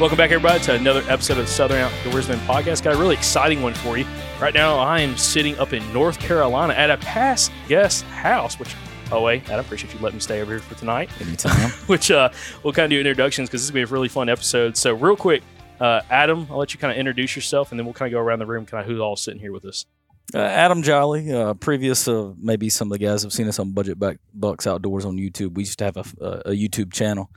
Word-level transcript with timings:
Welcome 0.00 0.16
back, 0.16 0.30
everybody, 0.30 0.62
to 0.62 0.74
another 0.74 1.02
episode 1.08 1.38
of 1.38 1.46
the 1.46 1.50
Southern 1.50 1.78
Outdoorsman 1.78 2.38
Podcast. 2.46 2.84
Got 2.84 2.94
a 2.94 2.96
really 2.96 3.16
exciting 3.16 3.62
one 3.62 3.74
for 3.74 3.98
you. 3.98 4.06
Right 4.40 4.54
now, 4.54 4.78
I 4.78 5.00
am 5.00 5.16
sitting 5.16 5.58
up 5.58 5.72
in 5.72 5.92
North 5.92 6.20
Carolina 6.20 6.72
at 6.74 6.88
a 6.88 6.98
past 6.98 7.50
guest 7.66 8.04
house, 8.04 8.60
which, 8.60 8.76
oh, 9.10 9.24
wait, 9.24 9.50
I 9.50 9.58
appreciate 9.58 9.92
you 9.92 9.98
letting 9.98 10.18
me 10.18 10.20
stay 10.20 10.40
over 10.40 10.52
here 10.52 10.60
for 10.60 10.76
tonight. 10.76 11.10
Anytime. 11.20 11.70
which 11.88 12.12
uh, 12.12 12.28
we'll 12.62 12.72
kind 12.72 12.84
of 12.84 12.90
do 12.90 13.00
introductions 13.00 13.48
because 13.48 13.62
this 13.62 13.64
is 13.64 13.70
going 13.72 13.82
to 13.82 13.88
be 13.88 13.90
a 13.90 13.92
really 13.92 14.06
fun 14.06 14.28
episode. 14.28 14.76
So, 14.76 14.94
real 14.94 15.16
quick, 15.16 15.42
uh, 15.80 16.02
Adam, 16.10 16.46
I'll 16.48 16.58
let 16.58 16.72
you 16.72 16.78
kind 16.78 16.92
of 16.92 16.96
introduce 16.96 17.34
yourself 17.34 17.72
and 17.72 17.78
then 17.80 17.84
we'll 17.84 17.92
kind 17.94 18.06
of 18.06 18.16
go 18.16 18.20
around 18.20 18.38
the 18.38 18.46
room, 18.46 18.66
kind 18.66 18.80
of 18.80 18.86
who's 18.86 19.00
all 19.00 19.16
sitting 19.16 19.40
here 19.40 19.52
with 19.52 19.64
us. 19.64 19.84
Uh, 20.32 20.38
Adam 20.38 20.84
Jolly, 20.84 21.32
uh, 21.32 21.54
previous, 21.54 22.06
uh, 22.06 22.32
maybe 22.38 22.68
some 22.68 22.92
of 22.92 22.96
the 23.00 23.04
guys 23.04 23.24
have 23.24 23.32
seen 23.32 23.48
us 23.48 23.58
on 23.58 23.72
Budget 23.72 23.98
Back 23.98 24.18
Bucks 24.32 24.64
Outdoors 24.64 25.04
on 25.04 25.16
YouTube. 25.16 25.54
We 25.54 25.64
used 25.64 25.80
to 25.80 25.86
have 25.86 25.96
a, 25.96 26.04
a, 26.20 26.30
a 26.50 26.52
YouTube 26.52 26.92
channel, 26.92 27.32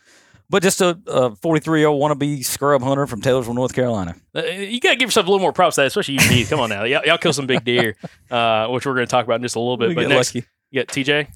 but 0.52 0.62
just 0.62 0.82
a, 0.82 1.00
a 1.08 1.36
43 1.38 1.80
year 1.80 1.88
old 1.88 2.02
wannabe 2.02 2.44
scrub 2.46 2.82
hunter 2.84 3.08
from 3.08 3.22
Taylorsville, 3.22 3.54
North 3.56 3.74
Carolina. 3.74 4.16
Uh, 4.36 4.44
you 4.44 4.80
got 4.82 4.90
to 4.92 4.96
give 4.98 5.08
yourself 5.08 5.26
a 5.26 5.30
little 5.30 5.40
more 5.42 5.54
props 5.54 5.76
to 5.76 5.82
that, 5.82 5.88
especially 5.88 6.16
you, 6.16 6.20
Heath. 6.20 6.50
Come 6.50 6.60
on 6.60 6.70
now. 6.70 6.84
Y'all, 6.84 7.02
y'all 7.06 7.18
kill 7.18 7.34
some 7.34 7.48
big 7.48 7.64
deer, 7.64 7.96
uh, 8.30 8.68
which 8.68 8.86
we're 8.86 8.94
going 8.94 9.08
to 9.08 9.10
talk 9.10 9.24
about 9.26 9.38
in 9.38 9.42
just 9.44 9.56
a 9.56 9.60
little 9.60 9.78
bit. 9.78 9.88
We 9.90 9.96
But 9.96 10.02
get 10.02 10.10
next, 10.10 10.36
lucky. 10.36 10.48
you 10.70 10.82
got 10.84 10.88
TJ. 10.94 11.28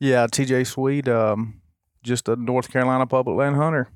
Yeah, 0.00 0.26
TJ 0.26 0.66
Sweet, 0.66 1.06
um, 1.06 1.60
just 2.02 2.28
a 2.28 2.34
North 2.34 2.70
Carolina 2.72 3.06
public 3.06 3.36
land 3.36 3.56
hunter. 3.56 3.88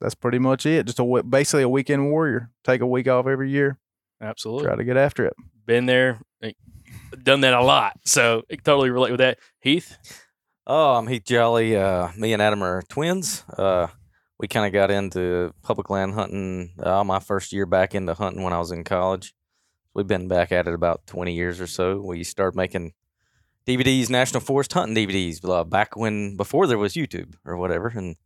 That's 0.00 0.14
pretty 0.14 0.38
much 0.38 0.66
it. 0.66 0.86
Just 0.86 0.98
a 0.98 1.22
basically 1.22 1.62
a 1.62 1.68
weekend 1.68 2.10
warrior. 2.10 2.50
Take 2.64 2.80
a 2.80 2.86
week 2.86 3.06
off 3.08 3.26
every 3.26 3.50
year. 3.50 3.78
Absolutely. 4.20 4.64
Try 4.66 4.76
to 4.76 4.84
get 4.84 4.96
after 4.96 5.24
it. 5.26 5.34
Been 5.66 5.86
there, 5.86 6.20
eh, 6.42 6.52
done 7.22 7.42
that 7.42 7.54
a 7.54 7.62
lot. 7.62 7.98
So, 8.04 8.42
I 8.50 8.56
totally 8.56 8.90
relate 8.90 9.10
with 9.10 9.20
that. 9.20 9.38
Heath? 9.60 9.96
Oh, 10.66 10.94
I'm 10.96 11.06
Heath 11.06 11.24
Jolly. 11.24 11.76
Uh, 11.76 12.08
me 12.16 12.32
and 12.32 12.42
Adam 12.42 12.62
are 12.62 12.82
twins. 12.88 13.44
Uh, 13.56 13.86
we 14.38 14.48
kind 14.48 14.66
of 14.66 14.72
got 14.72 14.90
into 14.90 15.52
public 15.62 15.90
land 15.90 16.14
hunting 16.14 16.72
uh, 16.82 17.02
my 17.04 17.18
first 17.18 17.52
year 17.52 17.66
back 17.66 17.94
into 17.94 18.14
hunting 18.14 18.42
when 18.42 18.52
I 18.52 18.58
was 18.58 18.70
in 18.70 18.84
college. 18.84 19.34
We've 19.94 20.06
been 20.06 20.28
back 20.28 20.52
at 20.52 20.68
it 20.68 20.74
about 20.74 21.06
20 21.06 21.34
years 21.34 21.60
or 21.60 21.66
so. 21.66 22.00
We 22.00 22.22
started 22.22 22.56
making 22.56 22.92
DVDs, 23.66 24.10
National 24.10 24.40
Forest 24.40 24.74
hunting 24.74 24.94
DVDs, 24.94 25.42
uh, 25.48 25.64
back 25.64 25.96
when 25.96 26.36
before 26.36 26.66
there 26.66 26.78
was 26.78 26.94
YouTube 26.94 27.34
or 27.44 27.56
whatever, 27.56 27.88
and 27.88 28.16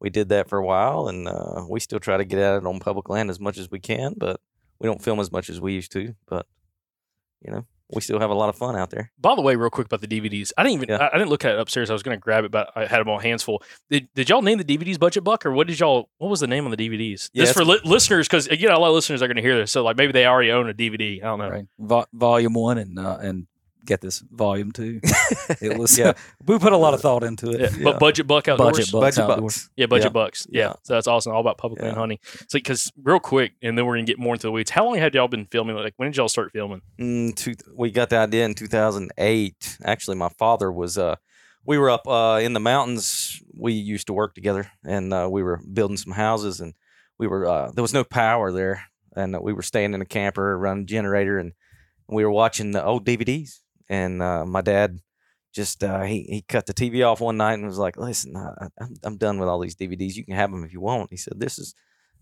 we 0.00 0.08
did 0.08 0.28
that 0.28 0.48
for 0.48 0.58
a 0.58 0.64
while. 0.64 1.08
And 1.08 1.26
uh, 1.26 1.64
we 1.68 1.80
still 1.80 1.98
try 1.98 2.16
to 2.16 2.24
get 2.24 2.38
at 2.38 2.58
it 2.58 2.66
on 2.66 2.78
public 2.78 3.08
land 3.08 3.28
as 3.28 3.40
much 3.40 3.58
as 3.58 3.70
we 3.70 3.80
can, 3.80 4.14
but 4.16 4.40
we 4.78 4.86
don't 4.86 5.02
film 5.02 5.18
as 5.18 5.32
much 5.32 5.50
as 5.50 5.60
we 5.60 5.72
used 5.72 5.92
to. 5.92 6.14
But 6.26 6.46
you 7.44 7.50
know, 7.50 7.66
we 7.94 8.00
still 8.00 8.18
have 8.18 8.30
a 8.30 8.34
lot 8.34 8.48
of 8.48 8.56
fun 8.56 8.76
out 8.76 8.90
there. 8.90 9.12
By 9.18 9.34
the 9.34 9.42
way, 9.42 9.54
real 9.56 9.70
quick 9.70 9.86
about 9.86 10.00
the 10.00 10.08
DVDs, 10.08 10.52
I 10.58 10.62
didn't 10.64 10.74
even 10.74 10.88
Yeah. 10.88 10.96
I, 10.96 11.08
I 11.14 11.18
didn't 11.18 11.28
look 11.30 11.44
at 11.44 11.52
it 11.52 11.60
upstairs. 11.60 11.88
I 11.88 11.92
was 11.92 12.02
going 12.02 12.16
to 12.16 12.20
grab 12.20 12.44
it, 12.44 12.50
but 12.50 12.70
I 12.74 12.86
had 12.86 13.00
them 13.00 13.08
all 13.08 13.18
hands 13.18 13.42
full. 13.42 13.62
Did, 13.90 14.08
did 14.14 14.28
y'all 14.28 14.42
name 14.42 14.58
the 14.58 14.64
DVDs 14.64 14.98
Budget 14.98 15.22
Buck, 15.24 15.46
or 15.46 15.52
what 15.52 15.66
did 15.68 15.78
y'all? 15.78 16.08
What 16.18 16.28
was 16.28 16.40
the 16.40 16.46
name 16.48 16.64
on 16.64 16.70
the 16.72 16.76
DVDs? 16.76 17.30
Yeah, 17.32 17.44
Just 17.44 17.54
for 17.56 17.64
li- 17.64 17.80
listeners, 17.84 18.26
because 18.26 18.48
again, 18.48 18.72
a 18.72 18.78
lot 18.78 18.88
of 18.88 18.94
listeners 18.94 19.22
are 19.22 19.28
going 19.28 19.36
to 19.36 19.42
hear 19.42 19.56
this, 19.56 19.70
so 19.70 19.84
like 19.84 19.96
maybe 19.96 20.12
they 20.12 20.26
already 20.26 20.50
own 20.50 20.68
a 20.68 20.74
DVD. 20.74 21.18
I 21.22 21.26
don't 21.26 21.38
know. 21.38 21.48
Right. 21.50 21.66
Vo- 21.78 22.06
volume 22.12 22.54
one 22.54 22.78
and 22.78 22.98
uh, 22.98 23.18
and 23.20 23.46
get 23.86 24.00
this 24.00 24.18
volume 24.30 24.72
two. 24.72 25.00
It 25.60 25.78
was 25.78 25.96
Yeah. 25.98 26.12
we 26.46 26.58
put 26.58 26.72
a 26.72 26.76
lot 26.76 26.92
of 26.94 27.00
thought 27.00 27.22
into 27.22 27.50
it. 27.50 27.60
Yeah, 27.60 27.84
But 27.84 27.98
budget 28.00 28.26
buck 28.26 28.48
outdoors. 28.48 28.76
Budget 28.76 28.92
bucks 28.92 29.16
Budget 29.16 29.30
outdoors. 29.30 29.54
bucks. 29.56 29.70
Yeah, 29.76 29.86
budget 29.86 30.04
Yeah. 30.06 30.08
bucks. 30.10 30.46
Yeah. 30.50 30.62
Yeah. 30.66 30.72
So 30.82 30.94
that's 30.94 31.06
awesome. 31.06 31.32
All 31.32 31.40
about 31.40 31.58
public 31.58 31.80
land 31.80 31.96
hunting. 31.96 32.18
So, 32.48 32.58
because 32.58 32.92
real 33.02 33.20
quick, 33.20 33.52
and 33.62 33.78
then 33.78 33.86
we're 33.86 33.94
gonna 33.96 34.06
get 34.06 34.18
more 34.18 34.34
into 34.34 34.46
the 34.48 34.52
weeds. 34.52 34.70
How 34.70 34.84
long 34.84 34.96
had 34.96 35.14
y'all 35.14 35.28
been 35.28 35.46
filming? 35.46 35.76
Like, 35.76 35.94
when 35.96 36.10
did 36.10 36.16
y'all 36.16 36.28
start 36.28 36.52
filming? 36.52 36.82
Mm, 37.00 37.34
two, 37.36 37.54
we 37.76 37.90
got 37.90 38.10
the 38.10 38.18
idea 38.18 38.44
in 38.44 38.54
2008. 38.54 39.78
Actually, 39.84 40.16
my 40.16 40.28
father 40.30 40.70
was. 40.70 40.98
Uh, 40.98 41.16
we 41.64 41.78
were 41.78 41.90
up 41.90 42.06
uh, 42.06 42.38
in 42.42 42.52
the 42.52 42.60
mountains. 42.60 43.42
We 43.58 43.72
used 43.72 44.06
to 44.08 44.12
work 44.12 44.34
together, 44.34 44.70
and 44.84 45.12
uh, 45.12 45.28
we 45.30 45.42
were 45.42 45.60
building 45.72 45.96
some 45.96 46.12
houses, 46.12 46.60
and 46.60 46.74
we 47.18 47.26
were. 47.26 47.46
Uh, 47.46 47.70
there 47.72 47.82
was 47.82 47.94
no 47.94 48.04
power 48.04 48.52
there, 48.52 48.84
and 49.14 49.36
we 49.40 49.52
were 49.52 49.62
staying 49.62 49.94
in 49.94 50.00
a 50.00 50.04
camper, 50.06 50.56
running 50.58 50.86
generator, 50.86 51.38
and 51.38 51.52
we 52.08 52.24
were 52.24 52.30
watching 52.30 52.70
the 52.70 52.84
old 52.84 53.04
DVDs. 53.04 53.60
And 53.88 54.22
uh, 54.22 54.44
my 54.46 54.60
dad 54.62 55.00
just 55.52 55.82
uh, 55.82 56.02
he 56.02 56.22
he 56.28 56.42
cut 56.42 56.66
the 56.66 56.74
TV 56.74 57.02
off 57.06 57.20
one 57.20 57.36
night 57.38 57.54
and 57.54 57.64
was 57.66 57.78
like, 57.78 57.96
"Listen, 57.96 58.36
I, 58.36 58.68
I'm 58.78 58.94
I'm 59.02 59.16
done 59.16 59.38
with 59.38 59.48
all 59.48 59.58
these 59.58 59.76
DVDs. 59.76 60.14
You 60.14 60.24
can 60.24 60.34
have 60.34 60.50
them 60.50 60.64
if 60.64 60.72
you 60.72 60.80
want." 60.80 61.10
He 61.10 61.16
said, 61.16 61.40
"This 61.40 61.58
is 61.58 61.74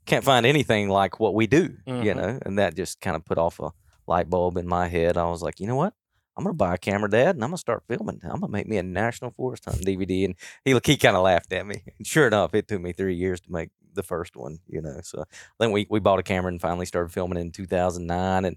can't 0.07 0.25
find 0.25 0.47
anything 0.47 0.89
like 0.89 1.19
what 1.19 1.35
we 1.35 1.47
do," 1.47 1.77
you 1.87 1.95
Mhm. 2.13 2.17
know, 2.17 2.39
and 2.45 2.59
that 2.59 2.77
just 2.77 3.01
kind 3.01 3.17
of 3.17 3.25
put 3.25 3.39
off 3.39 3.59
a 3.61 3.71
light 4.07 4.29
bulb 4.31 4.57
in 4.57 4.69
my 4.69 4.87
head. 4.89 5.17
I 5.17 5.25
was 5.31 5.43
like, 5.43 5.59
you 5.61 5.67
know 5.67 5.77
what? 5.77 5.95
I'm 6.37 6.45
gonna 6.45 6.55
buy 6.55 6.75
a 6.75 6.79
camera, 6.79 7.09
Dad, 7.09 7.37
and 7.37 7.45
I'm 7.45 7.51
gonna 7.51 7.59
start 7.59 7.85
filming. 7.89 8.21
I'm 8.25 8.41
gonna 8.41 8.49
make 8.53 8.69
me 8.69 8.77
a 8.77 8.83
National 8.83 9.31
Forest 9.31 9.65
Hunt 9.67 9.85
DVD. 9.85 10.25
And 10.27 10.35
he 10.65 10.79
he 10.85 10.97
kind 10.97 11.17
of 11.17 11.23
laughed 11.23 11.53
at 11.53 11.67
me. 11.67 11.83
And 11.99 12.07
sure 12.07 12.27
enough, 12.27 12.55
it 12.55 12.69
took 12.69 12.81
me 12.83 12.93
three 12.93 13.15
years 13.15 13.41
to 13.43 13.53
make 13.53 13.71
the 13.95 14.03
first 14.03 14.37
one. 14.37 14.59
You 14.69 14.83
know, 14.83 15.01
so 15.03 15.25
then 15.59 15.73
we 15.73 15.87
we 15.91 16.01
bought 16.01 16.19
a 16.19 16.25
camera 16.25 16.51
and 16.53 16.61
finally 16.61 16.87
started 16.87 17.13
filming 17.13 17.39
in 17.41 17.51
2009, 17.53 18.45
and 18.45 18.57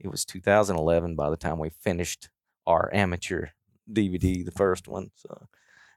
it 0.00 0.08
was 0.08 0.24
2011 0.24 1.14
by 1.16 1.28
the 1.30 1.36
time 1.36 1.58
we 1.58 1.70
finished 1.70 2.28
our 2.66 2.90
amateur 2.92 3.48
DVD, 3.90 4.44
the 4.44 4.50
first 4.50 4.88
one. 4.88 5.10
So, 5.14 5.48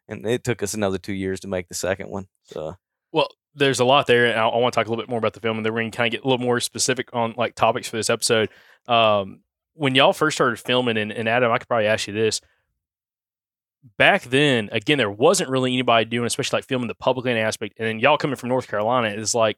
and 0.07 0.25
it 0.25 0.43
took 0.43 0.63
us 0.63 0.73
another 0.73 0.97
two 0.97 1.13
years 1.13 1.39
to 1.41 1.47
make 1.47 1.67
the 1.67 1.75
second 1.75 2.09
one. 2.09 2.27
So. 2.43 2.75
Well, 3.11 3.29
there's 3.55 3.79
a 3.79 3.85
lot 3.85 4.07
there, 4.07 4.27
and 4.27 4.39
I, 4.39 4.47
I 4.47 4.57
want 4.57 4.73
to 4.73 4.79
talk 4.79 4.87
a 4.87 4.89
little 4.89 5.03
bit 5.03 5.09
more 5.09 5.19
about 5.19 5.33
the 5.33 5.39
film, 5.39 5.57
and 5.57 5.65
then 5.65 5.73
we're 5.73 5.83
to 5.83 5.91
kind 5.91 6.07
of 6.07 6.11
get 6.11 6.25
a 6.25 6.27
little 6.29 6.45
more 6.45 6.59
specific 6.59 7.09
on 7.13 7.33
like 7.37 7.55
topics 7.55 7.87
for 7.87 7.97
this 7.97 8.09
episode. 8.09 8.49
Um, 8.87 9.41
when 9.73 9.95
y'all 9.95 10.13
first 10.13 10.37
started 10.37 10.59
filming, 10.59 10.97
and, 10.97 11.11
and 11.11 11.27
Adam, 11.27 11.51
I 11.51 11.57
could 11.57 11.67
probably 11.67 11.87
ask 11.87 12.07
you 12.07 12.13
this. 12.13 12.41
Back 13.97 14.23
then, 14.23 14.69
again, 14.73 14.97
there 14.97 15.09
wasn't 15.09 15.49
really 15.49 15.73
anybody 15.73 16.05
doing, 16.05 16.25
especially 16.27 16.57
like 16.57 16.65
filming 16.65 16.89
the 16.89 16.95
public 16.95 17.25
land 17.25 17.39
aspect. 17.39 17.75
And 17.79 17.87
then 17.87 17.99
y'all 17.99 18.17
coming 18.17 18.35
from 18.35 18.49
North 18.49 18.67
Carolina 18.67 19.07
is 19.07 19.33
like, 19.33 19.57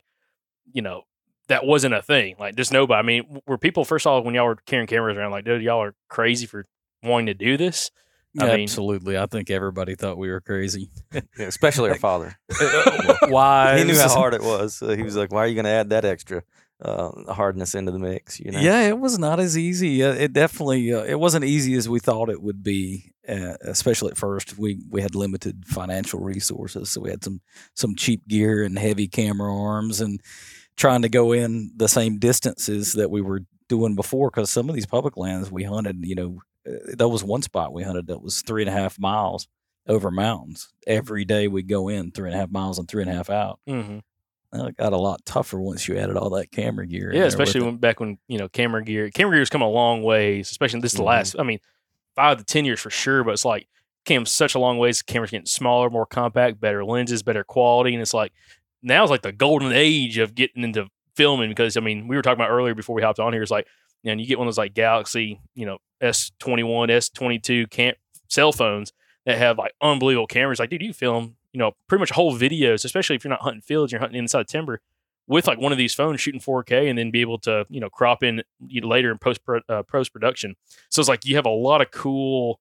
you 0.71 0.83
know, 0.83 1.03
that 1.47 1.65
wasn't 1.65 1.95
a 1.95 2.03
thing. 2.03 2.35
Like, 2.39 2.55
just 2.55 2.71
nobody. 2.71 2.99
I 2.99 3.01
mean, 3.01 3.41
were 3.47 3.57
people 3.57 3.83
first 3.83 4.05
off 4.05 4.23
when 4.23 4.35
y'all 4.35 4.45
were 4.45 4.57
carrying 4.67 4.87
cameras 4.87 5.17
around 5.17 5.31
like, 5.31 5.43
dude, 5.43 5.63
y'all 5.63 5.81
are 5.81 5.95
crazy 6.07 6.45
for 6.45 6.67
wanting 7.03 7.27
to 7.27 7.33
do 7.33 7.57
this? 7.57 7.91
I 8.39 8.45
mean- 8.45 8.61
Absolutely. 8.61 9.17
I 9.17 9.25
think 9.25 9.49
everybody 9.49 9.95
thought 9.95 10.17
we 10.17 10.29
were 10.29 10.41
crazy. 10.41 10.89
Yeah, 11.37 11.47
especially 11.47 11.89
our 11.89 11.97
father. 11.97 12.37
Why? 13.27 13.77
he 13.79 13.83
knew 13.83 13.97
how 13.97 14.09
hard 14.09 14.33
it 14.33 14.43
was. 14.43 14.75
So 14.75 14.95
he 14.95 15.03
was 15.03 15.15
like, 15.15 15.31
"Why 15.31 15.43
are 15.43 15.47
you 15.47 15.55
going 15.55 15.65
to 15.65 15.71
add 15.71 15.89
that 15.89 16.05
extra 16.05 16.43
uh, 16.81 17.33
hardness 17.33 17.75
into 17.75 17.91
the 17.91 17.99
mix?" 17.99 18.39
You 18.39 18.51
know? 18.51 18.59
Yeah, 18.59 18.81
it 18.87 18.97
was 18.99 19.19
not 19.19 19.39
as 19.39 19.57
easy. 19.57 20.03
Uh, 20.03 20.13
it 20.13 20.33
definitely 20.33 20.93
uh, 20.93 21.03
it 21.03 21.19
wasn't 21.19 21.45
easy 21.45 21.73
as 21.75 21.89
we 21.89 21.99
thought 21.99 22.29
it 22.29 22.41
would 22.41 22.63
be. 22.63 23.11
Uh, 23.27 23.55
especially 23.61 24.11
at 24.11 24.17
first, 24.17 24.57
we 24.57 24.79
we 24.89 25.01
had 25.01 25.13
limited 25.15 25.65
financial 25.67 26.19
resources, 26.19 26.89
so 26.89 27.01
we 27.01 27.09
had 27.09 27.23
some 27.23 27.41
some 27.75 27.95
cheap 27.95 28.27
gear 28.27 28.63
and 28.63 28.79
heavy 28.79 29.07
camera 29.07 29.53
arms, 29.53 29.99
and 30.01 30.21
trying 30.77 31.01
to 31.01 31.09
go 31.09 31.31
in 31.33 31.71
the 31.75 31.87
same 31.87 32.17
distances 32.17 32.93
that 32.93 33.11
we 33.11 33.21
were 33.21 33.41
doing 33.67 33.95
before. 33.95 34.29
Because 34.29 34.49
some 34.49 34.69
of 34.69 34.75
these 34.75 34.85
public 34.87 35.17
lands 35.17 35.51
we 35.51 35.63
hunted, 35.63 35.97
you 36.05 36.15
know, 36.15 36.39
uh, 36.67 36.95
there 36.97 37.07
was 37.07 37.23
one 37.23 37.41
spot 37.41 37.73
we 37.73 37.83
hunted 37.83 38.07
that 38.07 38.21
was 38.21 38.41
three 38.41 38.61
and 38.61 38.69
a 38.69 38.73
half 38.73 38.99
miles 38.99 39.47
over 39.87 40.11
mountains. 40.11 40.71
Every 40.85 41.25
day 41.25 41.47
we'd 41.47 41.67
go 41.67 41.87
in 41.87 42.11
three 42.11 42.29
and 42.29 42.35
a 42.35 42.39
half 42.39 42.51
miles 42.51 42.79
and 42.79 42.87
three 42.87 43.01
and 43.01 43.11
a 43.11 43.15
half 43.15 43.29
out. 43.29 43.59
Mm-hmm. 43.67 43.99
It 44.53 44.77
got 44.77 44.93
a 44.93 44.97
lot 44.97 45.25
tougher 45.25 45.59
once 45.59 45.87
you 45.87 45.97
added 45.97 46.17
all 46.17 46.29
that 46.31 46.51
camera 46.51 46.85
gear. 46.85 47.13
Yeah, 47.13 47.23
especially 47.23 47.61
when 47.61 47.77
back 47.77 47.99
when 47.99 48.17
you 48.27 48.37
know 48.37 48.49
camera 48.49 48.83
gear, 48.83 49.09
camera 49.09 49.37
gear's 49.37 49.49
come 49.49 49.61
a 49.61 49.69
long 49.69 50.03
ways. 50.03 50.51
Especially 50.51 50.81
this 50.81 50.91
is 50.91 50.97
the 50.97 51.03
last. 51.03 51.37
I 51.39 51.43
mean, 51.43 51.59
five 52.15 52.37
to 52.37 52.43
ten 52.43 52.65
years 52.65 52.81
for 52.81 52.89
sure. 52.89 53.23
But 53.23 53.31
it's 53.31 53.45
like 53.45 53.69
came 54.03 54.25
such 54.25 54.53
a 54.53 54.59
long 54.59 54.77
ways. 54.77 55.01
Cameras 55.01 55.31
getting 55.31 55.45
smaller, 55.45 55.89
more 55.89 56.05
compact, 56.05 56.59
better 56.59 56.83
lenses, 56.83 57.23
better 57.23 57.45
quality, 57.45 57.93
and 57.93 58.01
it's 58.01 58.13
like 58.13 58.33
now 58.83 59.03
it's 59.03 59.09
like 59.09 59.21
the 59.21 59.31
golden 59.31 59.71
age 59.71 60.17
of 60.17 60.35
getting 60.35 60.63
into 60.63 60.87
filming 61.15 61.49
because 61.49 61.77
I 61.77 61.79
mean 61.79 62.09
we 62.09 62.17
were 62.17 62.21
talking 62.21 62.39
about 62.39 62.51
earlier 62.51 62.75
before 62.75 62.95
we 62.95 63.01
hopped 63.01 63.19
on 63.19 63.31
here. 63.31 63.41
It's 63.41 63.51
like 63.51 63.67
you 64.03 64.13
know 64.13 64.19
you 64.19 64.27
get 64.27 64.37
one 64.37 64.47
of 64.47 64.53
those 64.53 64.57
like 64.57 64.73
Galaxy, 64.73 65.39
you 65.55 65.65
know 65.65 65.77
S 66.01 66.31
twenty 66.39 66.63
one, 66.63 66.89
S 66.89 67.09
twenty 67.09 67.39
two 67.39 67.67
camp 67.67 67.97
cell 68.27 68.51
phones 68.51 68.93
that 69.25 69.37
have 69.37 69.57
like 69.57 69.73
unbelievable 69.81 70.27
cameras. 70.27 70.59
Like 70.59 70.69
dude, 70.69 70.81
you 70.81 70.93
film 70.93 71.35
you 71.53 71.59
know 71.59 71.73
pretty 71.87 72.01
much 72.01 72.11
whole 72.11 72.37
videos, 72.37 72.83
especially 72.85 73.15
if 73.15 73.23
you're 73.23 73.29
not 73.29 73.41
hunting 73.41 73.61
fields, 73.61 73.91
you're 73.91 74.01
hunting 74.01 74.19
inside 74.19 74.47
timber 74.47 74.81
with 75.27 75.47
like 75.47 75.59
one 75.59 75.71
of 75.71 75.77
these 75.77 75.93
phones 75.93 76.19
shooting 76.19 76.41
4K 76.41 76.89
and 76.89 76.97
then 76.97 77.11
be 77.11 77.21
able 77.21 77.39
to 77.39 77.65
you 77.69 77.79
know 77.79 77.89
crop 77.89 78.23
in 78.23 78.43
later 78.83 79.11
in 79.11 79.17
post 79.17 79.41
uh, 79.69 79.83
post 79.83 80.11
production. 80.11 80.55
So 80.89 80.99
it's 80.99 81.09
like 81.09 81.25
you 81.25 81.35
have 81.35 81.45
a 81.45 81.49
lot 81.49 81.81
of 81.81 81.91
cool 81.91 82.59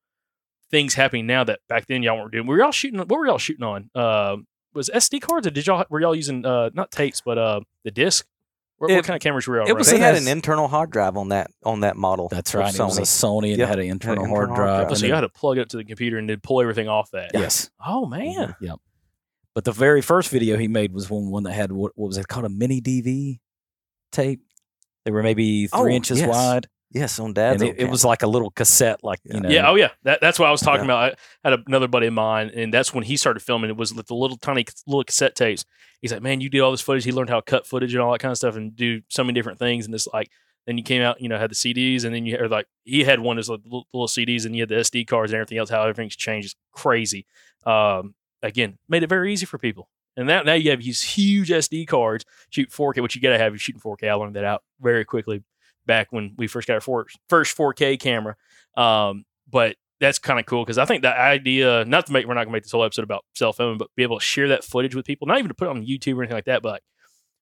things 0.71 0.95
happening 0.95 1.27
now 1.27 1.43
that 1.45 1.61
back 1.69 1.87
then 1.87 2.03
y'all 2.03 2.17
weren't 2.17 2.33
doing. 2.33 2.47
Were 2.47 2.59
y'all 2.59 2.73
shooting? 2.73 3.01
What 3.01 3.11
were 3.11 3.27
y'all 3.27 3.39
shooting 3.39 3.65
on? 3.65 3.91
Uh, 3.95 4.37
was 4.73 4.89
SD 4.95 5.21
cards 5.21 5.47
or 5.47 5.51
did 5.51 5.67
y'all 5.67 5.85
were 5.91 6.01
y'all 6.01 6.15
using 6.15 6.47
uh, 6.47 6.71
not 6.73 6.91
tapes 6.91 7.21
but 7.21 7.39
uh, 7.39 7.61
the 7.85 7.91
disc? 7.91 8.27
What, 8.81 8.91
what 8.91 9.05
kind 9.05 9.15
of 9.15 9.21
cameras 9.23 9.47
were 9.47 9.59
y'all? 9.59 9.69
it 9.69 9.77
was 9.77 9.91
They 9.91 9.99
had 9.99 10.15
an 10.17 10.27
internal 10.27 10.67
hard 10.67 10.91
drive 10.91 11.17
on 11.19 11.29
that 11.29 11.51
on 11.65 11.81
that 11.81 11.97
model. 11.97 12.29
That's 12.31 12.55
of 12.55 12.61
right. 12.61 12.75
It 12.75 12.81
was 12.83 12.99
a 12.99 13.03
Sony. 13.03 13.43
Sony 13.43 13.49
and 13.51 13.59
Yep. 13.59 13.67
it 13.67 13.69
had 13.69 13.79
an 13.79 13.87
internal, 13.87 14.25
internal 14.25 14.37
hard 14.37 14.49
hard 14.49 14.59
drive. 14.59 14.87
drive. 14.89 14.99
So 14.99 15.07
you 15.07 15.13
had 15.15 15.21
to 15.21 15.29
plug 15.29 15.59
it 15.59 15.61
up 15.61 15.69
to 15.69 15.77
the 15.77 15.85
computer 15.85 16.17
and 16.19 16.29
then 16.29 16.41
pull 16.41 16.61
everything 16.63 16.89
off 16.89 17.11
that. 17.11 17.31
yes. 17.35 17.71
Oh 17.87 18.07
man. 18.07 18.57
Yep. 18.61 18.79
But 19.55 19.65
the 19.65 19.73
very 19.73 20.01
first 20.01 20.31
video 20.31 20.57
he 20.57 20.67
made 20.69 20.93
was 20.93 21.11
one 21.11 21.31
one 21.31 21.43
that 21.43 21.53
had 21.53 21.73
what, 21.73 21.93
what 21.95 22.07
was 22.07 22.17
it 22.17 22.27
called 22.27 22.47
a 22.47 22.49
mini 22.49 22.81
DV 22.81 23.39
tape. 24.13 24.41
They 25.05 25.11
were 25.11 25.23
maybe 25.23 25.67
three 25.67 25.81
Oh, 25.81 25.87
inches 25.89 26.21
yes. 26.21 26.29
wide, 26.29 26.67
Yes, 26.93 27.19
on 27.21 27.33
Dad's. 27.33 27.63
and 27.63 27.71
it, 27.71 27.83
it 27.83 27.91
was 27.91 28.05
like 28.05 28.23
a 28.23 28.27
little 28.27 28.51
cassette, 28.51 29.05
like 29.05 29.21
you 29.25 29.41
know. 29.41 29.49
Yeah, 29.49 29.71
oh 29.71 29.77
yeah, 29.77 29.91
that, 30.03 30.21
that's 30.21 30.39
what 30.39 30.49
I 30.49 30.51
was 30.51 30.61
talking 30.61 30.87
Yeah. 30.89 31.07
about. 31.07 31.19
I 31.45 31.51
had 31.51 31.61
another 31.67 31.87
buddy 31.89 32.09
of 32.09 32.13
mine, 32.15 32.51
and 32.55 32.75
that's 32.75 32.93
when 32.93 33.05
he 33.05 33.17
started 33.17 33.41
filming. 33.41 33.71
It 33.71 33.77
was 33.77 33.95
with 33.95 34.09
the 34.09 34.15
little 34.15 34.37
tiny 34.37 34.65
little 34.87 35.05
cassette 35.05 35.37
tapes. 35.37 35.65
He's 36.03 36.13
like, 36.13 36.23
"Man, 36.23 36.41
you 36.41 36.49
did 36.49 36.61
all 36.61 36.71
this 36.73 36.81
footage." 36.81 37.05
He 37.05 37.13
learned 37.13 37.31
how 37.31 37.37
to 37.37 37.43
cut 37.43 37.67
footage 37.67 37.95
and 37.95 38.03
all 38.03 38.11
that 38.13 38.19
kind 38.21 38.33
of 38.33 38.39
stuff, 38.39 38.57
and 38.57 38.75
do 38.75 39.03
so 39.09 39.23
many 39.23 39.35
different 39.35 39.59
things. 39.61 39.85
And 39.85 39.95
this 39.95 40.09
like, 40.13 40.31
then 40.67 40.79
you 40.79 40.83
came 40.85 41.01
out, 41.03 41.21
you 41.21 41.29
know, 41.29 41.39
had 41.39 41.51
the 41.51 41.55
CDs, 41.55 42.05
and 42.05 42.13
then 42.15 42.27
you 42.27 42.37
had 42.37 42.51
like 42.51 42.67
he 42.85 43.05
had 43.05 43.21
one 43.21 43.37
that's 43.37 43.49
like 43.49 43.61
little, 43.65 43.87
little 43.95 44.09
CDs, 44.09 44.45
and 44.45 44.57
you 44.57 44.63
had 44.63 44.69
the 44.69 44.77
SD 44.77 45.07
cards 45.07 45.31
and 45.33 45.37
everything 45.37 45.59
else. 45.59 45.71
How 45.71 45.83
everything's 45.83 46.17
changed 46.17 46.47
is 46.47 46.57
crazy. 46.73 47.25
Um, 47.67 48.15
again, 48.43 48.79
made 48.89 49.03
it 49.05 49.09
very 49.09 49.33
easy 49.33 49.47
for 49.47 49.59
people. 49.59 49.89
And 50.17 50.27
now, 50.27 50.43
now 50.43 50.55
you 50.55 50.71
have 50.71 50.83
these 50.83 51.03
huge 51.03 51.51
SD 51.51 51.87
cards, 51.87 52.25
shoot 52.51 52.71
4K, 52.71 53.01
which 53.01 53.15
you 53.15 53.23
got 53.23 53.31
to 53.31 53.39
have. 53.39 53.53
You're 53.53 53.59
shooting 53.61 53.81
4K. 53.81 54.09
I 54.11 54.15
learned 54.15 54.35
that 54.35 54.45
out 54.45 54.63
very 54.81 55.05
quickly 55.05 55.43
back 55.87 56.09
when 56.11 56.35
we 56.37 56.47
first 56.47 56.69
got 56.69 56.75
our 56.75 57.07
first 57.29 57.57
4K 57.57 57.99
camera. 57.99 58.37
Um, 58.77 59.25
but 59.51 59.77
that's 60.01 60.19
kind 60.19 60.41
of 60.41 60.47
cool 60.47 60.65
because 60.65 60.79
I 60.79 60.85
think 60.85 61.03
the 61.03 61.15
idea, 61.17 61.85
not 61.85 62.07
to 62.07 62.13
make, 62.13 62.27
we're 62.27 62.35
not 62.35 62.45
gonna 62.45 62.53
make 62.53 62.63
this 62.63 62.73
whole 62.73 62.85
episode 62.85 63.03
about 63.03 63.25
cell 63.35 63.53
phone, 63.53 63.79
but 63.79 63.89
be 63.97 64.03
able 64.03 64.19
to 64.19 64.25
share 64.25 64.49
that 64.49 64.65
footage 64.65 64.95
with 64.95 65.05
people, 65.05 65.27
not 65.27 65.39
even 65.39 65.49
to 65.49 65.55
put 65.55 65.67
it 65.67 65.71
on 65.71 65.85
YouTube 65.85 66.17
or 66.17 66.23
anything 66.23 66.37
like 66.37 66.47
that, 66.47 66.63
but 66.63 66.73
like, 66.73 66.83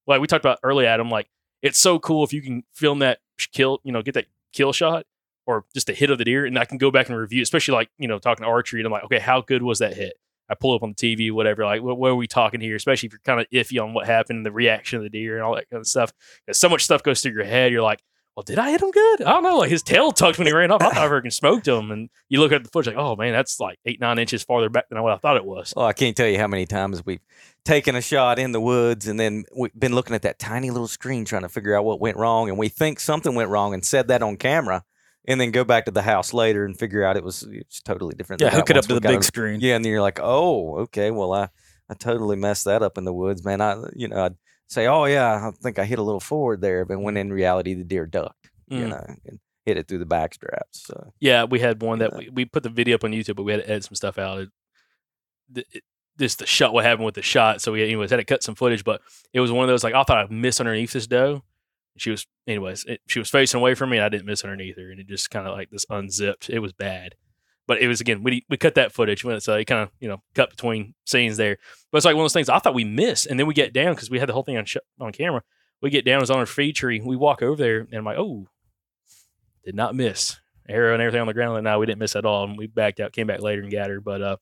like 0.06 0.20
we 0.20 0.26
talked 0.26 0.44
about 0.44 0.58
early, 0.62 0.86
Adam, 0.86 1.10
like 1.10 1.28
it's 1.62 1.78
so 1.78 1.98
cool 1.98 2.24
if 2.24 2.32
you 2.32 2.42
can 2.42 2.64
film 2.74 3.00
that 3.00 3.18
kill, 3.52 3.80
you 3.84 3.92
know, 3.92 4.02
get 4.02 4.14
that 4.14 4.26
kill 4.52 4.72
shot 4.72 5.04
or 5.46 5.64
just 5.74 5.88
a 5.88 5.94
hit 5.94 6.10
of 6.10 6.18
the 6.18 6.24
deer, 6.24 6.44
and 6.44 6.58
I 6.58 6.64
can 6.64 6.78
go 6.78 6.90
back 6.90 7.08
and 7.08 7.16
review, 7.16 7.42
especially 7.42 7.74
like 7.74 7.90
you 7.98 8.06
know 8.06 8.18
talking 8.18 8.44
archery, 8.44 8.80
and 8.80 8.86
I'm 8.86 8.92
like, 8.92 9.04
okay, 9.04 9.18
how 9.18 9.40
good 9.40 9.62
was 9.62 9.78
that 9.78 9.94
hit? 9.94 10.14
I 10.50 10.54
pull 10.54 10.74
up 10.74 10.82
on 10.82 10.94
the 10.96 11.16
TV, 11.16 11.32
whatever. 11.32 11.64
Like, 11.64 11.82
what, 11.82 11.98
what 11.98 12.10
are 12.10 12.16
we 12.16 12.26
talking 12.26 12.60
here? 12.60 12.76
Especially 12.76 13.06
if 13.06 13.12
you're 13.12 13.20
kind 13.24 13.40
of 13.40 13.46
iffy 13.52 13.82
on 13.82 13.92
what 13.92 14.06
happened, 14.06 14.46
the 14.46 14.52
reaction 14.52 14.96
of 14.98 15.02
the 15.02 15.10
deer, 15.10 15.36
and 15.36 15.44
all 15.44 15.54
that 15.54 15.68
kind 15.70 15.80
of 15.80 15.86
stuff. 15.86 16.12
so 16.52 16.68
much 16.68 16.84
stuff 16.84 17.02
goes 17.02 17.20
through 17.20 17.32
your 17.32 17.44
head. 17.44 17.72
You're 17.72 17.82
like, 17.82 18.02
well, 18.38 18.44
did 18.44 18.60
I 18.60 18.70
hit 18.70 18.80
him 18.80 18.92
good? 18.92 19.22
I 19.22 19.32
don't 19.32 19.42
know. 19.42 19.58
Like 19.58 19.70
his 19.70 19.82
tail 19.82 20.12
tucked 20.12 20.38
when 20.38 20.46
he 20.46 20.52
ran 20.52 20.70
off. 20.70 20.80
I 20.80 20.90
thought 20.90 20.98
I 20.98 21.08
freaking 21.08 21.32
smoked 21.32 21.66
him. 21.66 21.90
And 21.90 22.08
you 22.28 22.38
look 22.38 22.52
at 22.52 22.62
the 22.62 22.70
footage, 22.70 22.94
like, 22.94 23.04
oh 23.04 23.16
man, 23.16 23.32
that's 23.32 23.58
like 23.58 23.80
eight, 23.84 24.00
nine 24.00 24.16
inches 24.16 24.44
farther 24.44 24.68
back 24.68 24.88
than 24.88 25.02
what 25.02 25.12
I 25.12 25.16
thought 25.16 25.36
it 25.36 25.44
was. 25.44 25.74
Oh, 25.76 25.82
I 25.82 25.92
can't 25.92 26.16
tell 26.16 26.28
you 26.28 26.38
how 26.38 26.46
many 26.46 26.64
times 26.64 27.04
we've 27.04 27.18
taken 27.64 27.96
a 27.96 28.00
shot 28.00 28.38
in 28.38 28.52
the 28.52 28.60
woods 28.60 29.08
and 29.08 29.18
then 29.18 29.42
we've 29.56 29.74
been 29.76 29.92
looking 29.92 30.14
at 30.14 30.22
that 30.22 30.38
tiny 30.38 30.70
little 30.70 30.86
screen 30.86 31.24
trying 31.24 31.42
to 31.42 31.48
figure 31.48 31.76
out 31.76 31.84
what 31.84 32.00
went 32.00 32.16
wrong. 32.16 32.48
And 32.48 32.56
we 32.56 32.68
think 32.68 33.00
something 33.00 33.34
went 33.34 33.50
wrong 33.50 33.74
and 33.74 33.84
said 33.84 34.06
that 34.06 34.22
on 34.22 34.36
camera 34.36 34.84
and 35.26 35.40
then 35.40 35.50
go 35.50 35.64
back 35.64 35.86
to 35.86 35.90
the 35.90 36.02
house 36.02 36.32
later 36.32 36.64
and 36.64 36.78
figure 36.78 37.02
out 37.02 37.16
it 37.16 37.24
was 37.24 37.42
it's 37.50 37.80
totally 37.82 38.14
different. 38.14 38.40
Yeah, 38.40 38.50
hook 38.50 38.70
it 38.70 38.76
up 38.76 38.84
to 38.84 38.94
the 38.94 39.00
big 39.00 39.24
screen. 39.24 39.58
Yeah, 39.60 39.74
and 39.74 39.84
then 39.84 39.90
you're 39.90 40.00
like, 40.00 40.20
oh, 40.22 40.78
okay, 40.82 41.10
well, 41.10 41.32
I, 41.32 41.48
I 41.90 41.94
totally 41.94 42.36
messed 42.36 42.66
that 42.66 42.84
up 42.84 42.98
in 42.98 43.04
the 43.04 43.12
woods, 43.12 43.44
man. 43.44 43.60
I, 43.60 43.82
you 43.96 44.06
know, 44.06 44.26
I'd 44.26 44.36
say, 44.68 44.86
oh, 44.86 45.04
yeah, 45.06 45.48
I 45.48 45.50
think 45.62 45.78
I 45.78 45.84
hit 45.84 45.98
a 45.98 46.02
little 46.02 46.20
forward 46.20 46.60
there. 46.60 46.84
But 46.84 47.00
when 47.00 47.16
in 47.16 47.32
reality, 47.32 47.74
the 47.74 47.84
deer 47.84 48.06
ducked, 48.06 48.50
you 48.68 48.84
Mm. 48.84 48.88
know, 48.90 49.04
and 49.26 49.40
hit 49.66 49.76
it 49.76 49.88
through 49.88 49.98
the 49.98 50.06
back 50.06 50.34
straps. 50.34 50.86
So, 50.86 51.12
Yeah, 51.20 51.44
we 51.44 51.58
had 51.60 51.82
one 51.82 51.98
that 51.98 52.16
we, 52.16 52.28
we 52.30 52.44
put 52.44 52.62
the 52.62 52.68
video 52.70 52.94
up 52.96 53.04
on 53.04 53.12
YouTube, 53.12 53.36
but 53.36 53.42
we 53.42 53.52
had 53.52 53.62
to 53.62 53.68
edit 53.70 53.84
some 53.84 53.94
stuff 53.94 54.18
out. 54.18 54.38
It, 54.40 54.48
the- 55.50 55.64
it, 55.72 55.82
this 56.16 56.34
the 56.34 56.46
shot 56.46 56.72
what 56.72 56.84
happened 56.84 57.04
with 57.06 57.14
the 57.14 57.22
shot. 57.22 57.62
So 57.62 57.70
we 57.72 57.82
anyways 57.84 58.10
had 58.10 58.16
to 58.16 58.24
cut 58.24 58.42
some 58.42 58.56
footage, 58.56 58.82
but 58.82 59.00
it 59.32 59.38
was 59.40 59.52
one 59.52 59.62
of 59.62 59.68
those 59.68 59.84
like 59.84 59.94
I 59.94 60.02
thought 60.02 60.18
I 60.18 60.26
missed 60.32 60.58
underneath 60.58 60.92
this 60.92 61.06
doe. 61.06 61.44
She 61.96 62.10
was, 62.10 62.26
anyways, 62.46 62.84
it, 62.86 63.00
she 63.06 63.18
was 63.20 63.28
facing 63.30 63.58
away 63.60 63.74
from 63.74 63.90
me, 63.90 63.98
and 63.98 64.04
I 64.04 64.08
didn't 64.08 64.26
miss 64.26 64.42
underneath 64.42 64.76
her, 64.78 64.90
and 64.90 64.98
it 65.00 65.06
just 65.06 65.30
kind 65.30 65.46
of 65.46 65.54
like 65.56 65.70
this 65.70 65.84
unzipped. 65.90 66.50
It 66.50 66.58
was 66.58 66.72
bad, 66.72 67.14
but 67.68 67.80
it 67.80 67.86
was 67.86 68.00
again 68.00 68.24
we 68.24 68.44
we 68.48 68.56
cut 68.56 68.74
that 68.74 68.92
footage 68.92 69.22
when 69.22 69.36
it's 69.36 69.46
uh, 69.46 69.62
kind 69.64 69.82
of 69.82 69.90
you 70.00 70.08
know 70.08 70.20
cut 70.34 70.50
between 70.50 70.94
scenes 71.04 71.36
there. 71.36 71.58
But 71.92 71.98
it's 71.98 72.04
like 72.04 72.16
one 72.16 72.22
of 72.22 72.24
those 72.24 72.32
things 72.32 72.48
I 72.48 72.58
thought 72.58 72.74
we 72.74 72.84
missed, 72.84 73.26
and 73.26 73.38
then 73.38 73.46
we 73.46 73.54
get 73.54 73.72
down 73.72 73.94
because 73.94 74.10
we 74.10 74.18
had 74.18 74.28
the 74.28 74.32
whole 74.32 74.42
thing 74.42 74.56
on 74.56 74.64
sh- 74.64 74.78
on 74.98 75.12
camera. 75.12 75.42
We 75.80 75.90
get 75.90 76.04
down, 76.04 76.20
it's 76.22 76.30
on 76.30 76.40
a 76.40 76.46
feed 76.46 76.74
tree. 76.74 77.00
We 77.00 77.14
walk 77.14 77.40
over 77.42 77.62
there, 77.62 77.78
and 77.78 77.94
I'm 77.94 78.04
like, 78.04 78.18
oh, 78.18 78.48
did 79.64 79.76
not 79.76 79.94
miss 79.94 80.40
arrow 80.68 80.92
and 80.92 81.00
everything 81.00 81.20
on 81.20 81.26
the 81.26 81.34
ground. 81.34 81.56
And 81.56 81.64
no, 81.64 81.78
we 81.78 81.86
didn't 81.86 82.00
miss 82.00 82.16
at 82.16 82.24
all, 82.24 82.44
and 82.44 82.58
we 82.58 82.66
backed 82.66 82.98
out, 82.98 83.12
came 83.12 83.28
back 83.28 83.40
later 83.40 83.62
and 83.62 83.70
got 83.70 83.90
her. 83.90 84.00
But 84.00 84.22
uh, 84.22 84.36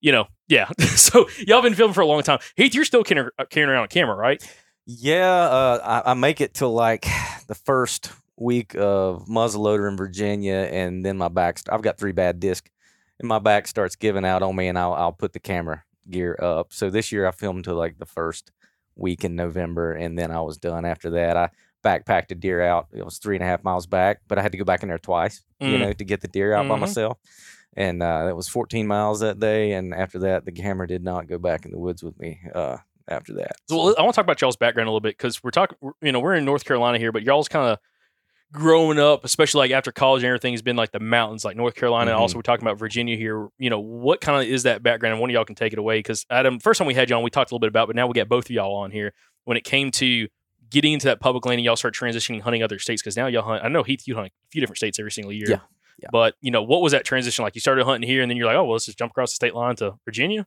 you 0.00 0.12
know, 0.12 0.28
yeah. 0.46 0.68
so 0.96 1.28
y'all 1.38 1.62
been 1.62 1.74
filming 1.74 1.94
for 1.94 2.00
a 2.00 2.06
long 2.06 2.22
time. 2.22 2.38
Heath, 2.56 2.74
you're 2.74 2.84
still 2.84 3.04
carrying, 3.04 3.28
carrying 3.50 3.70
around 3.70 3.84
a 3.84 3.88
camera, 3.88 4.16
right? 4.16 4.42
Yeah, 4.86 5.28
uh, 5.28 6.02
I, 6.06 6.12
I 6.12 6.14
make 6.14 6.40
it 6.40 6.54
to 6.54 6.68
like 6.68 7.06
the 7.48 7.54
first 7.54 8.12
week 8.40 8.74
of 8.76 9.24
muzzleloader 9.26 9.88
in 9.90 9.96
Virginia, 9.96 10.68
and 10.70 11.04
then 11.04 11.18
my 11.18 11.28
back. 11.28 11.60
I've 11.70 11.82
got 11.82 11.98
three 11.98 12.12
bad 12.12 12.40
discs, 12.40 12.70
and 13.18 13.28
my 13.28 13.38
back 13.38 13.66
starts 13.66 13.96
giving 13.96 14.24
out 14.24 14.42
on 14.42 14.54
me, 14.56 14.68
and 14.68 14.78
I'll 14.78 14.94
I'll 14.94 15.12
put 15.12 15.32
the 15.32 15.40
camera 15.40 15.82
gear 16.08 16.38
up. 16.40 16.72
So 16.72 16.88
this 16.90 17.10
year 17.12 17.26
I 17.26 17.32
filmed 17.32 17.64
to 17.64 17.74
like 17.74 17.98
the 17.98 18.06
first 18.06 18.52
week 18.96 19.24
in 19.24 19.36
November, 19.36 19.92
and 19.92 20.18
then 20.18 20.30
I 20.30 20.40
was 20.40 20.56
done. 20.58 20.84
After 20.84 21.10
that, 21.10 21.36
I 21.36 21.50
backpacked 21.84 22.30
a 22.30 22.34
deer 22.34 22.62
out. 22.62 22.86
It 22.92 23.04
was 23.04 23.18
three 23.18 23.36
and 23.36 23.42
a 23.42 23.46
half 23.46 23.62
miles 23.62 23.86
back, 23.86 24.20
but 24.26 24.38
I 24.38 24.42
had 24.42 24.52
to 24.52 24.58
go 24.58 24.64
back 24.64 24.82
in 24.82 24.88
there 24.88 24.98
twice, 24.98 25.42
you 25.60 25.76
Mm. 25.76 25.78
know, 25.80 25.92
to 25.92 26.04
get 26.04 26.20
the 26.20 26.28
deer 26.28 26.52
out 26.54 26.68
by 26.68 26.74
Mhm. 26.76 26.80
myself. 26.80 27.18
And 27.76 28.02
uh, 28.02 28.26
that 28.26 28.34
was 28.34 28.48
14 28.48 28.86
miles 28.88 29.20
that 29.20 29.38
day. 29.38 29.72
And 29.72 29.94
after 29.94 30.18
that, 30.20 30.44
the 30.44 30.50
camera 30.50 30.88
did 30.88 31.04
not 31.04 31.28
go 31.28 31.38
back 31.38 31.64
in 31.64 31.70
the 31.70 31.78
woods 31.78 32.02
with 32.02 32.18
me 32.18 32.40
uh, 32.52 32.78
after 33.06 33.34
that. 33.34 33.52
So 33.68 33.94
I 33.96 34.02
want 34.02 34.14
to 34.14 34.16
talk 34.16 34.24
about 34.24 34.40
y'all's 34.40 34.56
background 34.56 34.88
a 34.88 34.90
little 34.90 35.00
bit 35.00 35.16
because 35.16 35.42
we're 35.44 35.52
talking, 35.52 35.78
you 36.02 36.10
know, 36.10 36.18
we're 36.18 36.34
in 36.34 36.44
North 36.44 36.64
Carolina 36.64 36.98
here, 36.98 37.12
but 37.12 37.22
y'all's 37.22 37.48
kind 37.48 37.68
of 37.70 37.78
growing 38.52 38.98
up, 38.98 39.24
especially 39.24 39.58
like 39.60 39.70
after 39.72 39.92
college 39.92 40.22
and 40.22 40.28
everything, 40.28 40.52
has 40.54 40.62
been 40.62 40.76
like 40.76 40.90
the 40.92 41.00
mountains, 41.00 41.44
like 41.44 41.56
North 41.56 41.74
Carolina. 41.74 42.12
Mhm. 42.12 42.18
Also, 42.18 42.36
we're 42.36 42.42
talking 42.42 42.66
about 42.66 42.78
Virginia 42.78 43.16
here. 43.16 43.48
You 43.58 43.70
know, 43.70 43.78
what 43.80 44.20
kind 44.20 44.42
of 44.42 44.48
is 44.50 44.62
that 44.62 44.82
background? 44.82 45.12
And 45.12 45.20
one 45.20 45.30
of 45.30 45.34
y'all 45.34 45.44
can 45.44 45.54
take 45.54 45.72
it 45.72 45.78
away 45.78 45.98
because 45.98 46.24
Adam, 46.30 46.58
first 46.58 46.78
time 46.78 46.86
we 46.86 46.94
had 46.94 47.10
you 47.10 47.16
on, 47.16 47.22
we 47.22 47.30
talked 47.30 47.50
a 47.50 47.54
little 47.54 47.60
bit 47.60 47.68
about, 47.68 47.86
but 47.88 47.96
now 47.96 48.06
we 48.06 48.14
got 48.14 48.28
both 48.28 48.46
of 48.46 48.50
y'all 48.50 48.74
on 48.76 48.90
here. 48.90 49.12
When 49.44 49.56
it 49.56 49.64
came 49.64 49.90
to 49.92 50.28
getting 50.70 50.92
into 50.92 51.06
that 51.06 51.20
public 51.20 51.44
land, 51.46 51.58
and 51.58 51.64
y'all 51.64 51.76
start 51.76 51.94
transitioning 51.94 52.40
hunting 52.42 52.62
other 52.62 52.78
states 52.78 53.02
because 53.02 53.16
now 53.16 53.26
y'all 53.26 53.42
hunt. 53.42 53.64
I 53.64 53.68
know 53.68 53.82
Heath, 53.82 54.06
you 54.06 54.14
hunt 54.14 54.28
a 54.28 54.30
few 54.50 54.60
different 54.60 54.76
states 54.78 54.98
every 54.98 55.10
single 55.12 55.32
year. 55.32 55.46
Yeah, 55.48 55.58
yeah. 56.02 56.08
But 56.12 56.34
you 56.40 56.50
know, 56.50 56.62
what 56.62 56.82
was 56.82 56.92
that 56.92 57.04
transition 57.04 57.42
like? 57.42 57.54
You 57.54 57.60
started 57.60 57.84
hunting 57.84 58.08
here, 58.08 58.22
and 58.22 58.30
then 58.30 58.36
you're 58.36 58.46
like, 58.46 58.56
oh 58.56 58.64
well, 58.64 58.72
let's 58.72 58.86
just 58.86 58.98
jump 58.98 59.10
across 59.12 59.30
the 59.30 59.36
state 59.36 59.54
line 59.54 59.76
to 59.76 59.94
Virginia. 60.04 60.46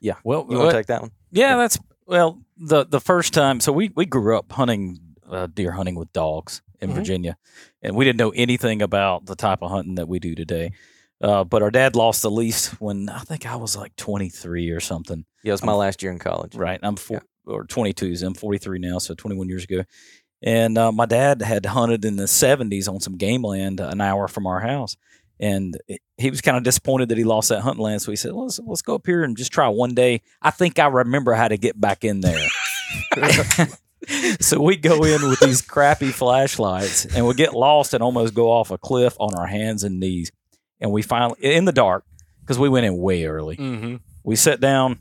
Yeah. 0.00 0.14
Well, 0.24 0.46
You 0.48 0.56
what- 0.56 0.64
want 0.64 0.70
to 0.72 0.76
take 0.78 0.86
that 0.86 1.00
one? 1.00 1.10
Yeah, 1.32 1.56
that's 1.56 1.78
well 2.06 2.40
the 2.56 2.84
the 2.86 3.00
first 3.00 3.32
time. 3.34 3.60
So 3.60 3.72
we 3.72 3.90
we 3.96 4.04
grew 4.06 4.36
up 4.38 4.52
hunting 4.52 4.98
uh, 5.28 5.46
deer 5.48 5.72
hunting 5.72 5.96
with 5.96 6.12
dogs 6.12 6.62
in 6.80 6.90
Mhm. 6.90 6.94
Virginia, 6.94 7.36
and 7.82 7.96
we 7.96 8.04
didn't 8.04 8.18
know 8.18 8.30
anything 8.30 8.82
about 8.82 9.26
the 9.26 9.34
type 9.36 9.62
of 9.62 9.70
hunting 9.70 9.94
that 9.96 10.08
we 10.08 10.18
do 10.18 10.34
today. 10.34 10.70
Uh, 11.20 11.44
but 11.44 11.62
our 11.62 11.70
dad 11.70 11.96
lost 11.96 12.20
the 12.22 12.30
lease 12.30 12.68
when 12.80 13.08
I 13.08 13.20
think 13.20 13.46
I 13.46 13.56
was 13.56 13.74
like 13.76 13.96
23 13.96 14.70
or 14.70 14.80
something. 14.80 15.24
Yeah, 15.42 15.50
it 15.50 15.52
was 15.52 15.64
my 15.64 15.72
last 15.72 16.02
year 16.02 16.12
in 16.12 16.18
college. 16.18 16.54
Right, 16.54 16.78
I'm 16.82 16.96
four 16.96 17.22
or 17.46 17.64
22. 17.64 18.16
So 18.16 18.26
I'm 18.26 18.34
43 18.34 18.78
now, 18.78 18.98
so 18.98 19.14
21 19.14 19.48
years 19.48 19.64
ago. 19.64 19.84
And 20.42 20.76
uh, 20.76 20.92
my 20.92 21.06
dad 21.06 21.40
had 21.40 21.64
hunted 21.64 22.04
in 22.04 22.16
the 22.16 22.24
70s 22.24 22.88
on 22.88 23.00
some 23.00 23.16
game 23.16 23.42
land 23.42 23.80
an 23.80 24.00
hour 24.02 24.28
from 24.28 24.46
our 24.46 24.60
house. 24.60 24.96
And 25.40 25.76
he 26.18 26.28
was 26.30 26.40
kind 26.42 26.56
of 26.58 26.62
disappointed 26.62 27.08
that 27.08 27.18
he 27.18 27.24
lost 27.24 27.48
that 27.48 27.60
hunting 27.62 27.82
land. 27.82 28.02
So 28.02 28.10
he 28.12 28.16
said, 28.16 28.32
let's, 28.32 28.58
let's 28.66 28.82
go 28.82 28.94
up 28.96 29.06
here 29.06 29.22
and 29.22 29.36
just 29.36 29.52
try 29.52 29.68
one 29.68 29.94
day. 29.94 30.20
I 30.42 30.50
think 30.50 30.78
I 30.78 30.86
remember 30.86 31.32
how 31.32 31.48
to 31.48 31.56
get 31.56 31.80
back 31.80 32.04
in 32.04 32.20
there. 32.20 32.46
so 34.40 34.60
we 34.60 34.76
go 34.76 35.04
in 35.04 35.28
with 35.28 35.40
these 35.40 35.62
crappy 35.62 36.10
flashlights 36.12 37.04
and 37.06 37.26
we 37.26 37.34
get 37.34 37.54
lost 37.54 37.94
and 37.94 38.02
almost 38.02 38.34
go 38.34 38.50
off 38.50 38.70
a 38.70 38.78
cliff 38.78 39.16
on 39.18 39.34
our 39.34 39.46
hands 39.46 39.82
and 39.84 39.98
knees. 40.00 40.30
And 40.80 40.92
we 40.92 41.02
finally, 41.02 41.38
in 41.42 41.64
the 41.64 41.72
dark, 41.72 42.04
because 42.40 42.58
we 42.58 42.68
went 42.68 42.86
in 42.86 42.96
way 42.96 43.24
early, 43.24 43.56
Mm-hmm. 43.56 43.96
we 44.24 44.36
sat 44.36 44.60
down 44.60 44.98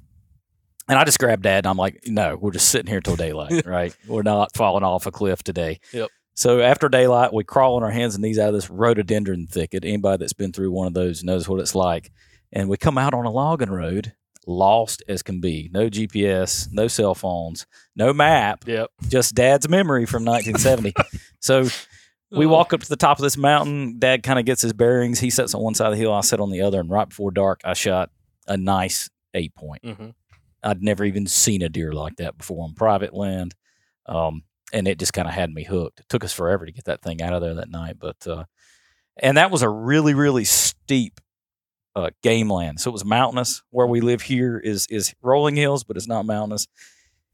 and 0.88 0.98
I 1.00 1.04
just 1.04 1.20
grabbed 1.20 1.44
dad 1.44 1.60
and 1.60 1.68
I'm 1.68 1.78
like, 1.78 2.02
no, 2.06 2.36
we're 2.36 2.52
just 2.52 2.70
sitting 2.70 2.88
here 2.92 3.02
till 3.02 3.16
daylight, 3.16 3.66
right? 3.68 3.96
We're 4.08 4.24
not 4.24 4.56
falling 4.56 4.84
off 4.84 5.06
a 5.06 5.12
cliff 5.12 5.44
today. 5.44 5.80
Yep. 5.94 6.10
So 6.36 6.60
after 6.62 6.90
daylight, 6.90 7.34
we 7.34 7.44
crawl 7.44 7.76
on 7.76 7.84
our 7.84 7.92
hands 7.92 8.16
and 8.16 8.22
knees 8.24 8.38
out 8.40 8.50
of 8.50 8.54
this 8.56 8.70
rhododendron 8.70 9.48
thicket. 9.48 9.86
Anybody 9.86 10.18
that's 10.22 10.34
been 10.34 10.52
through 10.52 10.72
one 10.72 10.88
of 10.88 10.94
those 10.94 11.24
knows 11.24 11.48
what 11.48 11.60
it's 11.60 11.76
like. 11.76 12.12
And 12.52 12.70
we 12.70 12.78
come 12.78 12.98
out 12.98 13.14
on 13.14 13.26
a 13.26 13.32
logging 13.32 13.70
road, 13.70 14.14
lost 14.48 15.04
as 15.08 15.24
can 15.24 15.42
be. 15.42 15.70
No 15.74 15.90
GPS, 15.90 16.68
no 16.72 16.88
cell 16.88 17.16
phones, 17.16 17.66
no 17.96 18.14
map, 18.14 18.64
Yep. 18.68 18.90
just 19.08 19.36
dad's 19.36 19.68
memory 19.70 20.06
from 20.06 20.24
1970. 20.26 20.94
so 21.40 21.68
we 22.32 22.46
walk 22.46 22.74
up 22.74 22.82
to 22.82 22.90
the 22.90 22.96
top 22.96 23.18
of 23.18 23.24
this 23.24 23.38
mountain. 23.38 23.98
Dad 24.00 24.24
kind 24.24 24.40
of 24.40 24.46
gets 24.46 24.62
his 24.62 24.74
bearings. 24.74 25.20
He 25.20 25.30
sits 25.30 25.54
on 25.54 25.62
one 25.62 25.74
side 25.76 25.88
of 25.88 25.94
the 25.94 26.00
hill. 26.00 26.12
I 26.14 26.22
sit 26.22 26.40
on 26.40 26.50
the 26.52 26.62
other. 26.62 26.80
And 26.80 26.90
right 26.90 27.08
before 27.08 27.32
dark, 27.32 27.62
I 27.64 27.74
shot 27.74 28.10
a 28.48 28.58
nice 28.58 29.10
eight 29.34 29.56
point. 29.56 29.84
Mm-hmm. 29.84 30.10
I'd 30.64 30.82
never 30.82 31.06
even 31.06 31.28
seen 31.28 31.62
a 31.62 31.70
deer 31.70 31.94
like 31.94 32.16
that 32.18 32.38
before 32.38 32.64
on 32.66 32.74
private 32.74 33.14
land. 33.14 33.54
Um, 34.08 34.44
and 34.74 34.88
it 34.88 35.00
just 35.00 35.14
kind 35.14 35.28
of 35.28 35.34
had 35.34 35.52
me 35.52 35.64
hooked. 35.64 36.00
It 36.02 36.10
took 36.10 36.24
us 36.24 36.34
forever 36.34 36.66
to 36.66 36.72
get 36.72 36.86
that 36.86 37.02
thing 37.02 37.22
out 37.22 37.34
of 37.34 37.42
there 37.42 37.54
that 37.56 37.70
night, 37.70 37.98
but 38.00 38.26
uh, 38.28 38.46
and 39.18 39.38
that 39.38 39.52
was 39.52 39.62
a 39.62 39.70
really 39.70 40.14
really 40.16 40.44
steep 40.44 41.22
uh, 41.96 42.10
game 42.24 42.50
land. 42.52 42.80
So 42.80 42.90
it 42.90 42.94
was 42.94 43.06
mountainous. 43.06 43.62
Where 43.70 43.88
we 43.88 44.02
live 44.02 44.22
here 44.24 44.58
is 44.58 44.88
is 44.90 45.14
rolling 45.22 45.56
hills, 45.56 45.84
but 45.84 45.98
it's 45.98 46.08
not 46.08 46.26
mountainous. 46.26 46.68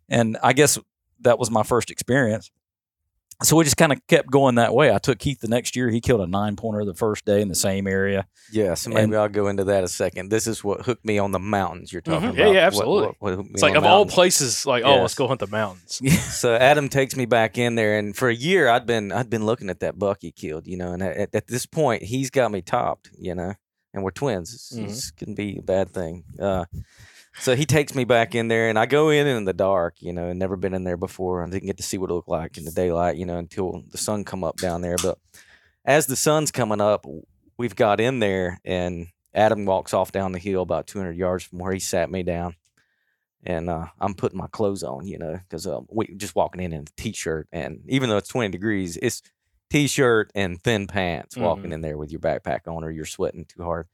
And 0.10 0.38
I 0.44 0.53
guess 0.53 0.77
that 1.22 1.39
was 1.39 1.50
my 1.51 1.63
first 1.63 1.89
experience. 1.91 2.51
So 3.44 3.56
we 3.56 3.63
just 3.63 3.77
kind 3.77 3.91
of 3.91 4.00
kept 4.08 4.30
going 4.30 4.56
that 4.56 4.72
way. 4.72 4.94
I 4.94 5.00
took 5.00 5.20
Heath 5.20 5.39
the 5.39 5.48
next 5.48 5.75
year. 5.75 5.89
He 5.89 6.00
killed 6.00 6.22
a 6.22 6.27
nine 6.27 6.56
pointer 6.56 6.86
the 6.86 6.94
first 6.94 7.25
day 7.25 7.41
in 7.41 7.48
the 7.48 7.56
same 7.56 7.88
area. 7.88 8.27
Yeah, 8.51 8.75
so 8.75 8.91
maybe 8.91 9.01
And- 9.06 9.15
I'll 9.15 9.30
go 9.30 9.48
into 9.48 9.63
that 9.63 9.84
a 9.84 9.88
second. 9.88 10.30
This 10.30 10.46
is 10.46 10.63
what 10.63 10.86
hooked 10.86 11.03
me 11.03 11.18
on 11.18 11.32
the 11.32 11.39
mountains 11.39 11.91
you're 11.91 12.03
talking 12.03 12.34
Mhm. 12.34 12.38
Yeah, 12.38 12.44
about. 12.44 12.53
yeah, 12.53 12.60
What- 12.60 12.68
absolutely. 12.68 13.06
what- 13.08 13.15
what 13.18 13.34
hooked 13.34 13.48
me 13.50 13.53
It's 13.56 13.63
like 13.63 13.74
the 13.74 13.80
of 13.80 13.86
all 13.86 14.06
places, 14.06 14.68
like 14.68 14.84
oh, 14.86 15.01
let's 15.01 15.15
go 15.15 15.27
hunt 15.27 15.39
the 15.39 15.48
mountains. 15.48 16.00
so 16.39 16.53
Adam 16.53 16.88
takes 16.88 17.15
me 17.15 17.25
back 17.25 17.58
in 17.58 17.74
there, 17.74 17.98
and 17.98 18.15
for 18.15 18.30
a 18.30 18.36
year 18.36 18.70
I'd 18.70 18.86
been 18.86 19.12
I'd 19.12 19.32
been 19.32 19.48
looking 19.48 19.72
at 19.72 19.80
that 19.80 19.98
buck 19.98 20.20
he 20.22 20.32
killed, 20.32 20.68
you 20.68 20.77
know, 20.77 20.91
and 20.94 21.01
at, 21.01 21.34
at 21.34 21.48
this 21.48 21.65
point 21.65 22.03
he's 22.03 22.30
got 22.30 22.51
me 22.51 22.62
topped, 22.62 23.10
you 23.18 23.34
know, 23.34 23.56
and 23.93 24.03
we're 24.03 24.12
twins. 24.12 24.53
It's, 24.53 24.71
Mhm. 24.77 24.83
it's 24.86 25.12
can 25.12 25.33
be 25.36 25.57
a 25.57 25.62
bad 25.62 25.89
thing. 25.91 26.24
Uh, 26.39 26.65
so 27.39 27.55
he 27.55 27.65
takes 27.65 27.95
me 27.95 28.03
back 28.03 28.36
in 28.36 28.48
there, 28.48 28.69
and 28.69 28.77
I 28.77 28.86
go 28.86 29.10
in 29.10 29.25
in 29.27 29.45
the 29.45 29.53
dark, 29.53 29.95
you 30.01 30.13
know, 30.13 30.27
and 30.27 30.39
never 30.39 30.55
been 30.55 30.74
in 30.74 30.83
there 30.83 30.98
before. 30.98 31.43
I 31.43 31.50
didn't 31.50 31.65
get 31.67 31.77
to 31.77 31.83
see 31.83 31.98
what 31.98 32.10
it 32.10 32.13
looked 32.13 32.27
like 32.29 32.57
in 32.57 32.65
the 32.65 32.71
daylight, 32.71 33.15
you 33.17 33.25
know, 33.25 33.38
until 33.38 33.83
the 33.89 33.98
sun 33.98 34.24
come 34.24 34.43
up 34.43 34.57
down 34.57 34.81
there. 34.81 34.98
But 35.01 35.17
as 35.86 36.07
the 36.07 36.15
sun's 36.15 36.51
coming 36.51 36.81
up, 36.81 37.05
we've 37.57 37.75
got 37.75 38.00
in 38.00 38.19
there, 38.19 38.60
and 38.65 39.07
Adam 39.33 39.65
walks 39.65 39.93
off 39.93 40.12
down 40.12 40.33
the 40.33 40.39
hill 40.39 40.62
about 40.62 40.88
200 40.88 41.15
yards 41.15 41.43
from 41.45 41.60
where 41.60 41.71
he 41.74 41.79
sat 41.79 42.12
me 42.12 42.21
down 42.24 42.55
and 43.43 43.69
uh, 43.71 43.88
I'm 44.00 44.13
putting 44.13 44.38
my 44.38 44.48
clothes 44.48 44.83
on, 44.83 45.07
you 45.07 45.17
know, 45.17 45.39
because 45.39 45.65
uh, 45.65 45.79
we 45.89 46.13
just 46.15 46.36
walking 46.36 46.62
in 46.62 46.74
in 46.74 46.81
a 46.81 47.01
t-shirt, 47.01 47.48
and 47.51 47.81
even 47.88 48.07
though 48.10 48.17
it's 48.17 48.27
20 48.29 48.50
degrees, 48.50 48.98
it's 49.01 49.24
t-shirt 49.72 50.32
and 50.36 50.62
thin 50.62 50.86
pants. 50.88 51.36
Walking 51.38 51.72
Mhm. 51.72 51.74
in 51.74 51.82
there 51.82 51.98
with 51.98 52.12
your 52.12 52.20
backpack 52.20 52.68
on, 52.68 52.84
or 52.84 52.92
you're 52.92 53.06
sweating 53.06 53.46
too 53.46 53.63
hard. 53.63 53.88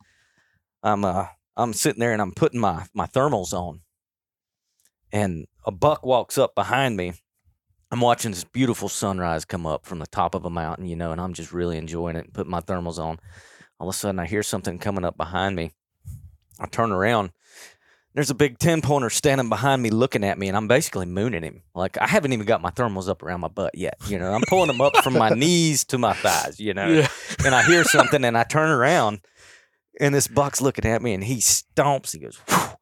I'm 0.84 1.05
uh, 1.05 1.27
I'm 1.55 1.74
sitting 1.74 2.00
there 2.00 2.13
and 2.13 2.22
I'm 2.22 2.34
putting 2.34 2.60
my 2.60 2.86
my 2.93 3.05
thermals 3.07 3.53
on, 3.53 3.81
and 5.12 5.48
a 5.65 5.72
buck 5.72 6.05
walks 6.05 6.38
up 6.38 6.55
behind 6.55 6.98
me. 6.98 7.13
I'm 7.89 8.01
watching 8.01 8.31
this 8.31 8.43
beautiful 8.43 8.89
sunrise 8.89 9.46
come 9.46 9.65
up 9.65 9.86
from 9.86 10.00
the 10.00 10.07
top 10.07 10.36
of 10.36 10.43
a 10.43 10.50
mountain, 10.50 10.86
you 10.88 10.96
know, 10.98 11.12
and 11.13 11.22
I'm 11.22 11.34
just 11.34 11.53
really 11.53 11.77
enjoying 11.77 12.17
it 12.17 12.25
and 12.25 12.34
putting 12.34 12.51
my 12.51 12.60
thermals 12.60 12.98
on. 13.00 13.17
All 13.79 13.88
of 13.88 13.96
a 13.96 13.98
sudden, 13.98 14.19
I 14.19 14.25
hear 14.25 14.43
something 14.43 14.77
coming 14.77 15.05
up 15.05 15.15
behind 15.15 15.55
me. 15.55 15.72
I 16.60 16.65
turn 16.65 16.91
around. 16.91 17.31
There's 18.17 18.31
a 18.31 18.33
big 18.33 18.57
10 18.57 18.81
pointer 18.81 19.12
standing 19.12 19.47
behind 19.47 19.83
me 19.83 19.91
looking 19.91 20.24
at 20.24 20.39
me, 20.39 20.47
and 20.47 20.57
I'm 20.57 20.67
basically 20.67 21.05
mooning 21.05 21.43
him. 21.43 21.62
Like, 21.75 22.00
I 22.01 22.07
haven't 22.07 22.33
even 22.33 22.47
got 22.47 22.63
my 22.63 22.71
thermals 22.71 23.07
up 23.07 23.21
around 23.21 23.41
my 23.41 23.47
butt 23.47 23.77
yet. 23.77 23.93
You 24.07 24.17
know, 24.17 24.33
I'm 24.33 24.41
pulling 24.47 24.69
them 24.69 24.81
up 24.81 24.97
from 25.03 25.13
my 25.13 25.29
knees 25.36 25.83
to 25.86 26.00
my 26.00 26.13
thighs, 26.13 26.59
you 26.59 26.74
know. 26.74 26.88
Yeah. 26.88 27.09
And 27.45 27.53
I 27.53 27.62
hear 27.62 27.83
something, 27.83 28.25
and 28.25 28.36
I 28.36 28.41
turn 28.41 28.71
around, 28.71 29.19
and 30.00 30.15
this 30.15 30.27
buck's 30.27 30.62
looking 30.62 30.86
at 30.86 31.03
me, 31.03 31.13
and 31.13 31.24
he 31.24 31.36
stomps. 31.36 32.12
He 32.12 32.17
goes, 32.17 32.39
Whew, 32.50 32.77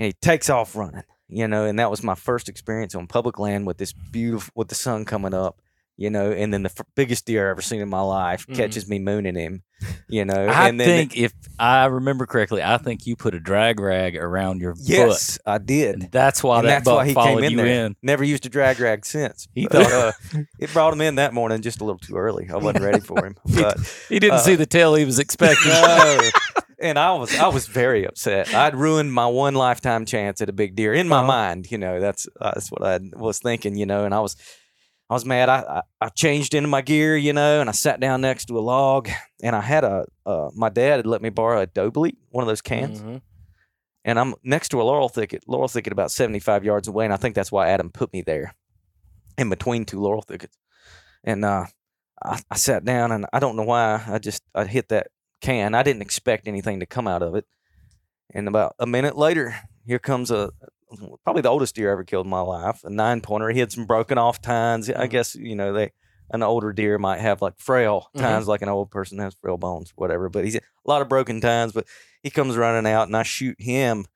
and 0.00 0.06
he 0.06 0.14
takes 0.14 0.50
off 0.50 0.74
running, 0.74 1.04
you 1.28 1.46
know. 1.46 1.64
And 1.64 1.78
that 1.78 1.88
was 1.88 2.02
my 2.02 2.16
first 2.16 2.48
experience 2.48 2.96
on 2.96 3.06
public 3.06 3.38
land 3.38 3.68
with 3.68 3.78
this 3.78 3.92
beautiful, 3.92 4.50
with 4.56 4.66
the 4.66 4.74
sun 4.74 5.04
coming 5.04 5.32
up, 5.32 5.62
you 5.96 6.10
know. 6.10 6.30
And 6.32 6.52
then 6.52 6.62
the 6.62 6.70
f- 6.76 6.84
biggest 6.94 7.26
deer 7.26 7.46
I've 7.48 7.52
ever 7.52 7.62
seen 7.62 7.80
in 7.80 7.88
my 7.88 8.00
life 8.00 8.46
Mhm. 8.46 8.54
catches 8.56 8.88
me 8.88 8.98
mooning 8.98 9.34
him, 9.36 9.62
you 10.08 10.24
know. 10.30 10.46
I 10.46 10.68
and 10.68 10.78
then 10.80 10.86
think 10.86 11.16
if 11.16 11.32
I 11.58 11.84
remember 11.86 12.26
correctly, 12.26 12.62
I 12.62 12.78
think 12.78 13.06
you 13.06 13.14
put 13.16 13.34
a 13.34 13.40
drag 13.40 13.80
rag 13.80 14.16
around 14.16 14.60
your 14.60 14.74
butt. 14.74 14.82
yes, 14.84 15.38
I 15.46 15.58
did. 15.58 15.94
And 16.02 16.12
that's 16.12 16.42
why 16.42 16.58
and 16.58 16.68
that 16.68 16.70
that's 16.70 16.84
buck 16.84 16.96
why 16.96 17.06
he 17.06 17.14
followed 17.14 17.34
came 17.40 17.44
in 17.44 17.50
you 17.52 17.56
there. 17.58 17.86
in. 17.86 17.96
Never 18.02 18.24
used 18.24 18.46
a 18.46 18.48
drag 18.48 18.80
rag 18.80 19.04
since. 19.06 19.48
He 19.54 19.66
But, 19.70 19.86
thought- 19.86 20.14
uh, 20.34 20.42
it 20.58 20.72
brought 20.72 20.92
him 20.92 21.00
in 21.00 21.16
that 21.16 21.34
morning 21.34 21.62
just 21.62 21.80
a 21.80 21.84
little 21.84 21.98
too 21.98 22.16
early. 22.16 22.48
I 22.52 22.56
wasn't 22.56 22.84
ready 22.84 23.00
for 23.00 23.24
him. 23.24 23.36
But 23.54 23.78
He 24.08 24.18
didn't 24.18 24.34
uh, 24.38 24.38
see 24.38 24.54
the 24.54 24.66
tail 24.66 24.94
he 24.94 25.04
was 25.04 25.18
expecting. 25.18 25.70
no. 25.72 26.20
And 26.80 26.98
I 26.98 27.12
was 27.14 27.32
I 27.38 27.46
was 27.46 27.68
very 27.68 28.04
upset. 28.04 28.52
I'd 28.52 28.74
ruined 28.74 29.12
my 29.12 29.28
one 29.28 29.54
lifetime 29.54 30.04
chance 30.04 30.40
at 30.40 30.48
a 30.48 30.52
big 30.52 30.74
deer 30.74 30.92
in 30.92 31.06
my 31.06 31.18
Uh-huh. 31.18 31.26
mind. 31.28 31.70
You 31.70 31.78
know, 31.78 32.00
that's 32.00 32.26
uh, 32.40 32.50
that's 32.54 32.70
what 32.72 32.82
I 32.82 32.98
was 33.12 33.38
thinking. 33.38 33.76
You 33.76 33.86
know, 33.86 34.04
and 34.04 34.12
I 34.12 34.18
was 34.18 34.34
I 35.12 35.14
was 35.14 35.26
mad. 35.26 35.50
I, 35.50 35.58
I 35.60 35.82
I 36.06 36.08
changed 36.08 36.54
into 36.54 36.68
my 36.70 36.80
gear, 36.80 37.18
you 37.18 37.34
know, 37.34 37.60
and 37.60 37.68
I 37.68 37.72
sat 37.72 38.00
down 38.00 38.22
next 38.22 38.46
to 38.46 38.58
a 38.58 38.60
log, 38.60 39.10
and 39.42 39.54
I 39.54 39.60
had 39.60 39.84
a 39.84 40.06
uh, 40.24 40.48
my 40.54 40.70
dad 40.70 40.96
had 40.96 41.06
let 41.06 41.20
me 41.20 41.28
borrow 41.28 41.60
a 41.60 41.66
doe 41.66 41.90
bleat, 41.90 42.16
one 42.30 42.42
of 42.42 42.48
those 42.48 42.62
cans, 42.62 43.02
Mhm. 43.02 43.20
and 44.06 44.18
I'm 44.18 44.34
next 44.42 44.70
to 44.70 44.80
a 44.80 44.84
laurel 44.84 45.10
thicket, 45.10 45.44
laurel 45.46 45.68
thicket 45.68 45.92
about 45.92 46.10
75 46.12 46.64
yards 46.64 46.88
away, 46.88 47.04
and 47.04 47.12
I 47.12 47.18
think 47.18 47.34
that's 47.34 47.52
why 47.52 47.68
Adam 47.68 47.90
put 47.90 48.10
me 48.14 48.22
there, 48.22 48.54
in 49.36 49.50
between 49.50 49.84
two 49.84 50.00
laurel 50.00 50.22
thickets, 50.22 50.56
and 51.24 51.44
uh, 51.44 51.66
I, 52.24 52.40
I 52.50 52.56
sat 52.56 52.82
down, 52.86 53.12
and 53.12 53.26
I 53.34 53.38
don't 53.38 53.56
know 53.56 53.64
why 53.64 54.02
I 54.08 54.18
just 54.18 54.42
I 54.54 54.64
hit 54.64 54.88
that 54.88 55.08
can. 55.42 55.74
I 55.74 55.82
didn't 55.82 56.00
expect 56.02 56.48
anything 56.48 56.80
to 56.80 56.86
come 56.86 57.06
out 57.06 57.22
of 57.22 57.34
it, 57.34 57.44
and 58.32 58.48
about 58.48 58.76
a 58.78 58.86
minute 58.86 59.18
later, 59.18 59.56
here 59.84 59.98
comes 59.98 60.30
a 60.30 60.52
probably 61.24 61.42
the 61.42 61.48
oldest 61.48 61.74
deer 61.74 61.90
I 61.90 61.92
ever 61.92 62.04
killed 62.04 62.26
in 62.26 62.30
my 62.30 62.40
life, 62.40 62.82
a 62.84 62.90
nine 62.90 63.20
pointer. 63.20 63.48
He 63.50 63.60
had 63.60 63.72
some 63.72 63.86
broken 63.86 64.18
off 64.18 64.40
tines. 64.42 64.88
I 64.90 65.06
guess 65.06 65.34
you 65.34 65.54
know 65.56 65.72
they 65.72 65.92
an 66.30 66.42
older 66.42 66.72
deer 66.72 66.98
might 66.98 67.20
have 67.20 67.42
like 67.42 67.58
frail 67.58 68.08
Mhm. 68.16 68.20
tines, 68.20 68.48
like 68.48 68.62
an 68.62 68.68
old 68.68 68.90
person 68.90 69.18
has 69.18 69.34
frail 69.40 69.58
bones, 69.58 69.92
whatever. 69.96 70.28
But 70.28 70.44
he's 70.44 70.56
a 70.56 70.60
lot 70.86 71.02
of 71.02 71.08
broken 71.08 71.40
tines. 71.40 71.72
But 71.72 71.86
he 72.22 72.30
comes 72.30 72.56
running 72.56 72.90
out, 72.90 73.06
and 73.08 73.16
I 73.16 73.22
shoot 73.22 73.56
him, 73.60 74.06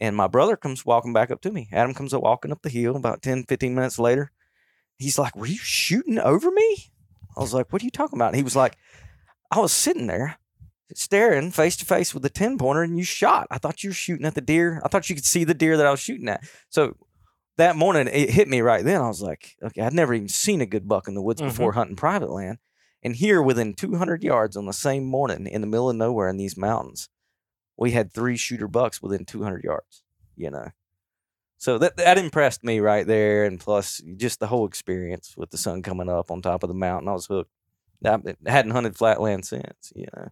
and 0.00 0.14
my 0.16 0.26
brother 0.28 0.56
comes 0.56 0.86
walking 0.86 1.12
back 1.12 1.30
up 1.30 1.40
to 1.42 1.50
me. 1.50 1.68
Adam 1.72 1.92
comes 1.94 2.14
up 2.14 2.22
walking 2.22 2.52
up 2.52 2.62
the 2.62 2.68
hill 2.68 2.94
about 2.96 3.22
10, 3.22 3.44
15 3.44 3.74
minutes 3.74 3.98
later. 3.98 4.30
He's 4.98 5.18
like, 5.18 5.34
"Were 5.36 5.46
you 5.46 5.58
shooting 5.58 6.18
over 6.18 6.50
me?" 6.50 6.92
I 7.36 7.40
was 7.40 7.52
like, 7.52 7.72
"What 7.72 7.82
are 7.82 7.84
you 7.84 7.90
talking 7.90 8.16
about?" 8.18 8.28
And 8.28 8.36
he 8.36 8.42
was 8.42 8.56
like, 8.56 8.76
"I 9.50 9.58
was 9.60 9.72
sitting 9.72 10.06
there." 10.06 10.38
Staring 10.94 11.50
face 11.50 11.76
to 11.78 11.84
face 11.84 12.14
with 12.14 12.24
a 12.24 12.30
10 12.30 12.58
pointer, 12.58 12.82
and 12.82 12.96
you 12.96 13.04
shot. 13.04 13.48
I 13.50 13.58
thought 13.58 13.82
you 13.82 13.90
were 13.90 13.94
shooting 13.94 14.26
at 14.26 14.34
the 14.34 14.40
deer. 14.40 14.80
I 14.84 14.88
thought 14.88 15.10
you 15.10 15.16
could 15.16 15.24
see 15.24 15.44
the 15.44 15.54
deer 15.54 15.76
that 15.76 15.86
I 15.86 15.90
was 15.90 16.00
shooting 16.00 16.28
at. 16.28 16.44
So 16.68 16.94
that 17.56 17.76
morning 17.76 18.08
it 18.12 18.30
hit 18.30 18.48
me 18.48 18.60
right 18.60 18.84
then. 18.84 19.00
I 19.00 19.08
was 19.08 19.22
like, 19.22 19.56
okay, 19.62 19.82
I'd 19.82 19.92
never 19.92 20.14
even 20.14 20.28
seen 20.28 20.60
a 20.60 20.66
good 20.66 20.86
buck 20.86 21.08
in 21.08 21.14
the 21.14 21.22
woods 21.22 21.40
mm-hmm. 21.40 21.50
before 21.50 21.72
hunting 21.72 21.96
private 21.96 22.30
land. 22.30 22.58
And 23.02 23.16
here 23.16 23.42
within 23.42 23.74
200 23.74 24.22
yards 24.22 24.56
on 24.56 24.66
the 24.66 24.72
same 24.72 25.04
morning 25.04 25.46
in 25.46 25.60
the 25.60 25.66
middle 25.66 25.90
of 25.90 25.96
nowhere 25.96 26.28
in 26.28 26.36
these 26.36 26.56
mountains, 26.56 27.08
we 27.76 27.92
had 27.92 28.12
three 28.12 28.36
shooter 28.36 28.68
bucks 28.68 29.02
within 29.02 29.24
200 29.24 29.64
yards, 29.64 30.02
you 30.36 30.50
know. 30.50 30.70
So 31.58 31.78
that 31.78 31.96
that 31.96 32.18
impressed 32.18 32.64
me 32.64 32.80
right 32.80 33.06
there. 33.06 33.44
And 33.44 33.58
plus 33.58 34.02
just 34.16 34.40
the 34.40 34.46
whole 34.46 34.66
experience 34.66 35.34
with 35.36 35.50
the 35.50 35.58
sun 35.58 35.82
coming 35.82 36.08
up 36.08 36.30
on 36.30 36.42
top 36.42 36.62
of 36.62 36.68
the 36.68 36.74
mountain. 36.74 37.08
I 37.08 37.12
was 37.12 37.26
hooked. 37.26 37.50
I 38.04 38.18
hadn't 38.46 38.72
hunted 38.72 38.96
flatland 38.96 39.46
since, 39.46 39.92
you 39.94 40.06
know. 40.14 40.28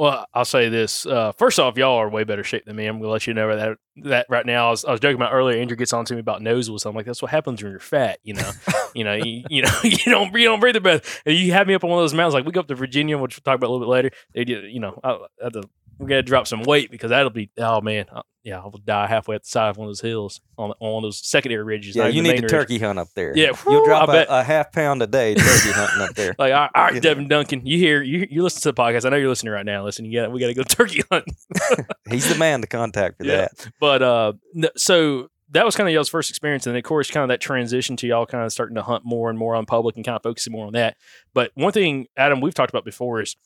Well, 0.00 0.24
I'll 0.32 0.46
say 0.46 0.70
this. 0.70 1.04
Uh, 1.04 1.32
first 1.32 1.60
off, 1.60 1.76
y'all 1.76 1.98
are 1.98 2.08
way 2.08 2.24
better 2.24 2.42
shape 2.42 2.64
than 2.64 2.74
me. 2.74 2.86
I'm 2.86 3.00
gonna 3.00 3.12
let 3.12 3.26
you 3.26 3.34
know 3.34 3.54
that 3.54 3.76
that 4.04 4.26
right 4.30 4.46
now. 4.46 4.68
I 4.68 4.70
was, 4.70 4.82
I 4.86 4.92
was 4.92 5.00
joking 5.00 5.16
about 5.16 5.34
earlier. 5.34 5.60
Andrew 5.60 5.76
gets 5.76 5.92
on 5.92 6.06
to 6.06 6.14
me 6.14 6.20
about 6.20 6.40
noses. 6.40 6.86
I'm 6.86 6.94
like, 6.94 7.04
that's 7.04 7.20
what 7.20 7.30
happens 7.30 7.62
when 7.62 7.72
you're 7.72 7.80
fat. 7.80 8.18
You 8.22 8.32
know, 8.32 8.50
you 8.94 9.04
know, 9.04 9.12
you, 9.12 9.44
you 9.50 9.60
know, 9.60 9.70
you 9.84 9.98
don't 10.06 10.32
you 10.32 10.44
don't 10.46 10.58
breathe 10.58 10.76
the 10.76 10.80
best. 10.80 11.04
And 11.26 11.36
You 11.36 11.52
have 11.52 11.66
me 11.66 11.74
up 11.74 11.84
on 11.84 11.90
one 11.90 11.98
of 11.98 12.02
those 12.04 12.14
mountains. 12.14 12.32
Like 12.32 12.46
we 12.46 12.52
go 12.52 12.60
up 12.60 12.68
to 12.68 12.74
Virginia, 12.74 13.18
which 13.18 13.36
we'll 13.36 13.42
talk 13.42 13.56
about 13.56 13.68
a 13.68 13.72
little 13.72 13.86
bit 13.86 13.90
later. 13.90 14.10
They 14.32 14.44
do, 14.44 14.60
you 14.60 14.80
know, 14.80 14.98
I, 15.04 15.10
I 15.10 15.18
have 15.42 15.52
to, 15.52 15.64
we 16.00 16.08
got 16.08 16.16
to 16.16 16.22
drop 16.22 16.46
some 16.46 16.62
weight 16.62 16.90
because 16.90 17.10
that'll 17.10 17.30
be. 17.30 17.50
Oh 17.58 17.80
man, 17.80 18.06
I, 18.12 18.22
yeah, 18.42 18.58
I 18.58 18.64
will 18.64 18.80
die 18.82 19.06
halfway 19.06 19.34
at 19.36 19.42
the 19.44 19.48
side 19.50 19.68
of 19.68 19.76
one 19.76 19.86
of 19.86 19.90
those 19.90 20.00
hills 20.00 20.40
on 20.56 20.70
on 20.80 20.92
one 20.94 21.04
of 21.04 21.08
those 21.08 21.20
secondary 21.24 21.62
ridges. 21.62 21.94
Yeah, 21.94 22.06
you 22.08 22.22
need 22.22 22.36
to 22.36 22.42
ridge. 22.42 22.50
turkey 22.50 22.78
hunt 22.78 22.98
up 22.98 23.08
there. 23.14 23.36
Yeah, 23.36 23.52
you'll 23.68 23.84
drop 23.84 24.08
a, 24.08 24.24
a 24.28 24.42
half 24.42 24.72
pound 24.72 25.02
a 25.02 25.06
day 25.06 25.34
turkey 25.34 25.70
hunting 25.72 26.00
up 26.02 26.14
there. 26.14 26.34
Like, 26.38 26.54
all 26.54 26.68
right, 26.74 26.88
You 26.94 26.94
know. 26.96 27.00
Devin 27.00 27.28
Duncan, 27.28 27.66
you 27.66 27.76
hear 27.76 28.02
you 28.02 28.26
you 28.30 28.42
listen 28.42 28.62
to 28.62 28.72
the 28.72 28.74
podcast. 28.82 29.04
I 29.04 29.10
know 29.10 29.16
you're 29.16 29.28
listening 29.28 29.52
right 29.52 29.66
now. 29.66 29.84
Listen, 29.84 30.06
you 30.06 30.18
got 30.20 30.32
we 30.32 30.40
got 30.40 30.46
to 30.46 30.54
go 30.54 30.62
turkey 30.68 31.02
hunting. 31.10 31.36
He's 32.10 32.28
the 32.32 32.38
man 32.38 32.62
to 32.62 32.66
contact 32.66 33.18
for 33.18 33.24
Yeah. 33.26 33.48
that. 33.48 33.68
But 33.78 34.02
uh, 34.02 34.32
so 34.76 35.28
that 35.52 35.64
was 35.64 35.74
kind 35.76 35.88
of 35.88 35.92
y'all's 35.92 36.08
first 36.08 36.30
experience, 36.30 36.64
and 36.66 36.74
then 36.74 36.78
of 36.78 36.84
course, 36.84 37.10
kind 37.10 37.24
of 37.24 37.28
that 37.28 37.40
transition 37.40 37.96
to 37.96 38.06
y'all 38.06 38.24
kind 38.24 38.44
of 38.44 38.52
starting 38.52 38.76
to 38.76 38.82
hunt 38.82 39.04
more 39.04 39.28
and 39.28 39.38
more 39.38 39.54
on 39.56 39.66
public 39.66 39.96
and 39.96 40.04
kind 40.04 40.16
of 40.16 40.22
focusing 40.22 40.52
more 40.52 40.66
on 40.66 40.72
that. 40.74 40.96
But 41.34 41.50
one 41.56 41.72
thing, 41.72 42.06
Adam, 42.16 42.40
we've 42.40 42.54
talked 42.54 42.70
about 42.70 42.84
before 42.84 43.20
is 43.20 43.36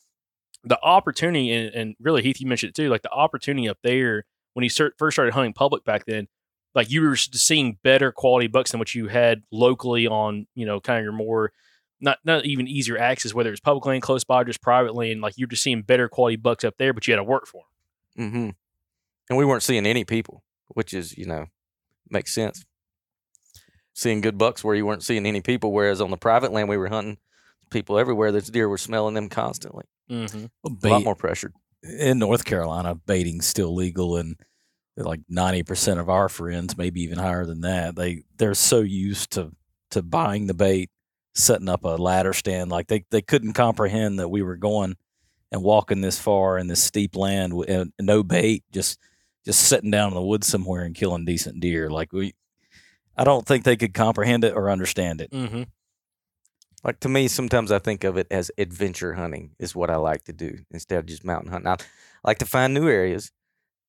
the 0.65 0.79
opportunity, 0.81 1.51
and, 1.51 1.73
and 1.73 1.95
really 1.99 2.23
Heath, 2.23 2.41
you 2.41 2.47
mentioned 2.47 2.71
it 2.71 2.75
too, 2.75 2.89
like 2.89 3.03
the 3.03 3.11
opportunity 3.11 3.69
up 3.69 3.77
there 3.83 4.25
when 4.53 4.63
he 4.63 4.69
start, 4.69 4.95
first 4.97 5.15
started 5.15 5.33
hunting 5.33 5.53
public 5.53 5.83
back 5.85 6.05
then. 6.05 6.27
Like 6.73 6.91
you 6.91 7.01
were 7.01 7.15
seeing 7.15 7.77
better 7.83 8.11
quality 8.11 8.47
bucks 8.47 8.71
than 8.71 8.79
what 8.79 8.93
you 8.93 9.07
had 9.07 9.43
locally 9.51 10.07
on, 10.07 10.47
you 10.55 10.65
know, 10.65 10.81
kind 10.81 10.99
of 10.99 11.03
your 11.03 11.13
more 11.13 11.53
not 12.01 12.19
not 12.25 12.45
even 12.45 12.67
easier 12.67 12.97
access, 12.97 13.33
whether 13.33 13.51
it's 13.51 13.61
public 13.61 13.85
land 13.85 14.01
close 14.01 14.23
by 14.25 14.41
or 14.41 14.43
just 14.43 14.61
private 14.61 14.93
land. 14.93 15.21
Like 15.21 15.35
you're 15.37 15.47
just 15.47 15.63
seeing 15.63 15.83
better 15.83 16.09
quality 16.09 16.35
bucks 16.35 16.63
up 16.63 16.75
there, 16.77 16.93
but 16.93 17.07
you 17.07 17.13
had 17.13 17.17
to 17.17 17.23
work 17.23 17.47
for 17.47 17.63
them. 18.17 18.31
hmm 18.31 18.49
And 19.29 19.37
we 19.37 19.45
weren't 19.45 19.63
seeing 19.63 19.85
any 19.85 20.03
people, 20.03 20.43
which 20.67 20.93
is, 20.93 21.17
you 21.17 21.25
know, 21.25 21.45
makes 22.09 22.33
sense. 22.33 22.65
Seeing 23.93 24.19
good 24.19 24.37
bucks 24.37 24.61
where 24.63 24.75
you 24.75 24.85
weren't 24.85 25.03
seeing 25.03 25.25
any 25.25 25.39
people, 25.41 25.71
whereas 25.71 26.01
on 26.01 26.11
the 26.11 26.17
private 26.17 26.51
land 26.51 26.67
we 26.67 26.75
were 26.75 26.89
hunting, 26.89 27.17
people 27.75 27.99
everywhere. 27.99 28.31
Those 28.31 28.47
deer 28.47 28.69
were 28.69 28.77
smelling 28.77 29.13
them 29.15 29.27
constantly. 29.29 29.83
Mm-hmm. 30.09 30.45
A 30.85 30.89
lot 30.89 31.03
more 31.03 31.15
pressured. 31.15 31.53
in 31.83 32.19
North 32.19 32.45
Carolina, 32.45 32.95
baiting's 32.95 33.45
still 33.45 33.75
legal, 33.75 34.15
and 34.15 34.35
like 34.97 35.19
ninety 35.27 35.61
percent 35.63 35.99
of 35.99 36.09
our 36.09 36.29
friends, 36.29 36.77
maybe 36.77 37.01
even 37.01 37.17
higher 37.17 37.45
than 37.45 37.61
that, 37.61 37.95
they 37.95 38.23
they're 38.37 38.53
so 38.53 38.79
used 38.79 39.31
to 39.31 39.51
to 39.91 40.01
buying 40.01 40.47
the 40.47 40.53
bait, 40.53 40.89
setting 41.33 41.69
up 41.69 41.83
a 41.83 41.89
ladder 41.89 42.33
stand, 42.33 42.71
like 42.71 42.87
they 42.87 43.03
they 43.11 43.21
couldn't 43.21 43.53
comprehend 43.53 44.19
that 44.19 44.29
we 44.29 44.41
were 44.41 44.55
going 44.55 44.95
and 45.51 45.61
walking 45.63 46.01
this 46.01 46.19
far 46.19 46.57
in 46.57 46.67
this 46.67 46.81
steep 46.83 47.15
land 47.15 47.53
with 47.53 47.89
no 47.99 48.23
bait, 48.23 48.63
just 48.71 48.99
just 49.45 49.61
sitting 49.61 49.91
down 49.91 50.09
in 50.09 50.15
the 50.15 50.21
woods 50.21 50.47
somewhere 50.47 50.83
and 50.83 50.95
killing 50.95 51.25
decent 51.25 51.59
deer. 51.59 51.89
Like 51.89 52.13
we, 52.13 52.33
I 53.17 53.23
don't 53.23 53.45
think 53.45 53.63
they 53.63 53.75
could 53.75 53.93
comprehend 53.93 54.43
it 54.43 54.55
or 54.55 54.71
understand 54.71 55.21
it. 55.21 55.31
Mm-hmm. 55.31 55.63
Like 56.85 56.99
to 56.99 57.09
me, 57.09 57.27
sometimes 57.27 57.71
I 57.71 57.79
think 57.79 58.03
of 58.03 58.15
it 58.15 58.27
as 58.29 58.51
adventure 58.59 59.13
hunting 59.13 59.55
is 59.57 59.75
what 59.75 59.89
I 59.89 59.95
like 59.95 60.25
to 60.25 60.33
do 60.33 60.59
instead 60.69 60.99
of 60.99 61.07
just 61.07 61.25
mountain 61.25 61.51
hunting. 61.51 61.67
I 61.67 61.77
like 62.23 62.37
to 62.37 62.45
find 62.45 62.75
new 62.75 62.87
areas 62.87 63.31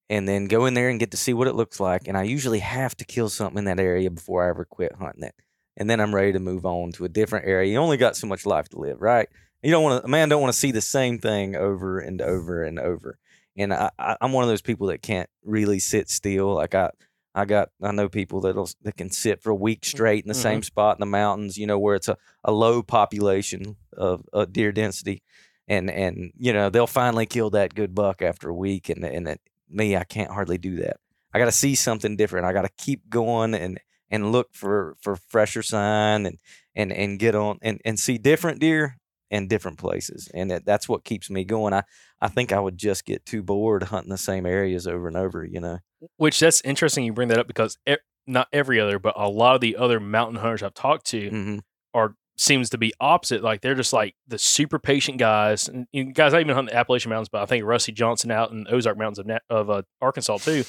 and 0.09 0.27
then 0.27 0.47
go 0.47 0.65
in 0.65 0.73
there 0.73 0.89
and 0.89 0.99
get 0.99 1.11
to 1.11 1.19
see 1.19 1.35
what 1.35 1.47
it 1.47 1.55
looks 1.55 1.79
like. 1.79 2.09
And 2.09 2.17
I 2.17 2.23
usually 2.23 2.61
have 2.61 2.97
to 2.97 3.05
kill 3.05 3.29
something 3.29 3.59
in 3.59 3.65
that 3.67 3.81
area 3.81 4.11
before 4.11 4.47
I 4.47 4.49
ever 4.49 4.65
quit 4.65 4.95
hunting 4.99 5.25
it. 5.25 5.35
And 5.77 5.91
then 5.91 6.01
I'm 6.01 6.15
ready 6.15 6.33
to 6.33 6.39
move 6.39 6.65
on 6.65 6.93
to 6.93 7.05
a 7.05 7.11
different 7.11 7.47
area. 7.47 7.71
You 7.71 7.79
only 7.79 7.99
got 7.99 8.17
so 8.17 8.27
much 8.27 8.47
life 8.47 8.71
to 8.71 8.79
live, 8.79 9.03
right? 9.03 9.29
You 9.63 9.71
don't 9.71 9.85
want 9.85 10.01
to. 10.01 10.07
A 10.07 10.09
man 10.09 10.31
don't 10.31 10.41
want 10.41 10.55
to 10.55 10.59
see 10.59 10.71
the 10.71 10.81
same 10.81 11.19
thing 11.19 11.55
over 11.55 11.99
and 11.99 12.23
over 12.23 12.65
and 12.65 12.79
over. 12.79 13.19
And 13.59 13.75
I, 13.75 13.91
I, 13.99 14.17
I'm 14.23 14.33
one 14.33 14.45
of 14.45 14.49
those 14.49 14.63
people 14.63 14.87
that 14.87 15.03
can't 15.03 15.29
really 15.45 15.81
sit 15.81 16.09
still. 16.09 16.55
Like 16.55 16.75
I, 16.75 16.91
I 17.37 17.44
got 17.44 17.68
I 17.83 17.92
know 17.92 18.09
people 18.09 18.40
that'll 18.40 18.70
that 18.83 18.96
can 18.96 19.11
sit 19.11 19.42
for 19.42 19.51
a 19.51 19.55
week 19.55 19.85
straight 19.85 20.25
in 20.25 20.29
the 20.29 20.35
same 20.35 20.62
spot 20.62 20.96
in 20.96 21.01
the 21.01 21.07
mountains, 21.07 21.59
you 21.59 21.66
know, 21.66 21.79
where 21.79 21.94
it's 21.94 22.09
a, 22.09 22.16
a 22.42 22.51
low 22.51 22.83
population 22.83 23.77
of 23.92 24.25
uh, 24.33 24.46
deer 24.46 24.72
density, 24.72 25.22
and 25.68 25.90
and 25.90 26.33
you 26.38 26.55
know 26.55 26.70
they'll 26.70 26.87
finally 26.87 27.27
kill 27.27 27.51
that 27.51 27.75
good 27.75 27.94
buck 27.94 28.22
after 28.22 28.49
a 28.49 28.55
week, 28.55 28.88
and 28.88 29.05
and 29.05 29.29
it, 29.29 29.40
me 29.68 29.96
I 29.96 30.05
can't 30.05 30.31
hardly 30.31 30.57
do 30.57 30.77
that. 30.77 30.96
I 31.35 31.38
got 31.38 31.44
to 31.44 31.53
see 31.53 31.75
something 31.75 32.16
different. 32.16 32.46
I 32.46 32.55
got 32.55 32.62
to 32.62 32.70
keep 32.79 33.11
going 33.11 33.55
and 33.55 33.79
and 34.11 34.33
look 34.33 34.55
for 34.55 34.96
for 35.03 35.16
fresher 35.16 35.62
sign 35.62 36.25
and 36.25 36.38
and 36.75 36.90
and 36.90 37.18
get 37.18 37.35
on 37.35 37.59
and 37.61 37.83
and 37.85 38.01
see 38.01 38.16
different 38.16 38.61
deer 38.61 38.96
in 39.31 39.49
different 39.49 39.79
places, 39.79 40.31
and 40.35 40.51
that, 40.51 40.65
that's 40.65 40.89
what 40.89 41.05
keeps 41.05 41.29
me 41.31 41.45
going. 41.45 41.73
I 41.75 41.83
I 42.21 42.29
think 42.29 42.53
I 42.53 42.61
would 42.61 42.79
just 42.79 43.05
get 43.05 43.25
too 43.27 43.43
bored 43.43 43.83
hunting 43.85 44.11
the 44.11 44.17
same 44.19 44.47
areas 44.47 44.87
over 44.87 45.09
and 45.09 45.17
over, 45.17 45.45
you 45.45 45.61
know. 45.61 45.79
Which 46.17 46.39
that's 46.41 46.61
interesting 46.62 47.05
you 47.05 47.12
bring 47.12 47.29
that 47.29 47.39
up 47.39 47.47
because 47.47 47.77
e- 47.89 47.97
not 48.27 48.49
every 48.53 48.79
other, 48.81 48.99
but 48.99 49.15
a 49.17 49.29
lot 49.29 49.55
of 49.55 49.61
the 49.61 49.77
other 49.77 49.99
mountain 50.01 50.37
hunters 50.41 50.62
I've 50.62 50.75
talked 50.75 51.07
to 51.07 51.31
Mm-hmm. 51.31 51.59
are 51.95 52.15
seems 52.39 52.69
to 52.71 52.77
be 52.79 52.93
opposite. 53.01 53.43
Like 53.43 53.62
they're 53.62 53.75
just 53.75 53.93
like 53.95 54.15
the 54.29 54.39
super 54.39 54.79
patient 54.79 55.17
guys. 55.19 55.69
And 55.69 55.87
you 55.93 56.05
guys, 56.12 56.35
I 56.35 56.41
even 56.41 56.55
hunt 56.55 56.69
the 56.69 56.77
Appalachian 56.77 57.09
Mountains, 57.11 57.31
but 57.31 57.41
I 57.43 57.47
think 57.47 57.65
Rusty 57.65 57.93
Johnson 57.93 58.31
out 58.31 58.51
in 58.53 58.67
Ozark 58.69 58.99
Mountains 58.99 59.19
of 59.19 59.27
Na- 59.27 59.39
of 59.49 59.71
uh, 59.71 59.83
Arkansas 60.03 60.37
too. 60.39 60.65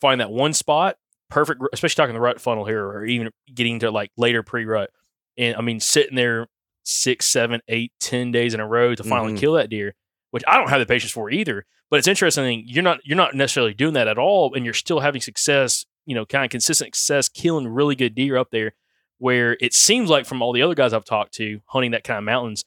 Find 0.00 0.20
that 0.20 0.30
one 0.30 0.52
spot, 0.52 0.96
perfect, 1.30 1.62
especially 1.72 2.02
talking 2.02 2.14
the 2.14 2.20
rut 2.20 2.40
funnel 2.40 2.64
here, 2.66 2.84
or 2.84 3.04
even 3.04 3.30
getting 3.54 3.78
to 3.80 3.90
like 3.90 4.10
later 4.16 4.42
pre 4.42 4.64
rut. 4.64 4.90
And 5.38 5.56
I 5.56 5.60
mean, 5.60 5.80
sitting 5.80 6.16
there 6.16 6.46
six, 6.86 7.26
seven, 7.26 7.60
eight, 7.68 7.92
ten 8.00 8.30
days 8.32 8.54
in 8.54 8.60
a 8.60 8.66
row 8.66 8.94
to 8.94 9.02
finally 9.04 9.32
Mhm. 9.34 9.38
kill 9.38 9.52
that 9.54 9.68
deer, 9.70 9.94
which 10.30 10.42
I 10.46 10.56
don't 10.56 10.70
have 10.70 10.80
the 10.80 10.86
patience 10.86 11.12
for 11.12 11.30
either. 11.30 11.66
But 11.90 11.98
it's 11.98 12.08
interesting. 12.08 12.64
You're 12.66 12.82
not 12.82 13.00
you're 13.04 13.16
not 13.16 13.34
necessarily 13.34 13.74
doing 13.74 13.94
that 13.94 14.08
at 14.08 14.18
all, 14.18 14.54
and 14.54 14.64
you're 14.64 14.74
still 14.74 15.00
having 15.00 15.20
success. 15.20 15.84
You 16.06 16.14
know, 16.14 16.24
kind 16.24 16.44
of 16.44 16.50
consistent 16.50 16.94
success, 16.94 17.28
killing 17.28 17.68
really 17.68 17.94
good 17.96 18.14
deer 18.14 18.36
up 18.36 18.48
there. 18.50 18.72
Where 19.18 19.56
it 19.60 19.72
seems 19.72 20.10
like 20.10 20.26
from 20.26 20.42
all 20.42 20.52
the 20.52 20.62
other 20.62 20.74
guys 20.74 20.92
I've 20.92 21.04
talked 21.04 21.32
to 21.34 21.60
hunting 21.66 21.92
that 21.92 22.04
kind 22.04 22.18
of 22.18 22.24
mountains, 22.24 22.64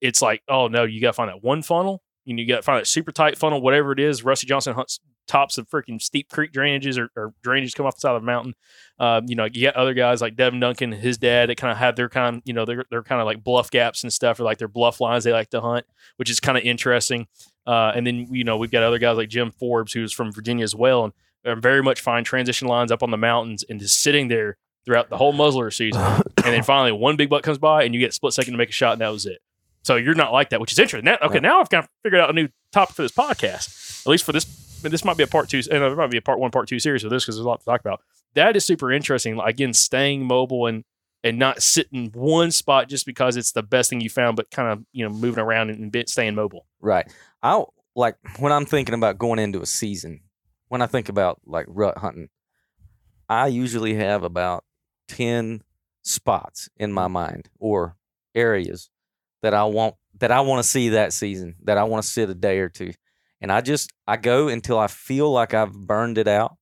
it's 0.00 0.22
like, 0.22 0.42
oh 0.48 0.66
no, 0.68 0.84
you 0.84 1.00
got 1.00 1.08
to 1.08 1.12
find 1.12 1.28
that 1.28 1.42
one 1.42 1.62
funnel. 1.62 2.02
You 2.24 2.34
know, 2.34 2.40
you 2.40 2.48
got 2.48 2.56
to 2.56 2.62
find 2.62 2.78
that 2.80 2.86
super 2.86 3.12
tight 3.12 3.36
funnel, 3.38 3.60
whatever 3.60 3.92
it 3.92 4.00
is. 4.00 4.24
Rusty 4.24 4.46
Johnson 4.46 4.74
hunts 4.74 4.98
tops 5.26 5.58
of 5.58 5.68
freaking 5.68 6.00
steep 6.00 6.28
creek 6.28 6.52
drainages 6.52 6.98
or, 6.98 7.08
or 7.16 7.32
drainages 7.44 7.74
come 7.74 7.86
off 7.86 7.94
the 7.94 8.00
side 8.00 8.16
of 8.16 8.22
the 8.22 8.26
mountain. 8.26 8.54
Uh, 8.98 9.20
you 9.26 9.36
know, 9.36 9.44
you 9.44 9.62
got 9.62 9.76
other 9.76 9.94
guys 9.94 10.20
like 10.20 10.36
Devin 10.36 10.60
Duncan, 10.60 10.92
his 10.92 11.18
dad, 11.18 11.48
that 11.48 11.56
kind 11.56 11.70
of 11.70 11.78
have 11.78 11.96
their 11.96 12.08
kind, 12.08 12.42
you 12.44 12.52
know, 12.52 12.64
they're, 12.64 12.84
they're 12.90 13.02
kind 13.02 13.20
of 13.20 13.26
like 13.26 13.42
bluff 13.42 13.70
gaps 13.70 14.02
and 14.02 14.12
stuff, 14.12 14.40
or 14.40 14.44
like 14.44 14.58
their 14.58 14.68
bluff 14.68 15.00
lines 15.00 15.24
they 15.24 15.32
like 15.32 15.50
to 15.50 15.60
hunt, 15.60 15.86
which 16.16 16.30
is 16.30 16.40
kind 16.40 16.58
of 16.58 16.64
interesting. 16.64 17.26
Uh, 17.66 17.92
and 17.94 18.06
then, 18.06 18.26
you 18.30 18.44
know, 18.44 18.56
we've 18.56 18.70
got 18.70 18.82
other 18.82 18.98
guys 18.98 19.16
like 19.16 19.28
Jim 19.28 19.50
Forbes, 19.52 19.92
who's 19.92 20.12
from 20.12 20.32
Virginia 20.32 20.64
as 20.64 20.74
well, 20.74 21.04
and, 21.04 21.12
and 21.44 21.62
very 21.62 21.82
much 21.82 22.00
find 22.00 22.26
transition 22.26 22.66
lines 22.68 22.90
up 22.90 23.02
on 23.02 23.10
the 23.10 23.16
mountains 23.16 23.64
and 23.68 23.80
just 23.80 24.00
sitting 24.00 24.28
there 24.28 24.56
throughout 24.84 25.10
the 25.10 25.16
whole 25.16 25.32
muzzler 25.32 25.70
season, 25.70 26.00
and 26.02 26.46
then 26.46 26.62
finally 26.62 26.92
one 26.92 27.16
big 27.16 27.28
buck 27.28 27.42
comes 27.42 27.58
by 27.58 27.84
and 27.84 27.94
you 27.94 28.00
get 28.00 28.10
a 28.10 28.14
split 28.14 28.32
second 28.32 28.52
to 28.52 28.58
make 28.58 28.70
a 28.70 28.72
shot, 28.72 28.92
and 28.92 29.00
that 29.00 29.10
was 29.10 29.26
it. 29.26 29.38
So 29.82 29.96
you're 29.96 30.14
not 30.14 30.32
like 30.32 30.50
that, 30.50 30.60
which 30.60 30.72
is 30.72 30.78
interesting. 30.78 31.06
Now, 31.06 31.18
okay, 31.22 31.40
now 31.40 31.60
I've 31.60 31.70
kind 31.70 31.84
of 31.84 31.90
figured 32.02 32.20
out 32.20 32.28
a 32.30 32.32
new 32.32 32.48
topic 32.72 32.96
for 32.96 33.02
this 33.02 33.12
podcast, 33.12 34.04
at 34.06 34.10
least 34.10 34.24
for 34.24 34.32
this. 34.32 34.44
This 34.82 35.04
might 35.04 35.16
be 35.16 35.22
a 35.22 35.28
part 35.28 35.48
two, 35.48 35.62
and 35.70 35.82
it 35.82 35.96
might 35.96 36.10
be 36.10 36.16
a 36.16 36.22
part 36.22 36.38
one, 36.38 36.50
part 36.50 36.68
two 36.68 36.78
series 36.78 37.04
of 37.04 37.10
this 37.10 37.24
because 37.24 37.36
there's 37.36 37.44
a 37.44 37.48
lot 37.48 37.60
to 37.60 37.66
talk 37.66 37.80
about. 37.80 38.00
That 38.34 38.56
is 38.56 38.64
super 38.64 38.92
interesting. 38.92 39.36
Like, 39.36 39.50
again, 39.50 39.72
staying 39.72 40.24
mobile 40.24 40.66
and 40.66 40.84
and 41.22 41.38
not 41.38 41.62
sitting 41.62 42.10
one 42.14 42.50
spot 42.50 42.88
just 42.88 43.04
because 43.04 43.36
it's 43.36 43.52
the 43.52 43.62
best 43.62 43.90
thing 43.90 44.00
you 44.00 44.08
found, 44.08 44.36
but 44.36 44.50
kind 44.50 44.72
of 44.72 44.84
you 44.92 45.04
know 45.04 45.10
moving 45.14 45.42
around 45.42 45.70
and 45.70 45.92
bit 45.92 46.08
staying 46.08 46.34
mobile. 46.34 46.66
Right. 46.80 47.10
I 47.42 47.64
like 47.94 48.16
when 48.38 48.52
I'm 48.52 48.66
thinking 48.66 48.94
about 48.94 49.18
going 49.18 49.38
into 49.38 49.60
a 49.60 49.66
season. 49.66 50.20
When 50.68 50.82
I 50.82 50.86
think 50.86 51.08
about 51.08 51.40
like 51.44 51.66
rut 51.68 51.98
hunting, 51.98 52.28
I 53.28 53.48
usually 53.48 53.94
have 53.94 54.22
about 54.22 54.64
ten 55.08 55.62
spots 56.02 56.68
in 56.76 56.92
my 56.92 57.08
mind 57.08 57.48
or 57.58 57.96
areas 58.34 58.88
that 59.42 59.52
I 59.52 59.64
want 59.64 59.96
that 60.20 60.30
I 60.30 60.40
want 60.40 60.62
to 60.62 60.68
see 60.68 60.90
that 60.90 61.12
season. 61.12 61.56
That 61.64 61.78
I 61.78 61.84
want 61.84 62.04
to 62.04 62.08
sit 62.08 62.30
a 62.30 62.34
day 62.34 62.60
or 62.60 62.68
two, 62.68 62.92
and 63.40 63.50
I 63.52 63.60
just 63.60 63.90
I 64.06 64.16
go 64.16 64.48
until 64.48 64.78
I 64.78 64.86
feel 64.86 65.30
like 65.30 65.54
I've 65.54 65.72
burned 65.72 66.18
it 66.18 66.28
out. 66.28 66.56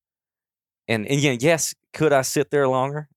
And 0.87 1.07
and 1.07 1.21
yeah, 1.21 1.37
yes, 1.39 1.75
could 1.93 2.13
I 2.13 2.23
sit 2.23 2.51
there 2.51 2.69
longer 2.69 3.09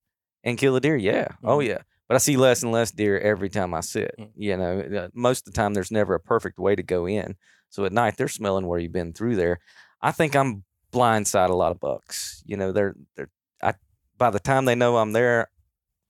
and 0.43 0.57
kill 0.57 0.75
a 0.75 0.81
deer? 0.81 0.97
Yeah. 0.97 1.29
Oh 1.43 1.57
Mhm. 1.59 1.67
yeah. 1.67 1.77
But 2.07 2.15
I 2.15 2.17
see 2.17 2.35
less 2.35 2.61
and 2.61 2.71
less 2.73 2.91
deer 2.91 3.17
every 3.19 3.49
time 3.49 3.73
I 3.73 3.79
sit. 3.79 4.13
Mm. 4.19 4.31
You 4.35 4.57
know, 4.57 4.79
uh, 4.81 5.07
most 5.13 5.47
of 5.47 5.53
the 5.53 5.57
time 5.57 5.73
there's 5.73 5.91
never 5.91 6.13
a 6.13 6.19
perfect 6.19 6.59
way 6.59 6.75
to 6.75 6.83
go 6.83 7.07
in. 7.07 7.35
So 7.69 7.85
at 7.85 7.93
night 7.93 8.17
they're 8.17 8.27
smelling 8.27 8.67
where 8.67 8.79
you've 8.79 8.91
been 8.91 9.13
through 9.13 9.37
there. 9.37 9.59
I 10.01 10.11
think 10.11 10.35
I'm 10.35 10.65
blindside 10.91 11.49
a 11.49 11.55
lot 11.55 11.71
of 11.71 11.79
bucks. 11.79 12.43
You 12.45 12.57
know, 12.57 12.71
they're 12.73 12.95
they're 13.15 13.29
I 13.63 13.75
by 14.17 14.29
the 14.29 14.39
time 14.39 14.65
they 14.65 14.75
know 14.75 14.97
I'm 14.97 15.13
there, 15.13 15.47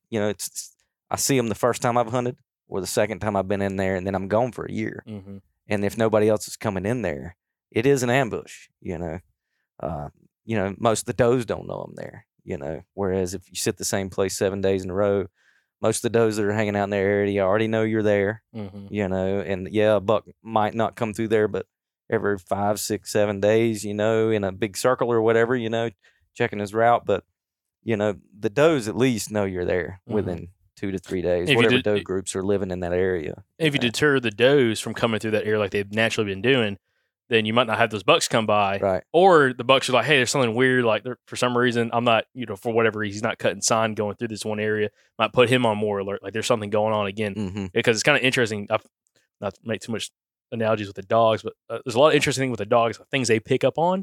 you 0.10 0.20
know, 0.20 0.30
it's, 0.30 0.48
it's 0.48 0.76
I 1.12 1.18
see 1.18 1.38
them 1.38 1.50
the 1.50 1.56
first 1.56 1.82
time 1.84 1.98
I've 1.98 2.08
hunted 2.12 2.38
or 2.68 2.82
the 2.82 2.88
second 2.88 3.20
time 3.20 3.36
I've 3.36 3.48
been 3.50 3.62
in 3.62 3.76
there, 3.76 3.96
and 3.96 4.08
then 4.08 4.16
I'm 4.16 4.28
gone 4.30 4.54
for 4.54 4.66
a 4.66 4.72
year. 4.72 5.04
Mm-hmm. 5.08 5.38
And 5.68 5.86
if 5.86 5.98
nobody 5.98 6.30
else 6.30 6.48
is 6.48 6.56
coming 6.58 6.86
in 6.86 7.02
there, 7.02 7.36
it 7.72 7.86
is 7.86 8.04
an 8.04 8.10
ambush. 8.10 8.68
You 8.82 8.98
know, 8.98 9.20
uh, 9.80 10.10
you 10.46 10.56
know 10.58 10.76
most 10.78 11.02
of 11.02 11.06
the 11.06 11.14
does 11.14 11.46
don't 11.46 11.68
know 11.68 11.82
I'm 11.88 11.96
there. 11.96 12.26
You 12.44 12.58
know, 12.58 12.82
whereas 12.94 13.34
if 13.34 13.48
you 13.50 13.56
sit 13.56 13.78
the 13.78 13.86
same 13.86 14.10
place 14.10 14.36
seven 14.38 14.62
days 14.62 14.84
in 14.84 14.90
a 14.90 14.94
row, 14.96 15.28
most 15.82 15.98
of 15.98 16.02
the 16.12 16.18
does 16.18 16.38
that 16.38 16.46
are 16.46 16.54
hanging 16.54 16.76
out 16.76 16.86
in 16.86 16.90
their 16.90 17.08
area 17.08 17.44
already 17.44 17.68
know 17.68 17.84
you're 17.84 18.02
there. 18.04 18.42
Mm-hmm. 18.56 18.88
You 18.90 19.08
know, 19.08 19.40
and 19.40 19.68
yeah, 19.72 19.96
a 19.96 20.00
buck 20.00 20.26
might 20.44 20.74
not 20.74 20.96
come 20.96 21.14
through 21.14 21.28
there, 21.30 21.48
but 21.48 21.66
every 22.10 22.38
five, 22.40 22.80
six, 22.80 23.12
seven 23.12 23.40
days, 23.40 23.86
you 23.86 23.94
know, 23.94 24.30
in 24.32 24.44
a 24.44 24.52
big 24.52 24.76
circle 24.76 25.12
or 25.14 25.22
whatever, 25.22 25.56
you 25.56 25.70
know, 25.70 25.90
checking 26.34 26.60
his 26.60 26.74
route. 26.74 27.06
But 27.06 27.24
you 27.84 27.96
know, 27.98 28.16
the 28.40 28.50
does 28.50 28.88
at 28.88 28.96
least 28.98 29.32
know 29.32 29.46
you're 29.46 29.66
there 29.66 30.02
Mhm. 30.10 30.14
within 30.14 30.48
two 30.76 30.92
to 30.92 30.98
three 31.00 31.22
days, 31.22 31.44
If 31.44 31.52
you 31.52 31.56
whatever 31.58 31.76
did- 31.76 31.84
doe 31.84 32.00
groups 32.00 32.36
are 32.36 32.44
living 32.44 32.72
in 32.72 32.80
that 32.82 32.94
area. 32.94 33.44
If 33.60 33.74
you 33.74 33.80
know. 33.80 33.88
deter 33.88 34.20
the 34.20 34.32
does 34.32 34.80
from 34.80 34.94
coming 34.96 35.20
through 35.20 35.32
that 35.32 35.46
area 35.46 35.60
like 35.60 35.72
they've 35.72 35.92
naturally 35.92 36.32
been 36.32 36.42
doing, 36.42 36.78
then 37.32 37.46
you 37.46 37.54
might 37.54 37.66
not 37.66 37.78
have 37.78 37.90
those 37.90 38.04
bucks 38.04 38.28
come 38.28 38.46
by. 38.46 38.78
Right. 38.78 39.04
Or 39.14 39.54
the 39.54 39.64
bucks 39.64 39.90
are 39.90 39.94
like, 39.94 40.06
hey, 40.06 40.18
there's 40.18 40.30
something 40.30 40.54
weird. 40.54 40.84
Like 40.84 41.06
for 41.26 41.36
some 41.38 41.58
reason, 41.58 41.90
I'm 41.94 42.04
not, 42.04 42.26
you 42.34 42.46
know, 42.46 42.58
for 42.58 42.74
whatever 42.74 43.00
reason, 43.00 43.14
he's 43.14 43.24
not 43.24 43.40
cutting 43.40 43.62
sign 43.62 43.94
going 43.94 44.18
through 44.18 44.28
this 44.28 44.44
one 44.44 44.60
area. 44.60 44.90
Might 45.18 45.32
put 45.32 45.50
him 45.50 45.66
on 45.66 45.78
more 45.78 46.00
alert. 46.00 46.22
Like 46.22 46.34
there's 46.34 46.46
something 46.46 46.70
going 46.70 46.94
on 46.94 47.08
again. 47.08 47.34
hmm 47.34 47.66
Because 47.74 47.96
it's 47.96 48.04
kind 48.04 48.18
of 48.18 48.24
interesting. 48.24 48.68
I've 48.70 48.86
not 49.40 49.54
to 49.54 49.62
make 49.64 49.80
too 49.82 49.94
much 49.94 50.12
analogies 50.52 50.88
with 50.88 50.98
the 50.98 51.04
dogs, 51.04 51.42
but 51.42 51.54
uh, 51.70 51.80
there's 51.86 51.96
a 51.96 52.00
lot 52.00 52.10
of 52.10 52.16
interesting 52.16 52.44
things 52.44 52.52
with 52.52 52.60
the 52.60 52.66
dogs, 52.66 53.00
things 53.10 53.30
they 53.30 53.40
pick 53.40 53.64
up 53.64 53.78
on. 53.78 53.96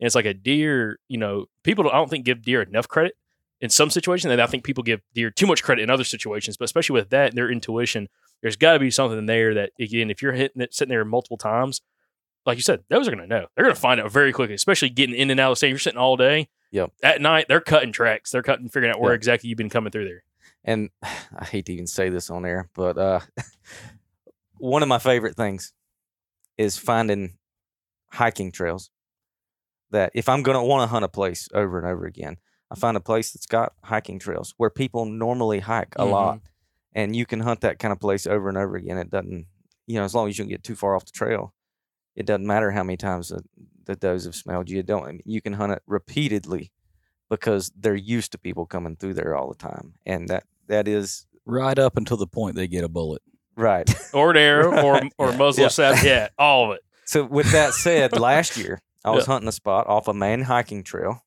And 0.00 0.06
it's 0.06 0.16
like 0.16 0.26
a 0.26 0.34
deer, 0.34 0.98
you 1.08 1.18
know, 1.18 1.46
people 1.62 1.84
don't, 1.84 1.94
I 1.94 1.98
don't 1.98 2.10
think 2.10 2.24
give 2.24 2.42
deer 2.42 2.62
enough 2.62 2.88
credit 2.88 3.14
in 3.60 3.70
some 3.70 3.90
situations. 3.90 4.32
And 4.32 4.42
I 4.42 4.46
think 4.46 4.64
people 4.64 4.82
give 4.82 5.00
deer 5.14 5.30
too 5.30 5.46
much 5.46 5.62
credit 5.62 5.82
in 5.82 5.90
other 5.90 6.02
situations, 6.02 6.56
but 6.56 6.64
especially 6.64 6.94
with 6.94 7.10
that, 7.10 7.36
their 7.36 7.48
intuition, 7.48 8.08
there's 8.42 8.56
got 8.56 8.72
to 8.72 8.80
be 8.80 8.90
something 8.90 9.26
there 9.26 9.54
that, 9.54 9.70
again, 9.80 10.10
if 10.10 10.20
you're 10.20 10.32
hitting 10.32 10.60
it, 10.60 10.74
sitting 10.74 10.90
there 10.90 11.04
multiple 11.04 11.36
times, 11.36 11.80
like 12.46 12.56
you 12.58 12.62
said, 12.62 12.82
those 12.88 13.06
are 13.08 13.10
going 13.14 13.26
to 13.28 13.34
know. 13.34 13.46
They're 13.54 13.64
going 13.64 13.74
to 13.74 13.80
find 13.80 14.00
out 14.00 14.10
very 14.10 14.32
quickly, 14.32 14.54
especially 14.54 14.90
getting 14.90 15.14
in 15.14 15.30
and 15.30 15.38
out 15.40 15.50
of 15.50 15.52
the 15.52 15.56
state. 15.56 15.68
You're 15.70 15.78
sitting 15.78 15.98
all 15.98 16.16
day. 16.16 16.48
Yep. 16.72 16.92
At 17.02 17.20
night, 17.20 17.46
they're 17.48 17.60
cutting 17.60 17.92
tracks. 17.92 18.30
They're 18.30 18.42
cutting, 18.42 18.68
figuring 18.68 18.92
out 18.94 19.00
where 19.00 19.12
Yep. 19.12 19.18
exactly 19.18 19.48
you've 19.50 19.58
been 19.58 19.68
coming 19.70 19.90
through 19.90 20.06
there. 20.06 20.24
and 20.64 20.90
I 21.02 21.44
hate 21.44 21.66
to 21.66 21.72
even 21.72 21.86
say 21.86 22.08
this 22.08 22.30
on 22.30 22.44
air, 22.46 22.68
but 22.74 22.96
uh, 22.98 23.20
one 24.58 24.82
of 24.82 24.88
my 24.88 24.98
favorite 24.98 25.36
things 25.36 25.72
is 26.56 26.76
finding 26.78 27.38
hiking 28.12 28.52
trails 28.52 28.90
that 29.90 30.12
if 30.14 30.28
I'm 30.28 30.42
going 30.42 30.56
to 30.56 30.62
want 30.62 30.82
to 30.82 30.86
hunt 30.86 31.04
a 31.04 31.08
place 31.08 31.48
over 31.54 31.78
and 31.78 31.86
over 31.86 32.06
again, 32.06 32.36
I 32.70 32.74
find 32.74 32.96
a 32.96 33.00
place 33.00 33.32
that's 33.32 33.46
got 33.46 33.74
hiking 33.84 34.18
trails 34.18 34.54
where 34.56 34.70
people 34.70 35.04
normally 35.04 35.60
hike 35.60 35.94
a 35.96 36.04
Mhm. 36.04 36.10
lot. 36.10 36.40
And 36.94 37.16
you 37.16 37.24
can 37.26 37.40
hunt 37.40 37.62
that 37.62 37.78
kind 37.78 37.90
of 37.92 38.00
place 38.00 38.26
over 38.26 38.48
and 38.50 38.58
over 38.58 38.76
again. 38.76 38.98
It 38.98 39.10
doesn't, 39.10 39.46
you 39.86 39.96
know, 39.98 40.04
as 40.04 40.14
long 40.14 40.28
as 40.28 40.36
you 40.38 40.44
don't 40.44 40.50
get 40.50 40.62
too 40.62 40.74
far 40.74 40.94
off 40.94 41.04
the 41.06 41.12
trail, 41.12 41.54
it 42.16 42.26
doesn't 42.26 42.46
matter 42.46 42.70
how 42.70 42.82
many 42.82 42.96
times 42.96 43.28
the, 43.28 43.42
the 43.84 43.96
does 43.96 44.24
have 44.24 44.34
smelled 44.34 44.68
you. 44.70 44.82
Don't 44.82 45.04
I 45.04 45.12
mean, 45.12 45.22
you 45.24 45.40
can 45.40 45.54
hunt 45.54 45.72
it 45.72 45.82
repeatedly 45.86 46.70
because 47.30 47.72
they're 47.76 47.94
used 47.94 48.32
to 48.32 48.38
people 48.38 48.66
coming 48.66 48.96
through 48.96 49.14
there 49.14 49.34
all 49.34 49.48
the 49.48 49.54
time, 49.58 49.94
and 50.06 50.28
that 50.28 50.44
that 50.68 50.86
is 50.88 51.26
Right 51.44 51.76
up 51.78 51.96
until 51.96 52.16
the 52.16 52.26
point 52.28 52.54
they 52.54 52.68
get 52.68 52.84
a 52.84 52.88
bullet. 52.88 53.20
right. 53.56 53.92
Or 54.14 54.30
an 54.30 54.36
arrow 54.36 54.80
or, 54.84 54.92
Right. 54.92 55.12
or 55.18 55.32
muzzle 55.32 55.62
Yeah. 55.64 55.68
sap. 55.68 56.04
Yeah, 56.04 56.28
all 56.38 56.70
of 56.70 56.76
it. 56.76 56.82
So 57.04 57.24
with 57.24 57.50
that 57.52 57.72
said, 57.74 58.12
last 58.18 58.56
year 58.56 58.80
I 59.04 59.10
was 59.10 59.26
Yeah. 59.26 59.32
hunting 59.34 59.48
a 59.48 59.52
spot 59.52 59.86
off 59.88 60.06
a 60.06 60.14
main 60.14 60.42
hiking 60.42 60.84
trail. 60.84 61.24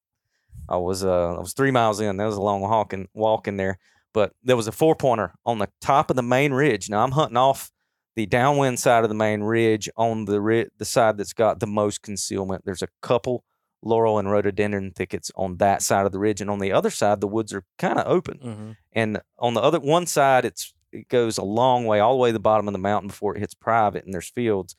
I 0.69 0.78
was 0.78 1.04
uh 1.04 1.36
I 1.36 1.39
was 1.39 1.54
three 1.54 1.71
miles 1.71 2.00
in. 2.00 2.15
That 2.17 2.26
was 2.26 2.38
a 2.38 2.41
long 2.41 2.62
walk 2.62 2.93
in, 2.93 3.08
walk 3.13 3.48
in 3.50 3.58
there, 3.58 3.78
but 4.13 4.32
there 4.43 4.56
was 4.56 4.67
a 4.67 4.71
four 4.71 4.95
pointer 4.95 5.34
on 5.45 5.60
the 5.60 5.67
top 5.82 6.10
of 6.10 6.15
the 6.15 6.24
main 6.24 6.54
ridge. 6.54 6.89
Now 6.89 7.04
I'm 7.04 7.12
hunting 7.12 7.38
off 7.38 7.71
the 8.15 8.25
downwind 8.25 8.80
side 8.80 9.04
of 9.04 9.10
the 9.10 9.15
main 9.15 9.41
ridge 9.41 9.89
on 9.97 10.25
the 10.25 10.41
ri- 10.41 10.69
the 10.78 10.86
side 10.86 11.17
that's 11.17 11.34
got 11.34 11.60
the 11.60 11.67
most 11.67 12.01
concealment. 12.01 12.63
There's 12.65 12.82
a 12.82 12.88
couple 13.01 13.43
laurel 13.82 14.17
and 14.17 14.32
rhododendron 14.32 14.91
thickets 14.91 15.32
on 15.36 15.58
that 15.58 15.82
side 15.82 16.06
of 16.06 16.12
the 16.12 16.19
ridge, 16.19 16.41
and 16.41 16.49
on 16.49 16.60
the 16.60 16.71
other 16.71 16.89
side 16.89 17.21
the 17.21 17.28
woods 17.28 17.54
are 17.54 17.63
kind 17.78 17.99
of 17.99 18.08
open. 18.08 18.39
Mm-hmm. 18.43 18.71
And 18.93 19.21
on 19.38 19.54
the 19.54 19.62
other 19.62 19.80
one 19.80 20.06
side, 20.06 20.45
it's 20.45 20.73
it 20.91 21.10
goes 21.10 21.38
a 21.38 21.43
long 21.43 21.86
way, 21.86 21.99
all 21.99 22.13
the 22.13 22.21
way 22.21 22.30
to 22.30 22.34
the 22.34 22.39
bottom 22.39 22.67
of 22.67 22.73
the 22.73 22.80
mountain 22.80 23.10
before 23.10 23.36
it 23.36 23.39
hits 23.39 23.54
private, 23.54 24.06
and 24.06 24.13
there's 24.13 24.30
fields. 24.30 24.75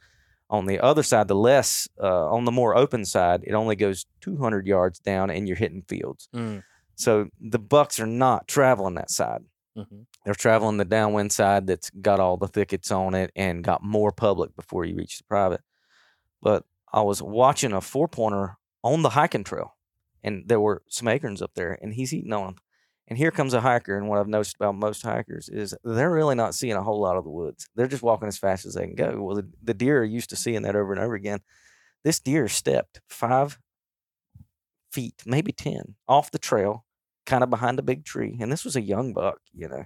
On 0.49 0.66
the 0.66 0.79
other 0.79 1.03
side, 1.03 1.27
the 1.27 1.35
less, 1.35 1.88
uh, 2.01 2.31
on 2.31 2.44
the 2.44 2.53
more 2.53 2.77
open 2.77 3.05
side, 3.05 3.42
it 3.44 3.53
only 3.53 3.75
goes 3.75 4.07
200 4.20 4.66
yards 4.66 5.01
down, 5.01 5.29
and 5.29 5.49
you're 5.49 5.57
hitting 5.57 5.83
fields. 5.88 6.29
Mm-hmm. 6.35 6.61
So 6.94 7.29
the 7.40 7.59
bucks 7.59 8.01
are 8.01 8.07
not 8.07 8.49
traveling 8.49 8.94
that 8.94 9.11
side. 9.11 9.42
Mm-hmm. 9.77 10.03
They're 10.25 10.35
traveling 10.35 10.79
the 10.79 10.85
downwind 10.85 11.33
side 11.33 11.67
that's 11.67 11.91
got 11.91 12.21
all 12.21 12.37
the 12.37 12.49
thickets 12.49 12.91
on 12.91 13.15
it 13.15 13.31
and 13.37 13.62
got 13.62 13.83
more 13.83 14.11
public 14.11 14.57
before 14.57 14.85
you 14.85 14.97
reach 14.97 15.19
the 15.19 15.25
private. 15.25 15.61
But 16.41 16.65
I 16.93 17.03
was 17.03 17.23
watching 17.23 17.73
a 17.73 17.81
four 17.81 18.09
pointer 18.09 18.57
on 18.83 19.03
the 19.03 19.11
hiking 19.11 19.45
trail, 19.45 19.77
and 20.23 20.45
there 20.47 20.61
were 20.61 20.83
some 20.89 21.09
acorns 21.09 21.43
up 21.43 21.53
there, 21.55 21.79
and 21.83 21.93
he's 21.93 22.15
eating 22.15 22.33
on 22.33 22.47
them. 22.47 22.57
And 23.09 23.19
here 23.19 23.31
comes 23.31 23.55
a 23.55 23.61
hiker, 23.61 23.97
and 23.97 24.09
what 24.09 24.19
I've 24.19 24.27
noticed 24.27 24.57
about 24.57 24.75
most 24.75 25.03
hikers 25.03 25.49
is 25.49 25.75
they're 25.85 26.11
really 26.11 26.35
not 26.35 26.55
seeing 26.55 26.75
a 26.75 26.83
whole 26.83 27.01
lot 27.01 27.17
of 27.17 27.25
the 27.25 27.31
woods. 27.31 27.69
They're 27.77 27.87
just 27.87 28.03
walking 28.03 28.27
as 28.27 28.39
fast 28.39 28.67
as 28.67 28.75
they 28.75 28.87
can 28.87 28.97
go. 28.97 29.23
Well, 29.23 29.37
the, 29.37 29.49
the 29.62 29.75
deer 29.75 30.01
are 30.01 30.05
used 30.05 30.31
to 30.31 30.37
seeing 30.37 30.62
that 30.62 30.75
over 30.75 30.93
and 30.93 31.01
over 31.01 31.15
again. 31.15 31.41
This 32.03 32.19
deer 32.19 32.49
stepped 32.49 33.01
five 33.09 33.59
feet, 34.91 35.23
maybe 35.27 35.53
10, 35.53 35.95
off 36.09 36.31
the 36.31 36.39
trail, 36.39 36.86
kind 37.27 37.45
of 37.45 37.51
behind 37.51 37.79
a 37.79 37.83
big 37.83 38.05
tree. 38.05 38.37
And 38.41 38.51
this 38.51 38.65
was 38.65 38.77
a 38.77 38.81
young 38.81 39.12
buck, 39.12 39.41
you 39.53 39.69
know, 39.69 39.85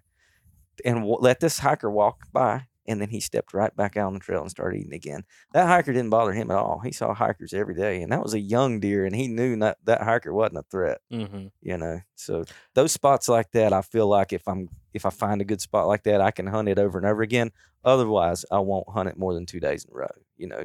and 0.85 0.97
w- 0.97 1.19
let 1.21 1.41
this 1.41 1.59
hiker 1.59 1.91
walk 1.91 2.31
by. 2.33 2.67
And 2.87 3.01
then 3.01 3.11
he 3.11 3.21
stepped 3.21 3.55
right 3.55 3.75
back 3.77 3.97
out 3.97 4.07
on 4.09 4.15
the 4.15 4.19
trail 4.21 4.41
and 4.41 4.51
started 4.51 4.79
eating 4.79 4.95
again. 4.95 5.25
That 5.53 5.67
hiker 5.69 5.93
didn't 5.93 6.11
bother 6.11 6.33
him 6.33 6.51
at 6.51 6.57
all. 6.57 6.81
He 6.81 6.91
saw 6.91 7.15
hikers 7.15 7.53
every 7.53 7.75
day, 7.75 8.03
and 8.03 8.11
that 8.11 8.23
was 8.23 8.35
a 8.35 8.41
young 8.41 8.81
deer, 8.81 9.05
and 9.05 9.15
he 9.15 9.29
knew 9.29 9.55
that 9.59 9.79
that 9.85 10.03
hiker 10.03 10.33
wasn't 10.33 10.59
a 10.59 10.63
threat 10.71 10.99
Mm-hmm. 11.13 11.49
you 11.63 11.77
know 11.77 12.01
so 12.17 12.45
those 12.75 12.91
spots 12.93 13.29
like 13.29 13.51
that 13.53 13.73
i 13.73 13.83
feel 13.83 14.07
like 14.09 14.33
if 14.33 14.47
i'm 14.49 14.69
if 14.95 15.05
i 15.07 15.11
find 15.11 15.41
a 15.41 15.45
good 15.45 15.61
spot 15.61 15.87
like 15.87 16.03
that 16.05 16.21
i 16.21 16.31
can 16.31 16.47
hunt 16.47 16.69
it 16.69 16.79
over 16.79 16.99
and 16.99 17.07
over 17.07 17.23
again 17.23 17.51
otherwise 17.85 18.45
i 18.51 18.59
won't 18.59 18.89
hunt 18.89 19.09
it 19.09 19.19
more 19.19 19.35
than 19.35 19.47
two 19.47 19.61
days 19.61 19.85
in 19.85 19.91
a 19.93 19.97
row 19.97 20.09
you 20.37 20.47
know 20.49 20.65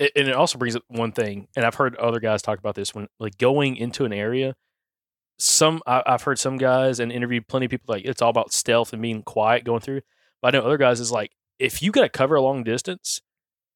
and 0.00 0.28
it 0.28 0.34
also 0.34 0.56
brings 0.58 0.74
up 0.76 0.82
one 0.88 1.12
thing, 1.12 1.46
and 1.54 1.64
I've 1.66 1.74
heard 1.74 1.94
other 1.96 2.20
guys 2.20 2.40
talk 2.42 2.58
about 2.58 2.74
this 2.74 2.94
when 2.94 3.06
like 3.18 3.36
going 3.36 3.76
into 3.76 4.04
an 4.06 4.12
area. 4.14 4.54
Some 5.42 5.80
I, 5.86 6.02
I've 6.06 6.22
heard 6.22 6.38
some 6.38 6.58
guys 6.58 7.00
and 7.00 7.10
interviewed 7.10 7.48
plenty 7.48 7.66
of 7.66 7.70
people 7.70 7.92
like 7.94 8.04
it's 8.04 8.20
all 8.20 8.28
about 8.30 8.52
stealth 8.52 8.92
and 8.92 9.00
being 9.00 9.22
quiet 9.22 9.64
going 9.64 9.80
through. 9.80 10.02
But 10.42 10.54
I 10.54 10.58
know 10.58 10.64
other 10.66 10.76
guys 10.78 11.00
is 11.00 11.10
like 11.10 11.32
if 11.58 11.82
you 11.82 11.90
got 11.92 12.02
to 12.02 12.08
cover 12.10 12.34
a 12.34 12.42
long 12.42 12.62
distance, 12.62 13.20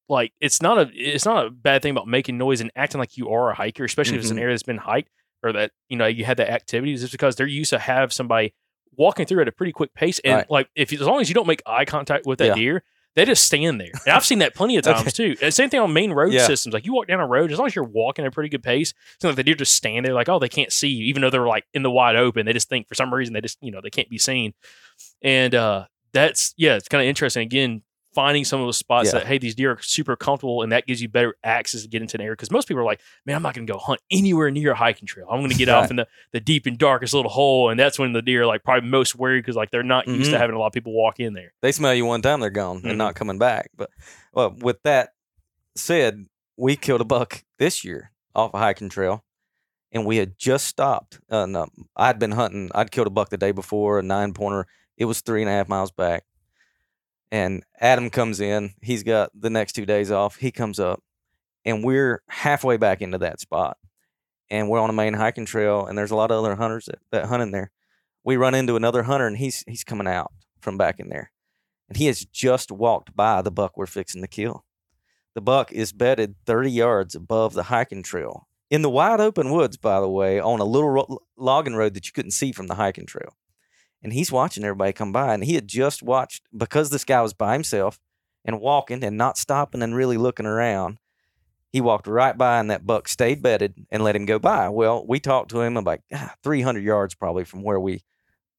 like 0.09 0.33
it's 0.41 0.61
not 0.61 0.79
a 0.79 0.91
it's 0.95 1.25
not 1.25 1.47
a 1.47 1.51
bad 1.51 1.81
thing 1.83 1.91
about 1.93 2.07
making 2.07 2.37
noise 2.37 2.61
and 2.61 2.71
acting 2.77 2.99
like 2.99 3.17
you 3.17 3.31
are 3.31 3.51
a 3.51 3.55
hiker, 3.55 3.85
especially 3.85 4.17
if 4.19 4.23
it's 4.23 4.31
an 4.31 4.37
Mhm. 4.37 4.41
area 4.43 4.55
that's 4.55 4.63
been 4.63 4.77
hiked 4.79 5.11
or 5.43 5.53
that 5.53 5.71
you 5.89 5.97
know 5.97 6.07
you 6.07 6.25
had 6.27 6.37
that 6.37 6.51
activities. 6.51 7.01
Just 7.01 7.13
because 7.13 7.37
they're 7.37 7.47
used 7.47 7.71
to 7.71 7.79
have 7.79 8.13
somebody 8.13 8.53
walking 8.97 9.25
through 9.27 9.41
at 9.41 9.49
a 9.49 9.53
pretty 9.53 9.73
quick 9.73 9.93
pace, 9.95 10.19
and 10.25 10.35
Right. 10.37 10.51
like 10.51 10.69
if 10.77 10.93
you, 10.93 11.01
as 11.01 11.07
long 11.07 11.21
as 11.21 11.29
you 11.29 11.35
don't 11.35 11.47
make 11.47 11.63
eye 11.67 11.85
contact 11.87 12.27
with 12.27 12.39
that 12.41 12.49
Yeah. 12.49 12.55
deer, 12.55 12.85
They 13.17 13.25
just 13.25 13.45
stand 13.45 13.81
there. 13.81 13.93
And 14.07 14.15
I've 14.15 14.25
seen 14.25 14.41
that 14.41 14.55
plenty 14.55 14.77
of 14.77 14.83
times 14.85 15.13
too. 15.13 15.37
And 15.41 15.55
Same 15.55 15.71
thing 15.71 15.81
on 15.81 15.93
main 15.93 16.13
road 16.13 16.33
Yeah. 16.33 16.47
systems. 16.47 16.73
Like 16.73 16.85
you 16.85 16.93
walk 16.93 17.07
down 17.07 17.21
a 17.21 17.27
road, 17.27 17.53
as 17.53 17.59
long 17.59 17.67
as 17.69 17.75
you're 17.77 17.85
walking 17.85 18.25
at 18.25 18.29
a 18.29 18.33
pretty 18.33 18.49
good 18.49 18.63
pace, 18.63 18.93
it's 19.15 19.25
like 19.25 19.37
the 19.37 19.45
deer 19.45 19.55
just 19.55 19.75
stand 19.75 20.05
there 20.05 20.15
like, 20.15 20.29
oh, 20.29 20.39
they 20.39 20.49
can't 20.49 20.73
see 20.73 20.89
you, 20.89 21.05
even 21.07 21.23
though 21.23 21.31
they're 21.31 21.47
like 21.47 21.65
in 21.75 21.83
the 21.83 21.91
wide 21.91 22.17
open. 22.17 22.45
They 22.47 22.53
just 22.53 22.69
think 22.69 22.89
for 22.89 22.95
some 22.95 23.15
reason 23.15 23.33
they 23.35 23.41
just, 23.41 23.59
you 23.61 23.71
know, 23.71 23.81
they 23.81 23.91
can't 23.91 24.09
be 24.11 24.19
seen. 24.19 24.53
And 25.23 25.55
uh 25.55 25.87
that's 26.13 26.55
yeah, 26.57 26.75
it's 26.77 26.89
kind 26.89 27.03
of 27.03 27.09
interesting. 27.09 27.43
Again, 27.43 27.83
finding 28.15 28.45
some 28.45 28.61
of 28.61 28.67
those 28.67 28.77
spots 28.77 29.07
Yeah. 29.13 29.19
that 29.21 29.27
hey, 29.27 29.39
these 29.39 29.55
deer 29.55 29.73
are 29.73 29.79
super 29.83 30.15
comfortable 30.17 30.63
and 30.63 30.71
that 30.73 30.87
gives 30.87 31.03
you 31.03 31.09
better 31.09 31.35
access 31.43 31.83
to 31.83 31.89
get 31.89 32.01
into 32.03 32.17
an 32.17 32.21
area. 32.23 32.33
Because 32.33 32.51
most 32.51 32.69
people 32.69 32.81
are 32.81 32.85
like, 32.85 33.01
man, 33.27 33.37
I'm 33.37 33.43
not 33.43 33.55
gonna 33.55 33.67
go 33.67 33.79
hunt 33.79 34.01
anywhere 34.11 34.51
near 34.51 34.73
a 34.73 34.75
hiking 34.77 35.07
trail. 35.07 35.27
I'm 35.31 35.41
gonna 35.41 35.55
get 35.55 35.69
off 35.69 35.91
in 35.91 35.97
the, 35.97 36.07
the 36.33 36.41
deep 36.41 36.67
and 36.67 36.79
darkest 36.79 37.13
little 37.15 37.31
hole. 37.31 37.71
And 37.71 37.79
that's 37.79 37.99
when 37.99 38.13
the 38.13 38.23
deer 38.23 38.43
are 38.43 38.47
like 38.47 38.63
probably 38.65 38.89
most 38.89 39.15
worried 39.17 39.41
because 39.41 39.57
like 39.57 39.71
they're 39.71 39.83
not 39.83 40.07
used 40.07 40.31
to 40.31 40.37
Mhm. 40.37 40.41
having 40.41 40.57
a 40.57 40.59
lot 40.59 40.69
of 40.69 40.73
people 40.73 40.93
walk 40.93 41.19
in 41.21 41.35
there. 41.35 41.53
they 41.63 41.73
smell 41.73 41.95
you 41.95 42.05
one 42.07 42.23
time, 42.23 42.41
they're 42.41 42.51
gone 42.51 42.81
Mhm. 42.83 42.91
and 42.91 42.99
not 42.99 43.15
coming 43.15 43.39
back. 43.39 43.71
But 43.77 43.91
well, 44.33 44.55
with 44.61 44.83
that 44.85 45.11
said, 45.77 46.27
we 46.57 46.77
killed 46.77 47.01
a 47.01 47.05
buck 47.05 47.45
this 47.59 47.85
year 47.85 48.13
off 48.35 48.55
a 48.55 48.59
hiking 48.59 48.89
trail, 48.89 49.25
and 49.93 50.05
we 50.07 50.17
had 50.19 50.39
just 50.39 50.67
stopped. 50.67 51.21
Uh, 51.29 51.47
no, 51.47 51.67
I'd 51.97 52.19
been 52.19 52.33
hunting. 52.33 52.71
I'd 52.75 52.91
killed 52.91 53.07
a 53.07 53.11
buck 53.11 53.31
the 53.31 53.37
day 53.37 53.53
before, 53.53 53.99
a 53.99 54.03
nine 54.03 54.33
pointer. 54.35 54.67
It 54.97 55.07
was 55.07 55.21
three 55.21 55.41
and 55.43 55.49
a 55.49 55.53
half 55.53 55.69
miles 55.69 55.91
back, 55.91 56.25
and 57.31 57.65
Adam 57.81 58.11
comes 58.11 58.41
in. 58.41 58.75
He's 58.81 59.03
got 59.03 59.31
the 59.35 59.51
next 59.51 59.73
two 59.73 59.87
days 59.87 60.11
off. 60.11 60.37
He 60.37 60.51
comes 60.51 60.79
up, 60.79 61.03
and 61.65 61.85
we're 61.85 62.23
halfway 62.29 62.77
back 62.77 63.03
into 63.03 63.19
that 63.19 63.41
spot, 63.41 63.77
and 64.51 64.69
we're 64.69 64.81
on 64.81 64.91
a 64.91 64.95
main 64.95 65.15
hiking 65.15 65.47
trail, 65.47 65.87
and 65.87 65.97
there's 65.97 66.11
a 66.11 66.17
lot 66.17 66.31
of 66.31 66.39
other 66.39 66.57
hunters 66.57 66.87
that, 66.87 66.99
that 67.11 67.27
hunt 67.27 67.43
in 67.43 67.51
there. 67.51 67.71
We 68.25 68.37
run 68.37 68.55
into 68.55 68.77
another 68.77 69.03
hunter, 69.03 69.27
and 69.27 69.37
he's 69.37 69.65
he's 69.67 69.85
coming 69.85 70.07
out 70.07 70.33
from 70.61 70.79
back 70.79 70.99
in 70.99 71.09
there 71.11 71.31
and 71.89 71.97
he 71.97 72.07
has 72.07 72.25
just 72.25 72.71
walked 72.73 73.15
by 73.15 73.43
the 73.43 73.51
buck 73.51 73.77
we're 73.77 73.87
fixing 73.87 74.23
to 74.23 74.29
kill. 74.29 74.65
The 75.35 75.41
buck 75.41 75.73
is 75.73 75.93
bedded 75.93 76.37
30 76.47 76.71
yards 76.71 77.15
above 77.15 77.55
the 77.55 77.65
hiking 77.65 78.03
trail 78.03 78.49
in 78.71 78.83
the 78.83 78.91
wide 78.91 79.21
open 79.21 79.51
woods, 79.51 79.77
by 79.77 80.01
the 80.01 80.09
way, 80.09 80.41
on 80.41 80.61
a 80.61 80.65
little 80.65 80.91
ro- 80.91 81.19
logging 81.37 81.75
road 81.75 81.95
that 81.95 82.07
you 82.07 82.13
couldn't 82.13 82.31
see 82.31 82.53
from 82.53 82.67
the 82.67 82.77
hiking 82.77 83.07
trail. 83.07 83.37
And 84.05 84.13
he's 84.13 84.31
watching 84.31 84.63
everybody 84.63 84.93
come 84.93 85.13
by, 85.13 85.35
and 85.35 85.43
he 85.43 85.55
had 85.55 85.67
just 85.67 86.03
watched 86.03 86.45
because 86.57 86.91
this 86.91 87.05
guy 87.05 87.21
was 87.23 87.33
by 87.33 87.55
himself 87.55 87.99
and 88.45 88.61
walking 88.61 89.03
and 89.03 89.17
not 89.17 89.39
stopping 89.39 89.83
and 89.83 89.97
really 89.97 90.19
looking 90.19 90.47
around. 90.47 90.99
He 91.73 91.81
walked 91.81 92.07
right 92.07 92.39
by, 92.39 92.61
and 92.61 92.71
that 92.71 92.87
buck 92.87 93.09
stayed 93.09 93.43
bedded 93.43 93.75
and 93.91 94.05
let 94.05 94.15
him 94.15 94.27
go 94.27 94.39
by. 94.39 94.69
Well, 94.69 95.05
we 95.05 95.19
talked 95.19 95.51
to 95.51 95.63
him 95.63 95.77
about 95.77 96.01
ah, 96.13 96.35
300 96.45 96.85
yards 96.85 97.15
probably 97.15 97.45
from 97.45 97.63
where 97.63 97.81
we 97.81 98.03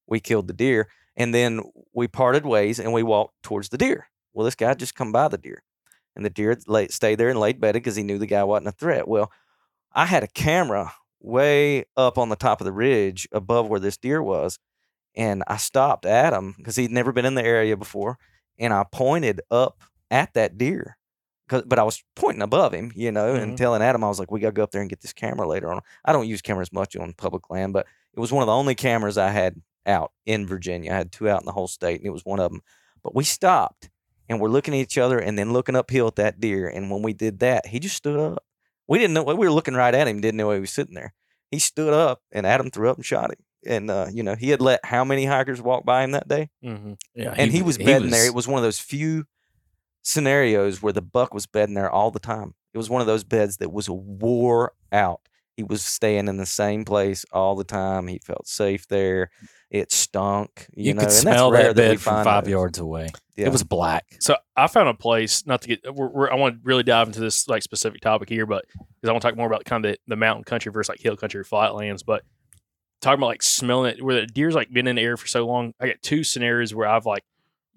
we 0.07 0.19
killed 0.19 0.47
the 0.47 0.53
deer 0.53 0.87
and 1.15 1.33
then 1.33 1.61
we 1.93 2.07
parted 2.07 2.45
ways 2.45 2.79
and 2.79 2.91
we 2.93 3.03
walked 3.03 3.41
towards 3.43 3.69
the 3.69 3.77
deer. 3.77 4.07
Well, 4.33 4.45
this 4.45 4.55
guy 4.55 4.73
just 4.73 4.95
come 4.95 5.11
by 5.11 5.29
the 5.29 5.37
deer, 5.37 5.63
and 6.15 6.25
the 6.25 6.29
deer 6.29 6.57
lay, 6.67 6.89
stayed 6.89 7.15
there 7.15 7.29
and 7.29 7.39
laid 7.39 7.61
bedded 7.61 7.81
because 7.81 7.95
he 7.95 8.03
knew 8.03 8.17
the 8.17 8.25
guy 8.25 8.43
wasn't 8.43 8.67
a 8.67 8.71
threat. 8.73 9.07
Well, 9.07 9.31
I 9.93 10.05
had 10.05 10.23
a 10.23 10.27
camera 10.27 10.93
way 11.21 11.85
up 11.95 12.17
on 12.17 12.29
the 12.29 12.35
top 12.35 12.59
of 12.59 12.65
the 12.65 12.73
ridge 12.73 13.27
above 13.31 13.67
where 13.69 13.79
this 13.79 13.97
deer 13.97 14.21
was, 14.21 14.59
and 15.15 15.43
I 15.47 15.57
stopped 15.57 16.05
Adam 16.05 16.53
because 16.57 16.75
he'd 16.75 16.91
never 16.91 17.11
been 17.11 17.25
in 17.25 17.35
the 17.35 17.43
area 17.45 17.75
before, 17.77 18.17
and 18.59 18.73
I 18.73 18.83
pointed 18.91 19.41
up 19.51 19.83
at 20.11 20.33
that 20.33 20.57
deer. 20.57 20.97
'Cause- 21.47 21.63
But 21.67 21.77
I 21.77 21.83
was 21.83 22.03
pointing 22.15 22.41
above 22.41 22.73
him, 22.73 22.91
you 22.95 23.11
know, 23.11 23.33
Mhm. 23.35 23.41
and 23.41 23.57
telling 23.57 23.81
Adam, 23.83 24.03
I 24.03 24.07
was 24.07 24.19
like, 24.19 24.31
we 24.31 24.39
got 24.39 24.47
to 24.49 24.53
go 24.53 24.63
up 24.63 24.71
there 24.71 24.81
and 24.81 24.89
get 24.89 25.01
this 25.01 25.13
camera 25.13 25.47
later 25.47 25.71
on. 25.71 25.81
I 26.03 26.11
don't 26.11 26.27
use 26.27 26.41
cameras 26.41 26.73
much 26.73 26.95
on 26.95 27.13
public 27.13 27.49
land, 27.51 27.73
but 27.73 27.85
it 28.13 28.19
was 28.19 28.31
one 28.31 28.41
of 28.41 28.47
the 28.47 28.53
only 28.53 28.73
cameras 28.73 29.17
I 29.17 29.29
had 29.29 29.61
out 29.85 30.11
in 30.25 30.47
Virginia. 30.47 30.91
I 30.91 30.95
had 30.95 31.11
two 31.11 31.29
out 31.29 31.41
in 31.41 31.45
the 31.45 31.51
whole 31.51 31.67
state, 31.67 31.99
and 31.99 32.07
it 32.07 32.11
was 32.11 32.25
one 32.25 32.39
of 32.39 32.51
them. 32.51 32.61
But 33.03 33.13
we 33.13 33.23
stopped 33.23 33.91
and 34.27 34.41
we're 34.41 34.49
looking 34.49 34.73
at 34.73 34.79
each 34.79 34.97
other 34.97 35.19
and 35.19 35.37
then 35.37 35.53
looking 35.53 35.75
uphill 35.75 36.07
at 36.07 36.15
that 36.15 36.39
deer. 36.39 36.67
And 36.67 36.89
when 36.89 37.03
we 37.03 37.13
did 37.13 37.37
that, 37.41 37.67
he 37.67 37.79
just 37.79 37.95
stood 37.97 38.19
up. 38.19 38.43
We 38.87 38.97
didn't 38.97 39.13
know 39.13 39.21
we 39.23 39.35
were 39.35 39.51
looking 39.51 39.75
right 39.75 39.93
at 39.93 40.07
him, 40.07 40.21
didn't 40.21 40.37
know 40.37 40.49
he 40.51 40.59
was 40.59 40.71
sitting 40.73 40.95
there. 40.95 41.13
He 41.51 41.59
stood 41.59 41.93
up 41.93 42.23
and 42.31 42.47
Adam 42.47 42.71
threw 42.71 42.89
up 42.89 42.97
and 42.97 43.05
shot 43.05 43.29
him. 43.29 43.44
And 43.65 43.89
uh, 43.89 44.07
you 44.11 44.23
know, 44.23 44.35
he 44.35 44.49
had 44.49 44.61
let 44.61 44.83
how 44.85 45.03
many 45.03 45.25
hikers 45.25 45.61
walk 45.61 45.85
by 45.85 46.03
him 46.03 46.11
that 46.11 46.27
day? 46.27 46.49
Mm-hmm. 46.63 46.93
Yeah, 47.15 47.33
and 47.37 47.51
he, 47.51 47.61
was 47.61 47.77
bedding 47.77 48.09
there. 48.09 48.25
It 48.25 48.33
was 48.33 48.47
one 48.47 48.57
of 48.57 48.63
those 48.63 48.79
few 48.79 49.25
scenarios 50.03 50.81
where 50.81 50.93
the 50.93 51.01
buck 51.01 51.33
was 51.33 51.47
bedding 51.47 51.75
there 51.75 51.89
all 51.89 52.11
the 52.11 52.19
time. 52.19 52.53
It 52.73 52.77
was 52.77 52.89
one 52.89 53.01
of 53.01 53.07
those 53.07 53.23
beds 53.23 53.57
that 53.57 53.71
was 53.71 53.89
wore 53.89 54.73
out. 54.91 55.21
He 55.57 55.63
was 55.63 55.83
staying 55.83 56.27
in 56.27 56.37
the 56.37 56.45
same 56.45 56.83
place 56.83 57.25
all 57.31 57.55
the 57.55 57.63
time. 57.63 58.07
He 58.07 58.19
felt 58.19 58.45
safe 58.47 58.87
there. 58.87 59.29
It 59.71 59.91
stunk. 59.91 60.67
You, 60.75 60.87
You, 60.87 60.93
know, 60.93 60.99
could 60.99 61.09
and 61.09 61.17
smell 61.17 61.51
rare 61.51 61.73
that 61.73 61.81
we 61.81 61.95
bed 61.95 62.01
from 62.01 62.23
five 62.25 62.43
those. 62.43 62.51
yards 62.51 62.77
away. 62.79 63.09
Yeah. 63.37 63.47
It 63.47 63.51
was 63.51 63.63
black. 63.63 64.05
So 64.19 64.35
I 64.55 64.67
found 64.67 64.89
a 64.89 64.93
place. 64.93 65.45
Not 65.45 65.61
to 65.61 65.69
get, 65.69 65.95
we're, 65.95 66.07
we're, 66.07 66.29
I 66.29 66.35
want 66.35 66.55
to 66.55 66.61
really 66.63 66.83
dive 66.83 67.07
into 67.07 67.21
this 67.21 67.47
like 67.47 67.63
specific 67.63 68.01
topic 68.01 68.29
here, 68.29 68.45
but 68.45 68.65
because 68.67 69.09
I 69.09 69.11
want 69.11 69.21
to 69.21 69.27
talk 69.29 69.37
more 69.37 69.47
about 69.47 69.63
kind 69.65 69.85
of 69.85 69.93
the, 69.93 69.97
the 70.07 70.15
mountain 70.17 70.43
country 70.43 70.71
versus 70.71 70.89
like 70.89 70.99
hill 70.99 71.15
country, 71.15 71.39
or 71.39 71.45
flatlands. 71.45 72.03
But 72.03 72.23
talking 73.05 73.19
about 73.19 73.27
like 73.27 73.43
smelling 73.43 73.93
it, 73.93 74.03
where 74.03 74.21
the 74.21 74.27
deer's 74.27 74.55
like 74.55 74.73
been 74.73 74.87
in 74.87 74.95
the 74.95 75.01
air 75.01 75.15
for 75.15 75.27
so 75.27 75.45
long. 75.45 75.73
I 75.79 75.87
got 75.87 76.01
two 76.01 76.23
scenarios 76.23 76.73
where 76.73 76.87
I've 76.87 77.05
like 77.05 77.23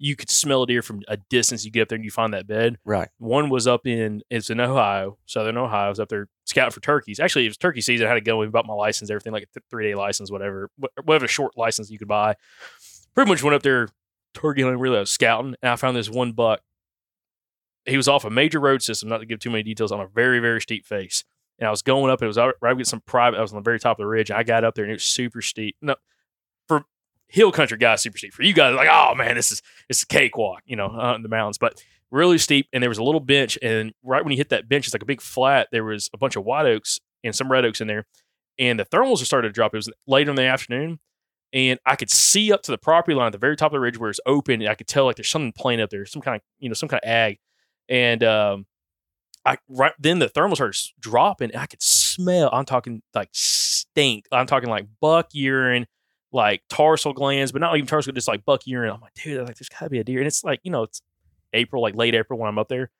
you 0.01 0.15
could 0.15 0.29
smell 0.29 0.63
a 0.63 0.67
deer 0.67 0.81
from 0.81 1.01
a 1.07 1.17
distance. 1.17 1.65
You 1.65 1.71
get 1.71 1.83
up 1.83 1.87
there 1.89 1.97
and 1.97 2.05
you 2.05 2.09
find 2.09 2.33
that 2.33 2.47
bed. 2.47 2.77
Right. 2.85 3.09
One 3.19 3.49
was 3.49 3.67
up 3.67 3.85
in 3.85 4.21
it's 4.29 4.49
in 4.49 4.59
Ohio, 4.59 5.17
southern 5.25 5.57
Ohio. 5.57 5.85
I 5.85 5.89
was 5.89 5.99
up 5.99 6.09
there 6.09 6.27
scouting 6.45 6.71
for 6.71 6.79
turkeys. 6.79 7.19
Actually, 7.19 7.45
it 7.45 7.49
was 7.49 7.57
turkey 7.57 7.81
season. 7.81 8.07
I 8.07 8.09
had 8.09 8.15
to 8.15 8.21
go 8.21 8.41
and 8.41 8.51
bought 8.51 8.65
my 8.65 8.73
license, 8.73 9.11
everything 9.11 9.33
like 9.33 9.43
a 9.43 9.59
th- 9.59 9.65
three 9.69 9.87
day 9.87 9.95
license, 9.95 10.31
whatever, 10.31 10.69
whatever 11.03 11.27
short 11.27 11.57
license 11.57 11.91
you 11.91 11.99
could 11.99 12.07
buy. 12.07 12.35
Pretty 13.13 13.29
much 13.29 13.43
went 13.43 13.55
up 13.55 13.61
there 13.61 13.89
turkey 14.33 14.61
hunting, 14.61 14.79
really 14.79 14.97
I 14.97 15.01
was 15.01 15.11
scouting, 15.11 15.55
and 15.61 15.71
I 15.71 15.75
found 15.75 15.95
this 15.95 16.09
one 16.09 16.31
buck. 16.31 16.61
He 17.85 17.97
was 17.97 18.07
off 18.07 18.25
a 18.25 18.29
major 18.29 18.59
road 18.59 18.81
system, 18.81 19.09
not 19.09 19.19
to 19.19 19.25
give 19.25 19.39
too 19.39 19.49
many 19.49 19.63
details, 19.63 19.91
on 19.91 19.99
a 19.99 20.07
very 20.07 20.39
very 20.39 20.61
steep 20.61 20.85
face. 20.85 21.23
And 21.59 21.67
I 21.67 21.71
was 21.71 21.81
going 21.81 22.09
up, 22.09 22.21
it 22.21 22.27
was 22.27 22.37
right 22.37 22.47
up 22.47 22.63
against 22.63 22.91
some 22.91 23.01
private. 23.01 23.37
I 23.37 23.41
was 23.41 23.51
on 23.51 23.57
the 23.57 23.63
very 23.63 23.79
top 23.79 23.99
of 23.99 24.03
the 24.03 24.07
ridge. 24.07 24.31
I 24.31 24.43
got 24.43 24.63
up 24.63 24.75
there, 24.75 24.85
and 24.85 24.91
it 24.91 24.95
was 24.95 25.03
super 25.03 25.41
steep. 25.41 25.75
No, 25.81 25.95
for 26.67 26.83
hill 27.27 27.51
country 27.51 27.77
guys, 27.77 28.01
super 28.01 28.17
steep. 28.17 28.33
For 28.33 28.43
you 28.43 28.53
guys, 28.53 28.75
like, 28.75 28.89
oh 28.91 29.13
man, 29.15 29.35
this 29.35 29.51
is 29.51 29.61
it's 29.89 30.03
a 30.03 30.07
cakewalk, 30.07 30.61
you 30.65 30.75
know, 30.75 30.87
uh, 30.87 31.15
in 31.15 31.21
the 31.21 31.29
mountains. 31.29 31.57
But 31.57 31.83
really 32.11 32.37
steep, 32.37 32.67
and 32.73 32.81
there 32.81 32.89
was 32.89 32.97
a 32.97 33.03
little 33.03 33.19
bench, 33.19 33.57
and 33.61 33.93
right 34.03 34.23
when 34.23 34.31
you 34.31 34.37
hit 34.37 34.49
that 34.49 34.69
bench, 34.69 34.87
it's 34.87 34.93
like 34.93 35.03
a 35.03 35.05
big 35.05 35.21
flat. 35.21 35.67
There 35.71 35.83
was 35.83 36.09
a 36.13 36.17
bunch 36.17 36.35
of 36.35 36.45
white 36.45 36.65
oaks 36.65 36.99
and 37.23 37.35
some 37.35 37.51
red 37.51 37.65
oaks 37.65 37.81
in 37.81 37.87
there, 37.87 38.05
and 38.57 38.79
the 38.79 38.85
thermals 38.85 39.23
starting 39.25 39.49
to 39.49 39.53
drop. 39.53 39.73
It 39.73 39.77
was 39.77 39.91
later 40.07 40.29
in 40.29 40.35
the 40.35 40.43
afternoon, 40.43 40.99
and 41.53 41.79
I 41.85 41.95
could 41.95 42.09
see 42.09 42.51
up 42.51 42.61
to 42.63 42.71
the 42.71 42.77
property 42.77 43.15
line 43.15 43.27
at 43.27 43.31
the 43.33 43.37
very 43.37 43.55
top 43.55 43.71
of 43.71 43.73
the 43.73 43.79
ridge 43.79 43.97
where 43.97 44.09
it's 44.09 44.19
open. 44.25 44.61
And 44.61 44.69
I 44.69 44.75
could 44.75 44.87
tell 44.87 45.05
like 45.05 45.17
there's 45.17 45.29
something 45.29 45.51
playing 45.51 45.81
up 45.81 45.89
there, 45.89 46.05
some 46.05 46.21
kind 46.21 46.37
of 46.37 46.41
you 46.59 46.69
know 46.69 46.73
some 46.73 46.89
kind 46.89 47.01
of 47.03 47.09
ag, 47.09 47.39
and 47.89 48.23
um, 48.23 48.65
I 49.49 49.57
right 49.67 49.93
then 49.97 50.19
the 50.19 50.29
thermals 50.29 50.55
started 50.55 50.79
dropping. 50.99 51.51
And 51.51 51.59
I 51.59 51.65
could 51.65 51.81
smell. 51.81 52.51
I'm 52.53 52.65
talking 52.65 53.01
like 53.15 53.29
stink. 53.33 54.27
I'm 54.31 54.45
talking 54.45 54.69
like 54.69 54.85
buck 55.01 55.29
urine, 55.33 55.87
like 56.31 56.61
tarsal 56.69 57.13
glands, 57.13 57.51
but 57.51 57.59
not 57.59 57.75
even 57.75 57.87
tarsal, 57.87 58.13
just 58.13 58.27
like 58.27 58.45
buck 58.45 58.67
urine. 58.67 58.91
I'm 58.91 59.01
like, 59.01 59.15
dude, 59.15 59.47
like 59.47 59.57
there's 59.57 59.69
gotta 59.69 59.89
be 59.89 59.97
a 59.97 60.03
deer, 60.03 60.19
and 60.19 60.27
it's 60.27 60.43
like 60.43 60.59
you 60.63 60.71
know 60.71 60.83
it's 60.83 61.01
April, 61.53 61.81
like 61.81 61.95
late 61.95 62.13
April 62.13 62.37
when 62.37 62.47
I'm 62.47 62.59
up 62.59 62.67
there. 62.69 62.91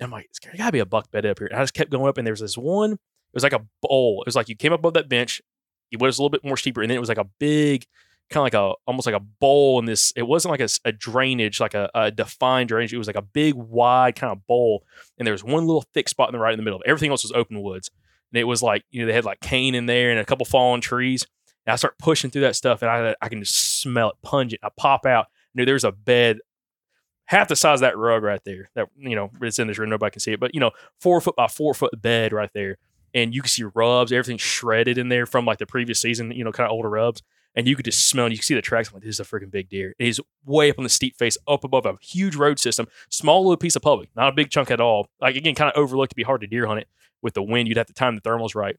And 0.00 0.06
I'm 0.06 0.10
like, 0.10 0.30
there 0.42 0.54
gotta 0.56 0.72
be 0.72 0.78
a 0.78 0.86
buck 0.86 1.10
bed 1.10 1.26
up 1.26 1.38
here. 1.40 1.48
And 1.48 1.58
I 1.58 1.62
just 1.62 1.74
kept 1.74 1.90
going 1.90 2.08
up, 2.08 2.16
and 2.16 2.26
there 2.26 2.32
was 2.32 2.40
this 2.40 2.56
one. 2.56 2.92
It 2.92 3.34
was 3.34 3.42
like 3.42 3.52
a 3.52 3.66
bowl. 3.82 4.22
It 4.22 4.28
was 4.28 4.36
like 4.36 4.48
you 4.48 4.56
came 4.56 4.72
up 4.72 4.80
above 4.80 4.94
that 4.94 5.10
bench. 5.10 5.42
It 5.90 6.00
was 6.00 6.18
a 6.18 6.22
little 6.22 6.30
bit 6.30 6.44
more 6.44 6.56
steeper, 6.56 6.80
and 6.80 6.90
then 6.90 6.96
it 6.96 7.00
was 7.00 7.10
like 7.10 7.18
a 7.18 7.28
big, 7.38 7.84
kind 8.30 8.40
of 8.40 8.44
like 8.44 8.54
a 8.54 8.74
almost 8.86 9.06
like 9.06 9.14
a 9.14 9.20
bowl 9.20 9.78
in 9.78 9.84
this. 9.84 10.12
It 10.16 10.22
wasn't 10.22 10.58
like 10.58 10.70
a 10.84 10.92
drainage, 10.92 11.60
like 11.60 11.74
a, 11.74 11.90
a 11.94 12.10
defined 12.10 12.68
drainage. 12.68 12.92
It 12.92 12.98
was 12.98 13.06
like 13.06 13.16
a 13.16 13.22
big, 13.22 13.54
wide 13.54 14.16
kind 14.16 14.32
of 14.32 14.46
bowl, 14.46 14.84
and 15.18 15.26
there 15.26 15.32
was 15.32 15.44
one 15.44 15.66
little 15.66 15.84
thick 15.94 16.08
spot 16.08 16.28
in 16.28 16.32
the 16.32 16.38
right 16.38 16.52
in 16.52 16.58
the 16.58 16.64
middle. 16.64 16.82
Everything 16.86 17.10
else 17.10 17.24
was 17.24 17.32
open 17.32 17.62
woods, 17.62 17.90
and 18.32 18.40
it 18.40 18.44
was 18.44 18.62
like 18.62 18.84
you 18.90 19.00
know 19.00 19.06
they 19.06 19.12
had 19.12 19.24
like 19.24 19.40
cane 19.40 19.74
in 19.74 19.86
there 19.86 20.10
and 20.10 20.20
a 20.20 20.24
couple 20.24 20.46
fallen 20.46 20.80
trees. 20.80 21.26
And 21.66 21.72
I 21.72 21.76
start 21.76 21.98
pushing 21.98 22.30
through 22.30 22.42
that 22.42 22.56
stuff, 22.56 22.82
and 22.82 22.90
I 22.90 23.14
I 23.20 23.28
can 23.28 23.40
just 23.40 23.80
smell 23.80 24.10
it 24.10 24.16
pungent. 24.22 24.60
I 24.62 24.68
pop 24.76 25.06
out. 25.06 25.26
You 25.54 25.60
know, 25.60 25.64
there's 25.64 25.84
a 25.84 25.92
bed 25.92 26.38
half 27.28 27.48
the 27.48 27.56
size 27.56 27.76
of 27.76 27.80
that 27.82 27.96
rug 27.96 28.22
right 28.22 28.42
there. 28.44 28.70
That 28.74 28.88
you 28.96 29.14
know 29.14 29.30
it's 29.40 29.58
in 29.58 29.68
this 29.68 29.78
room, 29.78 29.90
nobody 29.90 30.12
can 30.12 30.20
see 30.20 30.32
it, 30.32 30.40
but 30.40 30.54
you 30.54 30.60
know, 30.60 30.72
four 31.00 31.20
foot 31.20 31.36
by 31.36 31.46
four 31.46 31.74
foot 31.74 32.00
bed 32.00 32.32
right 32.32 32.50
there, 32.54 32.78
and 33.14 33.34
you 33.34 33.42
can 33.42 33.48
see 33.48 33.64
rubs, 33.74 34.12
everything 34.12 34.38
shredded 34.38 34.98
in 34.98 35.08
there 35.08 35.26
from 35.26 35.44
like 35.44 35.58
the 35.58 35.66
previous 35.66 36.00
season. 36.00 36.30
You 36.32 36.44
know, 36.44 36.52
kind 36.52 36.66
of 36.66 36.72
older 36.72 36.90
rubs, 36.90 37.22
and 37.54 37.66
you 37.66 37.76
could 37.76 37.84
just 37.84 38.08
smell. 38.08 38.26
And 38.26 38.32
you 38.32 38.38
can 38.38 38.44
see 38.44 38.54
the 38.54 38.62
tracks. 38.62 38.88
I'm 38.88 38.94
like, 38.94 39.02
this 39.02 39.16
is 39.16 39.20
a 39.20 39.24
freaking 39.24 39.50
big 39.50 39.68
deer. 39.68 39.94
And 39.98 40.06
he's 40.06 40.20
way 40.44 40.70
up 40.70 40.78
on 40.78 40.84
the 40.84 40.90
steep 40.90 41.16
face, 41.16 41.36
up 41.46 41.64
above 41.64 41.86
a 41.86 41.96
huge 42.00 42.36
road 42.36 42.58
system, 42.58 42.86
small 43.10 43.42
little 43.42 43.56
piece 43.56 43.76
of 43.76 43.82
public, 43.82 44.10
not 44.14 44.28
a 44.28 44.32
big 44.32 44.50
chunk 44.50 44.70
at 44.70 44.80
all. 44.80 45.08
Like 45.20 45.36
again, 45.36 45.54
kind 45.54 45.70
of 45.70 45.80
overlooked. 45.80 46.10
To 46.10 46.16
be 46.16 46.22
hard 46.22 46.40
to 46.40 46.46
deer 46.46 46.66
hunt 46.66 46.80
it 46.80 46.88
with 47.22 47.34
the 47.34 47.42
wind. 47.42 47.68
You'd 47.68 47.76
have 47.76 47.86
to 47.86 47.92
time 47.92 48.14
the 48.14 48.20
thermals 48.20 48.54
right. 48.54 48.76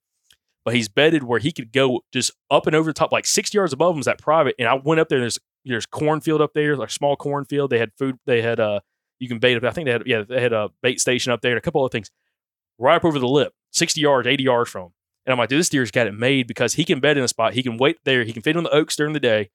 But 0.66 0.76
he's 0.76 0.90
bedded 0.90 1.24
where 1.24 1.40
he 1.40 1.52
could 1.52 1.72
go 1.72 2.02
just 2.12 2.32
up 2.52 2.68
and 2.68 2.76
over 2.76 2.90
the 2.90 2.94
top, 2.94 3.12
like 3.12 3.26
60 3.26 3.58
yards 3.58 3.74
above 3.74 3.96
him 3.96 4.00
is 4.00 4.06
that 4.06 4.20
private. 4.20 4.56
And 4.60 4.68
I 4.68 4.74
went 4.76 5.00
up 5.00 5.10
there. 5.10 5.20
There's 5.20 5.40
there's 5.66 5.86
cornfield 5.86 6.42
up 6.42 6.54
there, 6.54 6.76
like 6.76 6.90
small 6.90 7.16
cornfield. 7.16 7.70
They 7.70 7.80
had 7.80 7.92
food. 7.98 8.18
They 8.26 8.42
had 8.42 8.60
uh, 8.60 8.80
you 9.20 9.28
can 9.28 9.40
bait 9.40 9.56
up. 9.56 9.64
I 9.64 9.72
think 9.72 9.86
they 9.86 9.92
had 9.92 10.04
yeah, 10.06 10.24
they 10.28 10.42
had 10.42 10.54
a 10.54 10.70
bait 10.82 11.00
station 11.00 11.32
up 11.32 11.42
there 11.42 11.52
and 11.52 11.58
a 11.58 11.62
couple 11.62 11.84
other 11.84 11.92
things. 11.92 12.10
Right 12.78 12.96
up 12.96 13.06
over 13.06 13.20
the 13.20 13.28
lip, 13.28 13.54
60 13.72 14.00
yards, 14.00 14.28
80 14.28 14.44
yards 14.44 14.70
from 14.70 14.84
him. 14.84 14.92
And 15.26 15.34
I'm 15.34 15.38
like, 15.38 15.50
dude, 15.50 15.60
this 15.60 15.70
deer's 15.70 15.92
got 15.92 16.08
it 16.08 16.14
made 16.14 16.48
because 16.48 16.74
he 16.74 16.86
can 16.86 17.00
bed 17.00 17.18
in 17.18 17.24
a 17.24 17.28
spot. 17.28 17.54
He 17.54 17.64
can 17.64 17.78
wait 17.78 18.00
there. 18.04 18.24
He 18.24 18.34
can 18.34 18.42
feed 18.42 18.58
on 18.58 18.64
the 18.64 18.74
oaks 18.74 18.96
during 18.96 19.14
the 19.14 19.20
day, 19.20 19.50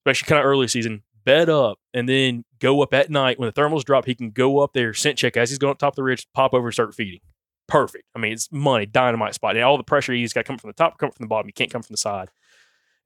especially 0.00 0.26
kind 0.26 0.38
of 0.38 0.46
early 0.46 0.68
season. 0.68 1.02
bed 1.24 1.48
up 1.48 1.78
and 1.92 2.08
then 2.08 2.44
go 2.58 2.82
up 2.82 2.94
at 2.94 3.10
night 3.10 3.38
when 3.38 3.48
the 3.48 3.52
thermals 3.52 3.84
drop. 3.84 4.06
He 4.06 4.14
can 4.14 4.30
go 4.30 4.60
up 4.60 4.72
there, 4.72 4.94
scent 4.94 5.18
check 5.18 5.36
as 5.36 5.50
he's 5.50 5.58
going 5.58 5.72
up 5.72 5.78
top 5.78 5.92
of 5.92 5.96
the 5.96 6.02
ridge, 6.02 6.26
pop 6.34 6.54
over 6.54 6.68
and 6.68 6.74
start 6.74 6.94
feeding. 6.94 7.20
Perfect. 7.68 8.04
I 8.14 8.18
mean, 8.18 8.32
it's 8.32 8.50
money, 8.50 8.86
dynamite 8.86 9.34
spot. 9.34 9.56
And 9.56 9.64
all 9.64 9.76
the 9.76 9.84
pressure 9.84 10.12
he's 10.12 10.32
got 10.32 10.40
to 10.40 10.46
come 10.46 10.58
from 10.58 10.70
the 10.70 10.74
top, 10.74 10.98
come 10.98 11.10
from 11.10 11.24
the 11.24 11.28
bottom. 11.28 11.48
You 11.48 11.52
can't 11.52 11.70
come 11.70 11.82
from 11.82 11.92
the 11.92 11.98
side. 11.98 12.30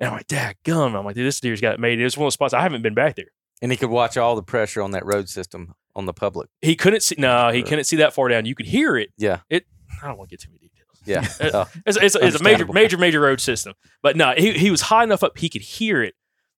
And 0.00 0.08
I'm 0.08 0.16
like, 0.16 0.26
Dad, 0.26 0.56
gum. 0.64 0.96
I'm 0.96 1.04
like, 1.04 1.14
dude, 1.14 1.26
this 1.26 1.40
deer's 1.40 1.60
got 1.60 1.74
it 1.74 1.80
made. 1.80 2.00
It's 2.00 2.16
one 2.16 2.26
of 2.26 2.28
the 2.28 2.32
spots 2.32 2.54
I 2.54 2.62
haven't 2.62 2.82
been 2.82 2.94
back 2.94 3.16
there. 3.16 3.32
And 3.62 3.70
he 3.70 3.76
could 3.76 3.90
watch 3.90 4.16
all 4.16 4.36
the 4.36 4.42
pressure 4.42 4.82
on 4.82 4.90
that 4.92 5.04
road 5.04 5.28
system 5.28 5.74
on 5.94 6.06
the 6.06 6.12
public. 6.12 6.48
He 6.60 6.74
couldn't 6.74 7.02
see. 7.02 7.14
No, 7.18 7.50
he 7.50 7.62
couldn't 7.62 7.84
see 7.84 7.96
that 7.96 8.12
far 8.12 8.28
down. 8.28 8.46
You 8.46 8.54
could 8.54 8.66
hear 8.66 8.96
it. 8.96 9.10
Yeah. 9.16 9.40
It. 9.48 9.66
I 10.02 10.08
don't 10.08 10.18
want 10.18 10.30
to 10.30 10.36
get 10.36 10.40
too 10.42 10.50
many. 10.50 10.63
Yeah. 11.06 11.26
Oh, 11.40 11.66
It's, 11.86 11.96
it's, 11.96 12.14
it's 12.16 12.40
a 12.40 12.42
major, 12.42 12.66
major, 12.66 12.96
major 12.98 13.20
road 13.20 13.40
system. 13.40 13.74
But 14.02 14.16
no, 14.16 14.34
he, 14.36 14.52
he 14.52 14.70
was 14.70 14.82
high 14.82 15.04
enough 15.04 15.22
up 15.22 15.36
he 15.38 15.48
could 15.48 15.62
hear 15.62 16.02
it. 16.02 16.14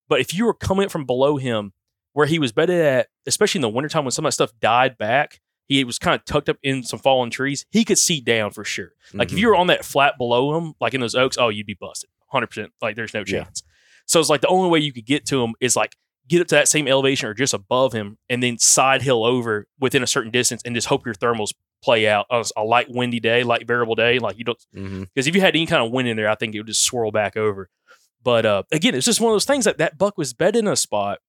But 0.09 0.21
if 0.21 0.33
you 0.35 0.45
were 0.47 0.55
coming 0.55 0.89
from 0.89 1.05
below 1.05 1.37
him, 1.37 1.73
where 2.13 2.27
he 2.27 2.39
was 2.39 2.53
bedded 2.53 2.81
at, 2.81 3.09
especially 3.27 3.59
in 3.59 3.63
the 3.63 3.69
wintertime 3.69 4.05
when 4.05 4.11
some 4.13 4.25
of 4.25 4.29
that 4.31 4.33
stuff 4.35 4.53
died 4.61 4.97
back, 4.97 5.41
he 5.69 5.83
was 5.85 5.99
kind 5.99 6.15
of 6.19 6.25
tucked 6.25 6.49
up 6.49 6.57
in 6.63 6.83
some 6.83 6.99
fallen 6.99 7.29
trees. 7.29 7.67
He 7.71 7.85
could 7.85 7.99
see 7.99 8.21
down 8.21 8.53
for 8.53 8.65
sure. 8.65 8.93
Like 9.13 9.31
if 9.33 9.37
Mhm. 9.37 9.41
you 9.41 9.49
were 9.49 9.57
on 9.57 9.67
that 9.67 9.85
flat 9.85 10.15
below 10.17 10.57
him, 10.57 10.75
like 10.81 10.95
in 10.95 11.01
those 11.01 11.15
oaks, 11.17 11.37
oh, 11.39 11.49
you'd 11.49 11.67
be 11.67 11.75
busted, 11.79 12.09
hundred 12.29 12.47
percent. 12.47 12.73
Like 12.81 12.95
there's 12.97 13.13
no 13.13 13.21
Yeah. 13.21 13.43
chance. 13.45 13.63
So 14.07 14.21
it's 14.21 14.31
like 14.31 14.41
the 14.41 14.47
only 14.49 14.71
way 14.71 14.79
you 14.79 14.93
could 14.93 15.05
get 15.05 15.27
to 15.27 15.43
him 15.43 15.55
is 15.61 15.75
like 15.77 15.97
get 16.29 16.41
up 16.41 16.47
to 16.49 16.55
that 16.55 16.69
same 16.69 16.89
elevation 16.89 17.29
or 17.29 17.35
just 17.35 17.53
above 17.53 17.93
him, 17.93 18.17
and 18.31 18.43
then 18.43 18.59
side 18.59 19.03
hill 19.03 19.25
over 19.25 19.67
within 19.81 20.03
a 20.03 20.07
certain 20.07 20.31
distance, 20.31 20.63
and 20.65 20.75
just 20.75 20.87
hope 20.87 21.05
your 21.05 21.15
thermals 21.17 21.51
play 21.87 22.09
out 22.09 22.27
on 22.31 22.45
a 22.57 22.65
light 22.65 22.89
windy 22.91 23.21
day, 23.21 23.45
light 23.45 23.67
variable 23.67 23.95
day. 23.95 24.19
Like 24.19 24.37
you 24.39 24.45
don't 24.45 24.59
because 25.15 25.27
if 25.29 25.35
you 25.35 25.41
had 25.41 25.55
any 25.55 25.67
kind 25.67 25.85
of 25.87 25.93
wind 25.93 26.09
in 26.09 26.17
there, 26.17 26.29
I 26.29 26.35
think 26.35 26.55
it 26.55 26.59
would 26.59 26.67
just 26.67 26.83
swirl 26.85 27.13
back 27.13 27.37
over. 27.37 27.69
But 28.23 28.45
uh, 28.45 28.63
again, 28.73 28.95
it's 28.97 29.07
just 29.07 29.21
one 29.21 29.31
of 29.31 29.35
those 29.35 29.45
things 29.45 29.65
that 29.67 29.79
that 29.79 29.97
buck 29.97 30.19
was 30.19 30.35
bedded 30.35 30.65
in 30.65 30.67
a 30.67 30.75
spot 30.77 31.21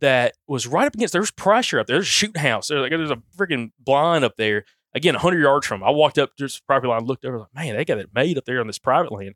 that 0.00 0.34
was 0.48 0.66
right 0.66 0.86
up 0.86 0.94
against. 0.94 1.12
There's 1.12 1.30
pressure 1.30 1.78
up 1.78 1.86
there. 1.86 1.96
There's 1.96 2.06
a 2.08 2.10
shooting 2.10 2.42
house. 2.42 2.68
There's, 2.68 2.80
like, 2.82 2.90
there's 2.90 3.10
a 3.10 3.22
freaking 3.38 3.70
blind 3.78 4.24
up 4.24 4.36
there. 4.36 4.64
Again, 4.94 5.14
100 5.14 5.40
yards 5.40 5.66
from. 5.66 5.82
him. 5.82 5.86
I 5.86 5.90
walked 5.90 6.18
up 6.18 6.34
to 6.36 6.44
this 6.44 6.58
property 6.58 6.88
line, 6.88 7.04
looked 7.04 7.24
over, 7.24 7.38
like, 7.38 7.54
man, 7.54 7.76
they 7.76 7.84
got 7.84 7.98
it 7.98 8.10
made 8.12 8.36
up 8.36 8.44
there 8.46 8.60
on 8.60 8.66
this 8.66 8.78
private 8.78 9.12
land. 9.12 9.34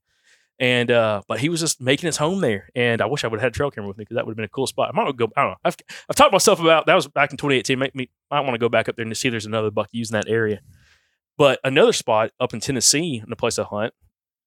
And 0.61 0.90
uh, 0.90 1.23
but 1.27 1.40
he 1.40 1.49
was 1.49 1.61
just 1.61 1.81
making 1.81 2.07
his 2.07 2.17
home 2.17 2.40
there, 2.40 2.69
and 2.77 3.03
I 3.03 3.07
wish 3.07 3.25
I 3.25 3.27
would 3.27 3.40
have 3.40 3.43
had 3.43 3.53
a 3.53 3.57
trail 3.57 3.73
camera 3.73 3.88
with 3.88 3.99
me 3.99 4.03
because 4.03 4.14
that 4.14 4.25
would 4.25 4.33
have 4.33 4.37
been 4.37 4.45
a 4.45 4.49
cool 4.49 4.69
spot. 4.69 4.88
I 4.93 4.97
might 4.97 5.17
go. 5.17 5.29
I 5.37 5.43
don't 5.43 5.51
know. 5.51 5.57
I've 5.64 5.77
I've 6.09 6.14
talked 6.14 6.33
myself 6.33 6.61
about 6.61 6.87
that 6.87 6.95
was 6.95 7.09
back 7.09 7.33
in 7.33 7.37
2018. 7.37 7.77
Make 7.77 7.95
me. 7.95 8.09
I 8.31 8.38
want 8.40 8.55
to 8.55 8.59
go 8.59 8.69
back 8.69 8.88
up 8.88 8.95
there 8.95 9.05
and 9.05 9.17
see 9.17 9.27
if 9.29 9.33
there's 9.33 9.47
another 9.47 9.73
buck 9.73 9.88
using 9.90 10.14
that 10.14 10.29
area. 10.29 10.61
But 11.37 11.59
another 11.64 11.93
spot 11.93 12.31
up 12.38 12.55
in 12.55 12.61
Tennessee, 12.61 13.21
in 13.23 13.29
the 13.29 13.37
place 13.37 13.59
I 13.59 13.64
hunt, 13.64 13.95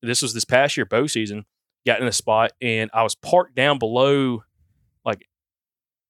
this 0.01 0.21
was 0.21 0.33
this 0.33 0.45
past 0.45 0.77
year 0.77 0.85
bow 0.85 1.07
season. 1.07 1.45
Got 1.85 2.01
in 2.01 2.07
a 2.07 2.11
spot 2.11 2.51
and 2.61 2.89
I 2.93 3.03
was 3.03 3.15
parked 3.15 3.55
down 3.55 3.77
below, 3.79 4.43
like 5.05 5.27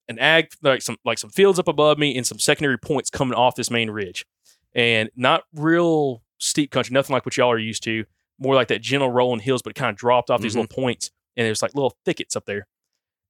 an 0.08 0.20
ag, 0.20 0.50
like 0.62 0.82
some 0.82 0.98
like 1.06 1.18
some 1.20 1.30
fields 1.30 1.60
up 1.60 1.68
above 1.68 1.98
me 1.98 2.16
and 2.16 2.26
some 2.26 2.40
secondary 2.40 2.78
points 2.78 3.10
coming 3.10 3.36
off 3.36 3.56
this 3.56 3.72
main 3.72 3.90
ridge, 3.90 4.26
and 4.74 5.10
not 5.16 5.44
real 5.54 6.24
steep 6.38 6.72
country, 6.72 6.94
nothing 6.94 7.14
like 7.14 7.26
what 7.26 7.38
y'all 7.38 7.52
are 7.52 7.58
used 7.58 7.84
to. 7.84 8.06
More 8.40 8.56
like 8.56 8.68
that 8.68 8.82
gentle 8.82 9.10
rolling 9.10 9.40
hills, 9.40 9.62
but 9.62 9.72
it 9.72 9.76
kind 9.76 9.90
of 9.90 9.96
dropped 9.96 10.30
off 10.30 10.42
these 10.42 10.56
little 10.56 10.68
mm-hmm. 10.70 10.82
points, 10.82 11.12
and 11.36 11.46
there's 11.46 11.62
like 11.62 11.76
little 11.76 11.98
thickets 12.06 12.36
up 12.36 12.46
there. 12.46 12.68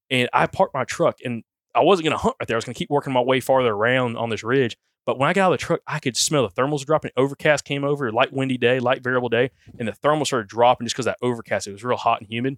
And 0.10 0.30
I 0.34 0.48
parked 0.48 0.74
my 0.74 0.84
truck, 0.84 1.18
and 1.24 1.44
I 1.76 1.82
wasn't 1.82 2.06
going 2.06 2.18
to 2.18 2.22
hunt 2.22 2.36
right 2.40 2.48
there. 2.48 2.56
I 2.56 2.60
was 2.60 2.66
going 2.66 2.74
to 2.74 2.80
keep 2.80 2.90
working 2.90 3.14
my 3.14 3.22
way 3.22 3.40
farther 3.40 3.74
around 3.74 4.18
on 4.18 4.30
this 4.30 4.44
ridge. 4.44 4.78
But 5.06 5.18
when 5.18 5.30
I 5.30 5.34
got 5.34 5.46
out 5.46 5.54
of 5.54 5.60
the 5.60 5.66
truck, 5.66 5.82
I 5.88 6.00
could 6.00 6.18
smell 6.18 6.46
the 6.46 6.54
thermals 6.54 6.86
dropping. 6.86 7.12
Overcast 7.16 7.64
came 7.64 7.86
over, 7.86 8.12
light 8.12 8.34
windy 8.34 8.58
day, 8.58 8.80
light 8.80 9.02
variable 9.02 9.30
day, 9.30 9.52
and 9.80 9.88
the 9.88 9.94
thermals 9.94 10.28
started 10.28 10.50
dropping 10.50 10.86
just 10.86 10.96
because 10.96 11.06
that 11.06 11.18
overcast. 11.22 11.68
It 11.68 11.72
was 11.72 11.84
real 11.84 11.98
hot 11.98 12.20
and 12.20 12.30
humid, 12.30 12.58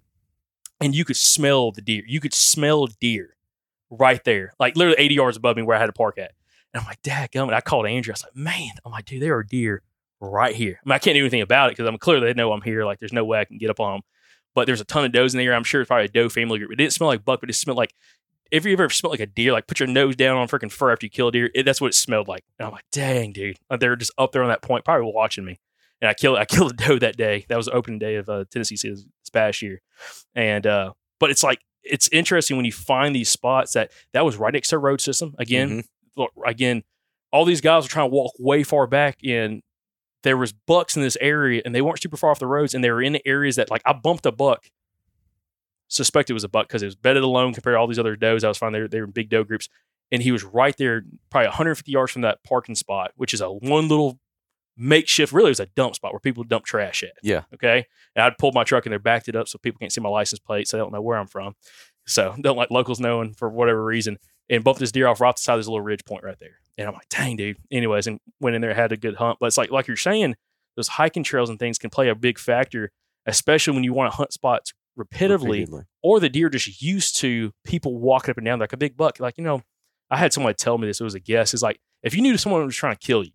and 0.80 0.94
you 0.94 1.04
could 1.04 1.16
smell 1.16 1.70
the 1.70 1.80
deer. 1.80 2.02
You 2.08 2.18
could 2.18 2.34
smell 2.34 2.88
deer 3.00 3.36
right 3.88 4.22
there, 4.24 4.52
like 4.58 4.76
literally 4.76 4.98
80 4.98 5.14
yards 5.14 5.36
above 5.36 5.56
me 5.56 5.62
where 5.62 5.76
I 5.76 5.80
had 5.80 5.86
to 5.86 5.92
park 5.92 6.18
at. 6.18 6.32
And 6.72 6.80
I'm 6.80 6.86
like, 6.86 7.02
Dad, 7.02 7.30
gummit. 7.32 7.52
I 7.52 7.60
called 7.60 7.86
Andrew. 7.86 8.12
I 8.12 8.14
was 8.14 8.24
like, 8.24 8.36
Man, 8.36 8.72
I'm 8.84 8.92
like, 8.92 9.04
dude, 9.04 9.22
there 9.22 9.36
are 9.36 9.42
deer 9.44 9.82
right 10.20 10.54
here. 10.54 10.78
I 10.84 10.88
mean, 10.88 10.94
I 10.94 10.98
can't 10.98 11.14
do 11.14 11.20
anything 11.20 11.40
about 11.40 11.68
it 11.68 11.76
because 11.76 11.88
I'm 11.88 11.98
clearly 11.98 12.26
they 12.26 12.34
know 12.34 12.52
I'm 12.52 12.62
here. 12.62 12.84
Like, 12.84 12.98
there's 12.98 13.12
no 13.12 13.24
way 13.24 13.40
I 13.40 13.44
can 13.44 13.58
get 13.58 13.70
up 13.70 13.80
on 13.80 13.94
them. 13.94 14.02
But 14.54 14.66
there's 14.66 14.80
a 14.80 14.84
ton 14.84 15.04
of 15.04 15.12
does 15.12 15.34
in 15.34 15.38
there. 15.38 15.54
I'm 15.54 15.64
sure 15.64 15.80
it's 15.80 15.88
probably 15.88 16.06
a 16.06 16.08
doe 16.08 16.28
family 16.28 16.58
group. 16.58 16.72
It 16.72 16.76
didn't 16.76 16.92
smell 16.92 17.08
like 17.08 17.24
buck, 17.24 17.40
but 17.40 17.50
it 17.50 17.54
smelled 17.54 17.78
like 17.78 17.94
if 18.50 18.64
you 18.64 18.72
ever 18.72 18.88
smelled 18.90 19.12
like 19.12 19.20
a 19.20 19.26
deer, 19.26 19.52
like 19.52 19.66
put 19.66 19.80
your 19.80 19.86
nose 19.86 20.16
down 20.16 20.36
on 20.36 20.48
freaking 20.48 20.72
fur 20.72 20.90
after 20.90 21.06
you 21.06 21.10
kill 21.10 21.28
a 21.28 21.32
deer, 21.32 21.50
it, 21.54 21.62
that's 21.64 21.80
what 21.80 21.88
it 21.88 21.94
smelled 21.94 22.28
like. 22.28 22.44
And 22.58 22.66
I'm 22.66 22.72
like, 22.72 22.84
dang, 22.90 23.32
dude. 23.32 23.58
They're 23.78 23.96
just 23.96 24.12
up 24.18 24.32
there 24.32 24.42
on 24.42 24.48
that 24.48 24.62
point, 24.62 24.84
probably 24.84 25.10
watching 25.14 25.44
me. 25.44 25.60
And 26.00 26.08
I 26.08 26.14
killed 26.14 26.38
I 26.38 26.44
killed 26.46 26.72
a 26.72 26.74
doe 26.74 26.98
that 26.98 27.16
day. 27.16 27.46
That 27.48 27.56
was 27.56 27.66
the 27.66 27.72
opening 27.72 27.98
day 27.98 28.16
of 28.16 28.28
uh, 28.28 28.44
Tennessee 28.50 28.76
this 28.76 29.04
past 29.32 29.62
year. 29.62 29.80
And 30.34 30.66
uh, 30.66 30.92
but 31.18 31.30
it's 31.30 31.44
like 31.44 31.60
it's 31.82 32.08
interesting 32.12 32.56
when 32.56 32.66
you 32.66 32.72
find 32.72 33.14
these 33.14 33.30
spots 33.30 33.72
that 33.72 33.92
that 34.12 34.24
was 34.24 34.36
right 34.36 34.52
next 34.52 34.68
to 34.68 34.76
a 34.76 34.80
road 34.80 35.00
system. 35.00 35.34
Again, 35.38 35.84
look, 36.16 36.32
again, 36.44 36.82
all 37.32 37.44
these 37.44 37.60
guys 37.60 37.84
were 37.84 37.88
trying 37.88 38.10
to 38.10 38.14
walk 38.14 38.32
way 38.38 38.62
far 38.62 38.86
back 38.86 39.18
and 39.24 39.62
there 40.22 40.36
was 40.36 40.52
bucks 40.52 40.96
in 40.96 41.02
this 41.02 41.16
area 41.20 41.62
and 41.64 41.74
they 41.74 41.82
weren't 41.82 42.02
super 42.02 42.16
far 42.16 42.30
off 42.30 42.38
the 42.38 42.46
roads 42.46 42.74
and 42.74 42.84
they 42.84 42.90
were 42.90 43.02
in 43.02 43.14
the 43.14 43.26
areas 43.26 43.56
that 43.56 43.70
like 43.70 43.82
I 43.84 43.92
bumped 43.92 44.26
a 44.26 44.32
buck 44.32 44.70
suspect 45.90 46.30
it 46.30 46.34
was 46.34 46.44
a 46.44 46.48
buck 46.48 46.68
because 46.68 46.82
it 46.82 46.86
was 46.86 46.94
bedded 46.94 47.22
alone 47.22 47.52
compared 47.52 47.74
to 47.74 47.78
all 47.78 47.86
these 47.86 47.98
other 47.98 48.16
does 48.16 48.44
I 48.44 48.48
was 48.48 48.58
finding. 48.58 48.78
They 48.78 48.82
were, 48.82 48.88
they 48.88 49.00
were 49.00 49.06
in 49.06 49.10
big 49.10 49.28
doe 49.28 49.44
groups. 49.44 49.68
And 50.12 50.22
he 50.22 50.32
was 50.32 50.42
right 50.42 50.76
there, 50.76 51.02
probably 51.30 51.48
150 51.48 51.92
yards 51.92 52.12
from 52.12 52.22
that 52.22 52.42
parking 52.42 52.74
spot, 52.74 53.12
which 53.16 53.34
is 53.34 53.40
a 53.40 53.50
one 53.50 53.88
little 53.88 54.18
makeshift, 54.76 55.32
really, 55.32 55.48
it 55.48 55.50
was 55.50 55.60
a 55.60 55.66
dump 55.66 55.94
spot 55.94 56.12
where 56.12 56.20
people 56.20 56.42
dump 56.42 56.64
trash 56.64 57.02
at. 57.02 57.12
Yeah. 57.22 57.42
Okay. 57.54 57.86
And 58.16 58.24
I'd 58.24 58.38
pulled 58.38 58.54
my 58.54 58.64
truck 58.64 58.86
in 58.86 58.90
there, 58.90 58.98
backed 58.98 59.28
it 59.28 59.36
up 59.36 59.46
so 59.46 59.58
people 59.58 59.78
can't 59.78 59.92
see 59.92 60.00
my 60.00 60.08
license 60.08 60.38
plate, 60.38 60.66
so 60.66 60.76
they 60.76 60.82
don't 60.82 60.92
know 60.92 61.02
where 61.02 61.18
I'm 61.18 61.26
from. 61.26 61.54
So 62.06 62.34
don't 62.40 62.56
like 62.56 62.70
locals 62.70 62.98
knowing 62.98 63.34
for 63.34 63.48
whatever 63.48 63.84
reason. 63.84 64.18
And 64.50 64.64
bumped 64.64 64.80
this 64.80 64.90
deer 64.92 65.06
off 65.06 65.20
right 65.20 65.28
off 65.28 65.36
the 65.36 65.42
side 65.42 65.54
of 65.54 65.60
this 65.60 65.68
little 65.68 65.80
ridge 65.80 66.04
point 66.04 66.24
right 66.24 66.38
there. 66.40 66.58
And 66.76 66.88
I'm 66.88 66.94
like, 66.94 67.08
dang, 67.08 67.36
dude. 67.36 67.56
Anyways, 67.70 68.06
and 68.08 68.18
went 68.40 68.56
in 68.56 68.62
there, 68.62 68.74
had 68.74 68.90
a 68.90 68.96
good 68.96 69.14
hunt. 69.14 69.38
But 69.40 69.46
it's 69.46 69.56
like, 69.56 69.70
like 69.70 69.86
you're 69.86 69.96
saying, 69.96 70.34
those 70.76 70.88
hiking 70.88 71.22
trails 71.22 71.48
and 71.50 71.58
things 71.58 71.78
can 71.78 71.88
play 71.90 72.08
a 72.08 72.14
big 72.14 72.38
factor, 72.38 72.90
especially 73.26 73.74
when 73.74 73.84
you 73.84 73.92
want 73.92 74.10
to 74.10 74.16
hunt 74.16 74.32
spots 74.32 74.72
repetitively, 74.98 75.60
Repeatedly. 75.60 75.82
or 76.02 76.18
the 76.20 76.28
deer 76.28 76.48
just 76.48 76.82
used 76.82 77.16
to 77.20 77.52
people 77.64 77.98
walking 77.98 78.32
up 78.32 78.38
and 78.38 78.44
down 78.44 78.58
like 78.58 78.72
a 78.72 78.76
big 78.76 78.96
buck. 78.96 79.20
Like, 79.20 79.38
you 79.38 79.44
know, 79.44 79.62
I 80.10 80.16
had 80.16 80.32
someone 80.32 80.52
tell 80.54 80.78
me 80.78 80.86
this, 80.88 81.00
it 81.00 81.04
was 81.04 81.14
a 81.14 81.20
guess. 81.20 81.54
It's 81.54 81.62
like, 81.62 81.80
if 82.02 82.14
you 82.14 82.22
knew 82.22 82.36
someone 82.36 82.64
was 82.64 82.74
trying 82.74 82.96
to 82.96 83.06
kill 83.06 83.22
you, 83.22 83.30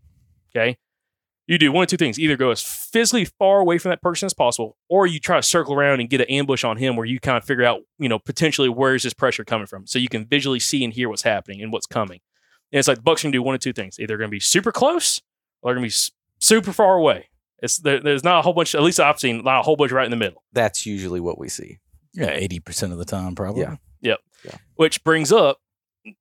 okay, 0.56 0.78
you 1.48 1.58
do 1.58 1.72
one 1.72 1.84
of 1.84 1.90
two 1.90 1.98
things. 1.98 2.20
Either 2.20 2.38
go 2.38 2.52
as 2.52 2.62
physically 2.62 3.26
far 3.26 3.60
away 3.60 3.78
from 3.78 3.90
that 3.90 4.02
person 4.02 4.26
as 4.26 4.34
possible, 4.34 4.78
or 4.90 5.06
you 5.06 5.20
try 5.20 5.38
to 5.38 5.44
circle 5.44 5.74
around 5.74 6.00
and 6.00 6.10
get 6.10 6.22
an 6.22 6.28
ambush 6.28 6.64
on 6.64 6.78
him 6.78 6.96
where 6.96 7.06
you 7.06 7.20
kind 7.20 7.38
of 7.38 7.44
figure 7.44 7.64
out, 7.64 7.82
you 8.00 8.10
know, 8.10 8.20
potentially 8.20 8.70
where's 8.70 9.04
this 9.04 9.14
pressure 9.14 9.46
coming 9.46 9.68
from. 9.68 9.86
So 9.86 10.00
you 10.00 10.10
can 10.10 10.26
visually 10.26 10.60
see 10.60 10.84
and 10.84 10.94
hear 10.94 11.10
what's 11.10 11.24
happening 11.24 11.62
and 11.62 11.72
what's 11.72 11.86
coming. 11.86 12.20
And 12.72 12.80
it's 12.80 12.88
like 12.88 12.98
the 12.98 13.04
Bucks 13.04 13.22
can 13.22 13.32
do 13.32 13.44
one 13.44 13.56
of 13.56 13.62
two 13.62 13.74
things. 13.74 14.00
Either 14.00 14.18
going 14.18 14.30
to 14.30 14.32
be 14.32 14.40
super 14.40 14.72
close 14.72 15.22
or 15.62 15.70
they're 15.70 15.80
going 15.80 15.90
to 15.90 15.96
be 15.96 16.14
super 16.40 16.74
far 16.74 16.96
away. 16.96 17.30
It's 17.60 17.78
there, 17.78 18.00
There's 18.00 18.24
not 18.24 18.40
a 18.40 18.42
whole 18.42 18.54
bunch, 18.54 18.76
at 18.76 18.82
least 18.84 19.00
I've 19.00 19.20
seen, 19.20 19.44
not 19.44 19.60
a 19.60 19.64
whole 19.64 19.76
bunch 19.76 19.92
right 19.92 20.06
in 20.06 20.12
the 20.12 20.18
middle. 20.18 20.44
That's 20.52 20.86
usually 20.86 21.20
what 21.20 21.38
we 21.40 21.48
see. 21.48 21.80
Yeah, 22.14 22.32
eighty 22.32 22.60
percent 22.60 22.94
of 22.94 22.98
the 22.98 23.06
time, 23.06 23.36
probably. 23.36 23.64
Yeah. 23.64 23.76
Yep. 24.02 24.20
yeah. 24.46 24.56
Which 24.76 25.04
brings 25.04 25.32
up, 25.32 25.60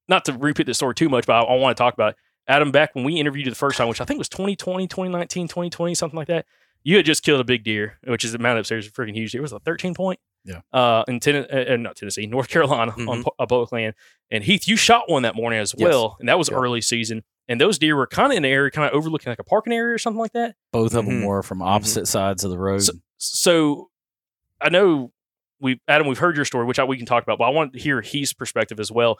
not 0.09 0.25
to 0.25 0.33
repeat 0.33 0.65
the 0.65 0.73
story 0.73 0.93
too 0.93 1.09
much, 1.09 1.25
but 1.25 1.33
I, 1.33 1.41
I 1.41 1.55
want 1.55 1.75
to 1.75 1.81
talk 1.81 1.93
about 1.93 2.11
it. 2.11 2.15
Adam, 2.47 2.71
back 2.71 2.93
when 2.93 3.03
we 3.03 3.15
interviewed 3.19 3.45
you 3.45 3.51
the 3.51 3.55
first 3.55 3.77
time, 3.77 3.87
which 3.87 4.01
I 4.01 4.05
think 4.05 4.19
was 4.19 4.29
2020, 4.29 4.87
2019, 4.87 5.47
2020, 5.47 5.95
something 5.95 6.17
like 6.17 6.27
that, 6.27 6.45
you 6.83 6.95
had 6.97 7.05
just 7.05 7.23
killed 7.23 7.41
a 7.41 7.43
big 7.43 7.63
deer, 7.63 7.97
which 8.05 8.23
is 8.23 8.31
the 8.31 8.37
mountain 8.37 8.59
upstairs, 8.59 8.87
a 8.87 8.91
freaking 8.91 9.15
huge 9.15 9.31
deer. 9.31 9.39
It 9.39 9.41
was 9.41 9.51
a 9.53 9.59
13 9.59 9.95
point. 9.95 10.19
Yeah. 10.43 10.61
Uh, 10.71 11.03
in 11.07 11.19
ten- 11.19 11.47
uh, 11.51 11.65
uh, 11.73 11.77
not 11.77 11.95
Tennessee, 11.95 12.27
North 12.27 12.49
Carolina 12.49 12.91
on 12.91 12.99
Mhm. 12.99 13.23
po- 13.23 13.33
a 13.39 13.47
public 13.47 13.71
land. 13.71 13.95
And 14.29 14.43
Heath, 14.43 14.67
you 14.67 14.75
shot 14.75 15.09
one 15.09 15.23
that 15.23 15.35
morning 15.35 15.59
as 15.59 15.73
Yes. 15.75 15.89
well, 15.89 16.17
and 16.19 16.29
that 16.29 16.37
was 16.37 16.49
Yeah. 16.49 16.55
early 16.57 16.81
season. 16.81 17.23
And 17.47 17.59
those 17.59 17.79
deer 17.79 17.95
were 17.95 18.05
kind 18.05 18.31
of 18.31 18.37
in 18.37 18.43
the 18.43 18.49
area, 18.49 18.69
kind 18.69 18.87
of 18.87 18.95
overlooking 18.95 19.31
like 19.31 19.39
a 19.39 19.43
parking 19.43 19.73
area 19.73 19.95
or 19.95 19.97
something 19.97 20.19
like 20.19 20.33
that. 20.33 20.55
Both 20.71 20.93
of 20.93 21.05
them 21.07 21.21
Mhm. 21.23 21.25
were 21.25 21.41
from 21.41 21.63
opposite 21.63 22.07
sides 22.07 22.43
of 22.43 22.51
the 22.51 22.59
road. 22.59 22.83
So, 22.83 22.93
so 23.17 23.89
I 24.61 24.69
know 24.69 25.11
we 25.59 25.79
Adam, 25.87 26.05
we've 26.05 26.19
heard 26.19 26.35
your 26.35 26.45
story, 26.45 26.65
which 26.65 26.77
I, 26.77 26.83
we 26.83 26.97
can 26.97 27.07
talk 27.07 27.23
about, 27.23 27.39
but 27.39 27.45
I 27.45 27.49
want 27.49 27.73
to 27.73 27.79
hear 27.79 28.01
Heath's 28.01 28.33
perspective 28.33 28.79
as 28.79 28.91
well. 28.91 29.17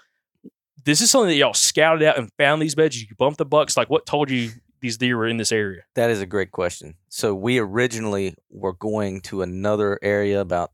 This 0.84 1.02
is 1.02 1.10
something 1.10 1.30
that 1.30 1.36
y'all 1.36 1.54
scouted 1.54 2.04
out 2.04 2.18
and 2.18 2.30
found 2.38 2.62
these 2.62 2.76
beds. 2.76 3.02
You 3.02 3.08
bumped 3.18 3.38
the 3.38 3.46
bucks. 3.46 3.76
Like, 3.78 3.90
what 3.90 4.06
told 4.06 4.30
you 4.30 4.52
these 4.82 4.98
deer 4.98 5.18
were 5.18 5.28
in 5.28 5.38
this 5.38 5.52
area? 5.52 5.84
That 5.96 6.10
is 6.10 6.22
a 6.22 6.26
great 6.26 6.52
question. 6.52 6.96
So 7.10 7.34
we 7.34 7.58
originally 7.58 8.36
were 8.50 8.74
going 8.74 9.22
to 9.22 9.42
another 9.42 9.98
area 10.02 10.40
about 10.42 10.72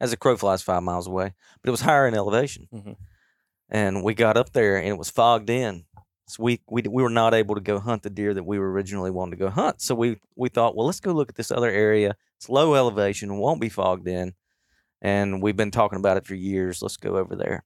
as 0.00 0.12
a 0.12 0.16
crow 0.16 0.36
flies 0.36 0.62
five 0.62 0.82
miles 0.82 1.06
away, 1.06 1.34
but 1.62 1.68
it 1.68 1.70
was 1.70 1.82
higher 1.82 2.08
in 2.08 2.14
elevation. 2.14 2.68
Mhm. 2.72 2.96
And 3.68 4.02
we 4.02 4.14
got 4.14 4.36
up 4.36 4.52
there 4.52 4.76
and 4.78 4.88
it 4.88 4.98
was 4.98 5.10
fogged 5.10 5.50
in. 5.50 5.84
So 6.26 6.42
we, 6.42 6.60
we 6.68 6.82
we 6.82 7.02
were 7.02 7.10
not 7.10 7.34
able 7.34 7.54
to 7.56 7.60
go 7.60 7.78
hunt 7.80 8.02
the 8.02 8.10
deer 8.10 8.32
that 8.34 8.44
we 8.44 8.58
were 8.58 8.70
originally 8.70 9.10
wanting 9.10 9.32
to 9.32 9.36
go 9.44 9.50
hunt. 9.50 9.80
So 9.82 9.94
we 9.94 10.16
we 10.36 10.48
thought, 10.48 10.74
well, 10.74 10.86
let's 10.86 11.00
go 11.00 11.12
look 11.12 11.28
at 11.28 11.34
this 11.36 11.50
other 11.50 11.70
area. 11.70 12.16
It's 12.38 12.48
low 12.48 12.74
elevation, 12.74 13.36
won't 13.36 13.60
be 13.60 13.68
fogged 13.68 14.08
in, 14.08 14.34
and 15.02 15.42
we've 15.42 15.56
been 15.56 15.70
talking 15.70 15.98
about 15.98 16.16
it 16.16 16.26
for 16.26 16.34
years. 16.34 16.82
Let's 16.82 16.96
go 16.96 17.16
over 17.16 17.36
there. 17.36 17.64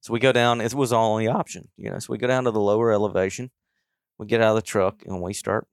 So 0.00 0.12
we 0.12 0.20
go 0.20 0.32
down. 0.32 0.60
It 0.60 0.74
was 0.74 0.92
our 0.92 1.02
only 1.02 1.26
option, 1.26 1.68
you 1.76 1.90
know. 1.90 1.98
So 1.98 2.12
we 2.12 2.18
go 2.18 2.26
down 2.26 2.44
to 2.44 2.50
the 2.50 2.60
lower 2.60 2.92
elevation. 2.92 3.50
We 4.18 4.26
get 4.26 4.40
out 4.40 4.50
of 4.50 4.56
the 4.56 4.62
truck 4.62 5.02
and 5.06 5.20
we 5.20 5.32
start 5.34 5.66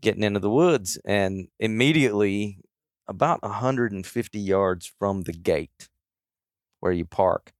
getting 0.00 0.22
into 0.22 0.40
the 0.40 0.50
woods 0.50 0.98
and 1.04 1.48
immediately 1.58 2.58
about 3.08 3.42
150 3.42 4.38
yards 4.38 4.92
from 4.98 5.22
the 5.22 5.32
gate 5.32 5.88
where 6.80 6.92
you 6.92 7.04
park 7.04 7.54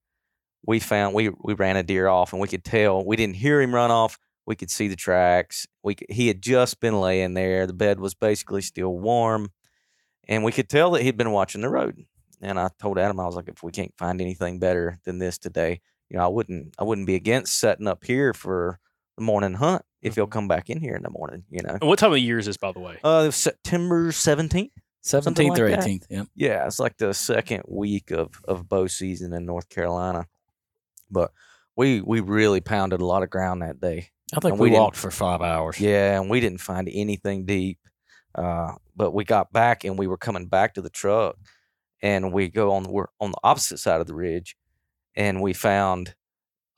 we 0.66 0.80
found 0.80 1.14
we 1.14 1.30
we 1.43 1.55
ran 1.55 1.76
a 1.76 1.82
deer 1.82 2.09
off, 2.09 2.32
and 2.32 2.43
we 2.43 2.49
could 2.49 2.64
tell 2.64 3.05
we 3.05 3.16
didn't 3.16 3.37
hear 3.37 3.61
him 3.61 3.74
run 3.74 3.91
off. 3.91 4.18
We 4.45 4.57
could 4.57 4.70
see 4.70 4.89
the 4.89 4.97
tracks. 4.97 5.66
We 5.82 5.97
he 6.11 6.28
had 6.28 6.43
just 6.43 6.80
been 6.80 7.01
laying 7.01 7.34
there. 7.34 7.66
The 7.66 7.72
bed 7.72 8.01
was 8.01 8.14
basically 8.14 8.62
still 8.62 8.99
warm, 8.99 9.53
and 10.28 10.45
we 10.45 10.53
could 10.53 10.68
tell 10.68 10.91
that 10.93 11.03
he'd 11.03 11.16
been 11.16 11.32
watching 11.32 11.61
the 11.61 11.70
road. 11.70 12.05
And 12.43 12.59
I 12.59 12.68
told 12.78 12.99
Adam, 12.99 13.18
I 13.20 13.24
was 13.24 13.34
like, 13.37 13.49
if 13.49 13.62
we 13.62 13.72
can't 13.72 13.95
find 13.97 14.20
anything 14.20 14.59
better 14.59 14.99
than 15.05 15.18
this 15.18 15.39
today, 15.39 15.80
you 16.11 16.16
know, 16.18 16.24
I 16.24 16.28
wouldn't 16.28 16.74
I 16.78 16.84
wouldn't 16.84 17.07
be 17.07 17.14
against 17.14 17.59
setting 17.59 17.87
up 17.89 18.05
here 18.05 18.32
for 18.34 18.78
the 19.16 19.24
morning 19.24 19.55
hunt 19.55 19.82
if 20.03 20.14
he'll 20.14 20.26
come 20.26 20.47
back 20.47 20.68
in 20.70 20.80
here 20.80 20.95
in 20.95 21.03
the 21.03 21.11
morning. 21.11 21.45
You 21.51 21.62
know, 21.62 21.78
And 21.80 21.89
what 21.89 21.99
time 21.99 22.12
of 22.12 22.18
year 22.18 22.39
is 22.39 22.47
this, 22.47 22.57
by 22.57 22.72
the 22.72 22.80
way? 22.80 22.99
uh, 23.03 23.30
September 23.30 24.12
seventeenth. 24.12 24.72
Seventeenth 25.01 25.59
or 25.59 25.68
like 25.68 25.76
that. 25.78 25.84
eighteenth. 25.87 26.07
Yeah. 26.11 26.24
Yeah, 26.34 26.66
it's 26.66 26.78
like 26.78 26.97
the 26.99 27.14
second 27.14 27.62
week 27.68 28.11
of 28.11 28.41
of 28.45 28.68
bow 28.68 28.87
season 28.89 29.32
in 29.32 29.47
North 29.47 29.68
Carolina. 29.68 30.26
But 31.11 31.32
we 31.76 32.01
we 32.01 32.20
really 32.20 32.61
pounded 32.61 33.01
a 33.01 33.07
lot 33.07 33.22
of 33.22 33.30
ground 33.30 33.62
that 33.62 33.80
day. 33.80 34.11
I 34.34 34.41
think 34.41 34.53
And 34.55 34.61
we, 34.61 34.70
we 34.70 34.76
walked 34.76 34.97
for 34.97 35.11
five 35.12 35.41
hours. 35.41 35.78
Yeah, 35.80 36.20
and 36.20 36.28
we 36.28 36.41
didn't 36.41 36.61
find 36.61 36.89
anything 36.93 37.47
deep. 37.47 37.78
Uh, 38.34 38.72
but 38.97 39.12
we 39.12 39.24
got 39.24 39.53
back 39.53 39.84
and 39.84 39.97
we 39.99 40.07
were 40.09 40.18
coming 40.18 40.47
back 40.47 40.74
to 40.74 40.82
the 40.82 40.91
truck, 40.91 41.37
and 42.03 42.32
we 42.32 42.49
go 42.49 42.72
on 42.72 42.84
we're 42.84 43.07
on 43.20 43.32
the 43.32 43.38
opposite 43.42 43.78
side 43.78 44.01
of 44.01 44.07
the 44.07 44.14
ridge, 44.14 44.57
and 45.14 45.42
we 45.42 45.53
found 45.53 46.14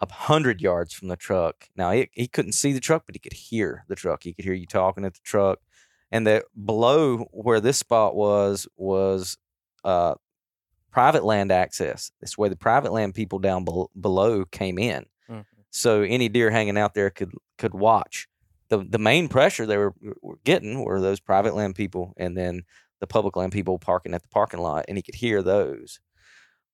a 0.01 0.13
hundred 0.13 0.61
yards 0.61 0.95
from 0.95 1.09
the 1.09 1.17
truck. 1.17 1.69
Now 1.77 1.91
he 1.93 2.09
he 2.13 2.29
couldn't 2.29 2.53
see 2.53 2.73
the 2.73 2.81
truck, 2.81 3.05
but 3.07 3.15
he 3.15 3.19
could 3.19 3.33
hear 3.33 3.85
the 3.89 3.97
truck. 3.97 4.23
He 4.23 4.33
could 4.33 4.45
hear 4.45 4.55
you 4.55 4.67
talking 4.67 5.05
at 5.05 5.15
the 5.15 5.21
truck, 5.25 5.59
and 6.11 6.27
that 6.27 6.45
below 6.65 7.19
where 7.33 7.61
this 7.61 7.79
spot 7.79 8.15
was 8.15 8.69
was 8.77 9.37
uh, 9.85 10.15
private 10.91 11.25
land 11.25 11.53
access. 11.53 12.11
It's 12.21 12.39
where 12.39 12.49
the 12.49 12.57
private 12.57 12.93
land 12.93 13.15
people 13.15 13.39
down 13.39 13.65
bel- 13.65 13.91
below 14.01 14.45
came 14.45 14.79
in. 14.79 15.07
Mhm. 15.29 15.45
So 15.71 16.03
any 16.03 16.29
deer 16.29 16.51
hanging 16.51 16.79
out 16.79 16.95
there 16.95 17.11
could 17.11 17.33
could 17.57 17.75
watch. 17.75 18.29
The 18.69 18.79
the 18.79 18.99
main 18.99 19.29
pressure 19.29 19.67
they 19.67 19.77
were, 19.79 19.95
were 20.23 20.39
getting 20.45 20.85
were 20.85 21.01
those 21.01 21.21
private 21.21 21.55
land 21.55 21.75
people, 21.75 22.15
and 22.17 22.37
then 22.37 22.63
the 23.01 23.07
public 23.07 23.37
land 23.37 23.53
people 23.53 23.79
parking 23.79 24.15
at 24.15 24.23
the 24.23 24.29
parking 24.29 24.61
lot, 24.61 24.85
and 24.89 24.97
he 24.99 25.03
could 25.03 25.15
hear 25.17 25.43
those. 25.43 26.01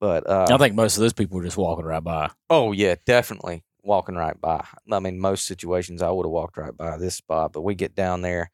But 0.00 0.28
uh, 0.28 0.46
I 0.50 0.56
think 0.58 0.74
most 0.74 0.96
of 0.96 1.00
those 1.00 1.12
people 1.12 1.36
were 1.38 1.44
just 1.44 1.56
walking 1.56 1.84
right 1.84 2.02
by. 2.02 2.30
Oh 2.50 2.72
yeah, 2.72 2.96
definitely 3.06 3.64
walking 3.82 4.16
right 4.16 4.38
by. 4.40 4.64
I 4.90 4.98
mean, 4.98 5.18
most 5.20 5.46
situations 5.46 6.02
I 6.02 6.10
would 6.10 6.26
have 6.26 6.30
walked 6.32 6.56
right 6.56 6.76
by 6.76 6.96
this 6.98 7.14
spot, 7.16 7.52
but 7.52 7.62
we 7.62 7.74
get 7.74 7.94
down 7.94 8.22
there, 8.22 8.50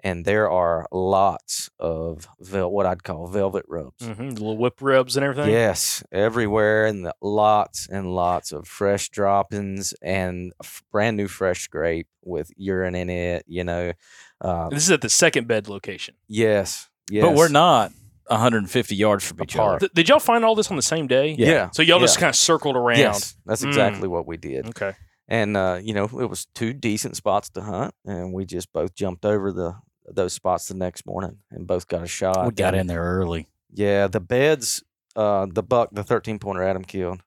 and 0.00 0.24
there 0.24 0.50
are 0.50 0.86
lots 0.92 1.70
of 1.80 2.28
vel- 2.40 2.70
what 2.70 2.86
I'd 2.86 3.02
call 3.04 3.26
velvet 3.28 3.64
rubs. 3.68 4.04
hmm 4.06 4.28
little 4.30 4.56
whip 4.58 4.80
rubs 4.80 5.16
and 5.16 5.24
everything. 5.24 5.50
Yes, 5.52 6.04
everywhere, 6.12 6.86
and 6.86 7.06
the, 7.06 7.14
lots 7.22 7.88
and 7.88 8.14
lots 8.14 8.52
of 8.52 8.68
fresh 8.68 9.08
droppings 9.08 9.94
and 10.02 10.52
f- 10.62 10.82
brand 10.92 11.16
new 11.16 11.26
fresh 11.28 11.62
scrape 11.62 12.08
with 12.22 12.50
urine 12.56 12.94
in 12.94 13.08
it. 13.10 13.44
You 13.48 13.64
know, 13.64 13.92
uh, 14.40 14.68
This 14.68 14.84
is 14.84 14.90
at 14.90 15.00
the 15.00 15.08
second 15.08 15.46
bed 15.48 15.68
location. 15.68 16.14
yes, 16.28 16.88
yes. 17.10 17.24
But 17.24 17.34
we're 17.34 17.48
not 17.48 17.92
150 18.28 18.94
yards 18.96 19.24
from 19.26 19.42
each 19.42 19.56
other. 19.56 19.78
Th- 19.78 19.92
did 19.92 20.08
y'all 20.08 20.18
find 20.18 20.44
all 20.44 20.54
this 20.54 20.70
on 20.70 20.76
the 20.76 20.82
same 20.82 21.06
day? 21.06 21.34
Yeah. 21.38 21.70
So 21.72 21.82
y'all 21.82 22.00
just 22.00 22.18
kind 22.18 22.30
of 22.30 22.36
circled 22.36 22.76
around. 22.76 22.98
Yes, 22.98 23.36
that's 23.46 23.62
Mm. 23.64 23.68
exactly 23.68 24.08
what 24.08 24.26
we 24.26 24.36
did. 24.36 24.68
Okay. 24.68 24.92
and 25.28 25.56
uh, 25.56 25.78
you 25.82 25.94
know 25.94 26.04
it 26.04 26.28
was 26.28 26.46
two 26.54 26.72
decent 26.72 27.16
spots 27.16 27.48
to 27.50 27.62
hunt, 27.62 27.94
and 28.04 28.32
we 28.32 28.44
just 28.44 28.72
both 28.72 28.94
jumped 28.94 29.24
over 29.24 29.52
the 29.52 29.74
those 30.08 30.32
spots 30.32 30.66
the 30.68 30.74
next 30.74 31.06
morning 31.06 31.38
and 31.50 31.66
both 31.66 31.86
got 31.88 32.02
a 32.02 32.06
shot. 32.08 32.44
We 32.46 32.52
got 32.52 32.74
and- 32.74 32.82
in 32.82 32.86
there 32.88 33.02
early. 33.02 33.48
Yeah, 33.74 34.06
the 34.08 34.20
beds, 34.20 34.82
uh, 35.16 35.46
the 35.50 35.62
buck, 35.62 35.90
the 35.92 36.02
thirteen 36.04 36.38
pointer 36.38 36.62
Adam 36.62 36.84
killed, 36.84 37.22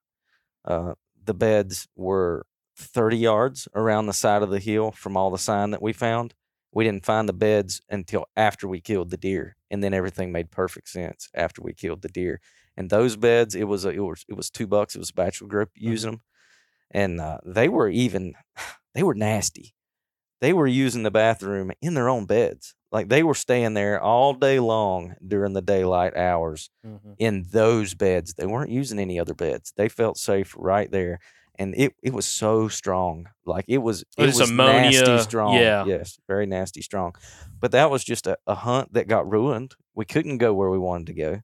uh, 0.65 0.93
the 1.23 1.33
beds 1.33 1.87
were 1.95 2.45
thirty 2.77 3.17
yards 3.17 3.67
around 3.73 4.05
the 4.07 4.13
side 4.13 4.43
of 4.43 4.49
the 4.49 4.59
hill 4.59 4.91
from 4.91 5.15
all 5.17 5.31
the 5.31 5.37
sign 5.39 5.71
that 5.71 5.81
we 5.81 5.93
found. 5.93 6.33
We 6.75 6.83
didn't 6.83 7.05
find 7.05 7.27
the 7.27 7.33
beds 7.33 7.81
until 7.89 8.27
after 8.35 8.67
we 8.67 8.81
killed 8.81 9.09
the 9.11 9.17
deer, 9.17 9.57
and 9.71 9.83
then 9.83 9.95
everything 9.95 10.31
made 10.31 10.51
perfect 10.51 10.89
sense 10.89 11.29
after 11.33 11.63
we 11.63 11.73
killed 11.73 12.03
the 12.03 12.09
deer. 12.09 12.41
And 12.77 12.89
those 12.91 13.17
beds, 13.17 13.55
it 13.55 13.63
was 13.65 13.85
a, 13.85 13.89
it 13.89 13.99
was 13.99 14.25
it 14.29 14.35
was 14.35 14.51
two 14.51 14.67
bucks. 14.67 14.95
It 14.95 14.99
was 14.99 15.11
a 15.11 15.13
bachelor 15.15 15.47
group 15.47 15.71
using 15.75 16.11
them, 16.11 16.21
and 16.91 17.19
uh, 17.21 17.39
they 17.45 17.69
were 17.69 17.89
even 17.89 18.33
they 18.93 19.03
were 19.03 19.15
nasty. 19.15 19.73
They 20.41 20.53
were 20.53 20.67
using 20.67 21.03
the 21.03 21.11
bathroom 21.11 21.71
in 21.81 21.93
their 21.93 22.09
own 22.09 22.25
beds. 22.25 22.75
Like 22.91 23.09
they 23.09 23.23
were 23.23 23.33
staying 23.35 23.73
there 23.73 24.01
all 24.01 24.33
day 24.33 24.59
long 24.59 25.15
during 25.25 25.53
the 25.53 25.61
daylight 25.61 26.15
hours 26.15 26.69
Mm-hmm. 26.85 27.13
in 27.17 27.45
those 27.51 27.95
beds. 27.95 28.35
They 28.35 28.45
weren't 28.45 28.69
using 28.71 28.99
any 28.99 29.19
other 29.19 29.33
beds. 29.33 29.73
They 29.75 29.89
felt 29.89 30.17
safe 30.17 30.53
right 30.57 30.91
there. 30.91 31.19
And 31.57 31.73
it, 31.75 31.93
it 32.03 32.13
was 32.13 32.25
so 32.25 32.67
strong. 32.67 33.27
Like 33.45 33.65
it 33.67 33.77
was 33.79 34.03
oh, 34.17 34.23
it 34.23 34.29
It's 34.29 34.39
was 34.39 34.49
ammonia, 34.49 34.91
nasty 35.01 35.17
strong. 35.19 35.53
yeah. 35.55 35.85
Yes, 35.85 36.19
very 36.27 36.45
nasty 36.45 36.81
strong. 36.81 37.15
But 37.59 37.71
that 37.71 37.89
was 37.89 38.03
just 38.03 38.27
a, 38.27 38.37
a 38.45 38.55
hunt 38.55 38.93
that 38.93 39.07
got 39.07 39.29
ruined. 39.31 39.75
We 39.93 40.05
couldn't 40.05 40.37
go 40.39 40.53
where 40.53 40.69
we 40.69 40.77
wanted 40.77 41.07
to 41.07 41.13
go. 41.13 41.41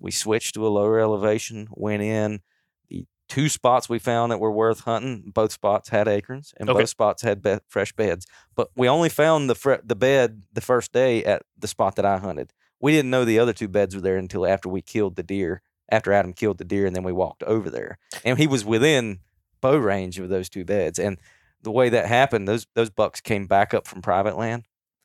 We 0.00 0.10
switched 0.12 0.54
to 0.54 0.66
a 0.66 0.68
lower 0.68 1.00
elevation, 1.00 1.68
went 1.72 2.02
in. 2.02 2.40
The 2.88 3.04
two 3.28 3.48
spots 3.48 3.88
we 3.88 3.98
found 3.98 4.30
that 4.30 4.38
were 4.38 4.52
worth 4.52 4.80
hunting, 4.80 5.32
both 5.34 5.52
spots 5.52 5.88
had 5.88 6.06
acorns 6.06 6.54
and 6.56 6.70
Okay. 6.70 6.80
both 6.80 6.88
spots 6.88 7.22
had 7.22 7.42
be- 7.42 7.58
fresh 7.68 7.92
beds. 7.92 8.26
But 8.54 8.68
we 8.76 8.88
only 8.88 9.08
found 9.08 9.50
the 9.50 9.54
fre- 9.56 9.82
the 9.84 9.96
bed 9.96 10.42
the 10.52 10.60
first 10.60 10.92
day 10.92 11.24
at 11.24 11.42
the 11.58 11.66
spot 11.68 11.96
that 11.96 12.04
I 12.04 12.18
hunted. 12.18 12.52
We 12.80 12.92
didn't 12.92 13.10
know 13.10 13.24
the 13.24 13.40
other 13.40 13.52
two 13.52 13.66
beds 13.66 13.96
were 13.96 14.00
there 14.00 14.16
until 14.16 14.46
after 14.46 14.68
we 14.68 14.82
killed 14.82 15.16
the 15.16 15.24
deer. 15.24 15.62
After 15.90 16.12
Adam 16.12 16.34
killed 16.34 16.58
the 16.58 16.64
deer, 16.66 16.84
and 16.84 16.94
then 16.94 17.02
we 17.02 17.12
walked 17.14 17.42
over 17.44 17.70
there, 17.70 17.96
and 18.22 18.36
he 18.38 18.46
was 18.46 18.62
within 18.62 19.20
bow 19.60 19.76
range 19.76 20.18
of 20.18 20.28
those 20.28 20.48
two 20.48 20.64
beds. 20.64 20.98
And 20.98 21.18
the 21.62 21.70
way 21.70 21.88
that 21.88 22.06
happened, 22.06 22.46
those 22.48 22.66
those 22.74 22.90
bucks 22.90 23.20
came 23.20 23.46
back 23.46 23.74
up 23.74 23.86
from 23.86 24.02
private 24.02 24.36
land, 24.36 24.64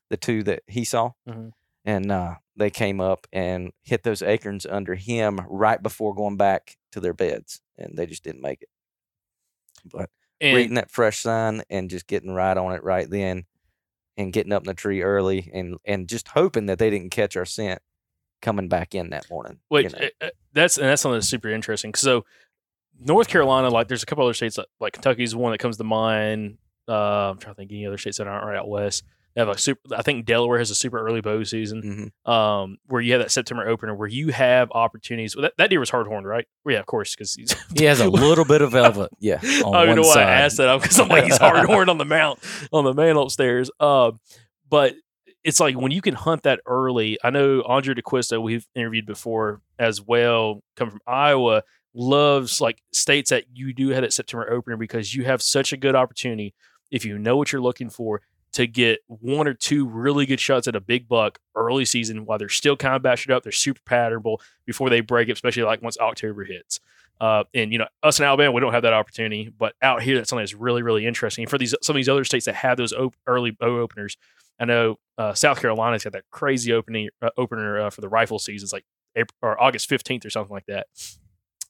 the 0.09 0.17
two 0.17 0.43
that 0.43 0.63
he 0.67 0.83
saw, 0.85 1.11
Mhm. 1.27 1.51
and 1.85 2.11
uh, 2.11 2.35
they 2.55 2.69
came 2.69 3.01
up 3.01 3.25
and 3.33 3.71
hit 3.83 4.03
those 4.03 4.21
acorns 4.21 4.65
under 4.65 4.95
him 4.95 5.41
right 5.49 5.81
before 5.81 6.13
going 6.13 6.37
back 6.37 6.77
to 6.91 6.99
their 6.99 7.13
beds, 7.13 7.61
and 7.77 7.97
they 7.97 8.05
just 8.05 8.23
didn't 8.23 8.41
make 8.41 8.61
it. 8.61 8.69
But 9.85 10.09
And 10.39 10.55
reading 10.55 10.75
that 10.75 10.91
fresh 10.91 11.19
sign 11.19 11.63
and 11.69 11.89
just 11.89 12.07
getting 12.07 12.31
right 12.31 12.55
on 12.57 12.73
it 12.73 12.83
right 12.83 13.09
then, 13.09 13.45
and 14.17 14.31
getting 14.31 14.53
up 14.53 14.63
in 14.63 14.67
the 14.67 14.73
tree 14.75 15.01
early, 15.01 15.49
and 15.53 15.77
and 15.85 16.07
just 16.07 16.27
hoping 16.29 16.67
that 16.67 16.77
they 16.79 16.89
didn't 16.89 17.09
catch 17.09 17.35
our 17.35 17.45
scent 17.45 17.81
coming 18.41 18.67
back 18.67 18.93
in 18.93 19.09
that 19.09 19.29
morning. 19.29 19.59
you 19.71 19.89
know. 19.89 19.97
uh, 20.21 20.25
uh, 20.25 20.29
that's 20.53 20.77
and 20.77 20.87
that's 20.87 21.01
something 21.01 21.15
that's 21.17 21.27
super 21.29 21.49
interesting. 21.49 21.93
So, 21.95 22.25
North 23.05 23.27
Carolina, 23.27 23.69
like, 23.69 23.87
there's 23.87 24.03
a 24.03 24.05
couple 24.05 24.23
other 24.23 24.33
states 24.33 24.57
like, 24.57 24.67
like 24.79 24.93
Kentucky's 24.93 25.35
one 25.35 25.51
that 25.51 25.59
comes 25.59 25.77
to 25.77 25.83
mind. 25.83 26.57
Uh, 26.87 27.31
I'm 27.31 27.37
trying 27.37 27.55
to 27.55 27.57
think 27.57 27.71
any 27.71 27.85
other 27.85 27.97
states 27.97 28.17
that 28.17 28.27
aren't 28.27 28.45
right 28.45 28.57
out 28.57 28.67
west. 28.67 29.03
They 29.35 29.41
have 29.41 29.49
a 29.49 29.57
super. 29.57 29.79
I 29.95 30.03
think 30.03 30.25
Delaware 30.25 30.59
has 30.59 30.69
a 30.69 30.75
super 30.75 31.03
early 31.03 31.21
bow 31.21 31.43
season. 31.43 32.11
Mhm. 32.27 32.31
Um, 32.31 32.77
where 32.85 33.01
you 33.01 33.13
have 33.13 33.21
that 33.21 33.31
September 33.31 33.67
opener 33.67 33.95
where 33.95 34.07
you 34.07 34.31
have 34.31 34.69
opportunities. 34.71 35.35
Well, 35.35 35.43
that, 35.43 35.53
that 35.57 35.69
deer 35.71 35.79
was 35.79 35.89
hard 35.89 36.05
horned, 36.05 36.27
right? 36.27 36.45
Well, 36.63 36.73
yeah, 36.73 36.79
of 36.79 36.85
course, 36.85 37.15
because. 37.15 37.35
He 37.75 37.85
has 37.85 37.99
a 37.99 38.07
little 38.07 38.45
bit 38.45 38.61
of 38.61 38.71
velvet. 38.73 39.09
yeah. 39.19 39.39
on 39.65 39.73
I 39.73 39.85
don't 39.85 39.95
know 39.95 40.03
why. 40.03 40.21
I 40.21 40.41
asked 40.41 40.57
that 40.57 40.81
because 40.81 40.99
I'm 40.99 41.07
like 41.07 41.23
he's 41.23 41.37
hard 41.37 41.65
horned 41.65 41.89
on 41.89 41.97
the 41.97 42.05
mount 42.05 42.39
on 42.71 42.83
the 42.83 42.93
man 42.93 43.17
upstairs. 43.17 43.71
Um, 43.79 44.19
but 44.69 44.93
it's 45.43 45.59
like 45.59 45.75
when 45.75 45.91
you 45.91 46.01
can 46.01 46.13
hunt 46.13 46.43
that 46.43 46.59
early. 46.67 47.17
I 47.23 47.31
know 47.31 47.63
Andrae 47.63 47.95
D'Acquisto 47.95 48.39
we've 48.41 48.67
interviewed 48.75 49.07
before 49.07 49.61
as 49.79 49.99
well, 49.99 50.61
come 50.75 50.91
from 50.91 51.01
Iowa, 51.07 51.63
loves 51.93 52.59
like 52.59 52.81
states 52.91 53.29
that 53.29 53.45
you 53.53 53.73
do 53.73 53.89
have 53.89 54.01
that 54.01 54.13
September 54.13 54.51
opener 54.51 54.77
because 54.77 55.13
you 55.13 55.25
have 55.25 55.41
such 55.41 55.73
a 55.73 55.77
good 55.77 55.95
opportunity 55.95 56.53
if 56.91 57.05
you 57.05 57.17
know 57.17 57.37
what 57.37 57.51
you're 57.51 57.61
looking 57.61 57.89
for 57.89 58.21
to 58.53 58.67
get 58.67 58.99
one 59.07 59.47
or 59.47 59.53
two 59.53 59.87
really 59.87 60.25
good 60.25 60.39
shots 60.39 60.67
at 60.67 60.75
a 60.75 60.79
big 60.79 61.07
buck 61.07 61.39
early 61.55 61.85
season 61.85 62.25
while 62.25 62.37
they're 62.37 62.49
still 62.49 62.77
kind 62.77 62.95
of 62.95 63.01
bashed 63.01 63.29
up. 63.29 63.43
They're 63.43 63.51
super 63.51 63.81
patternable 63.89 64.37
before 64.65 64.89
they 64.89 65.01
break 65.01 65.27
it, 65.27 65.33
especially 65.33 65.63
like 65.63 65.81
once 65.81 65.97
October 65.97 66.43
hits. 66.43 66.79
Uh, 67.19 67.43
and 67.53 67.71
you 67.71 67.79
know, 67.79 67.87
us 68.03 68.19
in 68.19 68.25
Alabama, 68.25 68.51
we 68.51 68.61
don't 68.61 68.73
have 68.73 68.83
that 68.83 68.93
opportunity, 68.93 69.51
but 69.57 69.73
out 69.81 70.01
here, 70.03 70.17
that's 70.17 70.29
something 70.29 70.43
that's 70.43 70.53
really, 70.53 70.81
really 70.81 71.05
interesting. 71.05 71.43
And 71.43 71.49
for 71.49 71.57
these 71.57 71.73
some 71.81 71.95
of 71.95 71.97
these 71.97 72.09
other 72.09 72.23
states 72.23 72.45
that 72.45 72.55
have 72.55 72.77
those 72.77 72.93
op- 72.93 73.15
early 73.25 73.51
bow 73.51 73.79
openers, 73.79 74.17
I 74.59 74.65
know 74.65 74.97
uh, 75.17 75.33
South 75.33 75.59
Carolina's 75.59 76.03
got 76.03 76.13
that 76.13 76.25
crazy 76.31 76.73
opening 76.73 77.09
uh, 77.21 77.29
opener 77.37 77.81
uh, 77.81 77.89
for 77.89 78.01
the 78.01 78.09
rifle 78.09 78.39
season. 78.39 78.65
It's 78.65 78.73
like 78.73 78.85
April 79.15 79.35
or 79.41 79.61
August 79.61 79.89
fifteenth 79.89 80.25
or 80.25 80.29
something 80.29 80.53
like 80.53 80.65
that. 80.65 80.87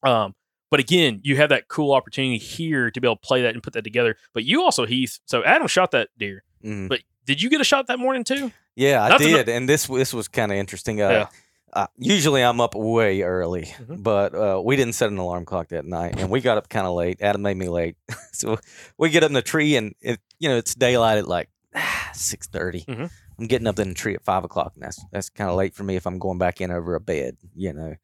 Um, 0.03 0.35
but 0.69 0.79
again, 0.79 1.19
you 1.23 1.35
have 1.37 1.49
that 1.49 1.67
cool 1.67 1.93
opportunity 1.93 2.37
here 2.37 2.89
to 2.91 2.99
be 3.01 3.07
able 3.07 3.17
to 3.17 3.21
play 3.21 3.43
that 3.43 3.53
and 3.53 3.61
put 3.61 3.73
that 3.73 3.83
together. 3.83 4.15
But 4.33 4.43
you 4.43 4.63
also, 4.63 4.85
Heath. 4.85 5.19
So 5.25 5.43
Adam 5.43 5.67
shot 5.67 5.91
that 5.91 6.09
deer, 6.17 6.43
Mhm. 6.63 6.89
but 6.89 7.01
did 7.25 7.41
you 7.41 7.49
get 7.49 7.61
a 7.61 7.63
shot 7.63 7.87
that 7.87 7.99
morning 7.99 8.23
too? 8.23 8.51
Yeah, 8.75 9.03
I 9.03 9.09
Not 9.09 9.19
to 9.19 9.29
know- 9.29 9.37
did, 9.37 9.49
and 9.49 9.69
this 9.69 9.85
this 9.87 10.13
was 10.13 10.27
kind 10.27 10.51
of 10.51 10.57
interesting. 10.57 10.99
Uh, 11.01 11.09
Yeah. 11.09 11.27
uh, 11.73 11.87
usually 11.97 12.41
I'm 12.41 12.59
up 12.59 12.73
way 12.73 13.21
early, 13.21 13.65
Mhm. 13.79 14.01
but 14.03 14.33
uh, 14.33 14.61
we 14.65 14.75
didn't 14.75 14.95
set 14.95 15.09
an 15.09 15.17
alarm 15.19 15.45
clock 15.45 15.67
that 15.69 15.85
night, 15.85 16.19
and 16.19 16.29
we 16.31 16.41
got 16.41 16.57
up 16.57 16.69
kind 16.69 16.87
of 16.87 16.93
late. 16.93 17.21
Adam 17.21 17.43
made 17.43 17.57
me 17.57 17.69
late, 17.69 17.95
so 18.33 18.57
we 18.97 19.09
get 19.09 19.23
up 19.23 19.29
in 19.29 19.33
the 19.35 19.41
tree, 19.43 19.75
and 19.75 19.93
it 20.01 20.19
you 20.39 20.49
know 20.49 20.57
it's 20.57 20.73
daylight 20.73 21.19
at 21.19 21.27
like 21.27 21.49
six 22.13 22.47
Mhm. 22.47 23.09
I'm 23.39 23.47
getting 23.47 23.67
up 23.67 23.79
in 23.79 23.89
the 23.89 23.95
tree 23.95 24.15
at 24.15 24.23
five 24.23 24.43
o'clock, 24.43 24.71
and 24.75 24.83
that's 24.83 24.99
that's 25.11 25.29
kind 25.29 25.49
of 25.51 25.55
late 25.55 25.75
for 25.75 25.83
me 25.83 25.95
if 25.95 26.07
I'm 26.07 26.17
going 26.17 26.39
back 26.39 26.61
in 26.61 26.71
over 26.71 26.95
a 26.95 26.99
bed, 26.99 27.37
you 27.55 27.73
know. 27.73 27.95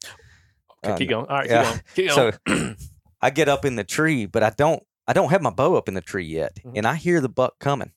Okay, 0.83 0.93
Uh, 0.93 0.97
keep 0.97 1.09
going. 1.09 1.25
All 1.27 1.37
right, 1.37 1.49
yeah. 1.49 1.77
keep 1.95 2.09
going. 2.09 2.31
Keep 2.33 2.45
going. 2.45 2.75
So 2.75 2.75
I 3.21 3.29
get 3.31 3.49
up 3.49 3.65
in 3.65 3.75
the 3.75 3.83
tree, 3.83 4.25
but 4.25 4.43
I 4.43 4.49
don't 4.51 4.83
I 5.07 5.13
don't 5.13 5.31
have 5.31 5.41
my 5.41 5.49
bow 5.49 5.75
up 5.75 5.87
in 5.87 5.95
the 5.95 6.01
tree 6.01 6.25
yet, 6.25 6.59
Mhm. 6.63 6.73
and 6.75 6.85
I 6.87 6.95
hear 6.95 7.19
the 7.19 7.29
buck 7.29 7.57
coming. 7.59 7.91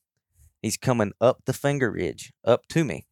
He's 0.62 0.76
coming 0.78 1.12
up 1.20 1.44
the 1.44 1.52
finger 1.52 1.90
ridge, 1.90 2.32
up 2.44 2.66
to 2.68 2.84
me, 2.84 3.06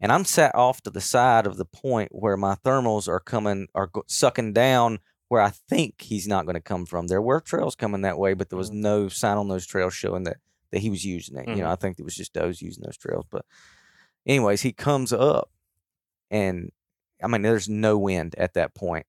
and 0.00 0.12
I'm 0.12 0.24
sat 0.24 0.54
off 0.54 0.80
to 0.82 0.90
the 0.90 1.00
side 1.00 1.46
of 1.46 1.56
the 1.56 1.64
point 1.64 2.10
where 2.14 2.36
my 2.36 2.54
thermals 2.64 3.08
are 3.08 3.18
coming 3.20 3.66
are 3.74 3.88
go- 3.88 4.04
sucking 4.06 4.52
down 4.52 4.98
where 5.28 5.40
I 5.42 5.50
think 5.50 6.02
he's 6.02 6.28
not 6.28 6.44
going 6.44 6.54
to 6.54 6.60
come 6.60 6.84
from. 6.86 7.06
There 7.08 7.22
were 7.22 7.40
trails 7.40 7.74
coming 7.74 8.02
that 8.02 8.18
way, 8.18 8.34
but 8.34 8.48
there 8.50 8.58
was 8.58 8.70
no 8.70 9.08
sign 9.08 9.38
on 9.38 9.48
those 9.48 9.66
trails 9.66 9.94
showing 9.94 10.24
that 10.24 10.36
that 10.70 10.80
he 10.80 10.88
was 10.90 11.04
using 11.04 11.36
it. 11.36 11.48
You 11.48 11.56
know, 11.56 11.66
Mhm. 11.66 11.72
I 11.72 11.76
think 11.76 11.98
it 11.98 12.02
was 12.04 12.14
just 12.14 12.32
does 12.32 12.62
using 12.62 12.84
those 12.84 12.96
trails. 12.96 13.26
But 13.30 13.44
anyways, 14.26 14.60
he 14.62 14.72
comes 14.72 15.12
up, 15.12 15.50
and 16.30 16.70
I 17.22 17.28
mean, 17.28 17.42
there's 17.42 17.68
no 17.68 17.96
wind 17.98 18.34
at 18.38 18.54
that 18.54 18.74
point, 18.74 19.06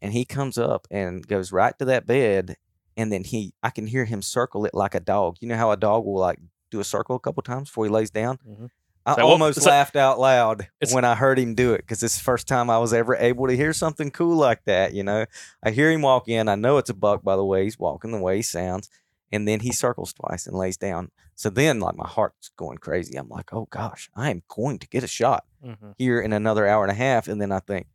and 0.00 0.12
he 0.12 0.24
comes 0.24 0.58
up 0.58 0.86
and 0.90 1.26
goes 1.26 1.52
right 1.52 1.76
to 1.78 1.84
that 1.86 2.06
bed, 2.06 2.56
and 2.96 3.12
then 3.12 3.24
he 3.24 3.54
I 3.62 3.70
can 3.70 3.86
hear 3.86 4.04
him 4.04 4.22
circle 4.22 4.64
it 4.66 4.74
like 4.74 4.94
a 4.94 5.00
dog. 5.00 5.36
You 5.40 5.48
know 5.48 5.56
how 5.56 5.70
a 5.70 5.76
dog 5.76 6.04
will 6.04 6.18
like 6.18 6.38
do 6.70 6.80
a 6.80 6.84
circle 6.84 7.16
a 7.16 7.20
couple 7.20 7.42
times 7.42 7.68
before 7.68 7.84
he 7.84 7.90
lays 7.90 8.10
down. 8.10 8.38
Mhm. 8.46 8.70
I 9.08 9.14
So 9.14 9.22
almost 9.22 9.58
like- 9.58 9.66
laughed 9.68 9.94
out 9.96 10.18
loud 10.18 10.68
when 10.92 11.04
I 11.04 11.14
heard 11.14 11.38
him 11.38 11.54
do 11.54 11.74
it 11.74 11.78
because 11.82 12.02
it's 12.02 12.16
the 12.18 12.24
first 12.24 12.48
time 12.48 12.68
I 12.68 12.78
was 12.78 12.92
ever 12.92 13.14
able 13.14 13.46
to 13.46 13.56
hear 13.56 13.72
something 13.72 14.10
cool 14.10 14.36
like 14.36 14.64
that. 14.64 14.94
You 14.94 15.04
know, 15.04 15.26
I 15.62 15.70
hear 15.70 15.92
him 15.92 16.02
walk 16.02 16.26
in. 16.28 16.48
I 16.48 16.56
know 16.56 16.78
it's 16.78 16.90
a 16.90 16.94
buck 16.94 17.22
by 17.22 17.36
the 17.36 17.44
way 17.44 17.62
he's 17.62 17.78
walking, 17.78 18.10
the 18.10 18.18
way 18.18 18.36
he 18.36 18.42
sounds, 18.42 18.88
and 19.30 19.46
then 19.46 19.60
he 19.60 19.70
circles 19.70 20.12
twice 20.12 20.48
and 20.48 20.56
lays 20.56 20.76
down. 20.76 21.12
So 21.36 21.50
then, 21.50 21.78
like 21.78 21.94
my 21.94 22.08
heart's 22.08 22.48
going 22.56 22.78
crazy. 22.78 23.16
I'm 23.16 23.28
like, 23.28 23.52
oh 23.52 23.68
gosh, 23.70 24.10
I 24.16 24.30
am 24.30 24.42
going 24.48 24.80
to 24.80 24.88
get 24.88 25.04
a 25.04 25.08
shot 25.08 25.44
Mhm. 25.66 25.94
here 25.98 26.20
in 26.20 26.32
another 26.32 26.66
hour 26.66 26.82
and 26.84 26.90
a 26.92 26.94
half, 26.94 27.28
and 27.28 27.40
then 27.40 27.52
I 27.52 27.60
think, 27.60 27.86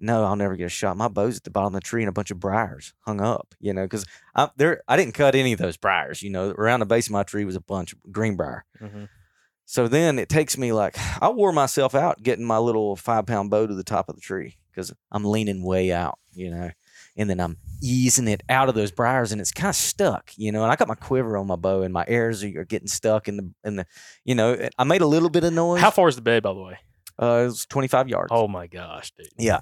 no, 0.00 0.24
I'll 0.24 0.36
never 0.36 0.56
get 0.56 0.66
a 0.66 0.68
shot. 0.70 0.96
My 0.96 1.08
bow's 1.08 1.38
at 1.38 1.44
the 1.44 1.50
bottom 1.50 1.74
of 1.74 1.80
the 1.80 1.86
tree 1.86 2.02
and 2.02 2.08
a 2.08 2.12
bunch 2.12 2.30
of 2.30 2.38
briars 2.40 2.94
hung 3.00 3.20
up. 3.20 3.54
You 3.60 3.72
know, 3.74 3.84
because 3.84 4.04
I 4.34 4.48
there 4.56 4.82
I 4.88 4.96
didn't 4.96 5.14
cut 5.14 5.34
any 5.34 5.52
of 5.52 5.58
those 5.58 5.76
briars. 5.76 6.22
You 6.22 6.30
know, 6.30 6.50
around 6.50 6.80
the 6.80 6.86
base 6.86 7.06
of 7.06 7.12
my 7.12 7.24
tree 7.24 7.44
was 7.44 7.56
a 7.56 7.60
bunch 7.60 7.92
of 7.92 7.98
greenbrier. 8.12 8.64
Mhm. 8.80 9.08
So 9.64 9.86
then 9.88 10.18
it 10.18 10.28
takes 10.28 10.56
me 10.56 10.72
like 10.72 10.96
I 11.22 11.28
wore 11.30 11.52
myself 11.52 11.94
out 11.94 12.22
getting 12.22 12.44
my 12.44 12.58
little 12.58 12.94
five 12.96 13.26
pound 13.26 13.50
bow 13.50 13.66
to 13.66 13.74
the 13.74 13.84
top 13.84 14.08
of 14.08 14.14
the 14.14 14.20
tree 14.22 14.56
because 14.70 14.92
I'm 15.10 15.24
leaning 15.24 15.64
way 15.64 15.92
out, 15.92 16.18
you 16.32 16.50
know, 16.50 16.70
and 17.16 17.28
then 17.28 17.40
I'm 17.40 17.56
easing 17.82 18.28
it 18.28 18.42
out 18.48 18.68
of 18.68 18.74
those 18.74 18.90
briars 18.90 19.32
and 19.32 19.40
it's 19.40 19.52
kind 19.52 19.68
of 19.70 19.76
stuck, 19.76 20.30
you 20.36 20.52
know. 20.52 20.62
And 20.62 20.72
I 20.72 20.76
got 20.76 20.88
my 20.88 20.94
quiver 20.94 21.36
on 21.36 21.46
my 21.46 21.56
bow 21.56 21.82
and 21.82 21.92
my 21.92 22.04
arrows 22.08 22.42
are 22.44 22.64
getting 22.64 22.88
stuck 22.88 23.28
in 23.28 23.36
the 23.36 23.52
in 23.64 23.76
the, 23.76 23.86
you 24.24 24.34
know. 24.34 24.68
I 24.78 24.84
made 24.84 25.00
a 25.02 25.06
little 25.06 25.30
bit 25.30 25.44
of 25.44 25.52
noise. 25.52 25.80
How 25.80 25.90
far 25.90 26.08
is 26.08 26.16
the 26.16 26.22
bed, 26.22 26.42
by 26.42 26.52
the 26.52 26.60
way? 26.60 26.78
Uh, 27.20 27.40
it 27.42 27.44
was 27.46 27.66
25 27.66 28.08
yards. 28.08 28.28
Oh 28.32 28.46
my 28.48 28.66
gosh, 28.68 29.10
dude. 29.12 29.26
Yeah. 29.38 29.60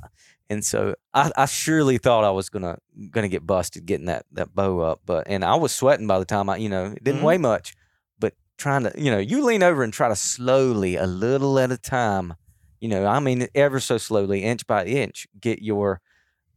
And 0.48 0.64
so 0.64 0.94
I, 1.12 1.30
I 1.36 1.46
surely 1.46 1.98
thought 1.98 2.22
I 2.22 2.30
was 2.30 2.48
gonna 2.50 2.78
gonna 3.10 3.28
get 3.28 3.46
busted 3.46 3.84
getting 3.86 4.06
that 4.06 4.26
that 4.32 4.54
bow 4.54 4.80
up, 4.80 5.00
but 5.04 5.24
and 5.26 5.44
I 5.44 5.56
was 5.56 5.72
sweating 5.72 6.06
by 6.06 6.18
the 6.18 6.24
time 6.24 6.48
I 6.48 6.56
you 6.58 6.68
know 6.68 6.86
it 6.86 7.02
didn't 7.02 7.20
Mhm. 7.22 7.24
weigh 7.24 7.38
much, 7.38 7.74
but 8.20 8.34
trying 8.56 8.84
to 8.84 8.92
you 8.96 9.10
know 9.10 9.18
you 9.18 9.42
lean 9.44 9.62
over 9.64 9.82
and 9.82 9.92
try 9.92 10.08
to 10.08 10.14
slowly 10.14 10.94
a 10.96 11.06
little 11.06 11.58
at 11.58 11.72
a 11.72 11.76
time, 11.76 12.34
you 12.78 12.88
know 12.88 13.06
I 13.06 13.18
mean 13.18 13.48
ever 13.56 13.80
so 13.80 13.98
slowly 13.98 14.44
inch 14.44 14.66
by 14.68 14.84
inch 14.84 15.26
get 15.40 15.62
your 15.62 16.00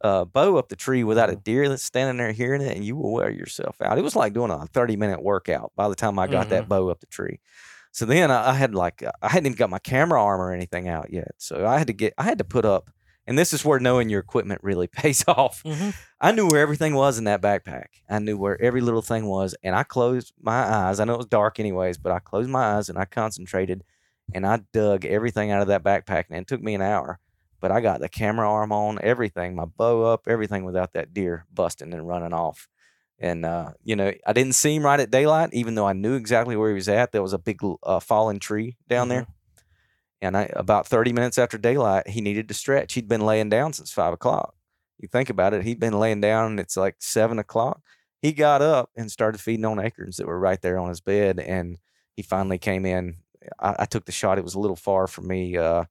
uh, 0.01 0.25
bow 0.25 0.57
up 0.57 0.69
the 0.69 0.75
tree 0.75 1.03
without 1.03 1.29
a 1.29 1.35
deer 1.35 1.67
that's 1.69 1.83
standing 1.83 2.17
there 2.17 2.31
hearing 2.31 2.61
it, 2.61 2.75
and 2.75 2.85
you 2.85 2.95
will 2.95 3.11
wear 3.11 3.29
yourself 3.29 3.81
out. 3.81 3.97
It 3.97 4.03
was 4.03 4.15
like 4.15 4.33
doing 4.33 4.51
a 4.51 4.65
thirty 4.67 4.95
minute 4.95 5.21
workout 5.21 5.71
by 5.75 5.89
the 5.89 5.95
time 5.95 6.17
I 6.19 6.27
got 6.27 6.49
that 6.49 6.69
bow 6.69 6.89
up 6.89 6.99
the 6.99 7.05
tree. 7.07 7.39
So 7.91 8.05
then 8.05 8.29
I, 8.31 8.49
I 8.49 8.53
had 8.53 8.75
like 8.75 9.03
I 9.21 9.27
hadn't 9.29 9.47
even 9.47 9.57
got 9.57 9.69
my 9.69 9.79
camera 9.79 10.23
arm 10.23 10.39
or 10.41 10.51
anything 10.53 10.87
out 10.87 11.11
yet, 11.11 11.31
so 11.37 11.65
I 11.65 11.77
had 11.77 11.87
to 11.87 11.93
get 11.93 12.13
I 12.17 12.23
had 12.23 12.37
to 12.37 12.43
put 12.43 12.65
up 12.65 12.89
and 13.27 13.37
this 13.37 13.53
is 13.53 13.63
where 13.63 13.79
knowing 13.79 14.09
your 14.09 14.19
equipment 14.21 14.59
really 14.63 14.87
pays 15.01 15.23
off. 15.27 15.61
Mhm. 15.63 15.93
I 16.19 16.31
knew 16.31 16.47
where 16.47 16.61
everything 16.61 16.95
was 16.95 17.17
in 17.19 17.25
that 17.25 17.41
backpack. 17.41 17.85
I 18.09 18.17
knew 18.19 18.37
where 18.37 18.59
every 18.61 18.81
little 18.81 19.03
thing 19.03 19.25
was, 19.25 19.55
and 19.63 19.75
I 19.75 19.83
closed 19.83 20.33
my 20.41 20.63
eyes. 20.67 20.99
I 20.99 21.05
know 21.05 21.13
it 21.13 21.17
was 21.17 21.25
dark, 21.27 21.59
anyways, 21.59 21.97
but 21.99 22.11
I 22.11 22.19
closed 22.19 22.49
my 22.49 22.75
eyes 22.77 22.89
and 22.89 22.97
I 22.97 23.05
concentrated, 23.05 23.83
and 24.33 24.45
I 24.47 24.61
dug 24.73 25.05
everything 25.05 25.51
out 25.51 25.61
of 25.61 25.67
that 25.67 25.83
backpack. 25.83 26.25
And 26.29 26.39
it 26.39 26.47
took 26.47 26.61
me 26.61 26.73
an 26.73 26.81
hour, 26.81 27.19
but 27.59 27.71
I 27.71 27.81
got 27.81 27.99
the 27.99 28.09
camera 28.09 28.49
arm 28.49 28.71
on, 28.71 28.99
everything, 29.01 29.55
my 29.55 29.65
bow 29.65 30.03
up, 30.03 30.27
everything 30.27 30.63
without 30.63 30.93
that 30.93 31.13
deer 31.13 31.45
busting 31.53 31.93
and 31.93 32.07
running 32.07 32.33
off. 32.33 32.67
And 33.19 33.45
uh, 33.45 33.71
you 33.83 33.95
know, 33.95 34.13
I 34.25 34.33
didn't 34.33 34.55
see 34.55 34.75
him 34.75 34.85
right 34.85 34.99
at 34.99 35.11
daylight, 35.11 35.49
even 35.53 35.75
though 35.75 35.87
I 35.87 35.93
knew 35.93 36.15
exactly 36.15 36.55
where 36.55 36.69
he 36.69 36.75
was 36.75 36.87
at. 36.87 37.11
There 37.11 37.21
was 37.21 37.33
a 37.33 37.37
big 37.37 37.59
uh, 37.83 37.99
fallen 37.99 38.39
tree 38.39 38.77
down 38.87 39.09
there. 39.09 39.27
And 40.21 40.35
I, 40.35 40.49
about 40.53 40.87
30 40.87 41.13
minutes 41.13 41.37
after 41.37 41.57
daylight, 41.57 42.09
he 42.09 42.21
needed 42.21 42.47
to 42.49 42.53
stretch. 42.53 42.93
He'd 42.93 43.07
been 43.07 43.25
laying 43.25 43.49
down 43.49 43.73
since 43.73 43.91
five 43.91 44.13
o'clock. 44.13 44.53
You 44.97 45.07
think 45.07 45.29
about 45.29 45.53
it, 45.53 45.63
he'd 45.63 45.79
been 45.79 45.97
laying 45.97 46.19
down, 46.19 46.51
and 46.51 46.59
it's 46.59 46.75
like 46.75 46.95
seven 46.99 47.39
o'clock. 47.39 47.81
He 48.21 48.33
got 48.33 48.61
up 48.61 48.89
and 48.97 49.09
started 49.09 49.39
feeding 49.39 49.63
on 49.63 49.79
acorns 49.79 50.17
that 50.17 50.27
were 50.27 50.39
right 50.39 50.61
there 50.61 50.77
on 50.77 50.89
his 50.89 50.99
bed. 50.99 51.39
And 51.39 51.77
he 52.17 52.21
finally 52.21 52.57
came 52.57 52.85
in. 52.85 53.19
I, 53.59 53.75
I 53.79 53.85
took 53.85 54.03
the 54.03 54.11
shot. 54.11 54.37
It 54.37 54.43
was 54.43 54.55
a 54.55 54.59
little 54.59 54.75
far 54.75 55.07
from 55.07 55.27
me. 55.27 55.55
Uh, 55.55 55.85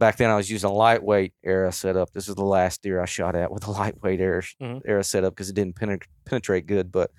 back 0.00 0.16
then, 0.16 0.30
I 0.30 0.34
was 0.36 0.50
using 0.50 0.68
a 0.68 0.72
lightweight 0.72 1.32
arrow 1.44 1.70
setup. 1.70 2.10
This 2.12 2.26
was 2.26 2.34
the 2.34 2.44
last 2.44 2.82
deer 2.82 3.00
I 3.00 3.04
shot 3.04 3.36
at 3.36 3.52
with 3.52 3.66
a 3.68 3.70
lightweight 3.80 4.20
arrow, 4.20 4.42
Mhm. 4.60 4.80
arrow 4.84 5.02
setup 5.02 5.34
because 5.34 5.48
it 5.48 5.54
didn't 5.54 5.76
penet- 5.76 6.02
penetrate 6.24 6.66
good. 6.66 6.90
But 6.90 7.12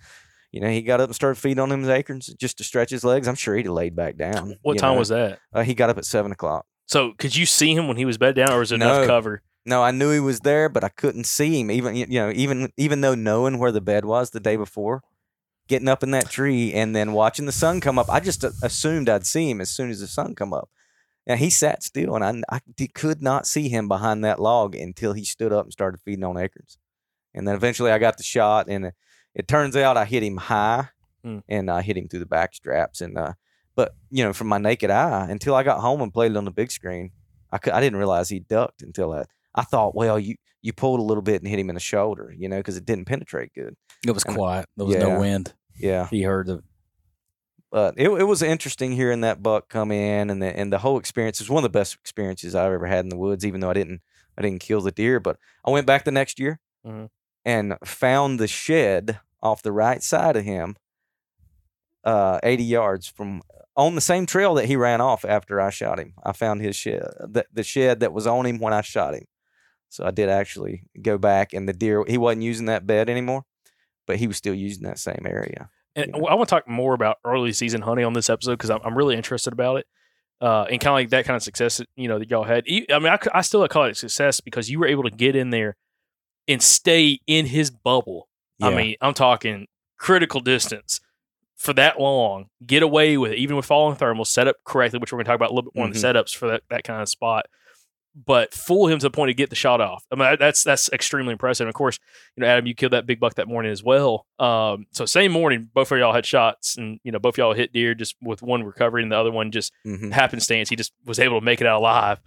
you 0.51 0.59
know, 0.59 0.69
he 0.69 0.81
got 0.81 0.99
up 0.99 1.07
and 1.07 1.15
started 1.15 1.35
feeding 1.39 1.59
on 1.59 1.69
them 1.69 1.89
acorns 1.89 2.25
just 2.37 2.57
to 2.57 2.65
stretch 2.65 2.89
his 2.89 3.05
legs. 3.05 3.25
I'm 3.29 3.35
sure 3.35 3.55
he'd 3.55 3.67
have 3.67 3.73
laid 3.73 3.95
back 3.95 4.17
down. 4.17 4.57
What 4.63 4.77
time 4.77 4.95
know. 4.95 4.99
was 4.99 5.07
that? 5.07 5.39
Uh, 5.53 5.63
he 5.63 5.73
got 5.73 5.89
up 5.89 5.97
at 5.97 6.03
seven 6.03 6.33
o'clock. 6.33 6.65
So 6.87 7.13
could 7.17 7.33
you 7.37 7.45
see 7.45 7.73
him 7.73 7.87
when 7.87 7.95
he 7.95 8.03
was 8.03 8.17
bed 8.17 8.35
down, 8.35 8.51
or 8.51 8.59
was 8.59 8.73
it 8.73 8.77
No. 8.79 8.95
enough 8.95 9.07
cover? 9.07 9.41
No, 9.65 9.81
I 9.81 9.91
knew 9.91 10.11
he 10.11 10.19
was 10.19 10.41
there, 10.41 10.67
but 10.67 10.83
I 10.83 10.89
couldn't 10.89 11.25
see 11.25 11.61
him. 11.61 11.71
Even 11.71 11.95
you 11.95 12.05
know, 12.07 12.31
even 12.35 12.73
even 12.77 12.99
though 13.01 13.15
knowing 13.15 13.59
where 13.59 13.71
the 13.71 13.79
bed 13.79 14.03
was 14.03 14.31
the 14.31 14.39
day 14.41 14.55
before, 14.57 15.03
getting 15.69 15.87
up 15.87 16.03
in 16.03 16.11
that 16.11 16.29
tree 16.29 16.73
and 16.73 16.93
then 16.95 17.13
watching 17.13 17.45
the 17.45 17.51
sun 17.53 17.79
come 17.79 17.97
up, 17.99 18.09
I 18.09 18.19
just 18.19 18.43
assumed 18.43 19.07
I'd 19.07 19.25
see 19.25 19.49
him 19.49 19.61
as 19.61 19.69
soon 19.69 19.89
as 19.91 19.99
the 20.01 20.07
sun 20.07 20.35
come 20.35 20.51
up. 20.51 20.69
And 21.27 21.39
he 21.39 21.49
sat 21.51 21.83
still, 21.83 22.15
and 22.15 22.43
I, 22.49 22.57
I 22.57 22.87
could 22.95 23.21
not 23.21 23.45
see 23.45 23.69
him 23.69 23.87
behind 23.87 24.23
that 24.25 24.39
log 24.39 24.75
until 24.75 25.13
he 25.13 25.23
stood 25.23 25.53
up 25.53 25.65
and 25.65 25.71
started 25.73 26.01
feeding 26.01 26.23
on 26.23 26.35
acorns. 26.37 26.77
And 27.33 27.47
then 27.47 27.55
eventually, 27.55 27.91
I 27.91 27.99
got 27.99 28.17
the 28.17 28.23
shot, 28.23 28.67
and 28.67 28.85
it, 28.87 28.93
it 29.35 29.47
turns 29.47 29.75
out 29.75 29.97
I 29.97 30.05
hit 30.05 30.23
him 30.23 30.37
high, 30.37 30.89
Hmm. 31.23 31.37
and 31.47 31.69
I 31.69 31.83
hit 31.83 31.97
him 31.97 32.07
through 32.07 32.21
the 32.21 32.25
back 32.25 32.55
straps. 32.55 32.99
And 32.99 33.15
uh, 33.17 33.33
but 33.75 33.93
you 34.09 34.23
know, 34.23 34.33
from 34.33 34.47
my 34.47 34.57
naked 34.57 34.89
eye, 34.89 35.27
until 35.29 35.53
I 35.53 35.61
got 35.61 35.79
home 35.79 36.01
and 36.01 36.11
played 36.11 36.31
it 36.31 36.37
on 36.37 36.45
the 36.45 36.51
big 36.51 36.71
screen, 36.71 37.11
I 37.51 37.59
could, 37.59 37.73
I 37.73 37.79
didn't 37.79 37.99
realize 37.99 38.29
he 38.29 38.39
ducked 38.39 38.81
until 38.81 39.13
I 39.13 39.25
I 39.53 39.61
thought, 39.61 39.93
well, 39.93 40.19
you 40.19 40.35
you 40.63 40.73
pulled 40.73 40.99
a 40.99 41.03
little 41.03 41.21
bit 41.21 41.39
and 41.41 41.47
hit 41.47 41.59
him 41.59 41.69
in 41.69 41.75
the 41.75 41.79
shoulder, 41.79 42.33
you 42.35 42.49
know, 42.49 42.57
because 42.57 42.75
it 42.77 42.85
didn't 42.85 43.05
penetrate 43.05 43.53
good. 43.53 43.75
It 44.05 44.11
was 44.11 44.23
And- 44.25 44.35
quiet. 44.35 44.65
There 44.75 44.87
was 44.87 44.95
yeah. 44.95 45.03
no 45.03 45.19
wind. 45.19 45.53
Yeah, 45.79 46.07
He 46.09 46.23
heard 46.23 46.47
the 46.47 46.63
but 47.71 47.93
it 47.97 48.09
it 48.09 48.23
was 48.25 48.41
interesting 48.41 48.91
hearing 48.91 49.21
that 49.21 49.41
buck 49.41 49.69
come 49.69 49.91
in, 49.91 50.29
and 50.29 50.41
the 50.41 50.55
and 50.57 50.71
the 50.71 50.79
whole 50.79 50.99
experience 50.99 51.39
was 51.39 51.49
one 51.49 51.63
of 51.63 51.71
the 51.71 51.77
best 51.79 51.95
experiences 51.95 52.53
I've 52.55 52.71
ever 52.71 52.87
had 52.87 53.05
in 53.05 53.09
the 53.09 53.17
woods. 53.17 53.45
Even 53.45 53.61
though 53.61 53.69
I 53.69 53.73
didn't 53.73 54.01
I 54.37 54.41
didn't 54.41 54.59
kill 54.59 54.81
the 54.81 54.91
deer, 54.91 55.19
but 55.19 55.37
I 55.65 55.71
went 55.71 55.87
back 55.87 56.03
the 56.05 56.11
next 56.11 56.39
year 56.39 56.59
Mhm. 56.85 57.09
and 57.45 57.77
found 57.85 58.39
the 58.39 58.47
shed 58.47 59.19
off 59.41 59.61
the 59.63 59.71
right 59.71 60.03
side 60.03 60.35
of 60.35 60.43
him, 60.43 60.75
uh, 62.03 62.39
eighty 62.43 62.63
yards 62.63 63.07
from 63.07 63.41
on 63.77 63.95
the 63.95 64.01
same 64.01 64.25
trail 64.25 64.53
that 64.55 64.65
he 64.65 64.75
ran 64.75 64.99
off 65.01 65.23
after 65.23 65.61
I 65.61 65.69
shot 65.69 65.99
him. 65.99 66.13
I 66.23 66.33
found 66.33 66.61
his 66.61 66.75
shed, 66.75 67.03
the, 67.19 67.45
the 67.53 67.63
shed 67.63 68.01
that 68.01 68.11
was 68.11 68.27
on 68.27 68.45
him 68.45 68.59
when 68.59 68.73
I 68.73 68.81
shot 68.81 69.13
him. 69.13 69.25
So 69.89 70.05
I 70.05 70.11
did 70.11 70.27
actually 70.29 70.83
go 71.01 71.17
back, 71.17 71.53
and 71.53 71.67
the 71.69 71.73
deer 71.73 72.03
he 72.07 72.17
wasn't 72.17 72.43
using 72.43 72.65
that 72.67 72.85
bed 72.85 73.09
anymore, 73.09 73.43
but 74.07 74.17
he 74.17 74.27
was 74.27 74.37
still 74.37 74.53
using 74.53 74.83
that 74.83 74.99
same 74.99 75.25
area. 75.25 75.69
And 75.95 76.11
Yeah. 76.15 76.23
I 76.29 76.35
want 76.35 76.47
to 76.49 76.55
talk 76.55 76.67
more 76.67 76.93
about 76.93 77.17
early 77.25 77.51
season 77.53 77.81
hunting 77.81 78.05
on 78.05 78.13
this 78.13 78.29
episode 78.29 78.53
because 78.53 78.69
I'm, 78.69 78.79
I'm 78.83 78.97
really 78.97 79.15
interested 79.15 79.53
about 79.53 79.77
it. 79.77 79.87
Uh, 80.39 80.63
and 80.71 80.79
kind 80.81 80.87
of 80.87 80.93
like 80.95 81.09
that 81.09 81.25
kind 81.25 81.35
of 81.35 81.43
success, 81.43 81.77
that, 81.77 81.87
you 81.95 82.07
know, 82.07 82.17
that 82.17 82.29
y'all 82.31 82.43
had. 82.43 82.63
I 82.91 82.97
mean, 82.99 83.15
I 83.33 83.41
still 83.41 83.67
call 83.67 83.83
it 83.85 83.95
success 83.97 84.41
because 84.41 84.69
you 84.71 84.79
were 84.79 84.87
able 84.87 85.03
to 85.03 85.11
get 85.11 85.35
in 85.35 85.51
there 85.51 85.75
and 86.47 86.61
stay 86.63 87.19
in 87.27 87.45
his 87.45 87.69
bubble. 87.69 88.27
I 88.59 88.73
mean, 88.75 88.95
I'm 89.01 89.13
talking 89.13 89.67
critical 89.97 90.39
distance 90.39 90.99
for 91.55 91.73
that 91.73 91.99
long, 91.99 92.47
get 92.65 92.81
away 92.81 93.17
with 93.17 93.31
it, 93.33 93.37
even 93.37 93.55
with 93.55 93.65
falling 93.67 93.95
thermals, 93.97 94.27
set 94.27 94.47
up 94.47 94.55
correctly, 94.65 94.97
which 94.99 95.11
we're 95.11 95.17
going 95.17 95.25
to 95.25 95.29
talk 95.29 95.35
about 95.35 95.51
a 95.51 95.53
little 95.53 95.69
bit 95.71 95.75
more 95.77 95.85
in 95.85 95.91
the 95.93 95.99
Mhm. 95.99 96.13
setups 96.15 96.35
for 96.35 96.47
that, 96.47 96.63
that 96.71 96.83
kind 96.83 97.01
of 97.03 97.09
spot. 97.09 97.45
But 98.13 98.53
fool 98.53 98.87
him 98.87 98.99
to 98.99 99.03
the 99.03 99.09
point 99.09 99.29
to 99.29 99.33
get 99.33 99.49
the 99.49 99.55
shot 99.55 99.79
off. 99.79 100.03
I 100.11 100.15
mean, 100.15 100.29
that- 100.31 100.39
that's 100.39 100.63
that's 100.65 100.89
extremely 100.91 101.31
impressive. 101.31 101.63
And 101.65 101.69
of 101.69 101.75
course, 101.75 101.97
you 102.35 102.41
know, 102.41 102.47
Adam, 102.47 102.67
you 102.67 102.75
killed 102.75 102.91
that 102.91 103.05
big 103.05 103.19
buck 103.21 103.35
that 103.35 103.47
morning 103.47 103.71
as 103.71 103.83
well. 103.83 104.25
Um, 104.37 104.85
so 104.91 105.05
same 105.05 105.31
morning, 105.31 105.69
both 105.73 105.91
of 105.93 105.97
y'all 105.97 106.11
had 106.13 106.25
shots, 106.25 106.75
and 106.77 106.99
you 107.03 107.11
know, 107.13 107.19
both 107.19 107.35
of 107.35 107.37
y'all 107.37 107.53
hit 107.53 107.71
deer 107.71 107.93
just 107.95 108.15
with 108.21 108.41
one 108.41 108.63
recovery, 108.63 109.01
and 109.03 109.11
the 109.11 109.17
other 109.17 109.31
one 109.31 109.49
just 109.51 109.71
Mhm. 109.87 110.11
happenstance. 110.11 110.67
He 110.69 110.75
just 110.75 110.91
was 111.05 111.19
able 111.19 111.39
to 111.39 111.45
make 111.45 111.61
it 111.61 111.67
out 111.67 111.79
alive. 111.79 112.19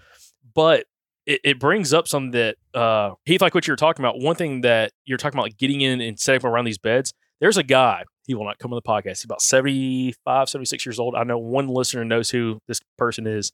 But 0.54 0.86
it, 1.26 1.40
it 1.44 1.58
brings 1.60 1.92
up 1.92 2.08
something 2.08 2.30
that 2.32 2.56
uh, 2.74 3.14
Heath, 3.26 3.40
like 3.42 3.54
what 3.54 3.66
you 3.66 3.72
were 3.72 3.76
talking 3.76 4.04
about. 4.04 4.18
One 4.20 4.36
thing 4.36 4.62
that 4.62 4.92
you're 5.04 5.18
talking 5.18 5.36
about, 5.36 5.44
like 5.44 5.58
getting 5.58 5.80
in 5.82 6.00
and 6.00 6.18
setting 6.18 6.40
up 6.40 6.44
around 6.44 6.64
these 6.64 6.78
beds. 6.78 7.12
There's 7.40 7.56
a 7.58 7.62
guy. 7.62 8.04
He 8.26 8.34
will 8.34 8.44
not 8.44 8.58
come 8.58 8.72
on 8.72 8.76
the 8.82 8.88
podcast. 8.90 9.18
He's 9.18 9.24
about 9.24 9.42
75, 9.42 10.48
76 10.48 10.86
years 10.86 10.98
old. 10.98 11.14
I 11.14 11.24
know 11.24 11.36
one 11.38 11.68
listener 11.68 12.04
knows 12.04 12.30
who 12.30 12.58
this 12.68 12.80
person 12.96 13.26
is 13.26 13.52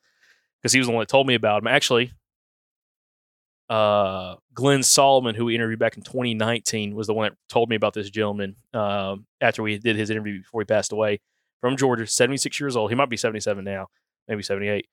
because 0.60 0.72
he 0.72 0.78
was 0.78 0.86
the 0.86 0.92
one 0.92 1.00
that 1.02 1.08
told 1.08 1.26
me 1.26 1.34
about 1.34 1.62
him. 1.62 1.66
Actually, 1.68 2.12
uh, 3.70 4.34
Glenn 4.52 4.82
Solomon, 4.82 5.36
who 5.36 5.44
we 5.44 5.54
interviewed 5.54 5.78
back 5.78 5.96
in 5.96 6.02
2019, 6.02 6.94
was 6.94 7.06
the 7.06 7.14
one 7.14 7.30
that 7.30 7.38
told 7.48 7.70
me 7.70 7.76
about 7.76 7.94
this 7.94 8.10
gentleman 8.10 8.56
um, 8.74 9.26
after 9.40 9.62
we 9.62 9.78
did 9.78 9.94
his 9.94 10.10
interview 10.10 10.38
before 10.38 10.60
he 10.60 10.64
passed 10.64 10.92
away 10.92 11.20
from 11.60 11.76
Georgia, 11.76 12.06
76 12.06 12.58
years 12.58 12.76
old. 12.76 12.90
He 12.90 12.96
might 12.96 13.08
be 13.08 13.16
77 13.16 13.64
now, 13.64 13.86
maybe 14.26 14.42
78. 14.42 14.88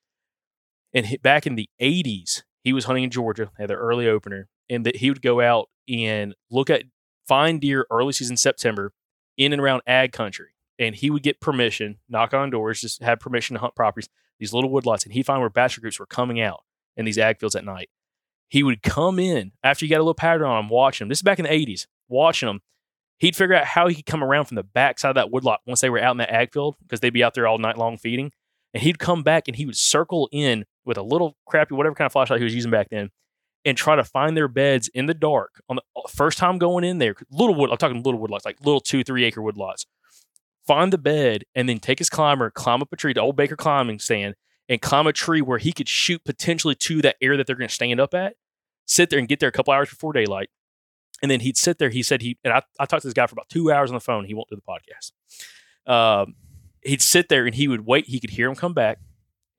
And 0.94 1.08
he, 1.08 1.18
back 1.18 1.48
in 1.48 1.56
the 1.56 1.70
80s, 1.82 2.44
he 2.64 2.72
was 2.72 2.86
hunting 2.86 3.04
in 3.04 3.10
Georgia, 3.10 3.52
had 3.58 3.70
their 3.70 3.80
early 3.80 4.08
opener, 4.08 4.48
and 4.70 4.86
that 4.86 4.98
he 4.98 5.10
would 5.10 5.24
go 5.24 5.42
out 5.42 5.70
and 5.90 6.36
look 6.52 6.70
at 6.70 6.84
find 7.28 7.60
deer 7.60 7.88
early 7.90 8.14
season 8.14 8.38
September 8.38 8.94
in 9.38 9.54
and 9.54 9.62
around 9.62 9.82
ag 9.88 10.12
country. 10.12 10.50
And 10.78 10.94
he 10.94 11.10
would 11.10 11.24
get 11.24 11.42
permission, 11.42 11.98
knock 12.08 12.34
on 12.36 12.52
doors, 12.52 12.82
just 12.82 13.02
have 13.02 13.20
permission 13.20 13.56
to 13.56 13.60
hunt 13.60 13.76
properties, 13.76 14.10
these 14.40 14.54
little 14.54 14.70
woodlots, 14.70 15.04
and 15.04 15.14
he'd 15.14 15.26
find 15.26 15.42
where 15.42 15.50
bachelor 15.50 15.82
groups 15.82 16.00
were 16.00 16.06
coming 16.06 16.40
out 16.40 16.60
in 16.96 17.06
these 17.06 17.18
ag 17.18 17.40
fields 17.40 17.56
at 17.56 17.66
night. 17.66 17.90
He 18.50 18.64
would 18.64 18.82
come 18.82 19.20
in 19.20 19.52
after 19.64 19.86
you 19.86 19.90
got 19.90 19.98
a 19.98 20.04
little 20.04 20.14
pattern 20.14 20.48
on 20.48 20.66
him, 20.66 20.70
watching 20.70 21.06
him. 21.06 21.10
This 21.10 21.20
is 21.20 21.24
back 21.24 21.40
in 21.40 21.44
the 21.44 21.52
80s, 21.52 21.86
watching 22.08 22.48
them. 22.48 22.62
He'd 23.20 23.36
figure 23.36 23.56
out 23.56 23.66
how 23.66 23.88
he 23.88 23.96
could 23.96 24.06
come 24.06 24.24
around 24.24 24.46
from 24.46 24.56
the 24.56 24.64
back 24.64 25.00
side 25.00 25.10
of 25.10 25.16
that 25.16 25.32
woodlot 25.32 25.62
once 25.66 25.82
they 25.82 25.90
were 25.90 26.00
out 26.00 26.12
in 26.12 26.18
that 26.18 26.32
ag 26.32 26.54
field 26.54 26.76
because 26.82 27.00
they'd 27.00 27.10
be 27.10 27.24
out 27.24 27.34
there 27.34 27.48
all 27.48 27.58
night 27.58 27.78
long 27.78 27.98
feeding. 27.98 28.32
And 28.74 28.84
he'd 28.84 29.00
come 29.00 29.24
back 29.24 29.48
and 29.48 29.56
he 29.56 29.66
would 29.66 29.76
circle 29.76 30.30
in 30.32 30.66
with 30.86 30.98
a 30.98 31.02
little 31.02 31.36
crappy, 31.48 31.74
whatever 31.74 31.96
kind 31.96 32.06
of 32.06 32.12
flashlight 32.12 32.40
he 32.40 32.44
was 32.44 32.54
using 32.54 32.72
back 32.72 32.90
then, 32.92 33.10
and 33.66 33.76
try 33.76 33.96
to 33.96 34.04
find 34.04 34.38
their 34.38 34.48
beds 34.48 34.88
in 34.90 35.08
the 35.08 35.14
dark 35.14 35.62
on 35.68 35.78
the 35.78 35.82
uh, 35.96 36.08
first 36.08 36.38
time 36.38 36.58
going 36.58 36.84
in 36.84 37.00
there. 37.00 37.16
Little 37.32 37.56
wood, 37.56 37.72
I'm 37.72 37.78
talking 37.78 38.04
little 38.04 38.20
woodlots, 38.20 38.46
like 38.46 38.64
little 38.64 38.80
two, 38.80 39.04
three 39.04 39.26
acre 39.26 39.42
woodlots. 39.42 39.86
Find 40.68 40.94
the 40.94 40.98
bed 40.98 41.44
and 41.56 41.68
then 41.68 41.80
take 41.80 42.00
his 42.00 42.10
climber, 42.10 42.52
climb 42.52 42.82
up 42.82 42.90
a 42.92 42.96
tree, 42.96 43.14
the 43.14 43.22
old 43.22 43.36
Baker 43.36 43.56
climbing 43.56 44.00
stand, 44.00 44.36
and 44.70 44.82
climb 44.82 45.08
a 45.08 45.14
tree 45.14 45.42
where 45.42 45.58
he 45.58 45.72
could 45.72 45.88
shoot 45.90 46.24
potentially 46.26 46.76
to 46.76 47.02
that 47.02 47.16
area 47.22 47.38
that 47.38 47.48
they're 47.48 47.56
going 47.56 47.68
to 47.70 47.74
stand 47.74 48.00
up 48.00 48.14
at. 48.14 48.36
Sit 48.86 49.10
there 49.10 49.20
and 49.20 49.28
get 49.28 49.40
there 49.40 49.50
a 49.50 49.52
couple 49.52 49.74
hours 49.74 49.90
before 49.90 50.14
daylight. 50.14 50.50
And 51.22 51.32
then 51.32 51.40
he'd 51.40 51.58
sit 51.58 51.80
there. 51.80 51.90
He 51.90 52.04
said 52.04 52.22
he, 52.22 52.38
and 52.44 52.54
I, 52.54 52.62
I 52.80 52.86
talked 52.86 53.02
to 53.02 53.08
this 53.08 53.14
guy 53.14 53.26
for 53.28 53.34
about 53.34 53.50
two 53.50 53.72
hours 53.72 53.90
on 53.90 53.96
the 53.96 54.00
phone. 54.02 54.26
He 54.26 54.34
won't 54.34 54.50
do 54.50 54.56
the 54.56 54.62
podcast. 54.62 55.12
Um, 55.92 56.36
he'd 56.84 57.02
sit 57.02 57.30
there 57.30 57.46
and 57.46 57.56
he 57.56 57.68
would 57.68 57.86
wait. 57.86 58.08
He 58.08 58.20
could 58.20 58.30
hear 58.32 58.48
him 58.50 58.56
come 58.56 58.74
back. 58.74 59.00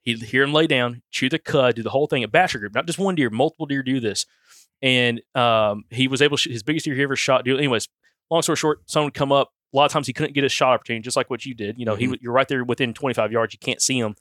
He'd 0.02 0.22
hear 0.22 0.42
him 0.44 0.52
lay 0.52 0.66
down, 0.66 1.02
chew 1.10 1.28
the 1.28 1.38
cud, 1.38 1.74
do 1.74 1.82
the 1.82 1.90
whole 1.90 2.06
thing. 2.06 2.22
A 2.24 2.28
bachelor 2.28 2.60
group, 2.60 2.74
not 2.74 2.86
just 2.86 2.98
one 2.98 3.14
deer, 3.14 3.28
multiple 3.28 3.66
deer 3.66 3.82
do 3.82 4.00
this. 4.00 4.24
And 4.80 5.20
um, 5.34 5.84
he 5.90 6.06
was 6.08 6.22
able 6.22 6.36
to 6.36 6.42
shoot 6.42 6.52
his 6.52 6.62
biggest 6.62 6.84
deer 6.84 6.94
he 6.94 7.02
ever 7.02 7.16
shot. 7.16 7.44
Deal. 7.44 7.58
Anyways, 7.58 7.88
long 8.30 8.42
story 8.42 8.56
short, 8.56 8.82
someone 8.86 9.08
would 9.08 9.14
come 9.14 9.32
up. 9.32 9.52
A 9.74 9.76
lot 9.76 9.84
of 9.86 9.92
times 9.92 10.06
he 10.06 10.12
couldn't 10.12 10.32
get 10.34 10.44
a 10.44 10.48
shot 10.48 10.72
opportunity, 10.74 11.02
just 11.02 11.16
like 11.16 11.28
what 11.28 11.44
you 11.44 11.52
did. 11.54 11.78
You 11.78 11.84
know, 11.84 11.96
Mhm. 11.96 11.98
he 12.12 12.18
you're 12.22 12.32
right 12.32 12.48
there 12.48 12.64
within 12.64 12.94
25 12.94 13.32
yards. 13.32 13.52
You 13.52 13.58
can't 13.58 13.82
see 13.82 13.98
him. 13.98 14.14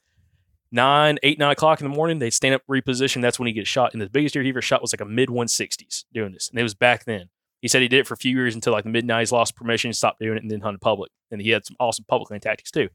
Nine, 0.71 1.17
eight, 1.23 1.39
nine 1.39 1.51
o'clock 1.51 1.79
in 1.81 1.89
the 1.89 1.95
morning, 1.95 2.19
they 2.19 2.29
stand 2.29 2.53
up, 2.55 2.61
reposition. 2.69 3.21
That's 3.21 3.39
when 3.39 3.47
he 3.47 3.53
gets 3.53 3.69
shot. 3.69 3.93
And 3.93 4.01
the 4.01 4.09
biggest 4.09 4.33
deer 4.33 4.43
he 4.43 4.49
ever 4.49 4.61
shot 4.61 4.81
was 4.81 4.91
like 4.93 5.01
a 5.01 5.05
mid 5.05 5.29
160s 5.29 6.03
doing 6.13 6.33
this. 6.33 6.49
And 6.49 6.59
it 6.59 6.63
was 6.63 6.75
back 6.75 7.05
then. 7.05 7.29
He 7.61 7.67
said 7.67 7.81
he 7.81 7.87
did 7.87 7.99
it 8.01 8.07
for 8.07 8.13
a 8.13 8.17
few 8.17 8.35
years 8.35 8.53
until 8.53 8.73
like 8.73 8.83
the 8.83 8.89
mid 8.89 9.07
90s, 9.07 9.31
lost 9.31 9.55
permission, 9.55 9.93
stopped 9.93 10.19
doing 10.19 10.37
it, 10.37 10.43
and 10.43 10.51
then 10.51 10.61
hunted 10.61 10.81
public. 10.81 11.11
And 11.31 11.41
he 11.41 11.49
had 11.51 11.65
some 11.65 11.75
awesome 11.79 12.05
public 12.07 12.29
land 12.29 12.43
tactics 12.43 12.69
too. 12.71 12.89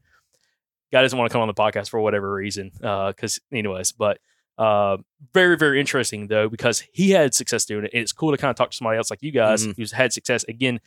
Guy 0.91 1.01
doesn't 1.01 1.17
want 1.17 1.29
to 1.29 1.33
come 1.33 1.41
on 1.41 1.47
the 1.47 1.53
podcast 1.55 1.89
for 1.89 1.99
whatever 1.99 2.31
reason. 2.31 2.71
Because, 2.79 3.39
anyways, 3.51 3.91
but 3.93 4.19
uh, 4.59 4.97
very, 5.33 5.57
very 5.57 5.79
interesting 5.79 6.27
though, 6.27 6.47
because 6.47 6.83
he 6.93 7.09
had 7.09 7.33
success 7.33 7.65
doing 7.65 7.85
it. 7.85 7.91
And 7.93 8.03
it's 8.03 8.11
cool 8.13 8.31
to 8.31 8.37
kind 8.37 8.51
of 8.51 8.55
talk 8.55 8.69
to 8.69 8.77
somebody 8.77 8.97
else 8.99 9.09
like 9.09 9.23
you 9.23 9.31
guys 9.31 9.65
Mhm. 9.65 9.75
who's 9.75 9.91
had 9.91 10.13
success 10.13 10.43
again, 10.47 10.79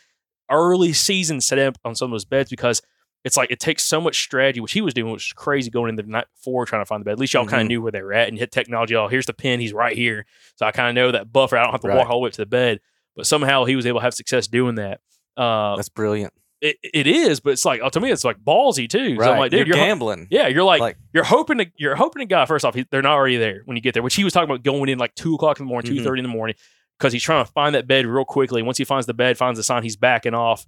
early 0.48 0.92
season 0.92 1.40
set 1.40 1.58
up 1.58 1.76
on 1.84 1.96
some 1.96 2.06
of 2.06 2.12
those 2.12 2.24
beds 2.24 2.48
because 2.48 2.80
it's 3.24 3.36
like 3.36 3.50
it 3.50 3.58
takes 3.58 3.82
so 3.82 4.00
much 4.00 4.20
strategy, 4.22 4.60
which 4.60 4.72
he 4.72 4.80
was 4.80 4.94
doing, 4.94 5.10
which 5.12 5.26
was 5.26 5.32
crazy 5.32 5.70
going 5.70 5.88
in 5.88 5.96
the 5.96 6.02
night 6.04 6.26
before 6.36 6.64
trying 6.66 6.82
to 6.82 6.86
find 6.86 7.00
the 7.00 7.04
bed. 7.04 7.12
At 7.12 7.18
least 7.18 7.34
y'all 7.34 7.44
kind 7.46 7.60
Mhm. 7.62 7.62
of 7.62 7.68
knew 7.68 7.82
where 7.82 7.92
they 7.92 8.02
were 8.02 8.12
at 8.12 8.28
and 8.28 8.38
hit 8.38 8.52
technology. 8.52 8.94
Oh, 8.94 9.08
here's 9.08 9.26
the 9.26 9.32
pin. 9.34 9.58
He's 9.60 9.72
right 9.72 9.96
here. 9.96 10.26
So 10.56 10.64
I 10.66 10.70
kind 10.72 10.88
of 10.88 10.94
know 10.94 11.10
that 11.12 11.32
buffer. 11.32 11.56
I 11.56 11.62
don't 11.64 11.72
have 11.72 11.80
to 11.80 11.88
Right. 11.88 11.96
walk 11.98 12.08
all 12.10 12.18
the 12.18 12.22
way 12.24 12.28
up 12.28 12.32
to 12.34 12.42
the 12.42 12.46
bed. 12.46 12.80
But 13.16 13.26
somehow 13.26 13.64
he 13.64 13.74
was 13.76 13.86
able 13.86 13.98
to 14.00 14.04
have 14.04 14.14
success 14.14 14.46
doing 14.46 14.76
that. 14.76 15.00
Uh, 15.36 15.74
That's 15.76 15.88
brilliant. 15.88 16.32
it, 16.60 16.76
it 16.82 17.06
is, 17.06 17.40
but 17.40 17.50
it's 17.50 17.64
like 17.64 17.80
oh, 17.82 17.88
to 17.90 18.00
me, 18.00 18.10
it's 18.10 18.24
like 18.24 18.38
ballsy 18.38 18.88
too. 18.88 19.16
So 19.16 19.30
I'm 19.32 19.38
like, 19.38 19.50
dude, 19.50 19.66
you're, 19.66 19.76
you're, 19.76 19.76
ho- 19.76 19.84
gambling. 19.90 20.26
yeah, 20.30 20.46
you're 20.48 20.62
like, 20.64 20.80
Like- 20.80 20.96
you're 21.12 21.24
hoping 21.24 21.58
to 21.58 21.66
you're 21.76 21.96
hoping 21.96 22.20
to 22.20 22.26
God. 22.26 22.46
First 22.46 22.64
off, 22.64 22.74
he, 22.74 22.86
they're 22.90 23.02
not 23.02 23.12
already 23.12 23.36
there 23.36 23.62
when 23.64 23.76
you 23.76 23.82
get 23.82 23.92
there. 23.94 24.02
Which 24.02 24.14
he 24.14 24.24
was 24.24 24.32
talking 24.32 24.48
about 24.48 24.62
going 24.62 24.88
in 24.88 24.98
like 24.98 25.14
two 25.14 25.34
o'clock 25.34 25.58
in 25.58 25.66
the 25.66 25.68
morning, 25.68 25.90
Mhm. 25.92 25.96
two 25.98 26.04
thirty 26.04 26.20
in 26.20 26.22
the 26.22 26.28
morning, 26.32 26.56
because 26.98 27.12
he's 27.12 27.22
trying 27.22 27.44
to 27.44 27.50
find 27.52 27.74
that 27.74 27.86
bed 27.86 28.06
real 28.06 28.24
quickly. 28.24 28.62
Once 28.62 28.78
he 28.78 28.84
finds 28.84 29.06
the 29.06 29.12
bed, 29.14 29.36
finds 29.36 29.58
the 29.58 29.62
sign, 29.64 29.82
he's 29.82 29.96
backing 29.96 30.32
off. 30.34 30.66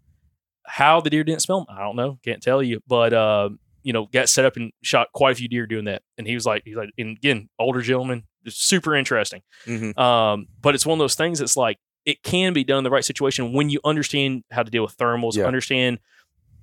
How 0.69 1.01
the 1.01 1.11
deer 1.11 1.25
didn't 1.25 1.43
smell 1.43 1.61
him, 1.61 1.66
I 1.71 1.81
don't 1.81 1.97
know, 1.97 2.19
can't 2.25 2.43
tell 2.43 2.62
you. 2.62 2.81
But 2.87 3.12
uh, 3.12 3.51
you 3.83 3.93
know, 3.93 4.07
got 4.07 4.29
set 4.29 4.45
up 4.45 4.57
and 4.57 4.71
shot 4.83 5.09
quite 5.14 5.33
a 5.33 5.35
few 5.35 5.49
deer 5.49 5.66
doing 5.66 5.87
that. 5.87 6.03
And 6.19 6.27
he 6.27 6.35
was 6.35 6.45
like, 6.45 6.62
he's 6.64 6.77
like, 6.77 6.91
and 6.99 7.16
again, 7.16 7.49
older 7.59 7.81
gentleman, 7.81 8.25
super 8.49 8.95
interesting. 8.95 9.43
Mhm. 9.66 9.97
Um, 9.99 10.47
but 10.61 10.75
it's 10.75 10.85
one 10.85 10.99
of 10.99 11.01
those 11.01 11.14
things 11.14 11.39
that's 11.39 11.57
like 11.57 11.79
it 12.05 12.23
can 12.23 12.53
be 12.53 12.64
done 12.64 12.79
in 12.79 12.85
the 12.85 12.91
right 12.91 13.05
situation 13.05 13.53
when 13.53 13.71
you 13.71 13.81
understand 13.85 14.43
how 14.51 14.62
to 14.62 14.71
deal 14.71 14.83
with 14.83 14.97
thermals, 14.97 15.37
Yeah. 15.37 15.45
understand 15.47 15.99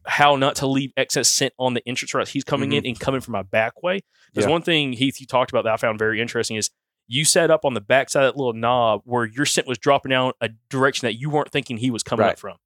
how 0.08 0.36
not 0.36 0.56
to 0.58 0.68
leave 0.68 0.92
excess 0.98 1.28
scent 1.28 1.54
on 1.58 1.74
the 1.74 1.82
entrance 1.88 2.14
route 2.14 2.28
he's 2.30 2.44
coming 2.44 2.74
in 2.74 2.86
and 2.86 3.00
coming 3.00 3.22
from 3.22 3.32
my 3.32 3.42
back 3.42 3.82
way. 3.82 4.02
There's 4.34 4.44
Mm-hmm. 4.46 4.50
Yeah. 4.50 4.54
one 4.54 4.62
thing 4.62 4.94
Heath 4.94 5.20
you 5.20 5.26
talked 5.26 5.52
about 5.52 5.64
that 5.64 5.74
I 5.74 5.78
found 5.78 5.98
very 5.98 6.22
interesting 6.22 6.58
is 6.58 6.70
you 7.08 7.26
set 7.26 7.50
up 7.52 7.66
on 7.66 7.74
the 7.74 7.82
back 7.82 8.10
side 8.10 8.24
of 8.24 8.34
that 8.34 8.38
little 8.38 8.54
knob 8.54 9.02
where 9.06 9.26
your 9.26 9.46
scent 9.46 9.68
was 9.68 9.78
dropping 9.78 10.12
down 10.12 10.34
a 10.42 10.50
direction 10.70 11.06
that 11.08 11.14
you 11.16 11.30
weren't 11.30 11.52
thinking 11.52 11.78
he 11.78 11.90
was 11.92 12.04
coming 12.04 12.26
up 12.26 12.40
from. 12.40 12.58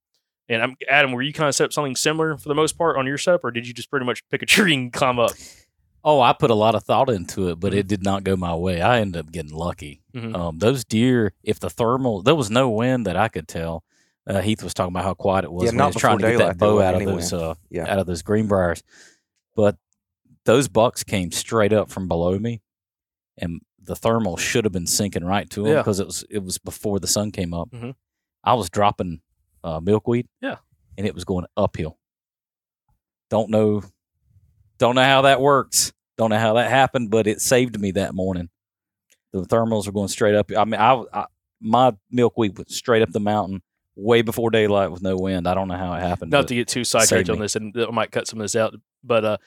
And 0.50 0.64
I'm 0.64 0.76
Adam, 0.90 1.12
were 1.12 1.22
you 1.22 1.32
kind 1.32 1.48
of 1.48 1.56
set 1.56 1.66
up 1.66 1.74
something 1.74 1.96
similar 1.96 2.36
for 2.38 2.50
the 2.50 2.56
most 2.56 2.78
part 2.78 2.98
on 2.98 3.06
your 3.06 3.18
setup, 3.20 3.44
or 3.44 3.52
did 3.52 3.68
you 3.68 3.74
just 3.74 3.90
pretty 3.90 4.06
much 4.06 4.28
pick 4.30 4.42
a 4.42 4.46
tree 4.48 4.74
and 4.74 4.92
climb 4.92 5.20
up? 5.20 5.32
Oh, 6.04 6.22
I 6.22 6.34
put 6.34 6.50
a 6.50 6.56
lot 6.56 6.76
of 6.76 6.84
thought 6.84 7.10
into 7.10 7.50
it, 7.50 7.60
but 7.60 7.74
it 7.74 7.88
did 7.88 8.04
not 8.04 8.24
go 8.24 8.36
my 8.36 8.56
way. 8.56 8.82
I 8.82 9.00
ended 9.00 9.20
up 9.26 9.32
getting 9.32 9.54
lucky. 9.54 10.02
Mhm. 10.16 10.36
Um, 10.36 10.58
those 10.60 10.84
deer, 10.86 11.34
if 11.44 11.60
the 11.60 11.70
thermal, 11.70 12.22
there 12.24 12.36
was 12.36 12.50
no 12.50 12.70
wind 12.70 13.06
that 13.06 13.16
I 13.18 13.28
could 13.28 13.48
tell. 13.48 13.84
Uh, 14.26 14.42
Heath 14.42 14.64
was 14.64 14.74
talking 14.74 14.94
about 14.94 15.04
how 15.04 15.14
quiet 15.14 15.44
it 15.46 15.52
was 15.52 15.66
Yeah, 15.66 15.70
when 15.72 15.78
not 15.78 15.86
he 15.92 15.96
was 15.96 16.02
trying 16.02 16.18
to 16.20 16.24
get 16.24 16.38
daylight, 16.38 16.48
that 16.48 16.58
bow 16.58 16.76
wasn't 16.76 16.88
out 16.88 16.96
of 16.96 17.02
any 17.02 17.12
those 17.12 17.32
wind. 17.32 17.44
uh, 17.44 17.56
Yeah. 17.70 17.92
out 17.92 18.00
of 18.00 18.08
those 18.08 18.22
greenbriers. 18.22 18.82
But 19.56 19.76
those 20.46 20.68
bucks 20.68 21.04
came 21.04 21.32
straight 21.32 21.74
up 21.74 21.90
from 21.92 22.08
below 22.08 22.40
me, 22.40 22.62
and 23.38 23.62
the 23.82 23.96
thermal 23.96 24.38
should 24.38 24.64
have 24.66 24.72
been 24.74 24.88
sinking 24.88 25.26
right 25.26 25.50
to 25.50 25.64
them 25.64 25.74
Yeah. 25.74 25.78
because 25.80 26.00
it 26.00 26.06
was 26.06 26.24
it 26.30 26.44
was 26.44 26.58
before 26.60 27.00
the 27.00 27.08
sun 27.08 27.32
came 27.32 27.54
up. 27.54 27.70
Mhm. 27.72 27.96
I 28.44 28.54
was 28.54 28.70
dropping 28.70 29.20
uh, 29.64 29.80
milkweed, 29.80 30.28
Yeah. 30.42 30.58
and 30.98 31.06
it 31.08 31.14
was 31.16 31.26
going 31.26 31.46
uphill. 31.58 31.98
Don't 33.30 33.50
know, 33.50 33.84
don't 34.78 34.96
know 34.96 35.04
how 35.04 35.22
that 35.24 35.40
works. 35.42 35.94
Don't 36.18 36.32
know 36.32 36.38
how 36.40 36.54
that 36.56 36.70
happened, 36.70 37.12
but 37.12 37.28
it 37.28 37.42
saved 37.42 37.80
me 37.80 37.92
that 37.92 38.14
morning. 38.14 38.50
The 39.32 39.44
thermals 39.44 39.86
were 39.86 39.92
going 39.92 40.08
straight 40.08 40.36
up. 40.36 40.52
I 40.58 40.66
mean, 40.66 40.80
I, 40.80 41.04
I 41.14 41.26
my 41.62 41.94
milkweed 42.10 42.58
went 42.58 42.72
straight 42.72 43.02
up 43.02 43.12
the 43.12 43.20
mountain 43.20 43.62
way 43.96 44.22
before 44.22 44.50
daylight 44.50 44.92
with 44.92 45.02
no 45.02 45.16
wind. 45.18 45.48
I 45.48 45.54
don't 45.54 45.68
know 45.68 45.78
how 45.78 45.94
it 45.94 46.00
happened. 46.02 46.32
Not 46.32 46.48
to 46.48 46.56
get 46.56 46.68
too 46.68 46.84
sidetracked 46.84 47.30
on 47.30 47.40
this, 47.40 47.56
and 47.56 47.76
I 47.78 47.92
might 47.92 48.12
cut 48.12 48.28
some 48.28 48.40
of 48.40 48.44
this 48.46 48.56
out, 48.56 48.74
but 49.04 49.26
uh, 49.26 49.38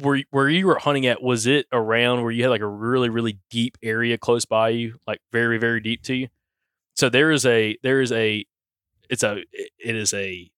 where 0.00 0.22
where 0.30 0.48
you 0.48 0.66
were 0.66 0.78
hunting 0.78 1.04
at, 1.06 1.22
was 1.22 1.46
it 1.46 1.66
around 1.72 2.22
where 2.22 2.30
you 2.30 2.44
had 2.44 2.50
like 2.50 2.60
a 2.62 2.66
really 2.66 3.10
really 3.10 3.38
deep 3.50 3.76
area 3.82 4.16
close 4.16 4.46
by 4.46 4.70
you, 4.70 4.96
like 5.06 5.20
very 5.32 5.58
very 5.58 5.80
deep 5.80 6.02
to 6.04 6.14
you? 6.14 6.28
So 6.94 7.08
there 7.10 7.30
is 7.30 7.44
a 7.44 7.76
there 7.82 8.00
is 8.00 8.12
a 8.12 8.46
it's 9.10 9.22
a 9.22 9.38
it 9.52 9.96
is 9.96 10.14
a 10.14 10.50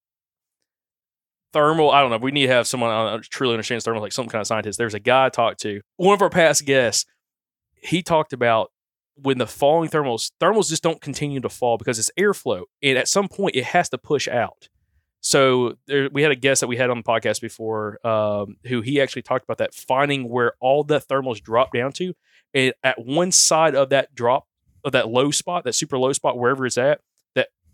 thermal. 1.52 1.90
I 1.90 2.00
don't 2.00 2.10
know. 2.10 2.18
We 2.18 2.30
need 2.30 2.46
to 2.46 2.52
have 2.52 2.66
someone 2.66 2.90
uh, 2.90 3.20
truly 3.22 3.54
understands 3.54 3.84
thermal, 3.84 4.02
like 4.02 4.12
some 4.12 4.28
kind 4.28 4.40
of 4.40 4.46
scientist. 4.46 4.78
There's 4.78 4.94
a 4.94 5.00
guy 5.00 5.26
I 5.26 5.28
talked 5.28 5.60
to, 5.60 5.80
one 5.96 6.14
of 6.14 6.22
our 6.22 6.30
past 6.30 6.64
guests. 6.64 7.06
He 7.80 8.02
talked 8.02 8.32
about 8.32 8.72
when 9.14 9.38
the 9.38 9.46
falling 9.46 9.88
thermals, 9.88 10.30
thermals 10.40 10.68
just 10.68 10.82
don't 10.82 11.00
continue 11.00 11.40
to 11.40 11.48
fall 11.48 11.78
because 11.78 11.98
it's 11.98 12.10
airflow, 12.18 12.62
and 12.82 12.98
at 12.98 13.08
some 13.08 13.28
point 13.28 13.56
it 13.56 13.64
has 13.64 13.88
to 13.90 13.98
push 13.98 14.28
out. 14.28 14.68
So 15.20 15.74
there, 15.86 16.08
we 16.12 16.22
had 16.22 16.30
a 16.30 16.36
guest 16.36 16.60
that 16.60 16.68
we 16.68 16.76
had 16.76 16.90
on 16.90 16.98
the 16.98 17.02
podcast 17.02 17.40
before, 17.40 18.04
um, 18.06 18.56
who 18.66 18.80
he 18.80 19.00
actually 19.00 19.22
talked 19.22 19.44
about 19.44 19.58
that 19.58 19.74
finding 19.74 20.28
where 20.28 20.52
all 20.60 20.84
the 20.84 21.00
thermals 21.00 21.42
drop 21.42 21.72
down 21.72 21.92
to, 21.92 22.14
and 22.54 22.72
at 22.84 23.04
one 23.04 23.32
side 23.32 23.74
of 23.74 23.90
that 23.90 24.14
drop 24.14 24.46
of 24.84 24.92
that 24.92 25.08
low 25.08 25.30
spot, 25.30 25.64
that 25.64 25.74
super 25.74 25.98
low 25.98 26.12
spot, 26.12 26.38
wherever 26.38 26.64
it's 26.64 26.78
at, 26.78 27.00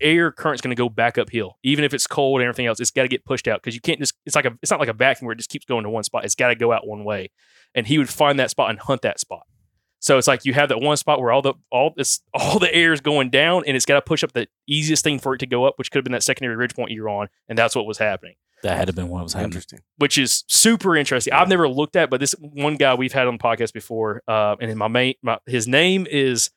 air 0.00 0.32
current's 0.32 0.60
going 0.60 0.74
to 0.74 0.80
go 0.80 0.88
back 0.88 1.18
uphill, 1.18 1.58
even 1.62 1.84
if 1.84 1.94
it's 1.94 2.06
cold 2.06 2.40
and 2.40 2.48
everything 2.48 2.66
else. 2.66 2.80
It's 2.80 2.90
got 2.90 3.02
to 3.02 3.08
get 3.08 3.24
pushed 3.24 3.48
out 3.48 3.60
because 3.62 3.74
you 3.74 3.80
can't 3.80 3.98
just. 3.98 4.14
It's 4.26 4.36
like 4.36 4.44
a. 4.44 4.56
It's 4.62 4.70
not 4.70 4.80
like 4.80 4.88
a 4.88 4.94
vacuum 4.94 5.26
where 5.26 5.32
it 5.32 5.36
just 5.36 5.50
keeps 5.50 5.64
going 5.64 5.84
to 5.84 5.90
one 5.90 6.04
spot. 6.04 6.24
It's 6.24 6.34
got 6.34 6.48
to 6.48 6.54
go 6.54 6.72
out 6.72 6.86
one 6.86 7.04
way, 7.04 7.30
and 7.74 7.86
he 7.86 7.98
would 7.98 8.08
find 8.08 8.38
that 8.38 8.50
spot 8.50 8.70
and 8.70 8.78
hunt 8.78 9.02
that 9.02 9.20
spot. 9.20 9.42
So 10.00 10.18
it's 10.18 10.28
like 10.28 10.44
you 10.44 10.52
have 10.52 10.68
that 10.68 10.80
one 10.80 10.96
spot 10.96 11.20
where 11.20 11.32
all 11.32 11.42
the 11.42 11.54
all 11.70 11.92
this 11.96 12.20
all 12.34 12.58
the 12.58 12.74
air 12.74 12.92
is 12.92 13.00
going 13.00 13.30
down, 13.30 13.64
and 13.66 13.76
it's 13.76 13.86
got 13.86 13.94
to 13.94 14.02
push 14.02 14.22
up 14.24 14.32
the 14.32 14.46
easiest 14.66 15.04
thing 15.04 15.18
for 15.18 15.34
it 15.34 15.38
to 15.38 15.46
go 15.46 15.64
up, 15.64 15.74
which 15.76 15.90
could 15.90 15.98
have 15.98 16.04
been 16.04 16.12
that 16.12 16.22
secondary 16.22 16.56
ridge 16.56 16.74
point 16.74 16.90
you're 16.90 17.08
on, 17.08 17.28
and 17.48 17.58
that's 17.58 17.74
what 17.74 17.86
was 17.86 17.98
happening 17.98 18.34
that 18.64 18.76
had 18.78 18.86
to 18.88 18.92
been 18.92 19.08
what 19.08 19.22
was 19.22 19.34
happening. 19.34 19.52
Interesting. 19.52 19.80
which 19.98 20.18
is 20.18 20.42
super 20.48 20.96
interesting. 20.96 21.32
I've 21.32 21.48
never 21.48 21.68
looked 21.68 21.96
at, 21.96 22.10
but 22.10 22.18
this 22.18 22.34
one 22.40 22.76
guy 22.76 22.94
we've 22.94 23.12
had 23.12 23.28
on 23.28 23.36
the 23.36 23.42
podcast 23.42 23.72
before, 23.72 24.22
uh, 24.26 24.56
and 24.60 24.70
in 24.70 24.76
my 24.76 24.88
main, 24.88 25.14
my, 25.22 25.38
his 25.46 25.68
name 25.68 26.06
is, 26.10 26.50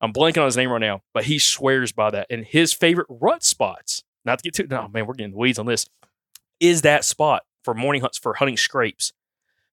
I'm 0.00 0.12
blanking 0.12 0.38
on 0.38 0.46
his 0.46 0.56
name 0.56 0.70
right 0.70 0.80
now, 0.80 1.02
but 1.14 1.24
he 1.24 1.38
swears 1.38 1.92
by 1.92 2.10
that. 2.10 2.26
And 2.30 2.44
his 2.44 2.72
favorite 2.72 3.06
rut 3.08 3.42
spots, 3.42 4.04
not 4.24 4.38
to 4.38 4.42
get 4.42 4.54
too, 4.54 4.66
no 4.68 4.88
man, 4.88 5.06
we're 5.06 5.14
getting 5.14 5.36
weeds 5.36 5.58
on 5.58 5.66
this, 5.66 5.88
is 6.60 6.82
that 6.82 7.04
spot 7.04 7.44
for 7.64 7.74
morning 7.74 8.02
hunts 8.02 8.18
for 8.18 8.34
hunting 8.34 8.56
scrapes, 8.56 9.12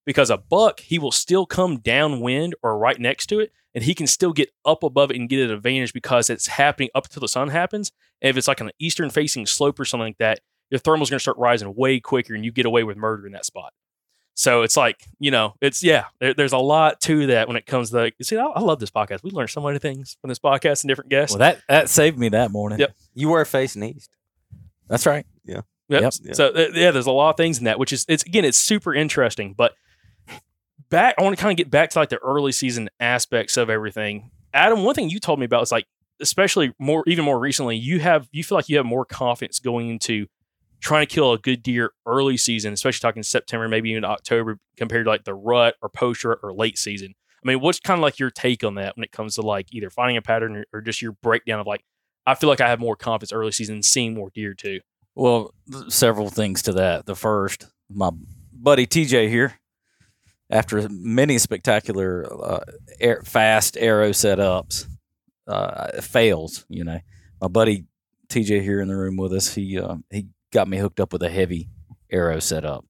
because 0.06 0.30
a 0.30 0.38
buck 0.38 0.80
he 0.80 0.98
will 0.98 1.12
still 1.12 1.46
come 1.46 1.78
downwind 1.78 2.56
or 2.64 2.78
right 2.78 3.00
next 3.00 3.28
to 3.28 3.40
it 3.40 3.52
and 3.74 3.84
he 3.84 3.96
can 3.96 4.08
still 4.08 4.34
get 4.34 4.52
up 4.66 4.84
above 4.84 5.12
it 5.12 5.18
and 5.18 5.30
get 5.30 5.44
an 5.44 5.52
advantage 5.52 5.94
because 5.94 6.30
it's 6.30 6.48
happening 6.48 6.90
up 6.94 7.06
until 7.06 7.22
the 7.22 7.28
sun 7.28 7.50
happens. 7.50 7.92
And 8.22 8.30
if 8.30 8.38
it's 8.38 8.48
like 8.48 8.62
an 8.62 8.72
eastern 8.80 9.10
facing 9.10 9.46
slope 9.46 9.80
or 9.80 9.86
something 9.86 10.08
like 10.08 10.18
that, 10.20 10.40
your 10.70 10.80
thermal's 10.80 11.10
going 11.10 11.20
to 11.20 11.24
start 11.24 11.38
rising 11.38 11.74
way 11.76 12.00
quicker, 12.00 12.34
and 12.34 12.44
you 12.44 12.52
get 12.52 12.66
away 12.66 12.84
with 12.84 12.98
murder 12.98 13.26
in 13.26 13.34
that 13.34 13.46
spot. 13.46 13.74
So 14.36 14.64
it's 14.64 14.76
like 14.76 15.08
you 15.20 15.32
know, 15.32 15.56
it's 15.62 15.84
yeah. 15.84 16.06
There, 16.20 16.34
there's 16.34 16.54
a 16.54 16.58
lot 16.58 17.00
to 17.02 17.28
that 17.28 17.48
when 17.48 17.58
it 17.58 17.66
comes 17.66 17.92
to 17.92 17.98
like, 17.98 18.16
see. 18.22 18.38
I, 18.38 18.46
I 18.46 18.62
love 18.62 18.80
this 18.80 18.90
podcast. 18.90 19.24
We 19.24 19.32
learned 19.32 19.52
so 19.52 19.62
many 19.62 19.80
things 19.80 20.18
from 20.22 20.30
this 20.30 20.40
podcast 20.40 20.84
and 20.84 20.90
different 20.90 21.10
guests. 21.10 21.34
Well, 21.34 21.40
that 21.40 21.62
that 21.70 21.90
saved 21.90 22.18
me 22.18 22.30
that 22.30 22.52
morning. 22.52 22.80
Yep. 22.80 22.96
You 23.14 23.30
were 23.30 23.46
facing 23.46 23.84
east. 23.84 24.10
That's 24.88 25.06
right. 25.06 25.26
Yeah. 25.46 25.62
Yep. 25.90 26.02
Yep. 26.02 26.14
Yeah. 26.24 26.34
So 26.34 26.48
uh, 26.48 26.68
yeah, 26.74 26.92
there's 26.92 27.06
a 27.06 27.12
lot 27.12 27.32
of 27.32 27.38
things 27.38 27.60
in 27.60 27.66
that, 27.66 27.78
which 27.78 27.94
is 27.94 28.06
it's 28.10 28.24
again, 28.24 28.46
it's 28.46 28.58
super 28.58 28.94
interesting. 28.94 29.54
But 29.54 29.74
back, 30.90 31.16
I 31.18 31.24
want 31.24 31.36
to 31.36 31.42
kind 31.42 31.52
of 31.52 31.58
get 31.58 31.70
back 31.70 31.92
to 31.92 32.00
like 32.00 32.10
the 32.10 32.18
early 32.20 32.52
season 32.52 32.90
aspects 33.00 33.58
of 33.58 33.70
everything. 33.70 34.32
Adam, 34.54 34.84
one 34.84 34.96
thing 34.96 35.10
you 35.10 35.20
told 35.20 35.40
me 35.40 35.46
about 35.46 35.64
is 35.64 35.72
like, 35.72 35.88
especially 36.22 36.74
more, 36.80 37.04
even 37.08 37.26
more 37.26 37.40
recently, 37.40 37.76
you 37.76 38.00
have 38.00 38.30
you 38.32 38.44
feel 38.44 38.58
like 38.58 38.70
you 38.70 38.78
have 38.78 38.86
more 38.86 39.06
confidence 39.06 39.60
going 39.60 39.90
into 39.90 40.28
trying 40.84 41.08
to 41.08 41.14
kill 41.14 41.32
a 41.32 41.38
good 41.38 41.64
deer 41.64 41.92
early 42.06 42.36
season, 42.36 42.74
especially 42.74 43.00
talking 43.00 43.24
September, 43.24 43.68
maybe 43.68 43.90
even 43.92 44.04
October, 44.04 44.60
compared 44.76 45.06
to 45.06 45.10
like 45.10 45.24
the 45.24 45.34
rut 45.34 45.76
or 45.82 45.90
post 45.90 46.24
rut 46.26 46.40
or 46.44 46.54
late 46.54 46.78
season. 46.78 47.16
I 47.44 47.48
mean, 47.48 47.62
what's 47.62 47.80
kind 47.80 47.98
of 47.98 48.02
like 48.02 48.20
your 48.20 48.30
take 48.30 48.64
on 48.64 48.76
that 48.76 48.96
when 48.96 49.04
it 49.04 49.12
comes 49.12 49.36
to 49.36 49.42
like 49.42 49.74
either 49.74 49.90
finding 49.90 50.18
a 50.18 50.22
pattern 50.22 50.58
or, 50.58 50.66
or 50.74 50.82
just 50.82 51.02
your 51.02 51.14
breakdown 51.14 51.60
of 51.60 51.68
like, 51.68 51.84
I 52.26 52.36
feel 52.36 52.50
like 52.50 52.62
I 52.62 52.70
have 52.70 52.80
more 52.80 52.96
confidence 52.96 53.34
early 53.34 53.52
season 53.52 53.82
seeing 53.82 54.14
more 54.14 54.30
deer 54.34 54.54
too. 54.54 54.82
Well, 55.16 55.54
several 55.88 56.30
things 56.30 56.62
to 56.64 56.74
that. 56.74 57.06
The 57.06 57.16
first, 57.16 57.68
my 57.90 58.12
buddy 58.52 58.86
TJ 58.86 59.30
here, 59.30 59.60
after 60.50 60.88
many 60.90 61.38
spectacular 61.38 62.26
uh, 62.44 62.60
air, 63.00 63.22
fast 63.24 63.78
arrow 63.78 64.10
setups, 64.10 64.88
uh, 65.48 66.02
fails. 66.02 66.66
You 66.68 66.84
know, 66.84 67.00
my 67.42 67.48
buddy 67.48 67.86
TJ 68.30 68.62
here 68.62 68.82
in 68.82 68.88
the 68.88 68.96
room 68.98 69.18
with 69.18 69.34
us, 69.34 69.54
he 69.54 69.80
uh, 69.80 69.98
he 70.10 70.28
got 70.54 70.68
me 70.68 70.78
hooked 70.78 71.00
up 71.00 71.12
with 71.12 71.24
a 71.24 71.30
heavy 71.30 71.70
arrow 72.12 72.40
setup, 72.40 72.86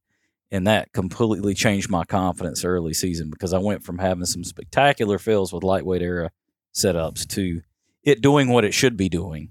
and 0.51 0.67
that 0.67 0.91
completely 0.93 1.53
changed 1.53 1.89
my 1.89 2.03
confidence 2.03 2.63
early 2.63 2.93
season 2.93 3.29
because 3.29 3.53
I 3.53 3.59
went 3.59 3.83
from 3.83 3.97
having 3.97 4.25
some 4.25 4.43
spectacular 4.43 5.17
fills 5.17 5.51
with 5.51 5.63
lightweight 5.63 6.01
arrow 6.01 6.29
setups 6.75 7.27
to 7.29 7.61
it 8.03 8.21
doing 8.21 8.49
what 8.49 8.65
it 8.65 8.73
should 8.73 8.97
be 8.97 9.09
doing. 9.09 9.49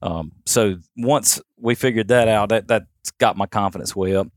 Um, 0.00 0.32
so 0.46 0.76
once 0.96 1.40
we 1.58 1.74
figured 1.74 2.08
that 2.08 2.28
out, 2.28 2.50
that 2.50 2.68
that's 2.68 3.10
got 3.18 3.36
my 3.36 3.46
confidence 3.46 3.94
way 3.94 4.14
up. 4.14 4.28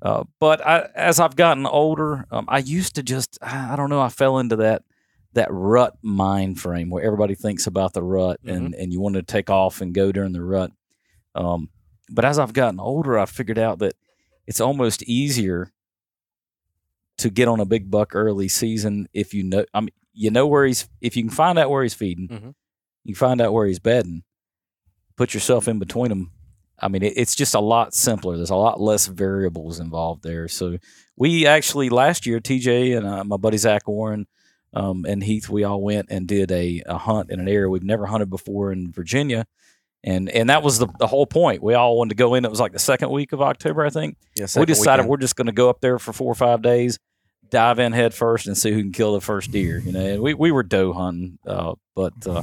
Uh, 0.00 0.24
but 0.40 0.66
I, 0.66 0.88
as 0.96 1.20
I've 1.20 1.36
gotten 1.36 1.66
older, 1.66 2.26
um, 2.30 2.46
I 2.48 2.58
used 2.58 2.96
to 2.96 3.02
just 3.02 3.38
I 3.40 3.76
don't 3.76 3.90
know 3.90 4.00
I 4.00 4.08
fell 4.08 4.38
into 4.38 4.56
that 4.56 4.82
that 5.34 5.48
rut 5.50 5.94
mind 6.02 6.60
frame 6.60 6.90
where 6.90 7.04
everybody 7.04 7.34
thinks 7.34 7.66
about 7.66 7.92
the 7.92 8.02
rut 8.02 8.40
and 8.44 8.74
and 8.74 8.92
you 8.92 9.00
want 9.00 9.14
to 9.14 9.22
take 9.22 9.50
off 9.50 9.80
and 9.80 9.94
go 9.94 10.10
during 10.10 10.32
the 10.32 10.42
rut. 10.42 10.72
Um, 11.34 11.68
but 12.14 12.24
as 12.24 12.38
I've 12.38 12.52
gotten 12.52 12.78
older, 12.80 13.18
I've 13.18 13.30
figured 13.30 13.58
out 13.58 13.78
that 13.80 13.94
it's 14.46 14.60
almost 14.60 15.02
easier 15.04 15.72
to 17.18 17.30
get 17.30 17.48
on 17.48 17.60
a 17.60 17.64
big 17.64 17.90
buck 17.90 18.14
early 18.14 18.48
season 18.48 19.06
if 19.12 19.32
you 19.34 19.42
know 19.44 19.64
I 19.74 19.80
mean 19.80 19.90
you 20.12 20.30
know 20.30 20.46
where 20.46 20.66
he's 20.66 20.88
if 21.00 21.16
you 21.16 21.22
can 21.22 21.30
find 21.30 21.58
out 21.58 21.70
where 21.70 21.82
he's 21.82 21.94
feeding, 21.94 22.28
Mhm. 22.28 22.54
you 23.04 23.14
find 23.14 23.40
out 23.40 23.52
where 23.52 23.66
he's 23.66 23.78
bedding, 23.78 24.24
put 25.16 25.32
yourself 25.34 25.68
in 25.68 25.78
between 25.78 26.08
them. 26.10 26.32
I 26.78 26.88
mean, 26.88 27.02
it, 27.02 27.14
it's 27.16 27.34
just 27.36 27.54
a 27.54 27.60
lot 27.60 27.94
simpler. 27.94 28.36
There's 28.36 28.50
a 28.50 28.56
lot 28.56 28.80
less 28.80 29.06
variables 29.06 29.78
involved 29.80 30.22
there. 30.24 30.48
So 30.48 30.78
we 31.16 31.46
actually 31.46 31.88
last 31.90 32.26
year, 32.26 32.40
TJ 32.40 32.96
and 32.96 33.06
uh, 33.06 33.22
my 33.24 33.36
buddy 33.36 33.56
Zach 33.56 33.86
Warren 33.86 34.26
um, 34.74 35.04
and 35.08 35.22
Heath, 35.22 35.48
we 35.48 35.62
all 35.64 35.80
went 35.80 36.08
and 36.10 36.26
did 36.26 36.50
a, 36.50 36.82
a 36.86 36.98
hunt 36.98 37.30
in 37.30 37.38
an 37.40 37.48
area 37.48 37.68
we've 37.70 37.82
never 37.84 38.06
hunted 38.06 38.30
before 38.30 38.72
in 38.72 38.90
Virginia. 38.92 39.46
And 40.04 40.28
and 40.30 40.50
that 40.50 40.62
was 40.64 40.78
the, 40.78 40.88
the 40.98 41.06
whole 41.06 41.26
point. 41.26 41.62
We 41.62 41.74
all 41.74 41.96
wanted 41.96 42.10
to 42.10 42.14
go 42.16 42.34
in. 42.34 42.44
It 42.44 42.50
was 42.50 42.58
like 42.60 42.72
the 42.72 42.78
second 42.80 43.10
week 43.10 43.32
of 43.32 43.40
October, 43.40 43.84
I 43.86 43.90
think. 43.90 44.16
Yeah, 44.36 44.46
we 44.56 44.66
decided 44.66 45.02
weekend. 45.02 45.08
we're 45.10 45.16
just 45.18 45.36
going 45.36 45.46
to 45.46 45.52
go 45.52 45.70
up 45.70 45.80
there 45.80 45.98
for 46.00 46.12
four 46.12 46.32
or 46.32 46.34
five 46.34 46.60
days, 46.60 46.98
dive 47.50 47.78
in 47.78 47.92
head 47.92 48.12
first, 48.12 48.48
and 48.48 48.58
see 48.58 48.72
who 48.72 48.80
can 48.82 48.90
kill 48.92 49.12
the 49.14 49.20
first 49.20 49.52
deer. 49.52 49.78
You 49.78 49.92
know, 49.92 50.00
and 50.04 50.20
we, 50.22 50.34
we 50.34 50.50
were 50.50 50.64
doe 50.64 50.92
hunting, 50.92 51.38
uh, 51.46 51.74
but 51.94 52.14
uh, 52.26 52.42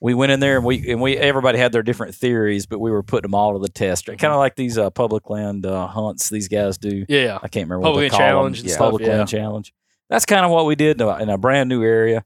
we 0.00 0.14
went 0.14 0.32
in 0.32 0.40
there 0.40 0.56
and 0.56 0.64
we 0.66 0.90
and 0.90 1.00
we 1.00 1.16
everybody 1.16 1.58
had 1.58 1.70
their 1.72 1.82
different 1.84 2.14
theories, 2.14 2.66
but 2.66 2.80
we 2.80 2.90
were 2.90 3.02
putting 3.04 3.22
them 3.30 3.34
all 3.34 3.52
to 3.54 3.58
the 3.60 3.68
test. 3.68 4.06
Kind 4.06 4.24
of 4.24 4.38
like 4.38 4.56
these 4.56 4.76
uh, 4.78 4.90
public 4.90 5.30
land 5.30 5.64
uh, 5.64 5.86
hunts 5.86 6.28
these 6.28 6.48
guys 6.48 6.76
do. 6.76 7.06
Yeah. 7.08 7.38
I 7.42 7.48
can't 7.48 7.68
remember 7.68 7.84
Public 7.84 7.94
what 7.94 8.00
they 8.00 8.08
call 8.10 8.18
challenge 8.18 8.56
them. 8.58 8.64
and 8.64 8.68
Yeah. 8.70 8.74
stuff, 8.74 8.84
Public 8.86 9.02
yeah. 9.06 9.16
land 9.16 9.28
challenge. 9.28 9.72
That's 10.10 10.26
kind 10.26 10.44
of 10.44 10.50
what 10.50 10.66
we 10.66 10.74
did 10.74 11.00
in 11.00 11.06
a, 11.06 11.16
in 11.18 11.28
a 11.28 11.38
brand 11.38 11.68
new 11.68 11.82
area. 11.82 12.22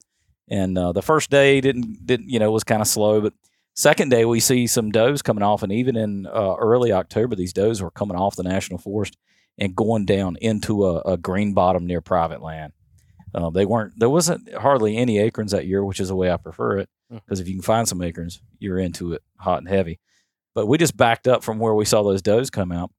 And 0.49 0.77
uh, 0.77 0.91
the 0.91 1.01
first 1.01 1.29
day 1.29 1.61
didn't 1.61 2.05
didn't 2.05 2.29
you 2.29 2.39
know 2.39 2.51
was 2.51 2.63
kind 2.63 2.81
of 2.81 2.87
slow, 2.87 3.21
but 3.21 3.33
second 3.75 4.09
day 4.09 4.25
we 4.25 4.39
see 4.39 4.67
some 4.67 4.91
does 4.91 5.21
coming 5.21 5.43
off, 5.43 5.63
and 5.63 5.71
even 5.71 5.95
in 5.95 6.27
uh, 6.27 6.55
early 6.59 6.91
October, 6.91 7.35
these 7.35 7.53
does 7.53 7.81
were 7.81 7.91
coming 7.91 8.17
off 8.17 8.35
the 8.35 8.43
national 8.43 8.79
forest 8.79 9.17
and 9.57 9.75
going 9.75 10.05
down 10.05 10.37
into 10.41 10.85
a, 10.85 11.01
a 11.01 11.17
green 11.17 11.53
bottom 11.53 11.85
near 11.85 12.01
private 12.01 12.41
land. 12.41 12.73
Uh, 13.33 13.49
they 13.49 13.65
weren't. 13.65 13.93
There 13.97 14.09
wasn't 14.09 14.53
hardly 14.53 14.97
any 14.97 15.19
acorns 15.19 15.51
that 15.51 15.65
year, 15.67 15.85
which 15.85 15.99
is 15.99 16.09
the 16.09 16.15
way 16.15 16.31
I 16.31 16.37
prefer 16.37 16.79
it. 16.79 16.89
Because 17.09 17.39
if 17.39 17.47
you 17.47 17.55
can 17.55 17.61
find 17.61 17.87
some 17.87 18.01
acorns, 18.01 18.41
you're 18.59 18.79
into 18.79 19.13
it 19.13 19.21
hot 19.37 19.59
and 19.59 19.67
heavy. 19.67 19.99
But 20.55 20.67
we 20.67 20.77
just 20.77 20.95
backed 20.95 21.27
up 21.27 21.43
from 21.43 21.59
where 21.59 21.73
we 21.73 21.85
saw 21.85 22.03
those 22.03 22.21
does 22.21 22.49
come 22.49 22.71
out, 22.71 22.91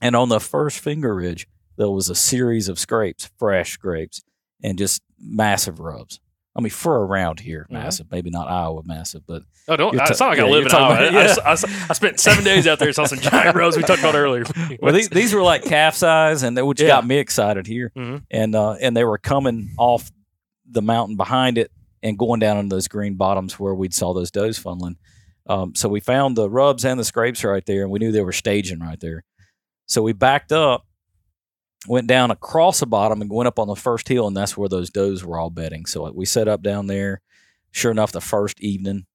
and 0.00 0.14
on 0.14 0.28
the 0.28 0.40
first 0.40 0.78
finger 0.78 1.14
ridge, 1.14 1.46
there 1.76 1.90
was 1.90 2.08
a 2.08 2.14
series 2.14 2.68
of 2.68 2.78
scrapes, 2.78 3.30
fresh 3.38 3.72
scrapes, 3.72 4.22
and 4.62 4.78
just 4.78 5.02
massive 5.18 5.80
rubs. 5.80 6.20
I 6.56 6.60
mean, 6.62 6.70
for 6.70 7.04
around 7.04 7.40
here, 7.40 7.66
massive. 7.68 8.10
Maybe 8.10 8.30
not 8.30 8.48
Iowa 8.48 8.82
massive, 8.84 9.26
but 9.26 9.42
Oh, 9.68 9.76
don't. 9.76 9.92
You're 9.92 10.04
It's 10.04 10.20
not 10.20 10.30
like 10.30 10.38
yeah, 10.38 10.44
I 10.44 10.48
live 10.48 10.64
in 10.66 10.72
Iowa. 10.72 10.94
talking 11.10 11.16
I, 11.16 11.50
I, 11.50 11.52
I- 11.52 11.86
I 11.90 11.92
spent 11.92 12.18
seven 12.20 12.44
days 12.44 12.66
out 12.66 12.78
there. 12.78 12.90
Saw 12.92 13.04
some 13.04 13.18
giant 13.20 13.54
rows 13.56 13.76
we 13.76 13.82
talked 13.82 14.00
about 14.00 14.14
earlier. 14.14 14.44
well, 14.80 14.94
these, 14.94 15.08
these 15.10 15.34
were 15.34 15.42
like 15.42 15.64
calf 15.64 15.94
size, 15.94 16.42
and 16.42 16.56
they, 16.56 16.62
which 16.62 16.80
Yeah. 16.80 16.86
got 16.88 17.06
me 17.06 17.18
excited 17.18 17.66
here. 17.66 17.92
Mhm. 17.96 18.22
And 18.30 18.54
uh, 18.54 18.72
and 18.80 18.96
they 18.96 19.04
were 19.04 19.18
coming 19.18 19.70
off 19.76 20.10
the 20.70 20.80
mountain 20.82 21.16
behind 21.16 21.58
it 21.58 21.70
and 22.02 22.16
going 22.18 22.40
down 22.40 22.56
into 22.56 22.74
those 22.74 22.88
green 22.88 23.16
bottoms 23.16 23.58
where 23.58 23.74
we'd 23.74 23.92
saw 23.92 24.14
those 24.14 24.30
does 24.30 24.58
funneling. 24.58 24.96
Um, 25.48 25.74
so 25.74 25.88
we 25.90 26.00
found 26.00 26.36
the 26.36 26.48
rubs 26.48 26.84
and 26.86 26.98
the 26.98 27.04
scrapes 27.04 27.44
right 27.44 27.64
there, 27.66 27.82
and 27.82 27.90
we 27.90 27.98
knew 27.98 28.12
they 28.12 28.22
were 28.22 28.32
staging 28.32 28.80
right 28.80 28.98
there. 29.00 29.24
So 29.86 30.00
we 30.02 30.12
backed 30.14 30.52
up, 30.52 30.85
went 31.88 32.06
down 32.06 32.30
across 32.30 32.80
the 32.80 32.86
bottom, 32.86 33.20
and 33.20 33.30
went 33.30 33.48
up 33.48 33.58
on 33.58 33.68
the 33.68 33.76
first 33.76 34.08
hill, 34.08 34.26
and 34.26 34.36
that's 34.36 34.56
where 34.56 34.68
those 34.68 34.90
does 34.90 35.24
were 35.24 35.38
all 35.38 35.50
bedding. 35.50 35.86
So 35.86 36.10
we 36.12 36.24
set 36.24 36.48
up 36.48 36.62
down 36.62 36.86
there. 36.86 37.20
Sure 37.70 37.90
enough, 37.90 38.12
the 38.12 38.20
first 38.20 38.60
evening, 38.60 39.06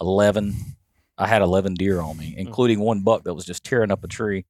eleven. 0.00 0.54
I 1.18 1.26
had 1.26 1.42
eleven 1.42 1.74
deer 1.74 2.00
on 2.00 2.16
me, 2.16 2.34
including 2.36 2.80
one 2.80 3.02
buck 3.02 3.24
that 3.24 3.34
was 3.34 3.44
just 3.44 3.64
tearing 3.64 3.90
up 3.90 4.02
a 4.04 4.08
tree. 4.08 4.46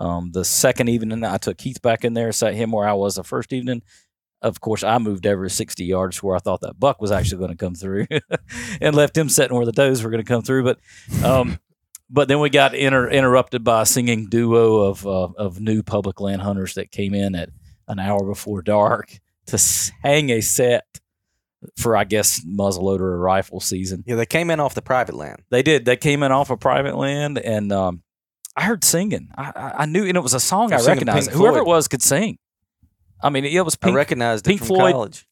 Um, 0.00 0.32
the 0.32 0.44
second 0.44 0.88
evening, 0.88 1.24
I 1.24 1.36
took 1.36 1.60
Heath 1.60 1.82
back 1.82 2.04
in 2.04 2.14
there, 2.14 2.32
sat 2.32 2.54
him 2.54 2.72
where 2.72 2.88
I 2.88 2.94
was 2.94 3.16
the 3.16 3.24
first 3.24 3.52
evening. 3.52 3.82
Of 4.42 4.60
course, 4.60 4.82
I 4.82 4.96
moved 4.96 5.26
every 5.26 5.50
60 5.50 5.84
yards 5.84 6.18
to 6.18 6.26
where 6.26 6.36
I 6.36 6.38
thought 6.38 6.62
that 6.62 6.80
buck 6.80 7.02
was 7.02 7.12
actually 7.12 7.38
going 7.38 7.50
to 7.50 7.56
come 7.56 7.74
through 7.74 8.06
and 8.80 8.96
left 8.96 9.16
him 9.16 9.28
sitting 9.28 9.54
where 9.54 9.66
the 9.66 9.72
does 9.72 10.02
were 10.02 10.10
going 10.10 10.24
to 10.24 10.28
come 10.28 10.40
through. 10.40 10.64
But 10.64 10.78
um, 11.22 11.58
but 12.10 12.28
then 12.28 12.40
we 12.40 12.50
got 12.50 12.74
inter- 12.74 13.08
interrupted 13.08 13.62
by 13.62 13.82
a 13.82 13.86
singing 13.86 14.26
duo 14.26 14.82
of, 14.82 15.06
uh, 15.06 15.28
of 15.36 15.60
new 15.60 15.82
public 15.82 16.20
land 16.20 16.42
hunters 16.42 16.74
that 16.74 16.90
came 16.90 17.14
in 17.14 17.34
at 17.34 17.50
an 17.88 17.98
hour 17.98 18.24
before 18.24 18.62
dark 18.62 19.18
to 19.46 19.58
hang 20.02 20.30
a 20.30 20.40
set 20.40 20.84
for, 21.76 21.96
I 21.96 22.04
guess, 22.04 22.40
muzzleloader 22.44 23.00
or 23.00 23.18
rifle 23.18 23.60
season. 23.60 24.04
Yeah, 24.06 24.16
they 24.16 24.26
came 24.26 24.50
in 24.50 24.60
off 24.60 24.74
the 24.74 24.82
private 24.82 25.14
land. 25.14 25.42
They 25.50 25.62
did. 25.62 25.84
They 25.84 25.96
came 25.96 26.22
in 26.22 26.32
off 26.32 26.50
of 26.50 26.60
private 26.60 26.96
land, 26.96 27.38
and 27.38 27.72
um, 27.72 28.02
I 28.56 28.64
heard 28.64 28.82
singing. 28.84 29.28
I, 29.36 29.52
I, 29.54 29.72
I 29.82 29.86
knew, 29.86 30.04
and 30.06 30.16
it 30.16 30.22
was 30.22 30.34
a 30.34 30.40
song 30.40 30.70
They're 30.70 30.80
I 30.80 30.84
recognized. 30.84 31.30
Whoever 31.30 31.58
it 31.58 31.66
was 31.66 31.88
could 31.88 32.02
sing. 32.02 32.38
I 33.22 33.28
mean, 33.28 33.44
it 33.44 33.64
was 33.64 33.76
I 33.82 33.90
recognized 33.90 34.46
Pink 34.46 34.64
Floyd. 34.64 34.92
college. 34.92 35.26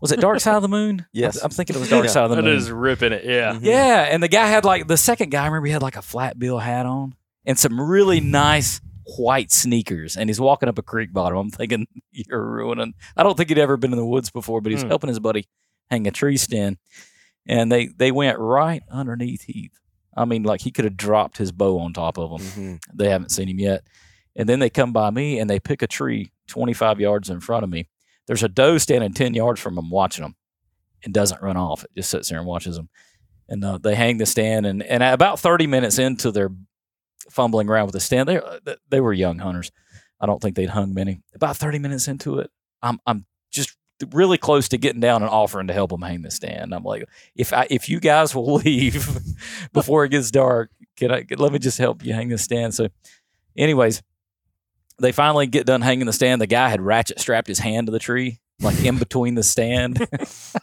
Was 0.00 0.12
it 0.12 0.20
Dark 0.20 0.40
Side 0.40 0.56
of 0.56 0.62
the 0.62 0.68
Moon? 0.68 1.06
Yes. 1.12 1.38
I'm, 1.38 1.46
I'm 1.46 1.50
thinking 1.50 1.76
it 1.76 1.80
was 1.80 1.88
Dark 1.90 2.04
Yeah. 2.04 2.10
Side 2.10 2.24
of 2.24 2.30
the 2.30 2.36
That 2.36 2.42
Moon. 2.44 2.52
It 2.54 2.58
is 2.58 2.70
ripping 2.70 3.12
it. 3.12 3.24
Yeah. 3.24 3.54
Mhm. 3.54 3.60
Yeah, 3.62 4.02
and 4.10 4.22
the 4.22 4.28
guy 4.28 4.46
had 4.46 4.64
like 4.64 4.86
the 4.86 4.96
second 4.96 5.30
guy. 5.30 5.42
I 5.42 5.46
remember 5.46 5.66
he 5.66 5.72
had 5.72 5.82
like 5.82 5.96
a 5.96 6.02
flat 6.02 6.38
bill 6.38 6.58
hat 6.58 6.86
on 6.86 7.14
and 7.44 7.58
some 7.58 7.80
really 7.80 8.20
nice 8.20 8.80
white 9.16 9.50
sneakers, 9.50 10.16
and 10.16 10.28
he's 10.28 10.40
walking 10.40 10.68
up 10.68 10.78
a 10.78 10.82
creek 10.82 11.12
bottom. 11.12 11.38
I'm 11.38 11.50
thinking 11.50 11.86
you're 12.12 12.44
ruining. 12.44 12.94
I 13.16 13.22
don't 13.22 13.36
think 13.36 13.48
he'd 13.48 13.58
ever 13.58 13.76
been 13.76 13.92
in 13.92 13.98
the 13.98 14.04
woods 14.06 14.30
before, 14.30 14.60
but 14.60 14.70
he's 14.72 14.82
Hmm. 14.82 14.88
helping 14.88 15.08
his 15.08 15.18
buddy 15.20 15.46
hang 15.90 16.06
a 16.06 16.10
tree 16.10 16.36
stand, 16.36 16.76
and 17.46 17.72
they 17.72 17.86
they 17.86 18.10
went 18.12 18.38
right 18.38 18.82
underneath 18.90 19.42
Heath. 19.44 19.72
I 20.16 20.24
mean, 20.24 20.42
like 20.42 20.60
he 20.60 20.70
could 20.70 20.84
have 20.84 20.96
dropped 20.96 21.38
his 21.38 21.52
bow 21.52 21.78
on 21.78 21.92
top 21.92 22.18
of 22.18 22.30
them. 22.30 22.48
Mhm. 22.48 22.80
They 22.94 23.08
haven't 23.08 23.30
seen 23.30 23.48
him 23.48 23.58
yet, 23.60 23.82
and 24.36 24.48
then 24.48 24.58
they 24.58 24.68
come 24.70 24.92
by 24.92 25.10
me 25.10 25.38
and 25.38 25.48
they 25.48 25.58
pick 25.60 25.80
a 25.82 25.86
tree 25.86 26.30
25 26.48 26.98
yards 27.00 27.30
in 27.30 27.40
front 27.40 27.64
of 27.64 27.70
me. 27.70 27.88
There's 28.28 28.44
a 28.44 28.48
doe 28.48 28.78
standing 28.78 29.14
10 29.14 29.34
yards 29.34 29.60
from 29.60 29.74
them 29.74 29.90
watching 29.90 30.22
them 30.22 30.36
and 31.02 31.12
doesn't 31.12 31.42
run 31.42 31.56
off. 31.56 31.82
It 31.82 31.90
just 31.96 32.10
sits 32.10 32.28
there 32.28 32.38
and 32.38 32.46
watches 32.46 32.76
them. 32.76 32.90
And 33.48 33.64
uh, 33.64 33.78
they 33.78 33.94
hang 33.94 34.18
the 34.18 34.26
stand. 34.26 34.66
And, 34.66 34.82
and 34.82 35.02
about 35.02 35.40
30 35.40 35.66
minutes 35.66 35.98
into 35.98 36.30
their 36.30 36.50
fumbling 37.30 37.68
around 37.68 37.86
with 37.86 37.94
the 37.94 38.00
stand, 38.00 38.28
they, 38.28 38.40
they 38.90 39.00
were 39.00 39.14
young 39.14 39.38
hunters. 39.38 39.72
I 40.20 40.26
don't 40.26 40.42
think 40.42 40.56
they'd 40.56 40.68
hung 40.68 40.92
many. 40.92 41.22
About 41.34 41.56
30 41.56 41.78
minutes 41.78 42.06
into 42.06 42.38
it, 42.38 42.50
I'm, 42.82 43.00
I'm 43.06 43.24
just 43.50 43.74
really 44.12 44.36
close 44.36 44.68
to 44.68 44.78
getting 44.78 45.00
down 45.00 45.22
and 45.22 45.30
offering 45.30 45.68
to 45.68 45.72
help 45.72 45.90
them 45.90 46.02
hang 46.02 46.22
the 46.22 46.30
stand. 46.30 46.74
I'm 46.74 46.84
like, 46.84 47.08
if 47.34 47.52
I 47.52 47.66
if 47.70 47.88
you 47.88 47.98
guys 48.00 48.34
will 48.34 48.54
leave 48.64 49.08
before 49.72 50.04
it 50.04 50.10
gets 50.10 50.30
dark, 50.30 50.70
can 50.96 51.10
I 51.10 51.24
let 51.36 51.52
me 51.52 51.58
just 51.58 51.78
help 51.78 52.04
you 52.04 52.12
hang 52.12 52.28
the 52.28 52.38
stand? 52.38 52.74
So, 52.74 52.88
anyways, 53.56 54.02
they 55.00 55.12
finally 55.12 55.46
get 55.46 55.66
done 55.66 55.80
hanging 55.80 56.06
the 56.06 56.12
stand. 56.12 56.40
The 56.40 56.46
guy 56.46 56.68
had 56.68 56.80
ratchet 56.80 57.20
strapped 57.20 57.48
his 57.48 57.58
hand 57.58 57.86
to 57.86 57.90
the 57.90 57.98
tree, 57.98 58.40
like 58.60 58.84
in 58.84 58.98
between 58.98 59.34
the 59.34 59.42
stand, 59.42 60.06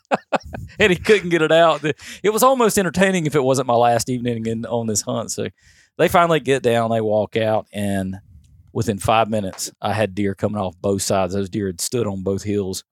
and 0.80 0.92
he 0.92 0.98
couldn't 0.98 1.30
get 1.30 1.42
it 1.42 1.52
out. 1.52 1.84
It 2.24 2.30
was 2.32 2.44
almost 2.44 2.78
entertaining 2.78 3.26
if 3.26 3.36
it 3.36 3.44
wasn't 3.44 3.68
my 3.68 3.76
last 3.76 4.10
evening 4.10 4.46
in, 4.46 4.66
on 4.66 4.88
this 4.88 5.02
hunt. 5.02 5.32
So 5.32 5.48
they 5.98 6.08
finally 6.08 6.40
get 6.40 6.64
down, 6.64 6.92
they 6.92 7.02
walk 7.02 7.38
out, 7.38 7.68
and 7.72 8.18
within 8.74 9.00
five 9.00 9.30
minutes, 9.30 9.72
I 9.82 9.94
had 9.94 10.14
deer 10.14 10.36
coming 10.36 10.60
off 10.60 10.76
both 10.82 11.02
sides. 11.02 11.34
Those 11.34 11.50
deer 11.50 11.68
had 11.68 11.80
stood 11.80 12.08
on 12.08 12.24
both 12.24 12.44
hills 12.44 12.84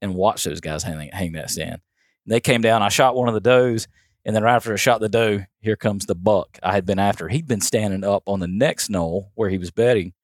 and 0.00 0.14
watched 0.14 0.46
those 0.46 0.60
guys 0.60 0.82
hang, 0.82 1.10
hang 1.12 1.32
that 1.32 1.50
stand. 1.50 1.80
They 2.26 2.40
came 2.40 2.62
down. 2.62 2.82
I 2.82 2.88
shot 2.88 3.14
one 3.14 3.28
of 3.28 3.34
the 3.34 3.40
does, 3.40 3.86
and 4.24 4.34
then 4.34 4.42
right 4.42 4.56
after 4.56 4.72
I 4.72 4.76
shot 4.76 5.00
the 5.00 5.10
doe, 5.10 5.44
here 5.60 5.76
comes 5.76 6.06
the 6.06 6.14
buck 6.14 6.58
I 6.62 6.72
had 6.72 6.86
been 6.86 6.98
after. 6.98 7.28
He'd 7.28 7.46
been 7.46 7.60
standing 7.60 8.02
up 8.02 8.22
on 8.26 8.40
the 8.40 8.48
next 8.48 8.88
knoll 8.88 9.30
where 9.34 9.50
he 9.50 9.58
was 9.58 9.70
bedding, 9.70 10.14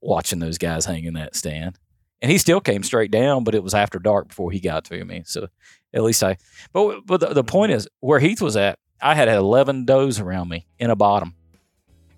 watching 0.00 0.38
those 0.38 0.58
guys 0.58 0.84
hanging 0.84 1.14
that 1.14 1.34
stand. 1.36 1.78
And 2.20 2.30
he 2.30 2.38
still 2.38 2.60
came 2.60 2.82
straight 2.82 3.10
down, 3.10 3.44
but 3.44 3.54
it 3.54 3.62
was 3.62 3.74
after 3.74 3.98
dark 3.98 4.28
before 4.28 4.50
he 4.50 4.58
got 4.60 4.84
to 4.86 5.04
me. 5.04 5.22
So 5.24 5.48
at 5.94 6.02
least 6.02 6.22
I, 6.24 6.36
but, 6.72 7.06
but 7.06 7.20
the, 7.20 7.26
the 7.28 7.44
point 7.44 7.72
is 7.72 7.88
where 8.00 8.18
Heath 8.18 8.42
was 8.42 8.56
at, 8.56 8.78
I 9.00 9.14
had 9.14 9.28
11 9.28 9.84
does 9.84 10.18
around 10.18 10.48
me 10.48 10.66
in 10.78 10.90
a 10.90 10.96
bottom 10.96 11.34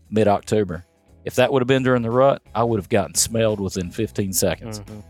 mid 0.09 0.27
October. 0.27 0.87
If 1.25 1.35
that 1.35 1.53
would 1.53 1.61
have 1.61 1.69
been 1.69 1.83
during 1.83 2.01
the 2.03 2.11
rut, 2.11 2.43
I 2.55 2.65
would 2.65 2.79
have 2.81 2.89
gotten 2.89 3.15
smelled 3.15 3.61
within 3.61 3.91
15 3.91 4.33
seconds. 4.33 4.81
Mhm. 4.81 5.03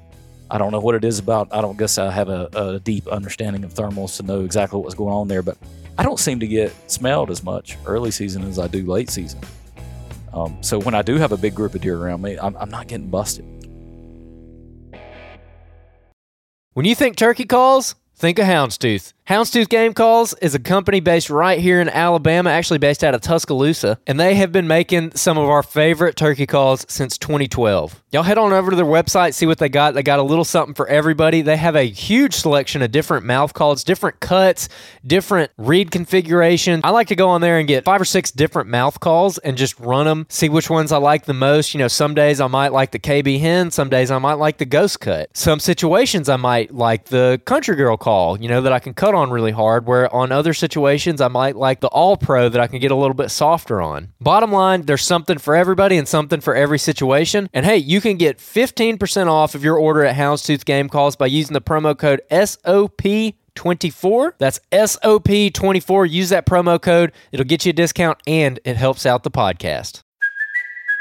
I 0.50 0.58
don't 0.58 0.72
know 0.72 0.80
what 0.80 0.96
it 0.96 1.04
is 1.04 1.20
about. 1.20 1.46
I 1.52 1.60
don't 1.60 1.78
guess 1.78 1.96
I 1.96 2.10
have 2.10 2.28
a, 2.28 2.48
a 2.52 2.80
deep 2.80 3.06
understanding 3.06 3.62
of 3.62 3.72
thermals 3.72 4.16
to 4.16 4.24
know 4.24 4.40
exactly 4.40 4.80
what's 4.80 4.96
going 4.96 5.14
on 5.14 5.28
there, 5.28 5.42
but 5.42 5.56
I 5.96 6.02
don't 6.02 6.18
seem 6.18 6.40
to 6.40 6.46
get 6.48 6.72
smelled 6.90 7.30
as 7.30 7.44
much 7.44 7.78
early 7.86 8.10
season 8.10 8.42
as 8.42 8.58
I 8.58 8.66
do 8.66 8.84
late 8.84 9.10
season. 9.10 9.38
Um, 10.32 10.62
so 10.62 10.80
when 10.80 10.94
I 10.94 11.02
do 11.02 11.16
have 11.16 11.32
a 11.32 11.36
big 11.36 11.54
group 11.54 11.74
of 11.74 11.80
deer 11.80 11.96
around 11.96 12.22
me, 12.22 12.38
I'm, 12.40 12.56
I'm 12.56 12.70
not 12.70 12.86
getting 12.86 13.08
busted. 13.08 13.44
When 16.72 16.86
you 16.86 16.94
think 16.94 17.16
turkey 17.16 17.46
calls, 17.46 17.96
think 18.20 18.38
of 18.38 18.44
Houndstooth. 18.44 19.14
Houndstooth 19.30 19.68
Game 19.68 19.94
Calls 19.94 20.34
is 20.42 20.56
a 20.56 20.58
company 20.58 20.98
based 20.98 21.30
right 21.30 21.60
here 21.60 21.80
in 21.80 21.88
Alabama, 21.88 22.50
actually 22.50 22.80
based 22.80 23.04
out 23.04 23.14
of 23.14 23.20
Tuscaloosa, 23.20 23.96
and 24.04 24.18
they 24.18 24.34
have 24.34 24.50
been 24.50 24.66
making 24.66 25.12
some 25.14 25.38
of 25.38 25.48
our 25.48 25.62
favorite 25.62 26.16
turkey 26.16 26.46
calls 26.46 26.84
since 26.88 27.16
2012. 27.16 28.02
Y'all 28.10 28.24
head 28.24 28.38
on 28.38 28.52
over 28.52 28.70
to 28.70 28.76
their 28.76 28.84
website, 28.84 29.34
see 29.34 29.46
what 29.46 29.58
they 29.58 29.68
got. 29.68 29.94
They 29.94 30.02
got 30.02 30.18
a 30.18 30.24
little 30.24 30.44
something 30.44 30.74
for 30.74 30.88
everybody. 30.88 31.42
They 31.42 31.56
have 31.56 31.76
a 31.76 31.84
huge 31.84 32.34
selection 32.34 32.82
of 32.82 32.90
different 32.90 33.24
mouth 33.24 33.54
calls, 33.54 33.84
different 33.84 34.18
cuts, 34.18 34.68
different 35.06 35.52
reed 35.56 35.92
configuration. 35.92 36.80
I 36.82 36.90
like 36.90 37.06
to 37.06 37.14
go 37.14 37.28
on 37.28 37.40
there 37.40 37.56
and 37.56 37.68
get 37.68 37.84
five 37.84 38.00
or 38.00 38.04
six 38.04 38.32
different 38.32 38.68
mouth 38.68 38.98
calls 38.98 39.38
and 39.38 39.56
just 39.56 39.78
run 39.78 40.06
them, 40.06 40.26
see 40.28 40.48
which 40.48 40.68
ones 40.68 40.90
I 40.90 40.96
like 40.96 41.26
the 41.26 41.34
most. 41.34 41.72
You 41.72 41.78
know, 41.78 41.86
some 41.86 42.16
days 42.16 42.40
I 42.40 42.48
might 42.48 42.72
like 42.72 42.90
the 42.90 42.98
KB 42.98 43.38
hen, 43.38 43.70
some 43.70 43.88
days 43.88 44.10
I 44.10 44.18
might 44.18 44.34
like 44.34 44.58
the 44.58 44.66
ghost 44.66 44.98
cut. 44.98 45.30
Some 45.36 45.60
situations 45.60 46.28
I 46.28 46.34
might 46.34 46.74
like 46.74 47.04
the 47.04 47.40
country 47.44 47.76
girl 47.76 47.96
call, 47.96 48.09
you 48.40 48.48
know, 48.48 48.60
that 48.62 48.72
I 48.72 48.78
can 48.78 48.94
cut 48.94 49.14
on 49.14 49.30
really 49.30 49.52
hard, 49.52 49.86
where 49.86 50.12
on 50.14 50.32
other 50.32 50.54
situations 50.54 51.20
I 51.20 51.28
might 51.28 51.56
like 51.56 51.80
the 51.80 51.88
all 51.88 52.16
pro 52.16 52.48
that 52.48 52.60
I 52.60 52.66
can 52.66 52.80
get 52.80 52.90
a 52.90 52.96
little 52.96 53.14
bit 53.14 53.30
softer 53.30 53.80
on. 53.80 54.12
Bottom 54.20 54.52
line, 54.52 54.82
there's 54.82 55.02
something 55.02 55.38
for 55.38 55.54
everybody 55.54 55.96
and 55.96 56.08
something 56.08 56.40
for 56.40 56.54
every 56.54 56.78
situation. 56.78 57.48
And 57.52 57.64
hey, 57.64 57.76
you 57.76 58.00
can 58.00 58.16
get 58.16 58.38
15% 58.38 59.26
off 59.28 59.54
of 59.54 59.64
your 59.64 59.76
order 59.76 60.04
at 60.04 60.16
Houndstooth 60.16 60.64
Game 60.64 60.88
Calls 60.88 61.16
by 61.16 61.26
using 61.26 61.54
the 61.54 61.60
promo 61.60 61.96
code 61.96 62.20
SOP. 62.30 63.34
24 63.56 64.36
that's 64.38 64.60
SOP24 64.70 66.08
use 66.08 66.28
that 66.28 66.46
promo 66.46 66.80
code 66.80 67.10
it'll 67.32 67.44
get 67.44 67.66
you 67.66 67.70
a 67.70 67.72
discount 67.72 68.16
and 68.24 68.60
it 68.64 68.76
helps 68.76 69.04
out 69.04 69.24
the 69.24 69.30
podcast 69.30 70.02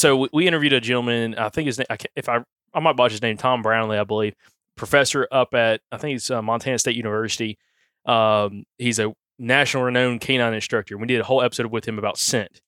So 0.00 0.16
we, 0.16 0.28
we 0.32 0.46
interviewed 0.46 0.72
a 0.72 0.80
gentleman. 0.80 1.34
I 1.36 1.50
think 1.50 1.66
his 1.66 1.78
name, 1.78 1.86
I 1.90 1.98
if 2.16 2.28
I 2.28 2.42
I 2.72 2.80
might 2.80 2.96
botch 2.96 3.12
his 3.12 3.22
name, 3.22 3.36
Tom 3.36 3.62
Brownlee, 3.62 3.98
I 3.98 4.04
believe, 4.04 4.34
professor 4.76 5.28
up 5.30 5.54
at 5.54 5.82
I 5.92 5.98
think 5.98 6.16
it's 6.16 6.30
uh, 6.30 6.40
Montana 6.40 6.78
State 6.78 6.96
University. 6.96 7.58
Um, 8.06 8.64
he's 8.78 8.98
a 8.98 9.12
national 9.38 9.84
renowned 9.84 10.22
canine 10.22 10.54
instructor. 10.54 10.96
We 10.96 11.06
did 11.06 11.20
a 11.20 11.24
whole 11.24 11.42
episode 11.42 11.66
with 11.66 11.86
him 11.86 11.98
about 11.98 12.18
scent 12.18 12.62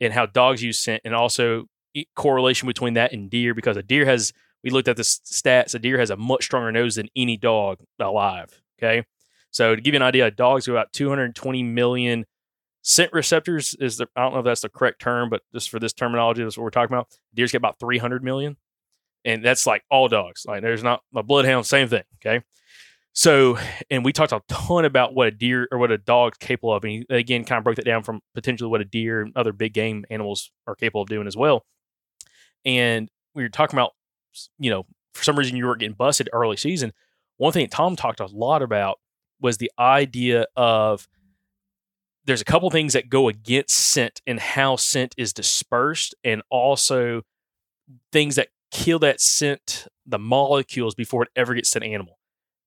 and 0.00 0.12
how 0.12 0.26
dogs 0.26 0.62
use 0.62 0.78
scent, 0.78 1.02
and 1.04 1.14
also 1.14 1.64
correlation 2.14 2.66
between 2.66 2.94
that 2.94 3.12
and 3.12 3.28
deer 3.28 3.54
because 3.54 3.76
a 3.76 3.82
deer 3.82 4.06
has. 4.06 4.32
We 4.62 4.70
looked 4.70 4.88
at 4.88 4.96
the 4.96 5.02
stats. 5.02 5.74
A 5.74 5.78
deer 5.78 5.98
has 5.98 6.10
a 6.10 6.16
much 6.16 6.44
stronger 6.44 6.72
nose 6.72 6.96
than 6.96 7.08
any 7.14 7.36
dog 7.36 7.78
alive. 8.00 8.62
Okay, 8.78 9.04
so 9.50 9.74
to 9.74 9.80
give 9.80 9.94
you 9.94 9.98
an 9.98 10.02
idea, 10.02 10.30
dogs 10.30 10.66
have 10.66 10.74
about 10.74 10.92
220 10.92 11.62
million 11.62 12.26
scent 12.86 13.12
receptors 13.12 13.74
is 13.74 13.96
the 13.96 14.06
I 14.14 14.22
don't 14.22 14.32
know 14.32 14.38
if 14.38 14.44
that's 14.44 14.60
the 14.60 14.68
correct 14.68 15.00
term, 15.00 15.28
but 15.28 15.42
just 15.52 15.70
for 15.70 15.80
this 15.80 15.92
terminology, 15.92 16.44
that's 16.44 16.56
what 16.56 16.62
we're 16.62 16.70
talking 16.70 16.94
about. 16.94 17.08
Deer's 17.34 17.50
get 17.50 17.58
about 17.58 17.80
300 17.80 18.22
million, 18.22 18.56
and 19.24 19.44
that's 19.44 19.66
like 19.66 19.82
all 19.90 20.06
dogs. 20.08 20.46
Like 20.46 20.62
there's 20.62 20.84
not 20.84 21.02
a 21.14 21.24
bloodhound, 21.24 21.66
same 21.66 21.88
thing. 21.88 22.04
Okay, 22.24 22.44
so 23.12 23.58
and 23.90 24.04
we 24.04 24.12
talked 24.12 24.32
a 24.32 24.40
ton 24.48 24.84
about 24.84 25.14
what 25.14 25.26
a 25.26 25.32
deer 25.32 25.66
or 25.72 25.78
what 25.78 25.90
a 25.90 25.98
dog's 25.98 26.38
capable 26.38 26.72
of, 26.72 26.84
and 26.84 27.04
again 27.10 27.44
kind 27.44 27.58
of 27.58 27.64
broke 27.64 27.76
that 27.76 27.84
down 27.84 28.04
from 28.04 28.20
potentially 28.34 28.70
what 28.70 28.80
a 28.80 28.84
deer 28.84 29.20
and 29.20 29.36
other 29.36 29.52
big 29.52 29.74
game 29.74 30.04
animals 30.08 30.52
are 30.68 30.76
capable 30.76 31.02
of 31.02 31.08
doing 31.08 31.26
as 31.26 31.36
well. 31.36 31.66
And 32.64 33.10
we 33.34 33.42
were 33.42 33.48
talking 33.48 33.76
about, 33.76 33.94
you 34.60 34.70
know, 34.70 34.86
for 35.12 35.24
some 35.24 35.36
reason 35.36 35.56
you 35.56 35.66
weren't 35.66 35.80
getting 35.80 35.96
busted 35.96 36.30
early 36.32 36.56
season. 36.56 36.92
One 37.36 37.52
thing 37.52 37.64
that 37.64 37.72
Tom 37.72 37.96
talked 37.96 38.20
a 38.20 38.26
lot 38.26 38.62
about 38.62 39.00
was 39.40 39.58
the 39.58 39.72
idea 39.78 40.46
of 40.56 41.08
there's 42.26 42.40
a 42.40 42.44
couple 42.44 42.68
things 42.70 42.92
that 42.92 43.08
go 43.08 43.28
against 43.28 43.76
scent 43.76 44.20
and 44.26 44.40
how 44.40 44.76
scent 44.76 45.14
is 45.16 45.32
dispersed, 45.32 46.14
and 46.24 46.42
also 46.50 47.22
things 48.12 48.34
that 48.34 48.48
kill 48.72 48.98
that 48.98 49.20
scent, 49.20 49.86
the 50.04 50.18
molecules 50.18 50.94
before 50.94 51.22
it 51.22 51.28
ever 51.36 51.54
gets 51.54 51.70
to 51.70 51.78
an 51.78 51.84
animal. 51.84 52.18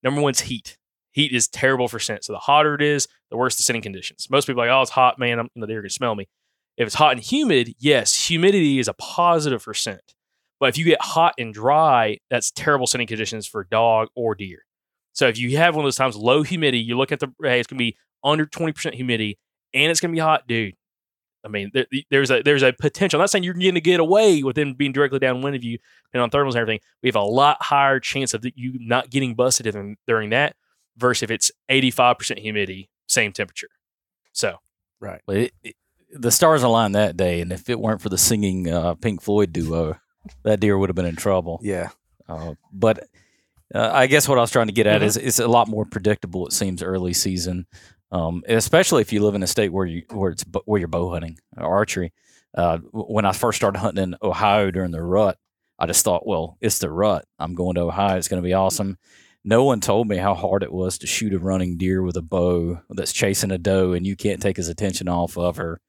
Number 0.01 0.21
one's 0.21 0.41
heat. 0.41 0.77
Heat 1.11 1.33
is 1.33 1.47
terrible 1.47 1.87
for 1.87 1.99
scent. 1.99 2.23
So 2.23 2.33
the 2.33 2.39
hotter 2.39 2.75
it 2.75 2.81
is, 2.81 3.07
the 3.29 3.37
worse 3.37 3.57
the 3.57 3.63
scenting 3.63 3.81
conditions. 3.81 4.27
Most 4.29 4.47
people 4.47 4.61
are 4.63 4.67
like, 4.67 4.73
oh, 4.73 4.81
it's 4.81 4.91
hot, 4.91 5.19
man. 5.19 5.39
I'm, 5.39 5.49
you 5.53 5.61
know, 5.61 5.67
they're 5.67 5.81
gonna 5.81 5.89
smell 5.89 6.15
me. 6.15 6.27
If 6.77 6.85
it's 6.87 6.95
hot 6.95 7.11
and 7.11 7.21
humid, 7.21 7.73
yes, 7.79 8.27
humidity 8.27 8.79
is 8.79 8.87
a 8.87 8.93
positive 8.93 9.61
for 9.61 9.73
scent. 9.73 10.13
But 10.59 10.69
if 10.69 10.77
you 10.77 10.85
get 10.85 11.01
hot 11.01 11.33
and 11.37 11.53
dry, 11.53 12.19
that's 12.29 12.51
terrible 12.51 12.87
scenting 12.87 13.07
conditions 13.07 13.47
for 13.47 13.65
dog 13.65 14.09
or 14.15 14.35
deer. 14.35 14.65
So 15.13 15.27
if 15.27 15.37
you 15.37 15.57
have 15.57 15.75
one 15.75 15.83
of 15.83 15.87
those 15.87 15.97
times 15.97 16.15
low 16.15 16.43
humidity, 16.43 16.79
you 16.79 16.97
look 16.97 17.11
at 17.11 17.19
the 17.19 17.33
hey, 17.43 17.59
it's 17.59 17.67
gonna 17.67 17.77
be 17.77 17.97
under 18.23 18.45
20% 18.45 18.93
humidity 18.93 19.37
and 19.73 19.91
it's 19.91 19.99
gonna 19.99 20.13
be 20.13 20.19
hot, 20.19 20.47
dude. 20.47 20.75
I 21.43 21.47
mean, 21.47 21.71
there, 21.73 21.85
there's 22.11 22.31
a 22.31 22.41
there's 22.43 22.63
a 22.63 22.73
potential. 22.73 23.17
I'm 23.17 23.21
not 23.21 23.29
saying 23.29 23.45
you're 23.45 23.53
going 23.53 23.73
to 23.75 23.79
get 23.79 24.01
away 24.01 24.43
with 24.43 24.57
them 24.57 24.73
being 24.73 24.91
directly 24.91 25.19
downwind 25.19 25.55
of 25.55 25.63
you 25.63 25.77
and 26.13 26.21
on 26.21 26.29
thermals 26.29 26.49
and 26.49 26.57
everything. 26.57 26.81
We 27.01 27.07
have 27.07 27.15
a 27.15 27.21
lot 27.21 27.63
higher 27.63 28.01
chance 28.01 28.33
of 28.33 28.43
you 28.55 28.73
not 28.77 29.09
getting 29.09 29.35
busted 29.35 29.65
in, 29.73 29.95
during 30.05 30.31
that 30.31 30.57
versus 30.97 31.23
if 31.23 31.31
it's 31.31 31.49
85% 31.71 32.39
humidity, 32.39 32.89
same 33.07 33.31
temperature. 33.31 33.69
So, 34.33 34.57
right. 34.99 35.21
But 35.25 35.37
it, 35.37 35.53
it, 35.63 35.75
the 36.11 36.29
stars 36.29 36.61
aligned 36.61 36.95
that 36.95 37.15
day, 37.15 37.39
and 37.39 37.53
if 37.53 37.69
it 37.69 37.79
weren't 37.79 38.01
for 38.01 38.09
the 38.09 38.17
singing 38.17 38.69
uh, 38.69 38.95
Pink 38.95 39.21
Floyd 39.21 39.53
duo, 39.53 39.95
that 40.43 40.59
deer 40.59 40.77
would 40.77 40.89
have 40.89 40.95
been 40.97 41.05
in 41.05 41.15
trouble. 41.15 41.61
Yeah. 41.63 41.89
Uh, 42.27 42.55
but 42.73 43.07
Uh, 43.73 43.89
I 43.93 44.07
guess 44.07 44.27
what 44.27 44.37
I 44.37 44.41
was 44.41 44.51
trying 44.51 44.67
to 44.67 44.73
get 44.73 44.87
at 44.87 45.01
Mhm. 45.01 45.05
is 45.05 45.15
it's 45.15 45.39
a 45.39 45.47
lot 45.47 45.69
more 45.69 45.85
predictable. 45.85 46.45
It 46.47 46.53
seems 46.53 46.83
early 46.83 47.13
season, 47.13 47.65
um, 48.11 48.43
especially 48.47 49.01
if 49.01 49.13
you 49.13 49.23
live 49.23 49.35
in 49.35 49.43
a 49.43 49.47
state 49.47 49.71
where 49.71 49.85
you 49.85 50.03
where 50.11 50.31
it's 50.31 50.43
where 50.65 50.79
you're 50.79 50.87
bow 50.87 51.11
hunting 51.11 51.37
or 51.57 51.65
archery. 51.67 52.11
Uh, 52.55 52.79
when 52.91 53.25
I 53.25 53.31
first 53.31 53.57
started 53.57 53.77
hunting 53.79 54.03
in 54.03 54.15
Ohio 54.23 54.71
during 54.71 54.91
the 54.91 55.03
rut, 55.03 55.37
I 55.77 55.85
just 55.85 56.03
thought, 56.03 56.25
well, 56.25 56.57
it's 56.59 56.79
the 56.79 56.89
rut. 56.89 57.25
I'm 57.37 57.53
going 57.53 57.75
to 57.75 57.81
Ohio. 57.81 58.17
It's 58.17 58.27
going 58.27 58.41
to 58.41 58.47
be 58.47 58.53
awesome. 58.53 58.97
No 59.45 59.63
one 59.63 59.79
told 59.79 60.07
me 60.07 60.17
how 60.17 60.33
hard 60.33 60.63
it 60.63 60.73
was 60.73 60.97
to 60.97 61.07
shoot 61.07 61.33
a 61.33 61.39
running 61.39 61.77
deer 61.77 62.01
with 62.01 62.17
a 62.17 62.21
bow 62.21 62.81
that's 62.89 63.13
chasing 63.13 63.51
a 63.51 63.57
doe, 63.57 63.93
and 63.93 64.05
you 64.05 64.15
can't 64.15 64.41
take 64.41 64.57
his 64.57 64.67
attention 64.67 65.07
off 65.07 65.37
of 65.37 65.57
her. 65.57 65.79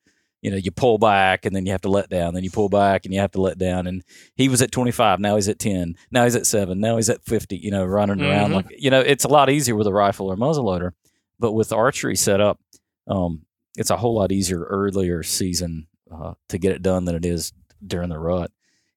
You 0.42 0.50
know, 0.50 0.56
you 0.56 0.70
pull 0.70 0.96
back 0.98 1.44
and 1.44 1.54
then 1.54 1.66
you 1.66 1.72
have 1.72 1.82
to 1.82 1.90
let 1.90 2.08
down, 2.08 2.32
then 2.32 2.44
you 2.44 2.50
pull 2.50 2.70
back 2.70 3.04
and 3.04 3.12
you 3.12 3.20
have 3.20 3.32
to 3.32 3.40
let 3.42 3.58
down. 3.58 3.86
And 3.86 4.02
he 4.36 4.48
was 4.48 4.62
at 4.62 4.72
25, 4.72 5.18
now 5.20 5.36
he's 5.36 5.48
at 5.48 5.58
10, 5.58 5.96
now 6.10 6.24
he's 6.24 6.36
at 6.36 6.46
seven, 6.46 6.80
now 6.80 6.96
he's 6.96 7.10
at 7.10 7.22
50. 7.24 7.56
You 7.58 7.70
know, 7.70 7.84
running 7.84 8.22
around 8.22 8.50
Mhm. 8.50 8.54
like 8.54 8.66
you 8.78 8.90
know, 8.90 9.00
it's 9.00 9.24
a 9.24 9.28
lot 9.28 9.50
easier 9.50 9.74
with 9.76 9.86
a 9.86 9.92
rifle 9.92 10.28
or 10.32 10.36
muzzleloader, 10.36 10.92
but 11.40 11.52
with 11.52 11.72
archery 11.72 12.14
set 12.14 12.40
up, 12.40 12.60
um, 13.08 13.42
it's 13.76 13.90
a 13.90 13.96
whole 13.96 14.14
lot 14.14 14.30
easier 14.30 14.62
earlier 14.62 15.22
season 15.22 15.88
uh, 16.12 16.34
to 16.50 16.58
get 16.58 16.72
it 16.72 16.82
done 16.82 17.06
than 17.06 17.16
it 17.16 17.24
is 17.24 17.52
during 17.84 18.10
the 18.10 18.18
rut. 18.18 18.52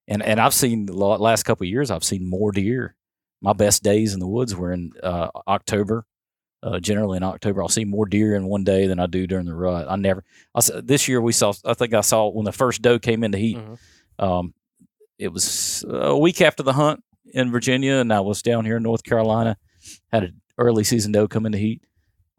And 0.06 0.22
and 0.22 0.38
I've 0.38 0.54
seen 0.54 0.86
the 0.86 0.94
last 0.94 1.44
couple 1.44 1.64
of 1.64 1.70
years, 1.70 1.90
I've 1.90 2.04
seen 2.04 2.28
more 2.28 2.52
deer. 2.52 2.94
My 3.40 3.54
best 3.54 3.82
days 3.82 4.14
in 4.14 4.20
the 4.20 4.28
woods 4.28 4.54
were 4.54 4.72
in 4.72 4.92
uh, 5.02 5.28
October. 5.48 6.06
Uh, 6.62 6.80
generally 6.80 7.18
in 7.18 7.22
October, 7.22 7.62
I'll 7.62 7.68
see 7.68 7.84
more 7.84 8.06
deer 8.06 8.34
in 8.34 8.46
one 8.46 8.64
day 8.64 8.86
than 8.86 8.98
I 8.98 9.06
do 9.06 9.26
during 9.26 9.44
the 9.44 9.54
rut. 9.54 9.86
I 9.88 9.96
never. 9.96 10.24
I, 10.54 10.60
this 10.82 11.08
year 11.08 11.20
we 11.20 11.32
saw. 11.32 11.52
I 11.64 11.74
think 11.74 11.92
I 11.94 12.00
saw 12.00 12.28
when 12.28 12.44
the 12.44 12.52
first 12.52 12.80
doe 12.82 12.98
came 12.98 13.24
into 13.24 13.38
heat. 13.38 13.58
Um, 14.18 14.54
it 15.18 15.28
was 15.28 15.84
a 15.88 16.16
week 16.16 16.40
after 16.40 16.62
the 16.62 16.72
hunt 16.72 17.02
in 17.32 17.50
Virginia, 17.50 17.96
and 17.96 18.12
I 18.12 18.20
was 18.20 18.42
down 18.42 18.64
here 18.64 18.78
in 18.78 18.82
North 18.82 19.04
Carolina. 19.04 19.56
Had 20.10 20.24
an 20.24 20.40
early 20.56 20.84
season 20.84 21.12
doe 21.12 21.28
come 21.28 21.44
into 21.46 21.58
heat 21.58 21.82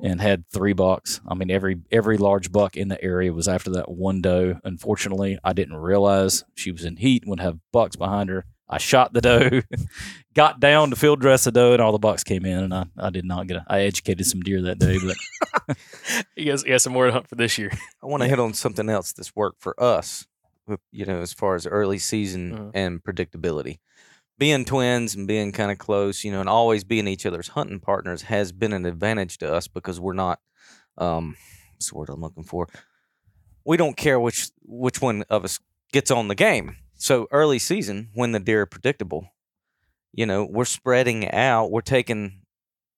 and 0.01 0.19
had 0.21 0.43
three 0.51 0.73
bucks. 0.73 1.21
I 1.27 1.33
mean, 1.35 1.49
every 1.51 1.77
every 1.91 2.17
large 2.17 2.51
buck 2.51 2.75
in 2.75 2.87
the 2.89 3.01
area 3.03 3.31
was 3.33 3.47
after 3.47 3.69
that 3.71 3.89
one 3.89 4.21
doe. 4.21 4.59
Unfortunately, 4.63 5.37
I 5.43 5.53
didn't 5.53 5.77
realize 5.77 6.43
she 6.55 6.71
was 6.71 6.83
in 6.85 6.97
heat. 6.97 7.23
And 7.23 7.29
would 7.29 7.39
have 7.39 7.59
bucks 7.71 7.95
behind 7.95 8.29
her. 8.29 8.45
I 8.67 8.79
shot 8.79 9.13
the 9.13 9.21
doe, 9.21 9.61
got 10.33 10.59
down 10.59 10.89
to 10.89 10.95
field 10.95 11.21
dress 11.21 11.43
the 11.43 11.51
doe, 11.51 11.73
and 11.73 11.81
all 11.81 11.91
the 11.91 11.99
bucks 11.99 12.23
came 12.23 12.45
in. 12.45 12.63
And 12.63 12.73
I, 12.73 12.85
I 12.97 13.09
did 13.11 13.23
not 13.23 13.45
get. 13.47 13.57
A, 13.57 13.65
I 13.67 13.81
educated 13.81 14.25
some 14.25 14.41
deer 14.41 14.61
that 14.63 14.79
day, 14.79 14.97
but 14.97 15.77
You 16.35 16.45
guys, 16.45 16.63
you 16.63 16.69
got 16.69 16.81
some 16.81 16.93
more 16.93 17.05
to 17.05 17.11
hunt 17.11 17.27
for 17.27 17.35
this 17.35 17.57
year. 17.57 17.71
I 18.03 18.07
want 18.07 18.23
to 18.23 18.29
hit 18.29 18.39
on 18.39 18.53
something 18.53 18.89
else 18.89 19.13
that's 19.13 19.35
worked 19.35 19.61
for 19.61 19.81
us, 19.81 20.25
you 20.91 21.05
know, 21.05 21.21
as 21.21 21.31
far 21.31 21.55
as 21.55 21.67
early 21.67 21.99
season 21.99 22.51
Mhm. 22.57 22.71
and 22.73 23.03
predictability. 23.03 23.77
Being 24.37 24.65
twins 24.65 25.15
and 25.15 25.27
being 25.27 25.51
kind 25.51 25.71
of 25.71 25.77
close, 25.77 26.23
you 26.23 26.31
know, 26.31 26.41
and 26.41 26.49
always 26.49 26.83
being 26.83 27.07
each 27.07 27.25
other's 27.25 27.49
hunting 27.49 27.79
partners 27.79 28.23
has 28.23 28.51
been 28.51 28.73
an 28.73 28.85
advantage 28.85 29.37
to 29.37 29.53
us 29.53 29.67
because 29.67 29.99
we're 29.99 30.13
not, 30.13 30.39
um, 30.97 31.37
what's 31.73 31.89
the 31.89 31.97
word 31.97 32.09
I'm 32.09 32.21
looking 32.21 32.43
for? 32.43 32.67
We 33.63 33.77
don't 33.77 33.97
care 33.97 34.19
which 34.19 34.49
which 34.61 35.01
one 35.01 35.23
of 35.29 35.45
us 35.45 35.59
gets 35.91 36.11
on 36.11 36.27
the 36.27 36.35
game. 36.35 36.75
So 36.95 37.27
early 37.31 37.59
season, 37.59 38.09
when 38.13 38.31
the 38.31 38.39
deer 38.39 38.61
are 38.61 38.65
predictable, 38.65 39.29
you 40.11 40.25
know, 40.25 40.45
we're 40.45 40.65
spreading 40.65 41.29
out. 41.31 41.71
We're 41.71 41.81
taking 41.81 42.41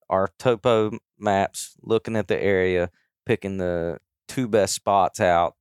our 0.10 0.30
topo 0.40 0.98
maps, 1.20 1.76
looking 1.82 2.16
at 2.16 2.28
the 2.28 2.42
area, 2.42 2.90
picking 3.26 3.58
the 3.58 4.00
two 4.28 4.48
best 4.48 4.74
spots 4.74 5.20
out, 5.20 5.56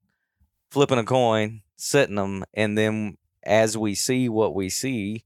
flipping 0.71 0.99
a 0.99 1.05
coin, 1.05 1.63
setting 1.77 2.17
them, 2.17 2.45
and 2.55 2.77
then 2.77 3.17
as 3.43 3.79
we 3.79 3.95
see 3.95 4.29
what 4.29 4.55
we 4.55 4.69
see, 4.69 5.25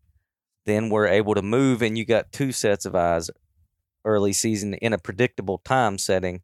then 0.67 0.91
we're 0.91 1.07
able 1.07 1.35
to 1.35 1.43
move, 1.43 1.83
and 1.83 1.97
you 1.97 2.05
got 2.05 2.33
two 2.33 2.53
sets 2.53 2.85
of 2.85 2.95
eyes 2.95 3.31
early 4.05 4.33
season 4.33 4.75
in 4.75 4.93
a 4.93 4.99
predictable 4.99 5.59
time 5.59 5.99
setting. 5.99 6.43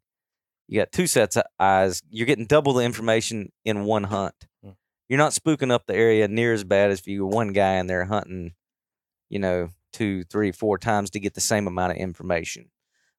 You 0.67 0.79
got 0.81 0.91
two 0.91 1.07
sets 1.07 1.37
of 1.37 1.43
eyes. 1.59 2.01
You're 2.09 2.27
getting 2.27 2.45
double 2.45 2.73
the 2.73 2.83
information 2.83 3.51
in 3.63 3.85
one 3.85 4.05
hunt. 4.05 4.35
Hmm. 4.63 4.71
You're 5.07 5.17
not 5.17 5.31
spooking 5.31 5.71
up 5.71 5.85
the 5.85 5.95
area 5.95 6.27
near 6.27 6.53
as 6.53 6.63
bad 6.63 6.91
as 6.91 6.99
if 6.99 7.07
you 7.07 7.25
were 7.25 7.31
one 7.31 7.53
guy 7.53 7.75
in 7.75 7.87
there 7.87 8.05
hunting, 8.05 8.53
you 9.29 9.39
know, 9.39 9.69
two, 9.93 10.23
three, 10.25 10.51
four 10.51 10.77
times 10.77 11.09
to 11.11 11.19
get 11.19 11.33
the 11.33 11.41
same 11.41 11.67
amount 11.67 11.93
of 11.93 11.97
information. 11.97 12.69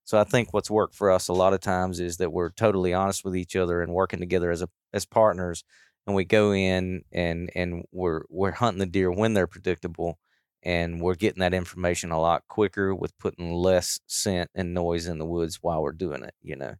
So 0.04 0.18
I 0.18 0.24
think 0.24 0.54
what's 0.54 0.70
worked 0.70 0.94
for 0.94 1.10
us 1.10 1.28
a 1.28 1.34
lot 1.34 1.52
of 1.52 1.60
times 1.60 2.00
is 2.00 2.16
that 2.16 2.32
we're 2.32 2.50
totally 2.50 2.94
honest 2.94 3.24
with 3.24 3.36
each 3.36 3.56
other 3.56 3.82
and 3.82 3.92
working 3.92 4.20
together 4.20 4.50
as 4.50 4.62
a 4.62 4.68
as 4.92 5.04
partners, 5.04 5.64
and 6.06 6.16
we 6.16 6.24
go 6.24 6.52
in 6.52 7.02
and 7.12 7.50
and 7.54 7.84
we're 7.92 8.22
we're 8.30 8.52
hunting 8.52 8.78
the 8.78 8.86
deer 8.86 9.10
when 9.10 9.34
they're 9.34 9.46
predictable, 9.46 10.18
and 10.62 11.00
we're 11.00 11.14
getting 11.14 11.40
that 11.40 11.54
information 11.54 12.10
a 12.10 12.20
lot 12.20 12.42
quicker 12.48 12.94
with 12.94 13.16
putting 13.18 13.52
less 13.52 14.00
scent 14.06 14.50
and 14.54 14.74
noise 14.74 15.06
in 15.06 15.18
the 15.18 15.26
woods 15.26 15.58
while 15.62 15.82
we're 15.82 15.92
doing 15.92 16.22
it. 16.24 16.34
You 16.42 16.56
know. 16.56 16.74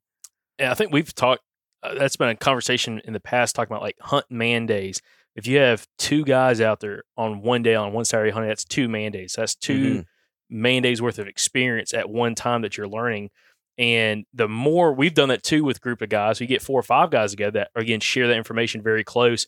Yeah, 0.59 0.71
I 0.71 0.75
think 0.75 0.93
we've 0.93 1.15
talked. 1.15 1.43
Uh, 1.83 1.95
that's 1.95 2.17
been 2.17 2.29
a 2.29 2.35
conversation 2.37 3.01
in 3.05 3.13
the 3.13 3.21
past 3.21 3.55
talking 3.55 3.73
about 3.73 3.83
like 3.83 3.97
hunt 4.01 4.27
man 4.31 4.67
days. 4.67 5.01
If 5.37 5.47
you 5.47 5.59
have 5.59 5.87
two 5.99 6.25
guys 6.25 6.61
out 6.61 6.81
there 6.81 7.05
on 7.17 7.43
one 7.43 7.63
day 7.63 7.77
on 7.77 7.93
one 7.93 8.05
Saturday 8.05 8.33
hunting, 8.33 8.49
that's 8.49 8.65
two 8.65 8.89
man 8.89 9.13
days. 9.13 9.35
That's 9.37 9.55
2 9.55 9.95
Mhm. 10.01 10.05
man 10.51 10.83
days 10.83 11.01
worth 11.01 11.21
of 11.21 11.29
experience 11.29 11.95
at 11.95 12.11
one 12.11 12.35
time 12.35 12.63
that 12.63 12.77
you're 12.77 12.89
learning. 12.89 13.31
And 13.77 14.25
the 14.35 14.49
more 14.49 14.93
we've 14.93 15.15
done 15.15 15.29
that 15.29 15.45
too 15.45 15.63
with 15.63 15.81
group 15.81 16.03
of 16.03 16.09
guys, 16.09 16.41
we 16.41 16.47
get 16.49 16.63
four 16.63 16.81
or 16.81 16.83
five 16.83 17.11
guys 17.13 17.31
together 17.31 17.61
that 17.61 17.71
again 17.77 18.01
share 18.01 18.27
that 18.27 18.37
information 18.37 18.83
very 18.83 19.05
close. 19.05 19.47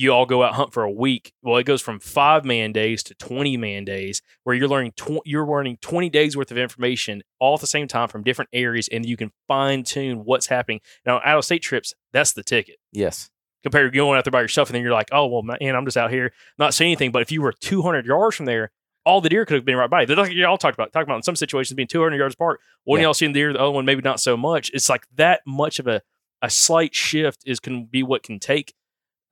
You 0.00 0.12
all 0.12 0.26
go 0.26 0.44
out 0.44 0.54
hunt 0.54 0.72
for 0.72 0.84
a 0.84 0.90
week. 0.90 1.32
Well, 1.42 1.56
it 1.56 1.64
goes 1.64 1.82
from 1.82 1.98
five 1.98 2.44
man 2.44 2.70
days 2.72 3.02
to 3.04 3.14
twenty 3.16 3.56
man 3.56 3.84
days, 3.84 4.22
where 4.44 4.54
you're 4.54 4.68
learning 4.68 4.92
tw- 4.96 5.24
you're 5.24 5.44
learning 5.46 5.78
twenty 5.80 6.08
days 6.08 6.36
worth 6.36 6.52
of 6.52 6.56
information 6.58 7.22
all 7.40 7.54
at 7.54 7.60
the 7.60 7.66
same 7.66 7.88
time 7.88 8.06
from 8.08 8.22
different 8.22 8.48
areas, 8.52 8.88
and 8.92 9.04
you 9.04 9.16
can 9.16 9.32
fine 9.48 9.82
tune 9.82 10.18
what's 10.24 10.46
happening. 10.46 10.80
Now, 11.04 11.20
out 11.24 11.38
of 11.38 11.44
state 11.44 11.62
trips, 11.62 11.94
that's 12.12 12.32
the 12.32 12.44
ticket 12.44 12.76
Yes. 12.92 13.28
compared 13.64 13.90
to 13.92 13.96
going 13.96 14.16
out 14.16 14.24
there 14.24 14.30
by 14.30 14.40
yourself, 14.40 14.68
and 14.68 14.76
then 14.76 14.82
you're 14.82 14.92
like, 14.92 15.08
oh 15.10 15.26
well, 15.26 15.42
man, 15.42 15.74
I'm 15.74 15.84
just 15.84 15.96
out 15.96 16.12
here 16.12 16.32
not 16.58 16.74
seeing 16.74 16.90
anything. 16.92 17.10
But 17.10 17.22
if 17.22 17.32
you 17.32 17.42
were 17.42 17.52
200 17.52 18.06
yards 18.06 18.36
from 18.36 18.46
there, 18.46 18.70
all 19.04 19.20
the 19.20 19.28
deer 19.28 19.44
could 19.46 19.56
have 19.56 19.64
been 19.64 19.76
right 19.76 19.90
by. 19.90 20.04
They're 20.04 20.14
like 20.14 20.32
y'all 20.32 20.58
talked 20.58 20.74
about, 20.78 20.92
talking 20.92 21.08
about 21.08 21.16
in 21.16 21.22
some 21.24 21.34
situations 21.34 21.74
being 21.74 21.88
200 21.88 22.16
yards 22.16 22.34
apart. 22.34 22.60
One 22.84 23.00
Yeah. 23.00 23.06
y'all 23.06 23.14
seeing 23.14 23.32
the 23.32 23.40
deer, 23.40 23.52
the 23.52 23.58
other 23.60 23.72
one 23.72 23.84
maybe 23.84 24.02
not 24.02 24.20
so 24.20 24.36
much. 24.36 24.70
It's 24.72 24.88
like 24.88 25.06
that 25.16 25.40
much 25.44 25.80
of 25.80 25.88
a 25.88 26.02
a 26.40 26.48
slight 26.48 26.94
shift 26.94 27.42
is 27.46 27.58
can 27.58 27.84
be 27.86 28.00
what 28.04 28.22
can 28.22 28.38
take, 28.38 28.72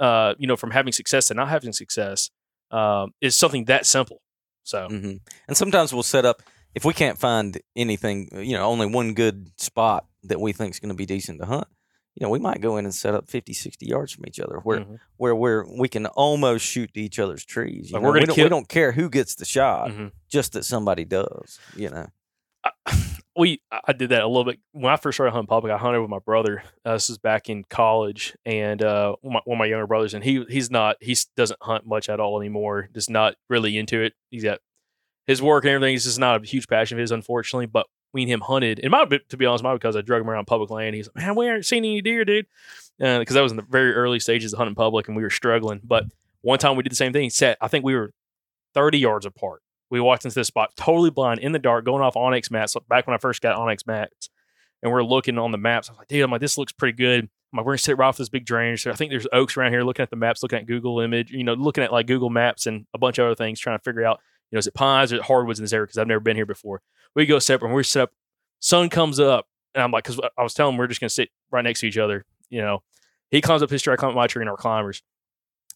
uh, 0.01 0.35
you 0.39 0.47
know, 0.47 0.57
from 0.57 0.71
having 0.71 0.93
success 0.93 1.27
to 1.29 1.35
not 1.35 1.49
having 1.49 1.73
success. 1.73 2.31
Um, 2.71 3.13
is 3.21 3.37
something 3.37 3.67
that 3.67 3.87
simple. 3.87 4.21
So 4.65 4.89
hmm 4.89 5.13
And 5.47 5.57
sometimes 5.57 5.93
we'll 5.93 6.03
set 6.03 6.25
up 6.25 6.43
if 6.75 6.85
we 6.85 6.93
can't 6.93 7.17
find 7.17 7.59
anything, 7.77 8.29
you 8.45 8.55
know, 8.57 8.65
only 8.67 8.87
one 8.87 9.15
good 9.15 9.51
spot 9.61 10.05
that 10.25 10.41
we 10.41 10.53
think 10.53 10.75
is 10.75 10.81
going 10.81 10.89
to 10.91 10.97
be 10.97 11.07
decent 11.07 11.41
to 11.41 11.47
hunt. 11.47 11.69
You 12.17 12.25
know, 12.27 12.31
we 12.31 12.39
might 12.41 12.61
go 12.61 12.77
in 12.79 12.85
and 12.85 12.95
set 12.95 13.15
up 13.15 13.29
50, 13.31 13.53
60 13.53 13.87
yards 13.87 14.13
from 14.13 14.27
each 14.27 14.41
other 14.41 14.59
where 14.65 14.81
Mhm. 14.81 14.99
where 15.17 15.35
we're 15.37 15.65
we 15.79 15.89
can 15.89 16.07
almost 16.07 16.65
shoot 16.67 16.93
to 16.95 17.01
each 17.01 17.19
other's 17.21 17.45
trees. 17.45 17.91
You 17.91 17.95
Like, 17.95 18.03
know? 18.03 18.09
we're 18.09 18.15
gonna 18.15 18.27
don't, 18.27 18.35
kill- 18.37 18.45
we 18.47 18.51
don't 18.51 18.69
care 18.69 18.93
who 18.93 19.09
gets 19.11 19.35
the 19.37 19.45
shot, 19.45 19.91
Mhm. 19.91 20.11
just 20.29 20.53
that 20.55 20.65
somebody 20.65 21.05
does. 21.05 21.59
You 21.77 21.91
know. 21.91 22.07
We 23.37 23.61
I 23.71 23.93
did 23.93 24.11
that 24.11 24.23
a 24.23 24.27
little 24.27 24.45
bit 24.45 24.59
when 24.73 24.93
I 24.93 24.97
first 24.97 25.17
started 25.17 25.33
hunting 25.33 25.47
public. 25.47 25.73
I 25.73 25.79
hunted 25.79 26.01
with 26.01 26.11
my 26.11 26.19
brother. 26.19 26.63
Uh, 26.85 26.95
this 26.95 27.11
is 27.11 27.19
back 27.19 27.49
in 27.49 27.65
college, 27.65 28.37
and 28.45 28.83
uh, 28.83 29.15
one, 29.21 29.33
of 29.33 29.35
my, 29.35 29.41
one 29.45 29.57
of 29.57 29.59
my 29.59 29.67
younger 29.67 29.87
brothers, 29.87 30.15
and 30.15 30.25
he 30.25 30.45
he's 30.49 30.71
not 30.71 30.97
he 31.01 31.17
doesn't 31.37 31.63
hunt 31.63 31.87
much 31.87 32.09
at 32.09 32.21
all 32.21 32.41
anymore. 32.41 32.89
Just 32.95 33.11
not 33.11 33.35
really 33.49 33.77
into 33.77 34.01
it. 34.01 34.15
He's 34.31 34.45
got 34.45 34.61
his 35.27 35.43
work 35.43 35.65
and 35.65 35.71
everything. 35.71 35.93
He's 35.93 36.05
just 36.05 36.19
not 36.19 36.43
a 36.43 36.47
huge 36.47 36.69
passion 36.69 36.99
of 36.99 37.01
his, 37.01 37.11
unfortunately. 37.11 37.67
But 37.67 37.87
we 38.13 38.23
and 38.23 38.31
him 38.31 38.41
hunted. 38.41 38.81
It 38.83 38.89
might 38.89 39.11
be, 39.11 39.19
to 39.29 39.37
be 39.37 39.45
honest, 39.45 39.63
might 39.63 39.75
be 39.75 39.79
because 39.79 39.97
I 39.97 40.01
drug 40.01 40.23
him 40.23 40.31
around 40.31 40.47
public 40.47 40.71
land. 40.71 40.95
He's 40.95 41.09
like, 41.09 41.25
man, 41.25 41.35
we 41.35 41.49
aren't 41.49 41.67
seeing 41.67 41.85
any 41.85 42.01
deer, 42.01 42.25
dude. 42.25 42.47
Because 42.99 43.35
that 43.35 43.43
was 43.43 43.53
in 43.53 43.57
the 43.57 43.67
very 43.69 43.93
early 43.93 44.21
stages 44.21 44.53
of 44.53 44.59
hunting 44.59 44.75
public, 44.75 45.09
and 45.09 45.17
we 45.17 45.23
were 45.23 45.31
struggling. 45.31 45.81
But 45.85 46.05
one 46.41 46.59
time 46.59 46.77
we 46.77 46.83
did 46.83 46.93
the 46.93 46.97
same 46.97 47.13
thing. 47.13 47.25
He 47.25 47.31
Sat, 47.31 47.59
I 47.61 47.69
think 47.69 47.85
we 47.85 47.95
were 47.95 48.13
thirty 48.73 48.99
yards 48.99 49.27
apart. 49.27 49.61
We 49.91 50.01
walked 50.01 50.25
into 50.25 50.35
this 50.35 50.49
spot 50.49 50.71
totally 50.77 51.11
blind 51.11 51.41
in 51.41 51.53
the 51.53 51.59
dark, 51.59 51.85
going 51.85 52.03
off 52.03 52.15
onX 52.15 52.51
maps. 52.51 52.77
Back 52.89 53.07
when 53.07 53.15
I 53.15 53.19
first 53.19 53.41
got 53.41 53.57
onX 53.57 53.87
maps, 53.87 54.31
and 54.83 54.93
we're 54.93 55.03
looking 55.03 55.39
on 55.39 55.53
the 55.53 55.59
maps. 55.59 55.89
I'm 55.89 55.97
like, 55.97 56.09
dude, 56.09 56.23
I'm 56.23 56.31
like, 56.31 56.41
this 56.41 56.59
looks 56.59 56.73
pretty 56.73 56.97
good. 56.97 57.25
I'm 57.53 57.57
like, 57.57 57.67
we're 57.67 57.73
gonna 57.73 57.79
sit 57.79 57.97
right 57.97 58.09
off 58.09 58.17
this 58.17 58.29
big 58.29 58.45
drainage. 58.45 58.83
So 58.83 58.91
I 58.91 58.95
think 58.95 59.11
there's 59.11 59.27
oaks 59.33 59.57
around 59.57 59.73
here. 59.73 59.83
Looking 59.83 60.03
at 60.03 60.11
the 60.11 60.17
maps, 60.17 60.43
looking 60.43 60.59
at 60.59 60.67
Google 60.67 61.01
image, 61.01 61.31
you 61.31 61.45
know, 61.45 61.55
looking 61.55 61.85
at 61.85 61.93
like 61.93 62.07
Google 62.07 62.31
Maps 62.31 62.67
and 62.67 62.87
a 62.95 62.99
bunch 62.99 63.19
of 63.19 63.27
other 63.27 63.35
things, 63.35 63.61
trying 63.61 63.79
to 63.79 63.83
figure 63.83 64.05
out, 64.05 64.21
you 64.51 64.57
know, 64.57 64.59
is 64.59 64.67
it 64.67 64.75
pines 64.75 65.13
or 65.13 65.23
hardwoods 65.23 65.59
in 65.59 65.65
this 65.65 65.73
area? 65.73 65.87
Because 65.87 65.99
I've 65.99 66.09
never 66.09 66.21
been 66.21 66.37
here 66.37 66.47
before. 66.47 66.83
We 67.15 67.27
go 67.27 67.39
separate. 67.39 67.69
And 67.69 67.75
we're 67.75 67.83
set 67.85 68.03
up. 68.05 68.11
Sun 68.59 68.91
comes 68.91 69.21
up, 69.21 69.47
and 69.75 69.85
I'm 69.85 69.93
like, 69.93 70.05
because 70.05 70.21
I 70.37 70.43
was 70.43 70.55
telling 70.55 70.75
him 70.75 70.79
we're 70.79 70.89
just 70.89 71.01
gonna 71.01 71.11
sit 71.11 71.31
right 71.51 71.63
next 71.63 71.81
to 71.81 71.87
each 71.87 71.99
other. 71.99 72.25
You 72.51 72.63
know, 72.63 72.83
he 73.31 73.41
climbs 73.41 73.63
up 73.63 73.71
his 73.71 73.83
tree, 73.83 73.93
I 73.93 73.97
climb 73.97 74.11
up 74.11 74.17
my 74.17 74.27
tree, 74.27 74.43
and 74.43 74.51
our 74.51 74.57
climbers. 74.57 75.03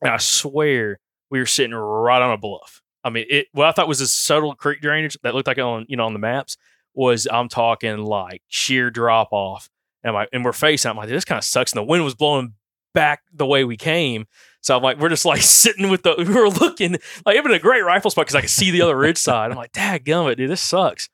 And 0.02 0.10
I 0.10 0.16
swear 0.16 0.98
we 1.30 1.38
were 1.38 1.46
sitting 1.46 1.74
right 1.74 2.22
on 2.22 2.32
a 2.32 2.38
bluff. 2.38 2.82
I 3.02 3.10
mean, 3.10 3.26
it 3.28 3.48
what 3.52 3.66
I 3.66 3.72
thought 3.72 3.88
was 3.88 3.98
this 3.98 4.12
subtle 4.12 4.54
creek 4.54 4.80
drainage 4.80 5.16
that 5.22 5.34
looked 5.34 5.46
like 5.46 5.58
on 5.58 5.86
you 5.88 5.96
know 5.96 6.06
on 6.06 6.12
the 6.12 6.18
maps 6.18 6.56
was 6.94 7.26
I'm 7.30 7.48
talking 7.48 7.98
like 7.98 8.42
sheer 8.48 8.90
drop 8.90 9.28
off. 9.32 9.70
And 10.02 10.14
my 10.14 10.26
and 10.32 10.44
we're 10.44 10.52
facing. 10.52 10.90
I'm 10.90 10.96
like, 10.96 11.08
this 11.08 11.24
kind 11.24 11.38
of 11.38 11.44
sucks. 11.44 11.72
And 11.72 11.78
the 11.78 11.84
wind 11.84 12.04
was 12.04 12.14
blowing 12.14 12.54
back 12.94 13.22
the 13.32 13.46
way 13.46 13.64
we 13.64 13.76
came. 13.76 14.26
So 14.62 14.76
I'm 14.76 14.82
like, 14.82 14.98
we're 14.98 15.08
just 15.08 15.24
like 15.24 15.42
sitting 15.42 15.90
with 15.90 16.02
the, 16.02 16.14
we 16.18 16.24
were 16.24 16.48
looking 16.48 16.96
like 17.24 17.36
having 17.36 17.52
a 17.52 17.58
great 17.58 17.82
rifle 17.82 18.10
spot 18.10 18.26
because 18.26 18.34
I 18.34 18.40
could 18.42 18.50
see 18.50 18.70
the 18.70 18.82
other 18.82 18.96
ridge 18.96 19.18
side. 19.18 19.50
I'm 19.50 19.56
like, 19.56 19.72
dad 19.72 20.04
gummit, 20.04 20.36
dude, 20.36 20.50
this 20.50 20.60
sucks. 20.60 21.08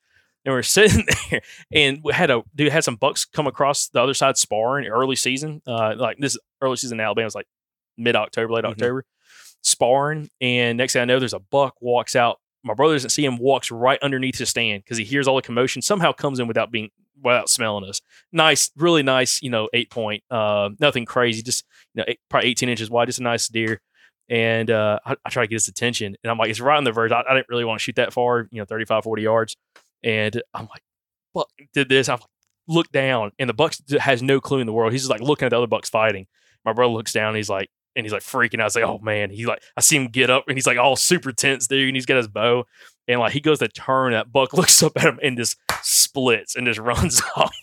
And 0.44 0.54
we're 0.54 0.62
sitting 0.62 1.04
there, 1.30 1.40
and 1.72 2.00
we 2.04 2.12
had 2.12 2.30
a 2.30 2.42
dude 2.54 2.70
had 2.70 2.84
some 2.84 2.94
bucks 2.94 3.24
come 3.24 3.48
across 3.48 3.88
the 3.88 4.00
other 4.00 4.14
side 4.14 4.36
sparring 4.36 4.86
early 4.86 5.16
season. 5.16 5.60
Uh, 5.66 5.94
like 5.96 6.18
this 6.18 6.38
early 6.62 6.76
season 6.76 7.00
in 7.00 7.04
Alabama 7.04 7.24
was 7.24 7.34
like 7.34 7.48
mid 7.98 8.14
October, 8.14 8.52
late 8.52 8.64
October, 8.64 9.04
sparring. 9.66 10.30
And 10.40 10.78
next 10.78 10.92
thing 10.92 11.02
I 11.02 11.04
know, 11.04 11.18
there's 11.18 11.34
a 11.34 11.40
buck 11.40 11.74
walks 11.80 12.16
out. 12.16 12.38
My 12.64 12.74
brother 12.74 12.94
doesn't 12.94 13.10
see 13.10 13.24
him, 13.24 13.36
walks 13.36 13.70
right 13.70 13.98
underneath 14.02 14.38
his 14.38 14.48
stand 14.48 14.82
because 14.82 14.98
he 14.98 15.04
hears 15.04 15.28
all 15.28 15.36
the 15.36 15.42
commotion. 15.42 15.82
Somehow 15.82 16.12
comes 16.12 16.40
in 16.40 16.48
without 16.48 16.70
being 16.70 16.90
without 17.22 17.48
smelling 17.48 17.84
us. 17.84 18.00
Nice, 18.32 18.70
really 18.76 19.02
nice, 19.02 19.42
you 19.42 19.50
know, 19.50 19.68
eight 19.72 19.90
point. 19.90 20.22
Uh, 20.30 20.70
nothing 20.80 21.04
crazy, 21.04 21.42
just 21.42 21.64
you 21.94 22.00
know, 22.00 22.04
eight, 22.08 22.20
probably 22.28 22.50
18 22.50 22.68
inches 22.68 22.90
wide, 22.90 23.06
just 23.06 23.20
a 23.20 23.22
nice 23.22 23.48
deer. 23.48 23.80
And 24.28 24.70
uh, 24.70 24.98
I, 25.04 25.16
I 25.24 25.30
try 25.30 25.44
to 25.44 25.48
get 25.48 25.56
his 25.56 25.68
attention, 25.68 26.16
and 26.22 26.30
I'm 26.30 26.38
like, 26.38 26.50
it's 26.50 26.60
right 26.60 26.76
on 26.76 26.84
the 26.84 26.92
verge. 26.92 27.12
I, 27.12 27.22
I 27.28 27.34
didn't 27.34 27.48
really 27.48 27.64
want 27.64 27.78
to 27.78 27.82
shoot 27.82 27.96
that 27.96 28.12
far, 28.12 28.48
you 28.50 28.60
know, 28.60 28.64
35, 28.64 29.04
40 29.04 29.22
yards. 29.22 29.56
And 30.02 30.42
I'm 30.52 30.66
like, 30.66 30.82
Buck 31.32 31.48
did 31.72 31.88
this. 31.88 32.08
I'm 32.08 32.18
like, 32.18 32.28
look 32.66 32.90
down, 32.90 33.30
and 33.38 33.48
the 33.48 33.54
Buck 33.54 33.74
has 34.00 34.22
no 34.22 34.40
clue 34.40 34.58
in 34.58 34.66
the 34.66 34.72
world. 34.72 34.92
He's 34.92 35.02
just 35.02 35.10
like 35.10 35.20
looking 35.20 35.46
at 35.46 35.50
the 35.50 35.58
other 35.58 35.68
Bucks 35.68 35.88
fighting. 35.88 36.26
My 36.64 36.72
brother 36.72 36.92
looks 36.92 37.12
down, 37.12 37.36
he's 37.36 37.48
like, 37.48 37.70
and 37.96 38.04
he's 38.04 38.12
like 38.12 38.22
freaking 38.22 38.56
out. 38.56 38.62
I 38.62 38.64
was 38.64 38.76
like, 38.76 38.84
oh 38.84 38.98
man, 38.98 39.30
he's 39.30 39.46
like, 39.46 39.62
I 39.76 39.80
see 39.80 39.96
him 39.96 40.08
get 40.08 40.30
up, 40.30 40.44
and 40.46 40.56
he's 40.56 40.66
like 40.66 40.78
all 40.78 40.96
super 40.96 41.32
tense, 41.32 41.66
dude, 41.66 41.88
and 41.88 41.96
he's 41.96 42.06
got 42.06 42.18
his 42.18 42.28
bow, 42.28 42.64
and 43.08 43.20
like 43.20 43.32
he 43.32 43.40
goes 43.40 43.58
to 43.60 43.68
turn, 43.68 44.12
that 44.12 44.32
Buck 44.32 44.52
looks 44.54 44.82
up 44.82 44.92
at 44.96 45.04
him 45.04 45.18
and 45.22 45.36
just 45.36 45.56
splits 45.82 46.56
and 46.56 46.66
just 46.66 46.78
runs 46.80 47.22
off, 47.36 47.54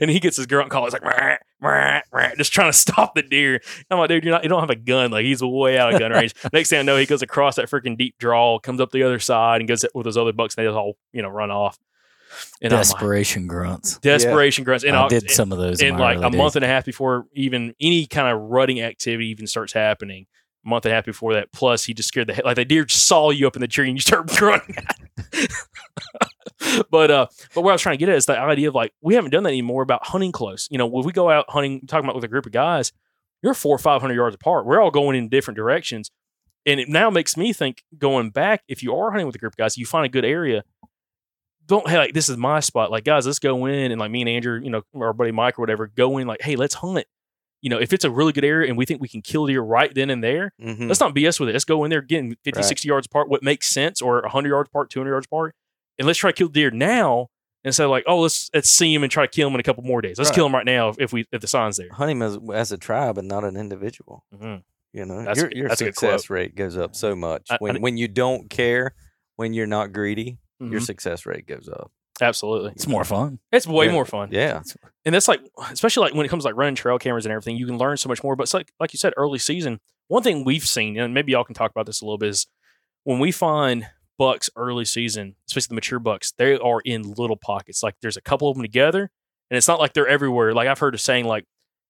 and 0.00 0.10
he 0.10 0.20
gets 0.20 0.36
his 0.36 0.46
grunt 0.46 0.70
call. 0.70 0.86
It's 0.86 0.92
like, 0.92 1.04
"Rah, 1.04 1.36
rah, 1.60 2.00
rah," 2.12 2.34
just 2.36 2.52
trying 2.52 2.70
to 2.70 2.76
stop 2.78 3.14
the 3.14 3.22
deer. 3.22 3.60
I'm 3.90 3.98
like, 3.98 4.08
dude, 4.08 4.24
you're 4.24 4.32
not, 4.32 4.44
you 4.44 4.48
don't 4.48 4.60
have 4.60 4.70
a 4.70 4.76
gun. 4.76 5.10
Like 5.10 5.24
he's 5.24 5.42
way 5.42 5.78
out 5.78 5.92
of 5.92 6.00
gun 6.00 6.12
range. 6.12 6.34
Next 6.52 6.70
thing 6.70 6.78
I 6.78 6.82
know, 6.82 6.96
he 6.96 7.06
goes 7.06 7.22
across 7.22 7.56
that 7.56 7.68
freaking 7.68 7.96
deep 7.96 8.16
draw, 8.18 8.58
comes 8.58 8.80
up 8.80 8.90
the 8.90 9.02
other 9.02 9.18
side, 9.18 9.60
and 9.60 9.68
goes 9.68 9.84
with 9.94 10.04
those 10.04 10.16
other 10.16 10.32
bucks, 10.32 10.54
and 10.56 10.64
they 10.64 10.68
just 10.68 10.76
all 10.76 10.96
you 11.12 11.22
know 11.22 11.28
run 11.28 11.50
off. 11.50 11.78
And 12.62 12.72
I'm 12.72 12.78
like, 12.78 12.88
Desperation 12.88 13.46
grunts. 13.46 13.98
desperation 13.98 14.64
grunts. 14.64 14.84
And 14.84 14.96
I 14.96 15.02
I'll- 15.02 15.08
did 15.08 15.30
some 15.30 15.52
of 15.52 15.58
those 15.58 15.80
in 15.80 15.94
in 15.94 15.98
like 15.98 16.18
early 16.18 16.26
a 16.26 16.30
month 16.30 16.56
and 16.56 16.64
a 16.64 16.68
half 16.68 16.84
before 16.84 17.26
even 17.34 17.74
any 17.80 18.06
kind 18.06 18.28
of 18.34 18.40
rutting 18.42 18.80
activity 18.80 19.28
even 19.28 19.46
starts 19.46 19.72
happening. 19.72 20.26
A 20.64 20.68
month 20.68 20.84
and 20.84 20.92
a 20.92 20.94
half 20.96 21.04
before 21.04 21.34
that. 21.34 21.52
Plus, 21.52 21.84
he 21.84 21.94
just 21.94 22.08
scared 22.08 22.26
the 22.28 22.34
heck 22.34 22.44
like 22.44 22.56
the 22.56 22.64
deer 22.64 22.84
just 22.84 23.06
saw 23.06 23.30
you 23.30 23.46
up 23.46 23.54
in 23.56 23.60
the 23.60 23.68
tree 23.68 23.88
and 23.88 23.96
you 23.96 24.00
start 24.00 24.26
grunting. 24.36 24.74
but 26.90 27.10
uh, 27.10 27.26
but 27.54 27.62
what 27.62 27.70
I 27.70 27.74
was 27.74 27.82
trying 27.82 27.94
to 27.94 27.98
get 27.98 28.08
at 28.08 28.16
is 28.16 28.26
the 28.26 28.38
idea 28.38 28.68
of 28.68 28.74
like 28.74 28.92
we 29.00 29.14
haven't 29.14 29.30
done 29.30 29.42
that 29.44 29.50
anymore 29.50 29.82
about 29.82 30.06
hunting 30.06 30.32
close. 30.32 30.68
You 30.70 30.78
know, 30.78 30.86
when 30.86 31.04
we 31.04 31.12
go 31.12 31.30
out 31.30 31.44
hunting, 31.48 31.86
talking 31.86 32.04
about 32.06 32.14
with 32.16 32.24
a 32.24 32.28
group 32.28 32.46
of 32.46 32.52
guys, 32.52 32.92
you're 33.42 33.54
four 33.54 33.74
or 33.74 33.78
five 33.78 34.00
hundred 34.00 34.14
yards 34.14 34.34
apart. 34.34 34.66
We're 34.66 34.80
all 34.80 34.90
going 34.90 35.16
in 35.16 35.28
different 35.28 35.56
directions, 35.56 36.10
and 36.64 36.80
it 36.80 36.88
now 36.88 37.10
makes 37.10 37.36
me 37.36 37.52
think 37.52 37.84
going 37.98 38.30
back. 38.30 38.62
If 38.68 38.82
you 38.82 38.94
are 38.96 39.10
hunting 39.10 39.26
with 39.26 39.36
a 39.36 39.38
group 39.38 39.52
of 39.52 39.56
guys, 39.56 39.76
you 39.76 39.86
find 39.86 40.04
a 40.06 40.08
good 40.08 40.24
area 40.24 40.64
don't 41.66 41.88
hey 41.88 41.98
like 41.98 42.12
this 42.14 42.28
is 42.28 42.36
my 42.36 42.60
spot 42.60 42.90
like 42.90 43.04
guys 43.04 43.26
let's 43.26 43.38
go 43.38 43.66
in 43.66 43.90
and 43.92 44.00
like 44.00 44.10
me 44.10 44.20
and 44.22 44.28
andrew 44.28 44.60
you 44.62 44.70
know 44.70 44.82
our 44.94 45.12
buddy 45.12 45.32
mike 45.32 45.58
or 45.58 45.62
whatever 45.62 45.86
go 45.88 46.18
in 46.18 46.26
like 46.26 46.40
hey 46.42 46.56
let's 46.56 46.74
hunt 46.74 47.04
you 47.62 47.70
know 47.70 47.78
if 47.78 47.92
it's 47.92 48.04
a 48.04 48.10
really 48.10 48.32
good 48.32 48.44
area 48.44 48.68
and 48.68 48.76
we 48.78 48.84
think 48.84 49.00
we 49.00 49.08
can 49.08 49.20
kill 49.22 49.46
deer 49.46 49.60
right 49.62 49.94
then 49.94 50.10
and 50.10 50.22
there 50.22 50.52
Mhm. 50.62 50.88
let's 50.88 51.00
not 51.00 51.14
bs 51.14 51.40
with 51.40 51.48
it 51.48 51.52
let's 51.52 51.64
go 51.64 51.82
in 51.84 51.90
there 51.90 52.02
getting 52.02 52.36
50 52.44 52.58
Right. 52.58 52.64
60 52.64 52.88
yards 52.88 53.06
apart 53.06 53.28
what 53.28 53.42
makes 53.42 53.68
sense 53.68 54.00
or 54.00 54.20
100 54.22 54.48
yards 54.48 54.68
apart 54.68 54.90
200 54.90 55.10
yards 55.10 55.26
apart 55.26 55.54
and 55.98 56.06
let's 56.06 56.18
try 56.18 56.30
to 56.30 56.36
kill 56.36 56.48
deer 56.48 56.70
now 56.70 57.28
instead 57.64 57.84
of 57.84 57.90
like 57.90 58.04
oh 58.06 58.20
let's 58.20 58.48
let's 58.54 58.68
see 58.70 58.94
him 58.94 59.02
and 59.02 59.10
try 59.10 59.24
to 59.26 59.30
kill 59.32 59.48
him 59.48 59.54
in 59.54 59.60
a 59.60 59.64
couple 59.64 59.82
more 59.82 60.00
days 60.00 60.18
let's 60.18 60.30
Right. 60.30 60.34
kill 60.36 60.46
him 60.46 60.54
right 60.54 60.66
now 60.66 60.90
if, 60.90 60.96
if 61.00 61.12
we 61.12 61.24
if 61.32 61.40
the 61.40 61.48
sign's 61.48 61.76
there 61.78 61.88
hunting 61.90 62.22
as, 62.22 62.38
as 62.54 62.70
a 62.72 62.78
tribe 62.78 63.18
and 63.18 63.26
not 63.26 63.42
an 63.44 63.56
individual. 63.56 64.24
Mhm. 64.34 64.62
You 64.92 65.04
know, 65.04 65.18
That's- 65.18 65.36
your, 65.38 65.50
your 65.52 65.76
success 65.76 66.30
rate 66.30 66.54
goes 66.54 66.76
up 66.78 66.94
so 66.96 67.14
much 67.16 67.48
I- 67.50 67.56
when 67.58 67.76
I- 67.76 67.80
when 67.80 67.96
you 67.98 68.08
don't 68.08 68.48
care, 68.48 68.94
when 69.34 69.52
you're 69.52 69.66
not 69.66 69.92
greedy. 69.92 70.38
Your 70.60 70.80
Mhm. 70.80 70.86
success 70.86 71.26
rate 71.26 71.46
goes 71.46 71.68
up. 71.68 71.90
absolutely 72.22 72.70
It's 72.72 72.86
more 72.88 73.04
fun. 73.04 73.38
it's 73.52 73.66
way 73.66 73.86
Yeah. 73.86 73.92
more 73.92 74.06
fun 74.06 74.30
Yeah, 74.32 74.62
and 75.04 75.14
that's 75.14 75.28
like 75.28 75.40
especially 75.70 76.00
like 76.08 76.14
when 76.14 76.24
it 76.24 76.30
comes 76.30 76.44
to 76.44 76.48
like 76.48 76.56
running 76.56 76.74
trail 76.74 76.98
cameras 76.98 77.26
and 77.26 77.32
everything 77.32 77.56
you 77.58 77.66
can 77.66 77.76
learn 77.76 77.98
so 77.98 78.08
much 78.08 78.22
more 78.24 78.34
but 78.34 78.44
it's 78.44 78.54
like 78.54 78.72
like 78.80 78.94
you 78.94 78.96
said 78.98 79.12
early 79.18 79.38
season 79.38 79.80
one 80.08 80.22
thing 80.22 80.42
we've 80.42 80.64
seen 80.66 80.98
and 80.98 81.12
maybe 81.12 81.32
y'all 81.32 81.44
can 81.44 81.54
talk 81.54 81.70
about 81.70 81.84
this 81.84 82.00
a 82.00 82.04
little 82.06 82.16
bit 82.16 82.30
is 82.30 82.46
when 83.04 83.18
we 83.18 83.30
find 83.30 83.88
bucks 84.18 84.48
early 84.56 84.86
season 84.86 85.34
especially 85.46 85.68
the 85.68 85.74
mature 85.74 85.98
bucks 85.98 86.32
they 86.38 86.56
are 86.56 86.80
in 86.86 87.02
little 87.02 87.36
pockets 87.36 87.82
like 87.82 87.94
there's 88.00 88.16
a 88.16 88.22
couple 88.22 88.48
of 88.48 88.56
them 88.56 88.62
together 88.64 89.10
and 89.50 89.58
it's 89.58 89.68
not 89.68 89.78
like 89.78 89.92
they're 89.92 90.08
everywhere 90.08 90.54
like 90.54 90.68
i've 90.68 90.78
heard 90.78 90.94
of 90.94 91.00
saying 91.02 91.26
like 91.26 91.44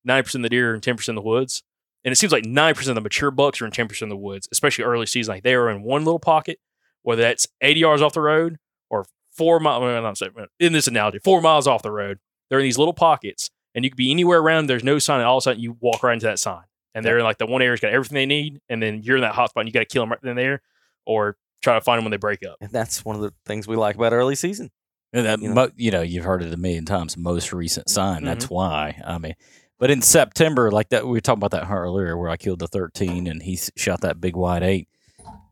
90% 0.09 0.35
of 0.37 0.43
the 0.43 0.49
deer 0.49 0.75
and 0.75 0.83
10% 0.83 1.09
of 1.11 1.15
the 1.15 1.21
woods 1.23 1.63
and 2.05 2.11
it 2.11 2.17
seems 2.17 2.33
like 2.33 2.45
90% 2.45 2.89
of 2.89 2.95
the 2.97 3.01
mature 3.01 3.31
bucks 3.31 3.61
are 3.63 3.67
in 3.67 3.71
10% 3.71 4.03
of 4.03 4.09
the 4.09 4.17
woods 4.17 4.49
especially 4.51 4.83
early 4.85 5.07
season 5.07 5.35
like 5.37 5.45
they 5.45 5.55
are 5.55 5.71
in 5.71 5.83
one 5.85 6.05
little 6.05 6.19
pocket 6.19 6.59
whether 7.07 7.23
that's 7.23 7.47
80 7.61 7.81
yards 7.81 8.03
off 8.03 8.13
the 8.13 8.21
road 8.21 8.59
or 8.91 9.07
four 9.31 9.61
miles 9.61 10.23
in 10.61 10.73
this 10.73 10.87
analogy 10.87 11.19
four 11.23 11.41
miles 11.41 11.67
off 11.67 11.83
the 11.83 11.91
road 11.91 12.19
they're 12.51 12.59
in 12.59 12.65
these 12.65 12.79
little 12.79 12.95
pockets 12.95 13.51
and 13.75 13.85
you 13.85 13.91
could 13.91 13.97
be 13.97 14.11
anywhere 14.11 14.41
around 14.41 14.67
there's 14.67 14.85
no 14.85 14.99
sign 14.99 15.21
and 15.21 15.27
all 15.27 15.37
of 15.39 15.43
a 15.43 15.45
sudden 15.45 15.63
you 15.63 15.77
walk 15.81 16.03
right 16.03 16.15
into 16.15 16.27
that 16.27 16.39
sign 16.39 16.65
and 16.95 17.05
they're 17.05 17.19
in 17.19 17.25
like 17.25 17.39
the 17.39 17.47
one 17.47 17.63
area's 17.63 17.81
got 17.81 17.93
everything 17.93 18.15
they 18.17 18.27
need 18.27 18.61
and 18.69 18.83
then 18.83 19.03
you're 19.03 19.17
in 19.17 19.23
that 19.23 19.35
hot 19.35 19.51
spot 19.51 19.63
and 19.63 19.69
you 19.69 19.73
got 19.73 19.81
to 19.81 19.87
kill 19.87 20.03
them 20.03 20.11
right 20.11 20.21
then 20.23 20.31
and 20.31 20.39
there 20.39 20.63
or 21.05 21.37
try 21.63 21.75
to 21.75 21.81
find 21.81 21.99
them 21.99 22.05
when 22.05 22.11
they 22.11 22.17
break 22.17 22.45
up 22.45 22.57
and 22.61 22.71
that's 22.73 23.05
one 23.05 23.15
of 23.17 23.23
the 23.23 23.33
things 23.45 23.69
we 23.69 23.77
like 23.77 23.95
about 23.97 24.13
early 24.13 24.35
season. 24.35 24.71
And 25.13 25.25
that, 25.25 25.41
You 25.41 25.49
know? 25.49 25.55
mo- 25.55 25.71
you 25.77 25.91
know, 25.93 26.03
you've 26.03 26.25
heard 26.25 26.43
it 26.43 26.53
a 26.53 26.57
million 26.57 26.85
times. 26.85 27.17
Most 27.17 27.53
recent 27.53 27.89
sign. 27.89 28.17
Mm-hmm. 28.17 28.27
That's 28.27 28.51
why. 28.51 29.01
I 29.07 29.17
mean, 29.19 29.35
but 29.79 29.89
in 29.91 30.03
September, 30.03 30.71
like 30.71 30.89
that, 30.91 31.05
we 31.05 31.13
were 31.13 31.21
talking 31.21 31.39
about 31.39 31.53
that 31.53 31.65
hunt 31.65 31.79
earlier, 31.79 32.19
where 32.19 32.29
I 32.29 32.37
killed 32.37 32.59
the 32.59 32.67
thirteen, 32.67 33.27
and 33.27 33.43
he 33.43 33.59
shot 33.77 34.01
that 34.03 34.21
big 34.21 34.37
white 34.37 34.63
eight. 34.65 34.89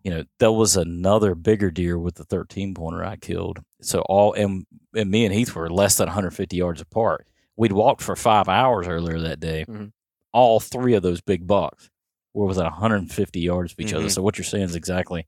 You 0.05 0.11
know, 0.11 0.25
there 0.39 0.53
was 0.53 0.77
another 0.77 1.35
bigger 1.35 1.71
deer 1.71 1.99
with 1.99 2.15
the 2.17 2.25
thirteen 2.25 2.75
pointer 2.75 3.03
I 3.05 3.17
killed. 3.17 3.61
So 3.81 4.01
all 4.03 4.35
and 4.35 4.67
and 4.95 5.11
me 5.11 5.25
and 5.25 5.35
Heath 5.35 5.55
were 5.55 5.69
less 5.71 5.97
than 5.97 6.07
150 6.09 6.57
yards 6.57 6.81
apart. 6.81 7.27
We'd 7.57 7.73
walked 7.73 8.03
for 8.03 8.15
five 8.15 8.49
hours 8.49 8.87
earlier 8.87 9.19
that 9.21 9.41
day. 9.41 9.65
Mhm. 9.67 9.93
All 10.33 10.61
three 10.61 10.95
of 10.95 11.03
those 11.03 11.21
big 11.23 11.47
bucks 11.47 11.89
were 12.35 12.47
within 12.47 12.65
150 12.67 13.41
yards 13.41 13.73
of 13.73 13.81
each 13.81 13.95
other. 13.95 14.07
Mhm. 14.07 14.11
So 14.11 14.23
what 14.23 14.37
you're 14.37 14.45
saying 14.45 14.65
is 14.65 14.77
exactly 14.77 15.27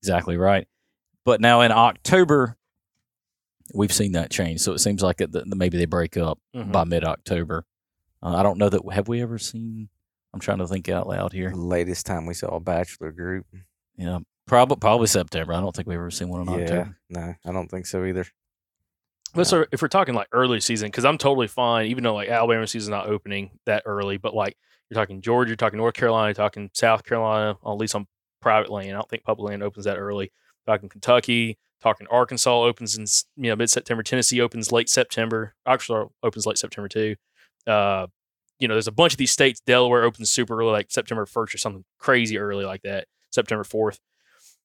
exactly 0.00 0.36
right. 0.38 0.66
But 1.24 1.40
now 1.40 1.60
in 1.60 1.72
October, 1.72 2.56
we've 3.74 3.92
seen 3.92 4.12
that 4.12 4.30
change. 4.30 4.60
So 4.60 4.72
it 4.72 4.78
seems 4.78 5.02
like 5.02 5.20
it, 5.20 5.32
that 5.32 5.46
maybe 5.46 5.76
they 5.76 5.86
break 5.86 6.16
up 6.16 6.38
Mhm. 6.54 6.72
by 6.72 6.84
mid 6.84 7.04
October. 7.04 7.66
Uh, 8.22 8.34
I 8.36 8.42
don't 8.42 8.58
know 8.58 8.68
that 8.68 8.80
have 8.92 9.08
we 9.08 9.20
ever 9.20 9.38
seen. 9.38 9.88
I'm 10.32 10.40
trying 10.40 10.58
to 10.58 10.66
think 10.68 10.88
out 10.88 11.06
loud 11.08 11.32
here. 11.32 11.50
The 11.50 11.56
latest 11.56 12.06
time 12.06 12.26
we 12.26 12.34
saw 12.34 12.48
a 12.56 12.60
bachelor 12.60 13.10
group. 13.12 13.46
Yeah, 13.96 14.18
probably 14.46 14.76
probably 14.76 15.06
September. 15.06 15.52
I 15.54 15.60
don't 15.60 15.74
think 15.74 15.88
we've 15.88 15.96
ever 15.98 16.10
seen 16.10 16.28
one 16.28 16.42
in 16.42 16.48
Yeah, 16.54 16.64
October. 16.64 16.96
no, 17.10 17.34
I 17.44 17.52
don't 17.52 17.68
think 17.68 17.86
so 17.86 18.04
either. 18.04 18.26
But 19.34 19.46
so 19.46 19.66
if 19.72 19.82
we're 19.82 19.88
talking 19.88 20.14
like 20.14 20.28
early 20.32 20.60
season, 20.60 20.88
because 20.88 21.04
I'm 21.04 21.18
totally 21.18 21.46
fine, 21.48 21.86
even 21.86 22.04
though 22.04 22.14
like 22.14 22.28
Alabama 22.28 22.66
season's 22.66 22.90
not 22.90 23.08
opening 23.08 23.50
that 23.66 23.82
early, 23.84 24.16
but 24.16 24.34
like 24.34 24.56
you're 24.90 25.00
talking 25.00 25.20
Georgia, 25.20 25.50
you're 25.50 25.56
talking 25.56 25.78
North 25.78 25.94
Carolina, 25.94 26.28
you're 26.28 26.34
talking 26.34 26.70
South 26.72 27.04
Carolina, 27.04 27.56
at 27.66 27.70
least 27.72 27.94
on 27.94 28.06
private 28.40 28.70
land. 28.70 28.90
I 28.90 28.92
don't 28.92 29.08
think 29.10 29.24
public 29.24 29.50
land 29.50 29.62
opens 29.62 29.84
that 29.84 29.98
early. 29.98 30.32
Talking 30.66 30.88
Kentucky, 30.88 31.58
talking 31.82 32.06
Arkansas 32.10 32.62
opens 32.62 32.96
in 32.96 33.04
you 33.42 33.50
know 33.50 33.56
mid 33.56 33.68
September. 33.70 34.02
Tennessee 34.02 34.40
opens 34.40 34.72
late 34.72 34.88
September. 34.88 35.54
Arkansas 35.66 36.06
opens 36.22 36.46
late 36.46 36.58
September 36.58 36.88
too. 36.88 37.16
Uh, 37.66 38.06
you 38.58 38.68
know, 38.68 38.74
there's 38.74 38.88
a 38.88 38.92
bunch 38.92 39.12
of 39.12 39.18
these 39.18 39.32
states. 39.32 39.60
Delaware 39.66 40.04
opens 40.04 40.30
super 40.30 40.58
early, 40.58 40.70
like 40.72 40.86
September 40.90 41.26
1st 41.26 41.54
or 41.54 41.58
something 41.58 41.84
crazy 41.98 42.38
early 42.38 42.64
like 42.64 42.80
that, 42.82 43.06
September 43.36 43.62
4th. 43.62 44.00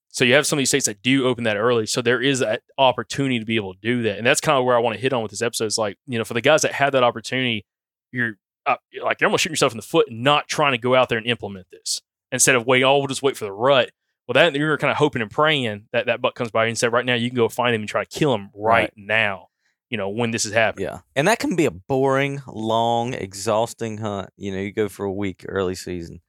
So 0.10 0.26
you 0.26 0.34
have 0.34 0.46
some 0.46 0.58
of 0.58 0.62
these 0.62 0.70
states 0.70 0.88
that 0.88 1.02
do 1.02 1.26
open 1.26 1.46
that 1.46 1.56
early. 1.56 1.86
So 1.86 2.02
there 2.02 2.22
is 2.22 2.40
that 2.40 2.64
opportunity 2.78 3.40
to 3.40 3.46
be 3.46 3.56
able 3.56 3.74
to 3.76 3.80
do 3.82 4.04
that. 4.04 4.18
And 4.18 4.26
that's 4.28 4.42
kind 4.42 4.58
of 4.58 4.66
where 4.66 4.76
I 4.76 4.80
want 4.80 4.96
to 4.96 5.02
hit 5.02 5.14
on 5.14 5.22
with 5.22 5.32
this 5.32 5.42
episode. 5.42 5.66
Is 5.66 5.78
like, 5.78 5.98
you 6.06 6.18
know, 6.18 6.26
for 6.26 6.34
the 6.34 6.42
guys 6.42 6.64
that 6.64 6.74
have 6.74 6.92
that 6.92 7.04
opportunity, 7.04 7.66
you're 8.12 8.34
uh, 8.66 8.76
like, 9.02 9.22
you're 9.22 9.28
almost 9.30 9.44
shooting 9.44 9.54
yourself 9.54 9.72
in 9.72 9.78
the 9.78 9.84
foot 9.84 10.08
and 10.10 10.22
not 10.22 10.48
trying 10.50 10.74
to 10.74 10.78
go 10.78 10.96
out 10.96 11.08
there 11.08 11.18
and 11.18 11.28
implement 11.28 11.68
this 11.72 12.02
instead 12.32 12.56
of 12.56 12.66
wait, 12.66 12.84
oh, 12.84 12.98
we'll 12.98 13.08
just 13.08 13.24
wait 13.24 13.38
for 13.38 13.46
the 13.46 13.52
rut. 13.54 13.92
Well, 14.28 14.34
that 14.34 14.54
you're 14.56 14.78
kind 14.78 14.92
of 14.92 14.98
hoping 14.98 15.22
and 15.22 15.32
praying 15.32 15.88
that 15.94 16.08
that 16.08 16.22
buck 16.22 16.36
comes 16.36 16.52
by 16.52 16.66
and 16.66 16.78
say, 16.78 16.88
right 16.90 17.06
now, 17.06 17.16
you 17.16 17.30
can 17.30 17.36
go 17.38 17.48
find 17.50 17.74
him 17.74 17.82
and 17.82 17.90
try 17.90 18.04
to 18.04 18.10
kill 18.20 18.34
him 18.36 18.50
right, 18.54 18.82
Right. 18.82 18.94
now, 18.96 19.48
you 19.90 19.98
know, 19.98 20.10
when 20.10 20.32
this 20.32 20.46
is 20.46 20.54
happening. 20.54 20.88
Yeah. 20.88 21.00
And 21.16 21.28
that 21.28 21.40
can 21.40 21.56
be 21.56 21.66
a 21.66 21.72
boring, 21.72 22.42
long, 22.48 23.14
exhausting 23.14 23.98
hunt. 23.98 24.30
You 24.38 24.52
know, 24.52 24.60
you 24.60 24.72
go 24.74 24.90
for 24.90 25.06
a 25.06 25.12
week 25.12 25.46
early 25.48 25.76
season. 25.76 26.22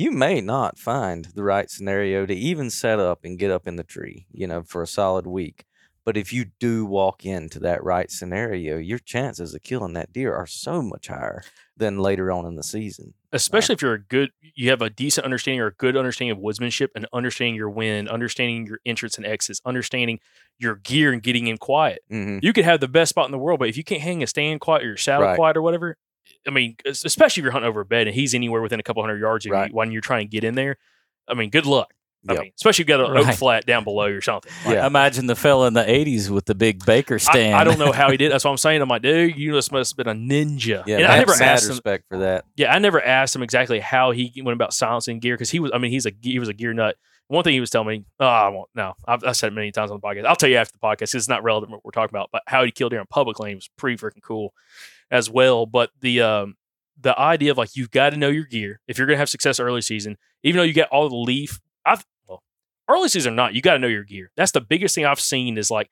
You 0.00 0.10
may 0.12 0.40
not 0.40 0.78
find 0.78 1.26
the 1.34 1.42
right 1.42 1.70
scenario 1.70 2.24
to 2.24 2.32
even 2.34 2.70
set 2.70 2.98
up 2.98 3.22
and 3.22 3.38
get 3.38 3.50
up 3.50 3.68
in 3.68 3.76
the 3.76 3.84
tree, 3.84 4.26
you 4.32 4.46
know, 4.46 4.62
for 4.62 4.82
a 4.82 4.86
solid 4.86 5.26
week. 5.26 5.66
But 6.06 6.16
if 6.16 6.32
you 6.32 6.46
do 6.58 6.86
walk 6.86 7.26
into 7.26 7.58
that 7.60 7.84
right 7.84 8.10
scenario, 8.10 8.78
your 8.78 8.98
chances 8.98 9.54
of 9.54 9.62
killing 9.62 9.92
that 9.92 10.10
deer 10.10 10.34
are 10.34 10.46
so 10.46 10.80
much 10.80 11.08
higher 11.08 11.42
than 11.76 11.98
later 11.98 12.32
on 12.32 12.46
in 12.46 12.54
the 12.56 12.62
season. 12.62 13.12
especially 13.32 13.74
if 13.74 13.82
you're 13.82 13.94
a 13.94 14.02
good 14.02 14.30
you 14.54 14.70
have 14.70 14.80
a 14.82 14.90
decent 14.90 15.24
understanding 15.24 15.60
or 15.60 15.66
a 15.68 15.74
good 15.74 15.96
understanding 15.96 16.36
of 16.36 16.42
woodsmanship 16.42 16.88
and 16.96 17.06
understanding 17.12 17.54
your 17.54 17.70
wind 17.70 18.08
understanding 18.08 18.66
your 18.66 18.80
entrance 18.84 19.16
and 19.18 19.24
exits 19.24 19.60
understanding 19.64 20.18
your 20.58 20.74
gear 20.76 21.12
and 21.12 21.22
getting 21.22 21.46
in 21.46 21.56
quiet 21.56 22.00
Mhm. 22.10 22.40
you 22.42 22.52
could 22.52 22.64
have 22.64 22.80
the 22.80 22.88
best 22.88 23.10
spot 23.10 23.26
in 23.26 23.30
the 23.32 23.38
world 23.38 23.60
but 23.60 23.68
if 23.68 23.76
you 23.76 23.84
can't 23.84 24.02
hang 24.02 24.20
a 24.22 24.26
stand 24.26 24.60
quiet 24.60 24.82
or 24.82 24.86
your 24.88 24.96
saddle 24.96 25.26
Right. 25.26 25.36
quiet 25.36 25.56
or 25.56 25.62
whatever 25.62 25.96
I 26.46 26.50
mean, 26.50 26.76
especially 26.86 27.40
if 27.40 27.44
you're 27.44 27.52
hunting 27.52 27.68
over 27.68 27.80
a 27.80 27.84
bed 27.84 28.06
and 28.06 28.14
he's 28.14 28.34
anywhere 28.34 28.62
within 28.62 28.80
a 28.80 28.82
couple 28.82 29.02
hundred 29.02 29.20
yards 29.20 29.44
of 29.44 29.50
you 29.50 29.54
Right. 29.54 29.72
when 29.72 29.92
you're 29.92 30.00
trying 30.00 30.26
to 30.26 30.30
get 30.30 30.42
in 30.44 30.54
there. 30.54 30.76
I 31.28 31.34
mean, 31.34 31.50
good 31.50 31.66
luck. 31.66 31.92
I 32.28 32.34
Yep. 32.34 32.42
mean, 32.42 32.52
especially 32.56 32.82
if 32.82 32.88
you 32.90 32.96
got 32.96 33.10
an 33.10 33.16
oak 33.16 33.34
flat 33.34 33.64
down 33.64 33.82
below 33.84 34.04
you 34.06 34.16
or 34.16 34.20
something. 34.20 34.52
Like, 34.66 34.76
Imagine 34.84 35.26
the 35.26 35.34
fella 35.36 35.66
in 35.68 35.72
the 35.72 35.84
'80s 35.88 36.28
with 36.28 36.44
the 36.44 36.54
big 36.54 36.84
baker 36.84 37.18
stand. 37.18 37.54
I 37.54 37.64
don't 37.64 37.78
know 37.78 37.92
how 37.92 38.10
he 38.10 38.16
did. 38.18 38.30
That's 38.30 38.44
what 38.44 38.50
I'm 38.50 38.58
saying. 38.58 38.82
I'm 38.82 38.90
like, 38.90 39.00
dude, 39.00 39.36
you 39.38 39.52
just 39.52 39.72
must 39.72 39.96
have 39.96 40.04
been 40.04 40.14
a 40.14 40.18
ninja. 40.18 40.82
Yeah, 40.86 40.96
and 40.98 41.06
I 41.06 41.18
never 41.18 41.32
asked 41.42 41.64
him. 41.64 41.70
respect 41.70 42.04
for 42.10 42.18
that. 42.18 42.44
Yeah, 42.56 42.74
I 42.74 42.78
never 42.78 43.02
asked 43.02 43.34
him 43.34 43.42
exactly 43.42 43.80
how 43.80 44.10
he 44.10 44.32
went 44.44 44.54
about 44.54 44.74
silencing 44.74 45.18
gear 45.18 45.34
because 45.34 45.48
he 45.50 45.60
was. 45.60 45.70
I 45.72 45.78
mean, 45.78 45.90
he's 45.92 46.04
a 46.04 46.12
he 46.20 46.38
was 46.38 46.48
a 46.50 46.52
gear 46.52 46.74
nut. 46.74 46.96
One 47.28 47.42
thing 47.44 47.54
he 47.54 47.60
was 47.60 47.70
telling 47.70 47.86
me, 47.88 48.04
oh, 48.18 48.26
I 48.26 48.48
won't. 48.48 48.68
No, 48.74 48.92
I've, 49.06 49.24
I've 49.24 49.36
said 49.36 49.52
it 49.52 49.54
many 49.54 49.70
times 49.72 49.90
on 49.92 49.98
the 49.98 50.06
podcast. 50.06 50.26
I'll 50.26 50.34
tell 50.36 50.48
you 50.50 50.56
after 50.56 50.72
the 50.72 50.78
podcast. 50.86 50.98
'cause 50.98 51.14
It's 51.14 51.28
not 51.28 51.42
relevant 51.44 51.70
what 51.72 51.84
we're 51.84 51.92
talking 51.92 52.14
about, 52.14 52.28
but 52.32 52.42
how 52.48 52.64
he 52.64 52.70
killed 52.72 52.90
deer 52.90 53.00
in 53.00 53.06
public 53.06 53.38
lane 53.38 53.54
was 53.54 53.70
pretty 53.78 53.96
freaking 53.96 54.20
cool 54.20 54.52
as 55.10 55.30
well. 55.30 55.66
But 55.66 55.90
the 56.00 56.20
um 56.22 56.56
the 57.00 57.18
idea 57.18 57.50
of 57.50 57.58
like 57.58 57.76
you've 57.76 57.90
got 57.90 58.10
to 58.10 58.16
know 58.16 58.28
your 58.28 58.44
gear 58.44 58.80
if 58.86 58.98
you're 58.98 59.06
gonna 59.06 59.18
have 59.18 59.30
success 59.30 59.58
early 59.60 59.82
season, 59.82 60.16
even 60.42 60.58
though 60.58 60.64
you 60.64 60.72
get 60.72 60.88
all 60.90 61.08
the 61.08 61.16
leaf. 61.16 61.60
I've 61.84 62.04
well, 62.26 62.42
early 62.88 63.08
season 63.08 63.32
or 63.32 63.36
not, 63.36 63.54
you 63.54 63.62
got 63.62 63.74
to 63.74 63.78
know 63.78 63.86
your 63.88 64.04
gear. 64.04 64.30
That's 64.36 64.52
the 64.52 64.60
biggest 64.60 64.94
thing 64.94 65.06
I've 65.06 65.20
seen 65.20 65.56
is 65.56 65.70
like 65.70 65.90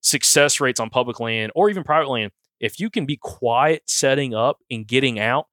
success 0.00 0.60
rates 0.60 0.80
on 0.80 0.88
public 0.90 1.20
land 1.20 1.52
or 1.54 1.68
even 1.68 1.84
private 1.84 2.08
land. 2.08 2.32
If 2.58 2.80
you 2.80 2.88
can 2.88 3.04
be 3.04 3.18
quiet 3.18 3.82
setting 3.86 4.34
up 4.34 4.62
and 4.70 4.86
getting 4.86 5.18
out, 5.18 5.46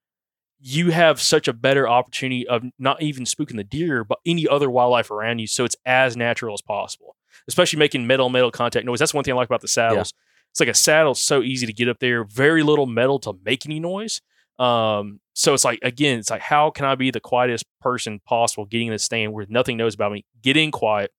you 0.61 0.91
have 0.91 1.19
such 1.19 1.49
a 1.49 1.53
better 1.53 1.89
opportunity 1.89 2.47
of 2.47 2.63
not 2.79 3.01
even 3.01 3.25
spooking 3.25 3.57
the 3.57 3.65
deer, 3.65 4.05
but 4.05 4.19
any 4.25 4.47
other 4.47 4.69
wildlife 4.69 5.11
around 5.11 5.39
you. 5.39 5.47
So 5.47 5.65
it's 5.65 5.75
as 5.85 6.15
natural 6.15 6.53
as 6.53 6.61
possible, 6.61 7.17
especially 7.49 7.79
making 7.79 8.07
metal 8.07 8.29
metal 8.29 8.51
contact 8.51 8.85
noise. 8.85 8.99
That's 8.99 9.13
one 9.13 9.25
thing 9.25 9.33
I 9.33 9.37
like 9.37 9.49
about 9.49 9.59
the 9.61 9.67
saddles. 9.67 10.13
It's 10.53 10.59
like 10.59 10.69
a 10.69 10.73
saddle's 10.73 11.19
so 11.19 11.41
easy 11.41 11.65
to 11.65 11.73
get 11.73 11.89
up 11.89 11.97
there, 11.99 12.23
very 12.23 12.61
little 12.63 12.85
metal 12.85 13.19
to 13.19 13.33
make 13.43 13.65
any 13.65 13.79
noise. 13.79 14.21
Um, 14.59 15.19
so 15.33 15.53
it's 15.55 15.65
like 15.65 15.79
again, 15.81 16.19
it's 16.19 16.29
like 16.29 16.41
how 16.41 16.69
can 16.69 16.85
I 16.85 16.93
be 16.95 17.09
the 17.11 17.19
quietest 17.19 17.65
person 17.81 18.21
possible 18.25 18.65
getting 18.65 18.87
in 18.87 18.93
the 18.93 18.99
stand 18.99 19.33
where 19.33 19.45
nothing 19.49 19.77
knows 19.77 19.95
about 19.95 20.11
me, 20.11 20.25
getting 20.43 20.69
quiet, 20.69 21.11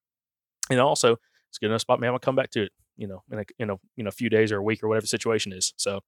and 0.71 0.79
also 0.79 1.17
it's 1.51 1.59
good 1.59 1.67
enough 1.67 1.81
spot. 1.81 1.99
Man, 2.01 2.09
I'm 2.09 2.13
gonna 2.13 2.21
come 2.21 2.37
back 2.37 2.51
to 2.51 2.63
it. 2.63 2.73
You 2.97 3.09
know, 3.09 3.25
in 3.33 3.41
a 3.41 3.45
in 3.59 3.71
a 3.71 3.75
you 3.97 4.05
know 4.05 4.09
a 4.09 4.13
few 4.13 4.29
days 4.31 4.53
or 4.53 4.59
a 4.59 4.63
week 4.63 4.85
or 4.85 4.89
whatever 4.89 5.03
the 5.03 5.09
situation 5.09 5.53
is. 5.53 5.75
So, 5.77 6.01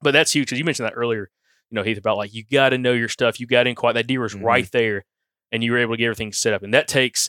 but 0.00 0.12
that's 0.12 0.32
huge 0.32 0.46
because 0.46 0.58
you 0.58 0.64
mentioned 0.64 0.86
that 0.88 0.94
earlier. 0.96 1.28
You 1.70 1.74
know, 1.74 1.82
Heath 1.82 1.98
about 1.98 2.16
like 2.16 2.32
you 2.32 2.44
got 2.50 2.70
to 2.70 2.78
know 2.78 2.94
your 2.94 3.08
stuff. 3.10 3.38
You 3.38 3.46
got 3.46 3.66
in 3.66 3.74
quiet. 3.74 3.92
That 3.92 4.06
deer 4.06 4.22
was 4.22 4.34
Mhm. 4.34 4.42
right 4.42 4.72
there, 4.72 5.04
and 5.52 5.62
you 5.62 5.72
were 5.72 5.78
able 5.78 5.92
to 5.92 5.98
get 5.98 6.06
everything 6.06 6.32
set 6.32 6.54
up. 6.54 6.62
And 6.62 6.72
that 6.72 6.88
takes 6.88 7.28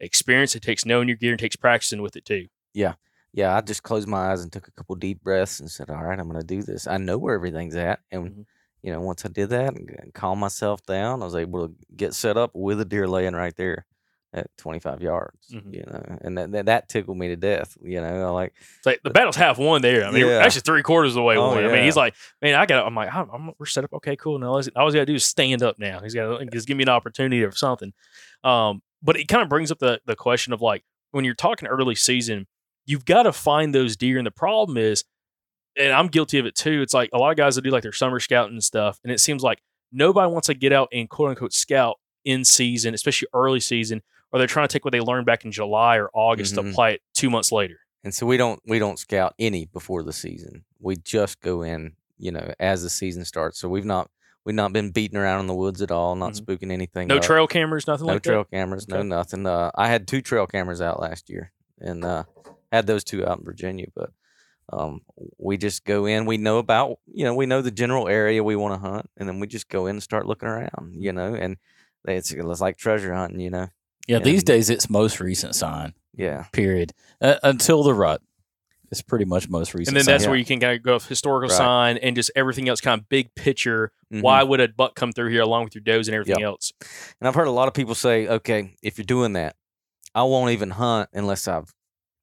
experience. 0.00 0.56
It 0.56 0.62
takes 0.62 0.86
knowing 0.86 1.06
your 1.06 1.18
gear 1.18 1.32
and 1.32 1.38
takes 1.38 1.54
practicing 1.56 2.00
with 2.00 2.16
it 2.16 2.24
too. 2.24 2.46
Yeah. 2.72 2.94
Yeah. 3.34 3.54
I 3.56 3.60
just 3.60 3.82
closed 3.82 4.08
my 4.08 4.30
eyes 4.32 4.42
and 4.42 4.50
took 4.52 4.68
a 4.68 4.70
couple 4.70 4.94
deep 4.96 5.22
breaths 5.22 5.60
and 5.60 5.70
said, 5.70 5.90
all 5.90 6.02
right, 6.02 6.18
I'm 6.18 6.28
going 6.28 6.40
to 6.40 6.46
do 6.46 6.62
this. 6.62 6.86
I 6.86 6.96
know 6.96 7.18
where 7.18 7.34
everything's 7.34 7.76
at. 7.76 8.00
And, 8.10 8.30
Mm-hmm. 8.30 8.42
you 8.82 8.92
know, 8.92 9.00
once 9.00 9.24
I 9.24 9.28
did 9.28 9.50
that 9.50 9.74
and 9.74 9.88
g- 9.88 10.10
calm 10.14 10.38
myself 10.38 10.84
down, 10.86 11.20
I 11.20 11.24
was 11.26 11.34
able 11.34 11.68
to 11.68 11.74
get 11.96 12.14
set 12.14 12.36
up 12.36 12.50
with 12.54 12.80
a 12.80 12.84
deer 12.84 13.06
laying 13.08 13.34
right 13.34 13.54
there 13.56 13.86
at 14.32 14.48
25 14.58 15.00
yards, 15.00 15.48
Mhm. 15.54 15.74
you 15.74 15.84
know, 15.86 16.18
and 16.22 16.36
that, 16.38 16.50
that, 16.52 16.66
that 16.66 16.88
tickled 16.88 17.16
me 17.16 17.28
to 17.28 17.36
death. 17.36 17.76
You 17.82 18.00
know, 18.00 18.34
like, 18.34 18.52
It's 18.78 18.86
like 18.86 19.00
the 19.04 19.10
battle's 19.10 19.36
half 19.36 19.58
won 19.58 19.80
there. 19.80 20.04
I 20.04 20.10
mean, 20.10 20.26
Yeah. 20.26 20.38
actually 20.38 20.62
three 20.62 20.82
quarters 20.82 21.12
of 21.12 21.14
the 21.14 21.22
way 21.22 21.36
Oh, 21.36 21.48
won. 21.50 21.64
I 21.64 21.68
mean, 21.72 21.84
he's 21.84 21.96
like, 21.96 22.14
man, 22.42 22.56
I 22.56 22.66
got. 22.66 22.84
I'm 22.84 22.94
like, 22.96 23.14
I'm, 23.14 23.30
I'm- 23.30 23.52
we're 23.58 23.66
set 23.66 23.84
up. 23.84 23.92
Okay, 23.94 24.16
cool. 24.16 24.38
Now 24.40 24.48
all 24.48 24.56
he's 24.58 24.68
got 24.70 24.90
to 24.92 25.06
do 25.06 25.14
is 25.14 25.24
stand 25.24 25.62
up. 25.62 25.78
Now 25.78 26.00
he's 26.00 26.14
got 26.14 26.38
to 26.38 26.46
just 26.46 26.66
give 26.66 26.76
me 26.76 26.82
an 26.82 26.88
opportunity 26.88 27.44
or 27.44 27.52
something. 27.52 27.92
Um, 28.42 28.82
but 29.02 29.16
it 29.16 29.28
kind 29.28 29.42
of 29.42 29.48
brings 29.48 29.70
up 29.70 29.78
the 29.78 30.00
the 30.04 30.16
question 30.16 30.52
of 30.52 30.60
like 30.60 30.82
when 31.12 31.24
you're 31.24 31.34
talking 31.34 31.68
early 31.68 31.94
season, 31.94 32.48
you've 32.86 33.04
got 33.04 33.24
to 33.24 33.32
find 33.32 33.74
those 33.74 33.96
deer, 33.96 34.18
and 34.18 34.26
the 34.26 34.30
problem 34.30 34.76
is, 34.76 35.04
and 35.76 35.92
I'm 35.92 36.06
guilty 36.08 36.38
of 36.38 36.46
it 36.46 36.54
too. 36.54 36.82
It's 36.82 36.94
like 36.94 37.10
a 37.12 37.18
lot 37.18 37.30
of 37.30 37.36
guys 37.36 37.56
that 37.56 37.62
do 37.62 37.70
like 37.70 37.82
their 37.82 37.92
summer 37.92 38.20
scouting 38.20 38.54
and 38.54 38.64
stuff, 38.64 38.98
and 39.04 39.12
it 39.12 39.18
seems 39.20 39.42
like 39.42 39.60
nobody 39.92 40.30
wants 40.32 40.46
to 40.46 40.54
get 40.54 40.72
out 40.72 40.88
and 40.92 41.08
quote 41.08 41.30
unquote 41.30 41.52
scout 41.52 41.96
in 42.24 42.44
season, 42.44 42.94
especially 42.94 43.28
early 43.34 43.60
season, 43.60 44.02
or 44.32 44.38
they're 44.38 44.46
trying 44.48 44.66
to 44.68 44.72
take 44.72 44.84
what 44.84 44.92
they 44.92 45.00
learned 45.00 45.26
back 45.26 45.44
in 45.44 45.52
July 45.52 45.96
or 45.98 46.10
August 46.14 46.54
to 46.54 46.62
Mhm. 46.62 46.70
apply 46.70 46.90
it 46.90 47.02
two 47.14 47.30
months 47.30 47.50
later. 47.52 47.78
and 48.02 48.14
so 48.14 48.26
we 48.26 48.36
don't, 48.36 48.60
we 48.66 48.78
don't 48.78 48.98
scout 48.98 49.34
any 49.38 49.64
before 49.64 50.02
the 50.02 50.12
season. 50.12 50.62
We 50.78 50.96
just 50.96 51.40
go 51.40 51.62
in, 51.62 51.96
you 52.18 52.32
know, 52.32 52.52
as 52.60 52.82
the 52.82 52.90
season 52.90 53.24
starts. 53.24 53.58
So 53.58 53.66
we've 53.66 53.86
not, 53.86 54.10
we've 54.44 54.54
not 54.54 54.74
been 54.74 54.90
beating 54.90 55.16
around 55.16 55.40
in 55.40 55.46
the 55.46 55.54
woods 55.54 55.80
at 55.80 55.90
all, 55.90 56.14
not 56.14 56.32
Mhm. 56.34 56.44
spooking 56.44 56.70
anything. 56.70 57.08
No 57.08 57.16
up. 57.16 57.22
trail 57.22 57.46
cameras, 57.46 57.86
nothing 57.86 58.06
no 58.06 58.12
like 58.14 58.22
trail 58.22 58.42
that. 58.44 58.50
cameras, 58.54 58.86
no 58.88 59.02
nothing. 59.02 59.46
Uh, 59.46 59.70
I 59.74 59.88
had 59.88 60.06
two 60.06 60.20
trail 60.20 60.46
cameras 60.46 60.82
out 60.82 61.00
last 61.00 61.30
year, 61.30 61.50
and 61.80 62.04
uh, 62.04 62.24
had 62.74 62.86
those 62.86 63.04
two 63.04 63.26
out 63.26 63.38
in 63.38 63.44
Virginia. 63.44 63.86
But 63.94 64.10
um, 64.72 65.02
we 65.38 65.56
just 65.56 65.84
go 65.84 66.06
in. 66.06 66.26
We 66.26 66.36
know 66.36 66.58
about 66.58 66.98
you 67.06 67.24
know 67.24 67.34
we 67.34 67.46
know 67.46 67.62
the 67.62 67.70
general 67.70 68.08
area 68.08 68.42
we 68.42 68.56
want 68.56 68.74
to 68.74 68.88
hunt, 68.88 69.08
and 69.16 69.28
then 69.28 69.40
we 69.40 69.46
just 69.46 69.68
go 69.68 69.86
in 69.86 69.96
and 69.96 70.02
start 70.02 70.26
looking 70.26 70.48
around. 70.48 70.94
You 70.94 71.12
know, 71.12 71.34
and 71.34 71.56
it's, 72.06 72.32
it's 72.32 72.60
like 72.60 72.76
treasure 72.76 73.14
hunting. 73.14 73.40
You 73.40 73.50
know. 73.50 73.68
Yeah, 74.06 74.18
these 74.18 74.42
days 74.44 74.68
it's 74.68 74.90
most 74.90 75.18
recent 75.20 75.54
sign. 75.54 75.94
Yeah. 76.16 76.44
Period. 76.52 76.92
Uh, 77.22 77.36
until 77.42 77.82
the 77.82 77.94
rut, 77.94 78.20
it's 78.90 79.00
pretty 79.02 79.24
much 79.24 79.48
most 79.48 79.72
recent. 79.74 79.88
And 79.88 79.96
then 79.96 80.04
sign. 80.04 80.12
that's 80.12 80.26
where 80.26 80.36
you 80.36 80.44
can 80.44 80.60
kind 80.60 80.76
of 80.76 80.82
go 80.82 80.94
with 80.94 81.08
historical 81.08 81.48
Right. 81.48 81.56
sign 81.56 81.96
and 81.96 82.14
just 82.14 82.30
everything 82.36 82.68
else, 82.68 82.80
kind 82.82 83.00
of 83.00 83.08
big 83.08 83.34
picture. 83.34 83.92
Mhm. 84.12 84.22
Why 84.22 84.42
would 84.42 84.60
a 84.60 84.68
buck 84.68 84.94
come 84.94 85.12
through 85.12 85.30
here 85.30 85.40
along 85.40 85.64
with 85.64 85.74
your 85.74 85.82
does 85.82 86.06
and 86.06 86.14
everything 86.14 86.40
Yep. 86.40 86.46
else? 86.46 86.72
And 87.18 87.26
I've 87.26 87.34
heard 87.34 87.48
a 87.48 87.50
lot 87.50 87.66
of 87.66 87.74
people 87.74 87.94
say, 87.94 88.28
okay, 88.28 88.74
if 88.82 88.98
you're 88.98 89.04
doing 89.06 89.32
that, 89.32 89.56
I 90.14 90.22
won't 90.24 90.50
even 90.52 90.70
hunt 90.70 91.08
unless 91.14 91.48
I've 91.48 91.72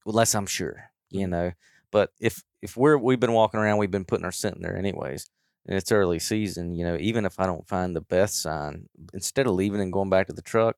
unless 0.06 0.36
I'm 0.36 0.45
sure, 0.48 0.91
you 1.10 1.28
know. 1.28 1.52
But 1.91 2.11
if 2.19 2.44
if 2.61 2.78
we're 2.78 2.98
we've 2.98 3.19
been 3.19 3.34
walking 3.34 3.60
around, 3.60 3.78
we've 3.78 3.91
been 3.91 4.06
putting 4.06 4.26
our 4.26 4.32
scent 4.32 4.56
in 4.56 4.61
there 4.61 4.78
anyways, 4.78 5.30
and 5.68 5.78
it's 5.78 5.91
early 5.91 6.19
season, 6.19 6.76
you 6.76 6.86
know, 6.86 6.98
even 6.99 7.26
if 7.26 7.40
I 7.40 7.45
don't 7.45 7.68
find 7.68 7.95
the 7.95 8.02
best 8.02 8.41
sign, 8.41 8.88
instead 9.14 9.48
of 9.48 9.53
leaving 9.53 9.82
and 9.82 9.94
going 9.94 10.10
back 10.10 10.28
to 10.28 10.34
the 10.34 10.41
truck, 10.41 10.78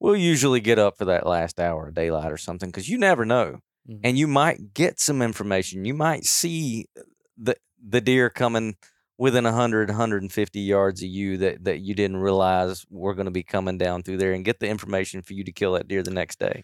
we'll 0.00 0.16
usually 0.16 0.60
get 0.60 0.78
up 0.78 0.96
for 0.98 1.04
that 1.06 1.26
last 1.26 1.60
hour 1.60 1.88
of 1.88 1.94
daylight 1.94 2.32
or 2.32 2.36
something 2.36 2.68
because 2.70 2.88
you 2.88 2.98
never 2.98 3.24
know. 3.24 3.58
Mhm. 3.88 4.00
And 4.04 4.18
you 4.18 4.26
might 4.28 4.74
get 4.74 5.00
some 5.00 5.22
information. 5.22 5.84
You 5.84 5.94
might 5.94 6.24
see 6.24 6.86
the 7.36 7.56
the 7.82 8.00
deer 8.00 8.28
coming 8.30 8.76
within 9.18 9.44
100 9.44 9.88
150 9.90 10.60
yards 10.60 11.02
of 11.02 11.08
you 11.08 11.36
that 11.38 11.64
that 11.64 11.80
you 11.80 11.94
didn't 11.94 12.18
realize 12.18 12.84
were 12.90 13.14
going 13.14 13.26
to 13.26 13.30
be 13.30 13.42
coming 13.42 13.78
down 13.78 14.02
through 14.02 14.18
there 14.18 14.32
and 14.32 14.44
get 14.44 14.60
the 14.60 14.68
information 14.68 15.22
for 15.22 15.32
you 15.34 15.44
to 15.44 15.52
kill 15.52 15.72
that 15.74 15.88
deer 15.88 16.02
the 16.02 16.10
next 16.10 16.38
day 16.38 16.62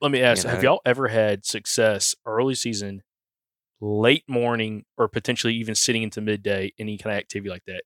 Let 0.00 0.10
me 0.10 0.22
ask: 0.22 0.44
You 0.44 0.50
Have 0.50 0.62
know? 0.62 0.70
y'all 0.70 0.80
ever 0.84 1.08
had 1.08 1.44
success 1.44 2.14
early 2.24 2.54
season, 2.54 3.02
late 3.80 4.24
morning, 4.28 4.84
or 4.96 5.08
potentially 5.08 5.54
even 5.54 5.74
sitting 5.74 6.02
into 6.02 6.20
midday? 6.20 6.72
Any 6.78 6.98
kind 6.98 7.14
of 7.16 7.18
activity 7.20 7.50
like 7.50 7.64
that? 7.66 7.82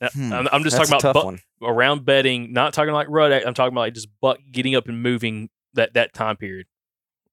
Now, 0.00 0.08
Hmm, 0.12 0.32
I'm, 0.32 0.48
I'm 0.52 0.62
just 0.64 0.76
talking 0.76 0.94
about 0.94 1.14
buck- 1.14 1.40
around 1.62 2.04
bedding, 2.04 2.52
not 2.52 2.72
talking 2.72 2.92
like 2.94 3.08
rut. 3.10 3.32
I'm 3.46 3.54
talking 3.54 3.72
about 3.74 3.80
like 3.80 3.94
just 3.94 4.08
buck 4.20 4.38
getting 4.52 4.74
up 4.76 4.88
and 4.88 5.02
moving 5.02 5.50
that 5.74 5.94
that 5.94 6.14
time 6.14 6.36
period. 6.36 6.66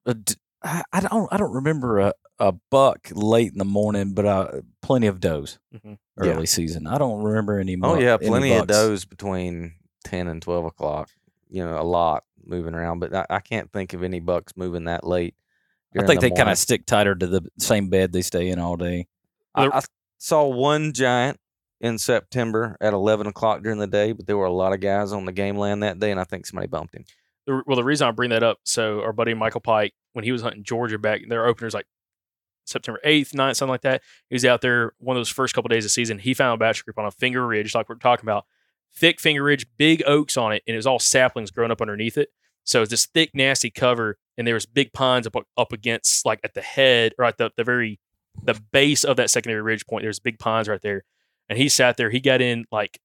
Uh, 0.06 0.14
d- 0.24 0.36
I, 0.64 0.82
I 0.92 1.00
don't 1.02 1.32
I 1.32 1.38
don't 1.38 1.52
remember 1.54 2.00
a, 2.00 2.14
a 2.40 2.54
buck 2.72 3.10
late 3.14 3.52
in 3.52 3.60
the 3.60 3.66
morning, 3.66 4.14
but 4.14 4.26
uh, 4.26 4.48
plenty 4.82 5.06
of 5.08 5.20
does 5.20 5.60
Mhm. 5.74 5.98
Yeah. 6.22 6.32
early 6.32 6.48
season. 6.48 6.88
I 6.88 6.98
don't 6.98 7.22
remember 7.22 7.60
any. 7.60 7.78
oh 7.84 8.00
yeah 8.00 8.18
plenty 8.18 8.52
of 8.54 8.68
does 8.68 9.06
between 9.06 9.76
10 10.06 10.28
and 10.28 10.42
12 10.42 10.66
o'clock 10.66 11.10
you 11.50 11.64
know 11.64 11.80
a 11.80 11.84
lot 11.84 12.24
moving 12.48 12.74
around 12.74 13.00
but 13.00 13.14
i, 13.14 13.26
I 13.30 13.40
can't 13.40 13.72
think 13.72 13.94
of 13.94 14.04
any 14.04 14.20
bucks 14.20 14.54
moving 14.56 14.86
that 14.86 15.06
late 15.06 15.36
I 15.98 16.06
think 16.06 16.20
the 16.20 16.30
they 16.30 16.36
kind 16.36 16.50
of 16.50 16.58
stick 16.58 16.86
tighter 16.86 17.16
to 17.16 17.26
the 17.26 17.42
same 17.58 17.88
bed 17.88 18.12
they 18.12 18.22
stay 18.22 18.50
in 18.50 18.60
all 18.60 18.76
day. 18.76 19.08
I, 19.56 19.68
I 19.68 19.82
saw 20.18 20.46
one 20.46 20.92
giant 20.92 21.40
in 21.80 21.98
september 21.98 22.76
at 22.82 22.94
11 22.94 23.28
o'clock 23.28 23.64
during 23.64 23.80
the 23.80 23.88
day 23.88 24.12
but 24.12 24.28
there 24.28 24.38
were 24.38 24.46
a 24.46 24.52
lot 24.52 24.74
of 24.74 24.82
guys 24.82 25.14
on 25.14 25.24
the 25.24 25.32
game 25.32 25.58
land 25.58 25.84
that 25.84 26.00
day 26.00 26.12
and 26.12 26.20
i 26.20 26.24
think 26.24 26.46
somebody 26.46 26.68
bumped 26.68 26.96
him 26.96 27.06
well, 27.48 27.76
the 27.76 27.84
reason 27.84 28.08
I 28.08 28.12
bring 28.12 28.32
that 28.32 28.44
up, 28.44 28.60
so 28.64 29.02
our 29.02 29.14
buddy 29.14 29.34
Michael 29.34 29.62
Pike, 29.62 29.94
when 30.14 30.26
he 30.26 30.32
was 30.32 30.42
hunting 30.42 30.64
Georgia 30.64 30.98
back, 30.98 31.22
their 31.28 31.46
openers 31.46 31.74
like 31.74 31.86
September 32.66 33.00
8th, 33.06 33.34
9th, 33.34 33.56
something 33.56 33.72
like 33.72 33.82
that. 33.82 34.02
He 34.30 34.36
was 34.36 34.46
out 34.46 34.62
there 34.62 34.94
one 34.98 35.16
of 35.16 35.20
those 35.20 35.30
first 35.30 35.54
couple 35.54 35.68
of 35.68 35.76
days 35.76 35.86
of 35.86 35.92
season. 35.92 36.18
He 36.18 36.34
found 36.34 36.56
a 36.56 36.58
batch 36.58 36.84
group 36.84 36.98
on 36.98 37.06
a 37.06 37.12
finger 37.12 37.46
ridge, 37.46 37.76
like 37.76 37.88
we're 37.88 37.96
talking 37.96 38.26
about. 38.26 38.46
Thick 38.96 39.20
finger 39.20 39.44
ridge, 39.44 39.66
big 39.78 40.04
oaks 40.06 40.38
on 40.38 40.54
it, 40.54 40.64
and 40.68 40.74
it 40.74 40.78
was 40.78 40.88
all 40.88 41.00
saplings 41.00 41.52
growing 41.52 41.72
up 41.72 41.82
underneath 41.82 42.18
it. 42.18 42.30
So 42.64 42.82
it's 42.82 42.90
this 42.92 43.06
thick, 43.06 43.32
nasty 43.34 43.70
cover, 43.70 44.18
and 44.38 44.48
there 44.48 44.54
was 44.54 44.66
big 44.66 44.94
pines 44.94 45.28
up 45.28 45.36
up 45.58 45.72
against 45.74 46.26
like 46.26 46.40
at 46.44 46.54
the 46.54 46.62
head 46.62 47.14
or 47.20 47.26
at 47.26 47.38
the, 47.38 47.52
the 47.58 47.64
very 47.64 48.00
the 48.44 48.60
base 48.72 49.04
of 49.04 49.18
that 49.18 49.30
secondary 49.30 49.62
ridge 49.62 49.86
point. 49.86 50.04
There's 50.04 50.20
big 50.20 50.40
pines 50.40 50.68
right 50.68 50.82
there. 50.82 51.04
And 51.48 51.60
he 51.60 51.70
sat 51.70 51.98
there, 51.98 52.10
he 52.10 52.20
got 52.20 52.42
in 52.42 52.66
like 52.72 53.00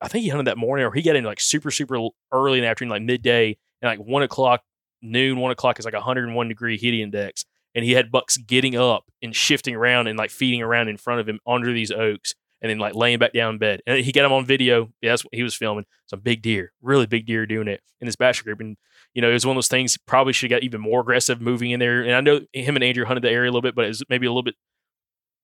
I 0.00 0.08
think 0.08 0.24
he 0.24 0.28
hunted 0.28 0.46
that 0.46 0.58
morning 0.58 0.84
or 0.84 0.92
he 0.92 1.02
got 1.02 1.16
in 1.16 1.24
like 1.24 1.40
super, 1.40 1.70
super 1.70 1.96
early 2.32 2.58
in 2.58 2.64
the 2.64 2.68
afternoon, 2.68 2.90
like 2.90 3.02
midday, 3.02 3.56
and 3.80 3.88
like 3.88 3.98
one 3.98 4.22
o'clock, 4.22 4.62
noon, 5.00 5.38
one 5.38 5.52
o'clock 5.52 5.78
is 5.78 5.84
like 5.84 5.94
101 5.94 6.48
degree 6.48 6.76
heat 6.76 7.00
index. 7.00 7.44
And 7.74 7.84
he 7.84 7.92
had 7.92 8.10
bucks 8.10 8.36
getting 8.38 8.74
up 8.76 9.04
and 9.22 9.36
shifting 9.36 9.74
around 9.74 10.06
and 10.06 10.18
like 10.18 10.30
feeding 10.30 10.62
around 10.62 10.88
in 10.88 10.96
front 10.96 11.20
of 11.20 11.28
him 11.28 11.40
under 11.46 11.72
these 11.72 11.90
oaks 11.90 12.34
and 12.62 12.70
then 12.70 12.78
like 12.78 12.94
laying 12.94 13.18
back 13.18 13.32
down 13.32 13.54
in 13.54 13.58
bed. 13.58 13.80
And 13.86 13.98
he 13.98 14.12
got 14.12 14.24
him 14.24 14.32
on 14.32 14.44
video. 14.46 14.92
Yeah, 15.00 15.12
that's 15.12 15.24
what 15.24 15.34
he 15.34 15.42
was 15.42 15.54
filming. 15.54 15.84
Some 16.06 16.20
big 16.20 16.42
deer, 16.42 16.72
really 16.82 17.06
big 17.06 17.26
deer 17.26 17.46
doing 17.46 17.68
it 17.68 17.80
in 18.00 18.06
this 18.06 18.16
bachelor 18.16 18.44
group. 18.44 18.60
And, 18.60 18.76
you 19.14 19.22
know, 19.22 19.30
it 19.30 19.34
was 19.34 19.46
one 19.46 19.56
of 19.56 19.58
those 19.58 19.68
things, 19.68 19.96
probably 20.06 20.32
should 20.32 20.50
have 20.50 20.60
got 20.60 20.64
even 20.64 20.80
more 20.80 21.00
aggressive 21.00 21.40
moving 21.40 21.70
in 21.70 21.80
there. 21.80 22.02
And 22.02 22.14
I 22.14 22.20
know 22.20 22.40
him 22.52 22.76
and 22.76 22.84
Andrew 22.84 23.04
hunted 23.04 23.22
the 23.22 23.30
area 23.30 23.50
a 23.50 23.52
little 23.52 23.62
bit, 23.62 23.74
but 23.74 23.84
it 23.84 23.88
was 23.88 24.02
maybe 24.08 24.26
a 24.26 24.30
little 24.30 24.42
bit, 24.42 24.54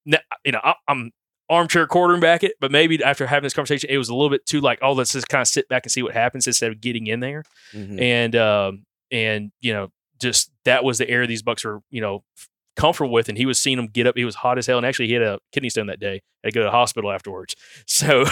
you 0.05 0.53
know, 0.53 0.61
I, 0.63 0.75
I'm, 0.89 1.13
armchair 1.51 1.87
quarterback 1.87 2.43
it, 2.43 2.55
but 2.61 2.71
maybe 2.71 3.03
after 3.05 3.27
having 3.27 3.43
this 3.43 3.53
conversation, 3.53 3.91
it 3.91 3.99
was 3.99 4.09
a 4.09 4.15
little 4.15 4.31
bit 4.31 4.47
too 4.47 4.61
like, 4.61 4.79
oh, 4.81 4.93
let's 4.93 5.13
just 5.13 5.29
kind 5.29 5.43
of 5.43 5.49
sit 5.49 5.69
back 5.69 5.85
and 5.85 5.93
see 5.93 6.03
what 6.03 6.15
happens 6.15 6.47
instead 6.47 6.73
of 6.73 6.81
getting 6.81 7.09
in 7.09 7.21
there. 7.21 7.45
Mhm. 7.75 8.01
And 8.01 8.37
um, 8.37 8.87
and 9.11 9.53
you 9.61 9.75
know, 9.75 9.91
just 10.19 10.51
that 10.65 10.83
was 10.83 10.97
the 10.97 11.11
area 11.11 11.27
these 11.27 11.43
Bucks 11.43 11.65
were, 11.65 11.83
you 11.91 12.01
know, 12.01 12.25
f- 12.39 12.49
comfortable 12.77 13.13
with. 13.13 13.29
And 13.29 13.39
he 13.39 13.47
was 13.47 13.59
seeing 13.59 13.77
them 13.77 13.87
get 13.87 14.07
up. 14.07 14.17
He 14.17 14.25
was 14.25 14.37
hot 14.37 14.59
as 14.59 14.67
hell, 14.67 14.79
and 14.79 14.87
actually 14.87 15.09
he 15.09 15.15
had 15.15 15.23
a 15.23 15.39
kidney 15.53 15.71
stone 15.71 15.87
that 15.87 16.01
day. 16.01 16.23
Had 16.43 16.51
to 16.51 16.55
go 16.55 16.61
to 16.61 16.67
the 16.67 16.71
hospital 16.71 17.11
afterwards. 17.11 17.55
So 17.87 18.25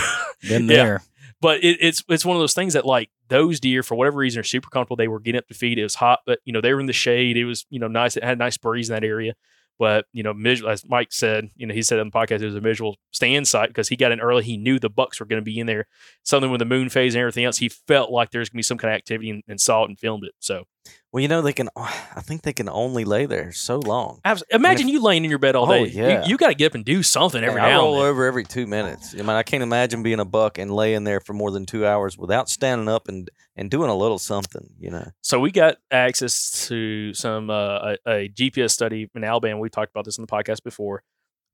Been 0.48 0.68
yeah. 0.68 0.76
there. 0.76 1.02
But 1.40 1.64
it, 1.64 1.78
it's 1.80 2.04
it's 2.08 2.24
one 2.24 2.36
of 2.36 2.40
those 2.40 2.54
things 2.54 2.74
that 2.74 2.84
like 2.84 3.10
those 3.28 3.60
deer 3.60 3.82
for 3.82 3.94
whatever 3.94 4.18
reason 4.18 4.40
are 4.40 4.44
super 4.44 4.68
comfortable. 4.68 4.96
They 4.96 5.08
were 5.08 5.20
getting 5.20 5.38
up 5.38 5.48
to 5.48 5.54
feed. 5.54 5.78
It 5.78 5.82
was 5.82 5.94
hot, 5.94 6.20
but 6.26 6.38
you 6.44 6.52
know 6.52 6.60
they 6.60 6.74
were 6.74 6.80
in 6.80 6.86
the 6.86 6.92
shade. 6.92 7.36
It 7.36 7.46
was 7.46 7.66
you 7.70 7.78
know 7.78 7.88
nice. 7.88 8.16
It 8.16 8.24
had 8.24 8.36
a 8.36 8.38
nice 8.38 8.58
breeze 8.58 8.90
in 8.90 8.94
that 8.94 9.04
area. 9.04 9.34
But 9.78 10.04
you 10.12 10.22
know, 10.22 10.34
as 10.68 10.84
Mike 10.86 11.10
said, 11.10 11.48
you 11.56 11.66
know 11.66 11.72
he 11.72 11.82
said 11.82 11.98
on 11.98 12.08
the 12.08 12.12
podcast 12.12 12.42
it 12.42 12.46
was 12.46 12.54
a 12.54 12.60
visual 12.60 12.96
stand 13.12 13.48
site 13.48 13.68
because 13.68 13.88
he 13.88 13.96
got 13.96 14.12
in 14.12 14.20
early. 14.20 14.44
He 14.44 14.58
knew 14.58 14.78
the 14.78 14.90
Bucks 14.90 15.18
were 15.18 15.26
going 15.26 15.40
to 15.40 15.44
be 15.44 15.58
in 15.58 15.66
there. 15.66 15.86
Something 16.22 16.50
with 16.50 16.58
the 16.58 16.66
moon 16.66 16.90
phase 16.90 17.14
and 17.14 17.20
everything 17.20 17.46
else. 17.46 17.56
He 17.56 17.70
felt 17.70 18.10
like 18.10 18.30
there's 18.30 18.50
going 18.50 18.58
to 18.58 18.58
be 18.58 18.62
some 18.62 18.76
kind 18.76 18.92
of 18.92 18.98
activity 18.98 19.30
and, 19.30 19.42
and 19.48 19.58
saw 19.58 19.84
it 19.84 19.88
and 19.88 19.98
filmed 19.98 20.24
it. 20.24 20.34
So 20.38 20.64
Well, 21.12 21.20
you 21.20 21.26
know 21.28 21.42
they 21.42 21.52
can. 21.52 21.68
I 21.76 22.20
think 22.22 22.42
they 22.42 22.52
can 22.52 22.68
only 22.68 23.04
lay 23.04 23.26
there 23.26 23.50
so 23.52 23.78
long. 23.80 24.20
abs- 24.24 24.44
imagine 24.50 24.88
you 24.88 25.02
laying 25.02 25.24
in 25.24 25.30
your 25.30 25.38
bed 25.40 25.56
all 25.56 25.70
Oh, 25.70 25.84
day. 25.84 25.90
yeah. 25.90 26.24
You, 26.24 26.36
got 26.36 26.48
to 26.48 26.54
get 26.54 26.66
up 26.66 26.74
and 26.76 26.84
do 26.84 27.02
something 27.02 27.42
every 27.42 27.60
I 27.60 27.70
now 27.70 27.80
roll 27.80 27.94
and 27.94 28.02
then. 28.04 28.10
over 28.10 28.24
every 28.26 28.44
two 28.44 28.66
minutes. 28.66 29.12
I 29.14 29.18
mean, 29.18 29.30
I 29.30 29.42
can't 29.42 29.62
imagine 29.62 30.02
being 30.04 30.20
a 30.20 30.24
buck 30.24 30.58
and 30.58 30.70
laying 30.70 31.04
there 31.04 31.18
for 31.20 31.32
more 31.32 31.50
than 31.50 31.66
two 31.66 31.84
hours 31.84 32.16
without 32.16 32.48
standing 32.48 32.88
up 32.88 33.08
and 33.08 33.28
and 33.56 33.70
doing 33.70 33.90
a 33.90 33.96
little 33.96 34.18
something. 34.18 34.68
You 34.78 34.90
know. 34.90 35.08
So 35.22 35.40
we 35.40 35.50
got 35.50 35.78
access 35.90 36.66
to 36.68 37.12
some 37.14 37.50
uh, 37.50 37.94
a, 38.06 38.10
a 38.10 38.28
GPS 38.28 38.70
study 38.70 39.10
in 39.14 39.24
Alabama. 39.24 39.58
We 39.60 39.68
talked 39.68 39.90
about 39.90 40.04
this 40.04 40.16
in 40.18 40.22
the 40.22 40.28
podcast 40.28 40.62
before 40.62 41.02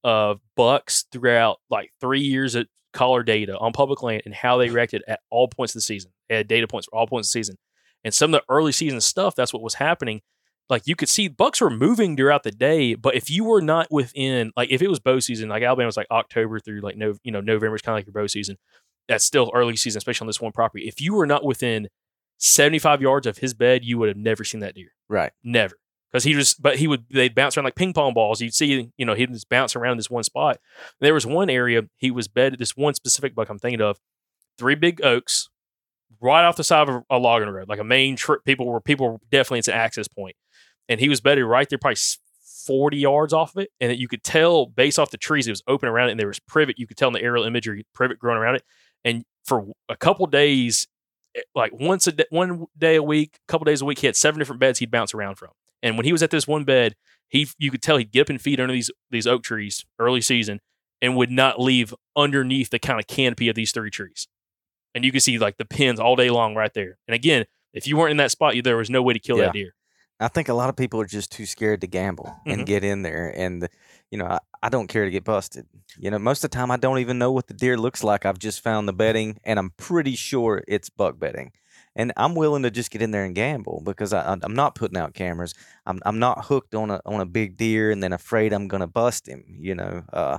of 0.05 0.40
bucks 0.55 1.05
throughout 1.11 1.59
like 1.70 1.90
three 2.01 2.20
years 2.20 2.55
of 2.55 2.66
collar 2.93 3.23
data 3.23 3.57
on 3.59 3.73
public 3.73 4.03
land 4.03 4.23
and 4.24 4.35
how 4.35 4.57
they 4.57 4.69
reacted 4.70 5.03
at 5.09 5.20
all 5.31 5.48
points 5.48 5.74
of 5.74 5.78
the 5.78 5.82
season. 5.82 6.12
They 6.28 6.36
had 6.36 6.48
data 6.48 6.66
points 6.69 6.86
for 6.90 6.97
all 6.98 7.07
points 7.07 7.28
of 7.28 7.32
the 7.32 7.39
season, 7.40 7.57
and 8.05 8.14
some 8.14 8.32
of 8.35 8.40
the 8.40 8.52
early 8.52 8.73
season 8.73 9.01
stuff. 9.01 9.35
That's 9.35 9.52
what 9.52 9.62
was 9.62 9.74
happening. 9.74 10.23
Like 10.68 10.82
you 10.86 10.97
could 10.97 11.09
see 11.09 11.28
bucks 11.28 11.60
were 11.60 11.70
moving 11.70 12.16
throughout 12.16 12.43
the 12.43 12.51
day, 12.51 12.94
but 12.94 13.14
if 13.14 13.31
you 13.31 13.44
were 13.44 13.62
not 13.62 13.86
within, 13.90 14.52
like 14.56 14.70
if 14.70 14.82
it 14.82 14.89
was 14.89 14.98
bow 14.98 15.20
season, 15.20 15.48
like 15.48 15.62
Alabama 15.62 15.86
was 15.86 15.97
like 15.97 16.09
October 16.10 16.59
through 16.59 16.81
like 16.81 16.97
no, 16.97 17.14
you 17.23 17.31
know 17.31 17.40
November 17.40 17.77
is 17.77 17.82
kind 17.82 17.94
of 17.94 17.98
like 17.98 18.06
your 18.06 18.20
bow 18.20 18.27
season. 18.27 18.56
That's 19.09 19.24
still 19.24 19.52
early 19.55 19.77
season, 19.77 19.98
especially 19.98 20.24
on 20.24 20.28
this 20.28 20.40
one 20.40 20.52
property. 20.52 20.89
If 20.89 21.01
you 21.01 21.14
were 21.14 21.27
not 21.27 21.44
within 21.44 21.89
75 22.39 23.01
yards 23.01 23.27
of 23.27 23.39
his 23.39 23.55
bed, 23.55 23.85
you 23.85 23.98
would 23.98 24.09
have 24.09 24.16
never 24.16 24.44
seen 24.44 24.60
that 24.60 24.74
deer. 24.74 24.93
Right. 25.09 25.32
Never. 25.43 25.77
Because 26.10 26.24
he 26.24 26.32
just, 26.32 26.62
but 26.62 26.77
he 26.77 26.86
would, 26.86 27.05
they'd 27.10 27.35
bounce 27.35 27.56
around 27.56 27.64
like 27.64 27.74
ping 27.74 27.93
pong 27.93 28.14
balls. 28.14 28.40
You'd 28.40 28.55
see, 28.55 28.90
you 28.97 29.05
know, 29.05 29.14
he'd 29.14 29.32
just 29.32 29.48
bounce 29.48 29.77
around 29.77 29.97
this 29.97 30.10
one 30.10 30.23
spot. 30.23 30.59
There 31.01 31.14
was 31.14 31.27
one 31.27 31.51
area 31.51 31.82
he 31.97 32.10
was 32.10 32.28
bedded, 32.28 32.59
this 32.59 32.77
one 32.77 32.94
specific 32.94 33.35
buck 33.35 33.48
I'm 33.48 33.59
thinking 33.59 33.81
of, 33.81 33.98
three 34.59 34.74
big 34.74 35.02
oaks 35.05 35.48
right 36.20 36.44
off 36.44 36.56
the 36.56 36.64
side 36.64 36.88
of 36.88 37.02
a 37.10 37.18
logging 37.18 37.48
road, 37.48 37.68
like 37.68 37.78
a 37.78 37.84
main 37.84 38.16
trip. 38.16 38.44
People 38.44 38.66
were, 38.66 38.80
people 38.80 39.10
were 39.10 39.18
definitely, 39.30 39.60
it's 39.60 39.68
an 39.68 39.74
access. 39.74 40.06
And 40.88 41.00
he 41.00 41.08
was 41.08 41.20
bedded 41.20 41.44
right 41.44 41.68
there, 41.68 41.78
probably 41.78 41.98
40 42.66 42.96
yards 42.96 43.32
off 43.32 43.54
of 43.56 43.62
it. 43.62 43.70
And 43.80 43.96
you 43.98 44.08
could 44.08 44.22
tell 44.22 44.66
based 44.66 44.98
off 44.98 45.10
the 45.10 45.18
trees, 45.18 45.46
it 45.46 45.50
was 45.52 45.62
open 45.66 45.88
around 45.88 46.08
it. 46.08 46.12
And 46.12 46.20
there 46.20 46.28
was 46.28 46.40
privet. 46.40 46.78
You 46.78 46.86
could 46.86 46.96
tell 46.96 47.08
in 47.08 47.14
the 47.14 47.22
aerial 47.22 47.44
imagery, 47.44 47.86
privet 47.94 48.18
growing 48.18 48.38
around 48.38 48.56
it. 48.56 48.62
And 49.04 49.24
for 49.44 49.66
a 49.88 49.96
couple 49.96 50.26
days, 50.26 50.86
eh, 51.36 51.42
like 51.54 51.72
once 51.72 52.06
a 52.06 52.12
day, 52.12 52.26
one 52.30 52.66
day 52.76 52.96
a 52.96 53.02
week, 53.02 53.38
a 53.48 53.50
couple 53.50 53.64
days 53.64 53.82
a 53.82 53.84
week, 53.84 54.00
he 54.00 54.06
had 54.06 54.16
seven 54.16 54.38
different 54.38 54.60
beds 54.60 54.78
he'd 54.78 54.90
bounce 54.90 55.14
around 55.14 55.36
from. 55.36 55.50
And 55.82 55.96
when 55.96 56.04
he 56.04 56.12
was 56.12 56.22
at 56.22 56.30
this 56.30 56.48
one 56.48 56.64
bed, 56.64 56.96
he 57.28 57.48
you 57.58 57.70
could 57.70 57.82
tell 57.82 57.96
he'd 57.96 58.12
get 58.12 58.22
up 58.22 58.28
and 58.30 58.40
feed 58.40 58.60
under 58.60 58.72
these 58.72 58.90
these 59.10 59.26
oak 59.26 59.42
trees 59.42 59.84
early 59.98 60.20
season 60.20 60.60
and 61.02 61.16
would 61.16 61.30
not 61.30 61.60
leave 61.60 61.94
underneath 62.16 62.70
the 62.70 62.78
kind 62.78 62.98
of 62.98 63.06
canopy 63.06 63.48
of 63.48 63.54
these 63.54 63.72
three 63.72 63.90
trees. 63.90 64.26
And 64.97 65.05
you 65.05 65.12
could 65.12 65.23
see 65.23 65.39
like 65.39 65.59
the 65.59 65.66
pins 65.66 66.01
all 66.01 66.16
day 66.16 66.31
long 66.31 66.55
right 66.55 66.73
there. 66.73 66.97
And 67.06 67.14
again, 67.14 67.44
if 67.74 67.86
you 67.86 67.98
weren't 67.98 68.12
in 68.12 68.16
that 68.16 68.31
spot, 68.31 68.56
you, 68.56 68.62
there 68.62 68.78
was 68.78 68.89
no 68.89 69.02
way 69.02 69.12
to 69.12 69.18
kill 69.20 69.36
Yeah. 69.36 69.44
that 69.44 69.52
deer. 69.52 69.74
I 70.18 70.28
think 70.28 70.48
a 70.48 70.55
lot 70.55 70.70
of 70.70 70.77
people 70.77 70.98
are 71.02 71.06
just 71.06 71.31
too 71.31 71.44
scared 71.44 71.82
to 71.82 71.86
gamble 71.86 72.35
and 72.47 72.64
get 72.64 72.82
in 72.82 73.02
there. 73.02 73.31
And, 73.36 73.68
you 74.10 74.16
know, 74.16 74.24
I, 74.24 74.39
I 74.62 74.68
don't 74.70 74.86
care 74.86 75.05
to 75.05 75.10
get 75.10 75.24
busted. 75.24 75.66
You 75.98 76.10
know, 76.10 76.18
most 76.18 76.43
of 76.43 76.51
the 76.51 76.56
time 76.56 76.70
I 76.70 76.78
don't 76.78 77.01
even 77.01 77.18
know 77.18 77.31
what 77.31 77.48
the 77.48 77.52
deer 77.52 77.77
looks 77.77 78.02
like. 78.02 78.24
I've 78.24 78.39
just 78.39 78.62
found 78.64 78.89
the 78.89 78.94
bedding 78.94 79.39
and 79.44 79.59
I'm 79.59 79.73
pretty 79.77 80.16
sure 80.16 80.64
it's 80.66 80.89
buck 80.89 81.18
bedding. 81.18 81.52
And 81.94 82.14
I'm 82.16 82.35
willing 82.35 82.62
to 82.62 82.70
just 82.70 82.90
get 82.90 83.02
in 83.02 83.10
there 83.10 83.24
and 83.27 83.35
gamble 83.35 83.82
because 83.85 84.14
I, 84.14 84.39
I'm 84.43 84.55
not 84.55 84.74
putting 84.74 84.97
out 84.97 85.12
cameras. 85.12 85.52
I'm, 85.85 86.01
I'm 86.06 86.18
not 86.18 86.47
hooked 86.47 86.74
on 86.74 86.90
a, 86.90 87.02
on 87.05 87.20
a 87.20 87.27
big 87.27 87.59
deer 87.59 87.90
and 87.90 88.02
then 88.02 88.14
afraid 88.14 88.55
I'm 88.55 88.68
going 88.68 88.81
to 88.81 88.86
bust 88.86 89.28
him. 89.28 89.59
You 89.60 89.74
know, 89.74 90.02
uh, 90.14 90.39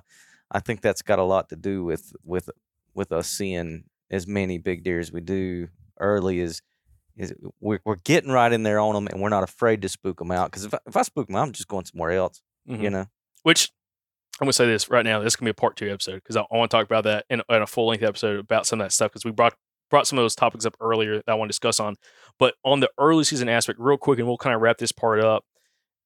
I 0.50 0.60
think 0.60 0.82
that's 0.82 1.04
got 1.04 1.20
a 1.20 1.24
lot 1.24 1.50
to 1.50 1.56
do 1.56 1.84
with, 1.84 2.14
with, 2.24 2.50
with 2.96 3.12
us 3.12 3.28
seeing 3.28 3.84
as 4.10 4.28
many 4.28 4.58
big 4.58 4.84
deer 4.84 5.00
as 5.00 5.12
we 5.12 5.22
do 5.22 5.68
early 6.00 6.40
as, 6.42 6.62
is 7.16 7.34
we're, 7.60 7.80
we're 7.86 7.96
getting 7.96 8.32
right 8.32 8.52
in 8.54 8.64
there 8.64 8.80
on 8.80 8.94
them 8.94 9.08
and 9.08 9.22
we're 9.22 9.30
not 9.30 9.44
afraid 9.44 9.82
to 9.82 9.90
spook 9.90 10.20
them 10.20 10.32
out 10.32 10.52
because 10.52 10.66
if, 10.66 10.74
I- 10.74 10.80
if 10.88 10.96
I 10.96 11.02
spook 11.02 11.28
them, 11.28 11.36
I'm 11.36 11.52
just 11.52 11.68
going 11.68 11.86
somewhere 11.86 12.12
else. 12.12 12.42
You 12.66 12.78
Mhm. 12.78 12.92
know, 12.92 13.06
Which 13.44 13.72
I'm 14.40 14.46
gonna 14.46 14.54
say 14.54 14.68
this 14.68 14.90
right 14.90 15.04
now. 15.06 15.20
This 15.20 15.32
is 15.34 15.36
gonna 15.36 15.48
be 15.48 15.52
a 15.52 15.54
part 15.56 15.76
two 15.78 15.90
episode 15.90 16.16
because 16.16 16.36
I, 16.36 16.42
I 16.42 16.58
want 16.58 16.70
to 16.70 16.78
talk 16.78 16.86
about 16.86 17.06
that 17.06 17.26
in, 17.30 17.42
in 17.50 17.62
a 17.62 17.66
full 17.68 17.88
length 17.88 18.04
episode 18.04 18.40
about 18.40 18.66
some 18.68 18.80
of 18.80 18.86
that 18.86 18.92
stuff 18.92 19.12
because 19.12 19.26
we 19.26 19.32
brought 19.32 19.56
brought 19.90 20.06
some 20.06 20.20
of 20.20 20.24
those 20.24 20.36
topics 20.36 20.66
up 20.66 20.76
earlier 20.82 21.16
that 21.16 21.30
I 21.30 21.34
want 21.36 21.48
to 21.48 21.54
discuss 21.54 21.80
on. 21.80 21.96
But 22.38 22.56
on 22.66 22.82
the 22.82 22.90
early 23.00 23.24
season 23.24 23.48
aspect, 23.50 23.80
real 23.80 23.98
quick, 23.98 24.20
and 24.20 24.28
we'll 24.28 24.38
kind 24.38 24.54
of 24.54 24.62
wrap 24.62 24.78
this 24.80 24.92
part 24.92 25.22
up. 25.24 25.46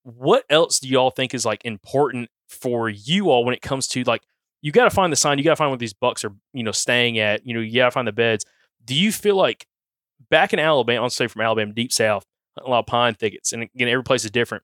What 0.03 0.45
else 0.49 0.79
do 0.79 0.87
y'all 0.87 1.09
think 1.09 1.33
is 1.33 1.45
like 1.45 1.65
important 1.65 2.29
for 2.47 2.89
you 2.89 3.29
all 3.31 3.43
when 3.43 3.53
it 3.55 3.61
comes 3.61 3.87
to 3.89 4.03
like 4.03 4.21
you 4.61 4.71
got 4.71 4.85
to 4.85 4.89
find 4.89 5.11
the 5.11 5.17
sign, 5.17 5.37
you 5.37 5.43
got 5.43 5.51
to 5.51 5.55
find 5.55 5.71
where 5.71 5.77
these 5.77 5.93
bucks 5.93 6.23
are, 6.23 6.33
you 6.53 6.63
know, 6.63 6.71
staying 6.71 7.19
at. 7.19 7.45
You 7.45 7.53
know, 7.53 7.59
you 7.59 7.75
got 7.75 7.85
to 7.85 7.91
find 7.91 8.07
the 8.07 8.11
beds. 8.11 8.45
Do 8.83 8.95
you 8.95 9.11
feel 9.11 9.35
like 9.35 9.67
back 10.29 10.53
in 10.53 10.59
Alabama, 10.59 11.03
I'll 11.03 11.09
say 11.09 11.27
from 11.27 11.41
Alabama, 11.41 11.73
deep 11.73 11.91
south, 11.91 12.25
a 12.57 12.69
lot 12.69 12.79
of 12.79 12.85
pine 12.85 13.15
thickets, 13.15 13.53
and 13.53 13.63
again, 13.63 13.87
every 13.87 14.03
place 14.03 14.25
is 14.25 14.31
different 14.31 14.63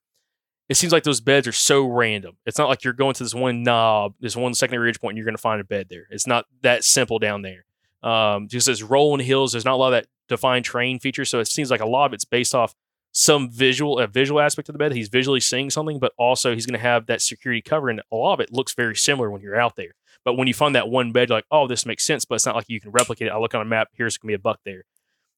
it 0.68 0.76
seems 0.76 0.92
like 0.92 1.04
those 1.04 1.20
beds 1.20 1.48
are 1.48 1.52
so 1.52 1.86
random. 1.86 2.36
It's 2.44 2.58
not 2.58 2.68
like 2.68 2.84
you're 2.84 2.92
going 2.92 3.14
to 3.14 3.22
this 3.22 3.34
one 3.34 3.62
knob, 3.62 4.14
this 4.20 4.36
one 4.36 4.54
secondary 4.54 4.86
ridge 4.86 5.00
point, 5.00 5.12
and 5.12 5.16
you're 5.16 5.24
going 5.24 5.36
to 5.36 5.40
find 5.40 5.60
a 5.60 5.64
bed 5.64 5.86
there. 5.88 6.06
It's 6.10 6.26
not 6.26 6.44
that 6.62 6.84
simple 6.84 7.18
down 7.18 7.42
there. 7.42 7.64
Um, 8.02 8.48
just 8.48 8.68
as 8.68 8.82
rolling 8.82 9.24
hills, 9.24 9.52
there's 9.52 9.64
not 9.64 9.74
a 9.74 9.76
lot 9.76 9.92
of 9.94 10.02
that 10.02 10.06
defined 10.28 10.66
terrain 10.66 10.98
feature. 10.98 11.24
So 11.24 11.40
it 11.40 11.48
seems 11.48 11.70
like 11.70 11.80
a 11.80 11.88
lot 11.88 12.06
of 12.06 12.12
it's 12.12 12.26
based 12.26 12.54
off 12.54 12.74
some 13.12 13.50
visual, 13.50 13.98
a 13.98 14.06
visual 14.06 14.40
aspect 14.40 14.68
of 14.68 14.74
the 14.74 14.78
bed. 14.78 14.92
He's 14.92 15.08
visually 15.08 15.40
seeing 15.40 15.70
something, 15.70 15.98
but 15.98 16.12
also 16.18 16.54
he's 16.54 16.66
going 16.66 16.78
to 16.78 16.86
have 16.86 17.06
that 17.06 17.22
security 17.22 17.62
cover, 17.62 17.88
and 17.88 18.00
a 18.12 18.16
lot 18.16 18.34
of 18.34 18.40
it 18.40 18.52
looks 18.52 18.74
very 18.74 18.96
similar 18.96 19.30
when 19.30 19.42
you're 19.42 19.58
out 19.58 19.76
there. 19.76 19.92
But 20.24 20.34
when 20.34 20.48
you 20.48 20.54
find 20.54 20.74
that 20.74 20.88
one 20.88 21.12
bed, 21.12 21.30
like, 21.30 21.44
oh, 21.50 21.66
this 21.66 21.86
makes 21.86 22.04
sense, 22.04 22.24
but 22.24 22.36
it's 22.36 22.46
not 22.46 22.56
like 22.56 22.68
you 22.68 22.80
can 22.80 22.90
replicate 22.90 23.28
it. 23.28 23.30
I 23.32 23.38
look 23.38 23.54
on 23.54 23.62
a 23.62 23.64
map, 23.64 23.88
here's 23.92 24.18
going 24.18 24.28
to 24.28 24.32
be 24.32 24.40
a 24.40 24.42
buck 24.42 24.60
there. 24.64 24.84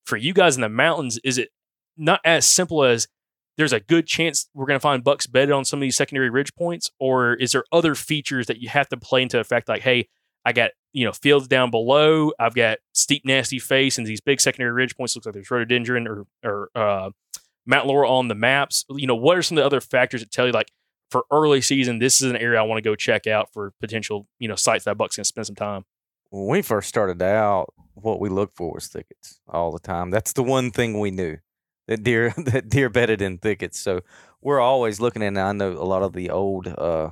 For 0.05 0.17
you 0.17 0.33
guys 0.33 0.57
in 0.57 0.63
the 0.63 0.69
mountains, 0.69 1.19
is 1.23 1.39
it 1.39 1.51
not 1.97 2.21
as 2.25 2.47
simple 2.47 2.83
as 2.83 3.07
there's 3.57 3.73
a 3.73 3.81
good 3.81 4.07
chance 4.07 4.49
we're 4.55 4.67
going 4.67 4.79
to 4.79 4.83
find 4.83 5.05
bucks 5.05 5.27
bedded 5.27 5.53
on 5.53 5.65
some 5.65 5.79
of 5.79 5.83
these 5.83 5.97
secondary 5.97 6.31
ridge 6.31 6.55
points, 6.55 6.91
or 6.99 7.35
is 7.35 7.53
there 7.53 7.65
other 7.71 7.95
features 7.95 8.47
that 8.47 8.61
you 8.61 8.69
have 8.69 8.89
to 8.89 8.97
play 8.97 9.23
into 9.23 9.39
effect? 9.39 9.69
Like, 9.69 9.83
hey, 9.83 10.09
I 10.45 10.53
got 10.53 10.71
you 10.93 11.05
know 11.05 11.13
fields 11.13 11.47
down 11.47 11.71
below, 11.71 12.33
I've 12.39 12.55
got 12.55 12.79
steep, 12.93 13.25
nasty 13.25 13.59
face, 13.59 13.99
and 13.99 14.07
these 14.07 14.21
big 14.21 14.41
secondary 14.41 14.73
ridge 14.73 14.97
points 14.97 15.15
looks 15.15 15.27
like 15.27 15.35
there's 15.35 15.51
rhododendron 15.51 16.09
or 16.09 16.27
or 16.43 16.71
uh, 16.75 17.11
mountain 17.71 17.89
laurel 17.89 18.13
on 18.13 18.29
the 18.29 18.35
maps. 18.35 18.85
You 18.91 19.07
know, 19.07 19.15
what 19.15 19.39
are 19.39 19.43
some 19.43 19.57
of 19.57 19.63
the 19.63 19.67
other 19.67 19.81
factors 19.81 20.21
that 20.21 20.31
tell 20.31 20.47
you 20.47 20.53
like 20.53 20.71
for 21.11 21.25
early 21.33 21.61
season, 21.61 21.99
this 21.99 22.21
is 22.21 22.31
an 22.31 22.37
area 22.37 22.59
I 22.61 22.63
want 22.63 22.79
to 22.79 22.89
go 22.89 22.95
check 22.95 23.27
out 23.27 23.53
for 23.53 23.73
potential 23.81 24.27
you 24.39 24.49
know 24.49 24.57
sites 24.57 24.85
that 24.85 24.97
bucks 24.99 25.17
can 25.17 25.25
spend 25.25 25.47
some 25.47 25.57
time. 25.57 25.85
when 26.31 26.47
we 26.47 26.63
first 26.63 26.89
started 26.89 27.23
out, 27.23 27.73
what 27.95 28.21
we 28.21 28.29
looked 28.29 28.57
for 28.57 28.73
was 28.73 28.87
thickets 28.87 29.41
all 29.49 29.73
the 29.73 29.79
time. 29.79 30.11
That's 30.11 30.33
the 30.33 30.43
one 30.43 30.71
thing 30.71 30.99
we 30.99 31.11
knew 31.11 31.39
that 31.89 32.03
deer 32.03 32.33
that 32.37 32.69
deer 32.69 32.89
bedded 32.89 33.23
in 33.23 33.39
thickets. 33.39 33.79
So 33.81 34.01
we're 34.41 34.61
always 34.61 35.01
looking. 35.01 35.23
And 35.23 35.39
I 35.39 35.53
know 35.53 35.73
a 35.73 35.85
lot 35.85 36.03
of 36.03 36.13
the 36.13 36.31
old 36.31 36.67
uh, 36.69 37.11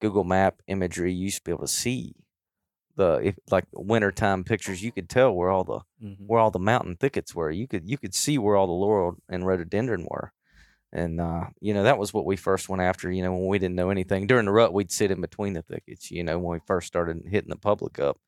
Google 0.00 0.24
Map 0.24 0.62
imagery. 0.66 1.12
You 1.12 1.24
used 1.24 1.38
to 1.38 1.44
be 1.44 1.52
able 1.52 1.62
to 1.62 1.68
see 1.68 2.14
the 2.98 3.20
if, 3.24 3.38
like 3.50 3.64
wintertime 3.72 4.44
pictures. 4.44 4.82
You 4.82 4.92
could 4.92 5.08
tell 5.08 5.32
where 5.32 5.48
all 5.50 5.64
the 5.64 5.80
Mm-hmm. 6.04 6.26
where 6.28 6.40
all 6.40 6.52
the 6.52 6.60
mountain 6.60 6.94
thickets 6.94 7.34
were. 7.34 7.50
You 7.50 7.66
could 7.66 7.88
you 7.88 7.98
could 7.98 8.14
see 8.14 8.38
where 8.38 8.54
all 8.54 8.68
the 8.68 8.72
laurel 8.72 9.16
and 9.28 9.44
rhododendron 9.44 10.06
were. 10.08 10.32
And 10.92 11.20
uh, 11.20 11.46
you 11.60 11.74
know 11.74 11.82
that 11.82 11.98
was 11.98 12.14
what 12.14 12.24
we 12.24 12.36
first 12.36 12.68
went 12.68 12.82
after. 12.82 13.10
You 13.10 13.22
know 13.24 13.32
when 13.32 13.46
we 13.48 13.58
didn't 13.58 13.74
know 13.74 13.90
anything 13.90 14.26
during 14.28 14.46
the 14.46 14.52
rut, 14.52 14.72
we'd 14.72 14.92
sit 14.92 15.10
in 15.10 15.20
between 15.20 15.54
the 15.54 15.62
thickets. 15.62 16.10
You 16.12 16.22
know 16.22 16.38
when 16.38 16.60
we 16.60 16.66
first 16.66 16.86
started 16.86 17.22
hitting 17.26 17.50
the 17.50 17.56
public 17.56 17.98
up, 17.98 18.18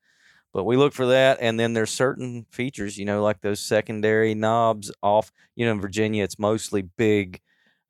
but 0.53 0.65
we 0.65 0.77
look 0.77 0.93
for 0.95 1.07
that. 1.07 1.39
And 1.41 1.61
then 1.61 1.75
there's 1.75 1.91
certain 1.91 2.47
features, 2.51 2.99
you 2.99 3.05
know, 3.05 3.23
like 3.23 3.41
those 3.41 3.61
secondary 3.61 4.35
knobs 4.35 4.91
off. 5.01 5.31
You 5.55 5.67
know 5.67 5.73
in 5.73 5.81
Virginia, 5.81 6.25
it's 6.25 6.39
mostly 6.41 6.83
big 6.83 7.41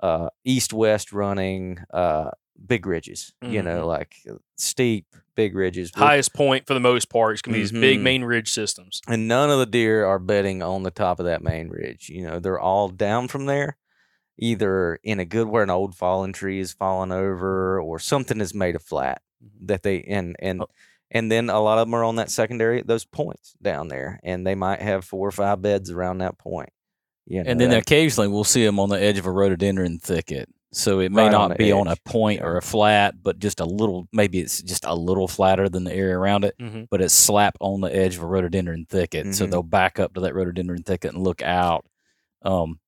uh, 0.00 0.28
east 0.44 0.74
west 0.74 1.10
running 1.12 1.78
uh, 1.92 2.30
big 2.64 2.86
ridges. 2.86 3.32
You 3.42 3.62
know 3.62 3.82
Mhm. 3.82 3.86
like 3.86 4.16
uh, 4.30 4.34
steep 4.56 5.06
big 5.34 5.54
ridges. 5.54 5.90
Highest 5.94 6.34
point 6.34 6.66
for 6.66 6.74
the 6.74 6.80
most 6.80 7.08
part 7.08 7.34
is 7.34 7.42
going 7.42 7.54
to 7.54 7.58
be 7.58 7.62
these 7.62 7.72
big 7.72 7.98
Mhm. 7.98 8.02
main 8.02 8.24
ridge 8.24 8.50
systems. 8.50 9.00
and 9.08 9.26
none 9.26 9.50
of 9.50 9.58
the 9.58 9.66
deer 9.66 10.04
are 10.04 10.18
bedding 10.18 10.62
on 10.62 10.82
the 10.82 10.90
top 10.90 11.18
of 11.18 11.26
that 11.26 11.42
main 11.42 11.68
ridge. 11.68 12.08
You 12.10 12.24
know, 12.24 12.38
they're 12.38 12.60
all 12.60 12.88
down 12.88 13.28
from 13.28 13.46
there, 13.46 13.78
either 14.38 14.98
in 15.02 15.20
a 15.20 15.24
good 15.24 15.48
where 15.48 15.62
an 15.62 15.70
old 15.70 15.94
fallen 15.94 16.32
tree 16.32 16.60
is 16.60 16.72
fallen 16.72 17.12
over 17.12 17.80
or 17.80 17.98
something 17.98 18.40
is 18.40 18.54
made 18.54 18.74
of 18.76 18.82
flat 18.82 19.22
that 19.62 19.82
they 19.82 20.02
and 20.02 20.36
and 20.40 20.62
and 21.10 21.30
then 21.32 21.48
a 21.50 21.60
lot 21.60 21.78
of 21.78 21.86
them 21.88 21.94
are 21.94 22.04
on 22.04 22.16
that 22.16 22.30
secondary 22.30 22.82
those 22.82 23.04
points 23.04 23.54
down 23.62 23.88
there, 23.88 24.20
and 24.22 24.46
they 24.46 24.54
might 24.54 24.80
have 24.82 25.04
four 25.04 25.26
or 25.26 25.32
five 25.32 25.60
beds 25.62 25.90
around 25.90 26.18
that 26.18 26.38
point. 26.38 26.70
You 27.26 27.42
know, 27.42 27.50
and 27.50 27.60
then 27.60 27.70
that- 27.70 27.82
occasionally 27.82 28.28
we'll 28.28 28.44
see 28.44 28.64
them 28.64 28.78
on 28.78 28.88
the 28.90 29.00
edge 29.00 29.18
of 29.18 29.26
a 29.26 29.30
rhododendron 29.32 29.98
thicket. 29.98 30.48
So 30.72 31.00
it 31.00 31.10
may 31.10 31.24
Right 31.24 31.32
not 31.32 31.48
the 31.50 31.54
be 31.56 31.72
on 31.72 31.88
a 31.88 31.92
edge. 31.92 32.04
point 32.04 32.42
or 32.42 32.56
a 32.56 32.62
flat, 32.62 33.22
but 33.22 33.38
just 33.40 33.58
a 33.60 33.64
little. 33.64 34.06
Maybe 34.12 34.38
it's 34.38 34.62
just 34.62 34.84
a 34.84 34.94
little 34.94 35.26
flatter 35.26 35.68
than 35.68 35.82
the 35.84 35.92
area 35.92 36.16
around 36.16 36.44
it, 36.44 36.54
Mhm. 36.60 36.86
but 36.90 37.00
it's 37.02 37.12
slap 37.14 37.56
on 37.60 37.80
the 37.80 37.94
edge 37.94 38.16
of 38.16 38.22
a 38.22 38.26
rhododendron 38.26 38.86
thicket. 38.88 39.34
So 39.34 39.46
Mhm. 39.46 39.50
they'll 39.50 39.62
back 39.64 39.98
up 39.98 40.14
to 40.14 40.20
that 40.20 40.34
rhododendron 40.34 40.84
thicket 40.84 41.12
and 41.12 41.24
look 41.24 41.42
out. 41.42 41.84
Um, 42.42 42.78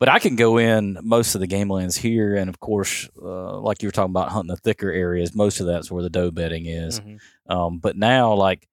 but 0.00 0.08
I 0.08 0.20
can 0.20 0.36
go 0.36 0.56
in 0.58 0.98
most 1.02 1.34
of 1.34 1.40
the 1.42 1.46
game 1.46 1.68
lands 1.70 1.96
here, 1.96 2.34
and 2.34 2.48
of 2.48 2.60
course, 2.60 3.08
uh, 3.22 3.60
like 3.60 3.82
you 3.82 3.88
were 3.88 3.92
talking 3.92 4.12
about 4.12 4.30
hunting 4.30 4.48
the 4.54 4.56
thicker 4.56 4.90
areas, 4.90 5.34
most 5.34 5.60
of 5.60 5.66
that's 5.66 5.90
where 5.90 6.02
the 6.02 6.08
doe 6.10 6.30
bedding 6.30 6.64
is. 6.66 7.00
Mhm. 7.00 7.18
Um, 7.48 7.78
but 7.78 7.96
now, 7.96 8.32
like, 8.32 8.68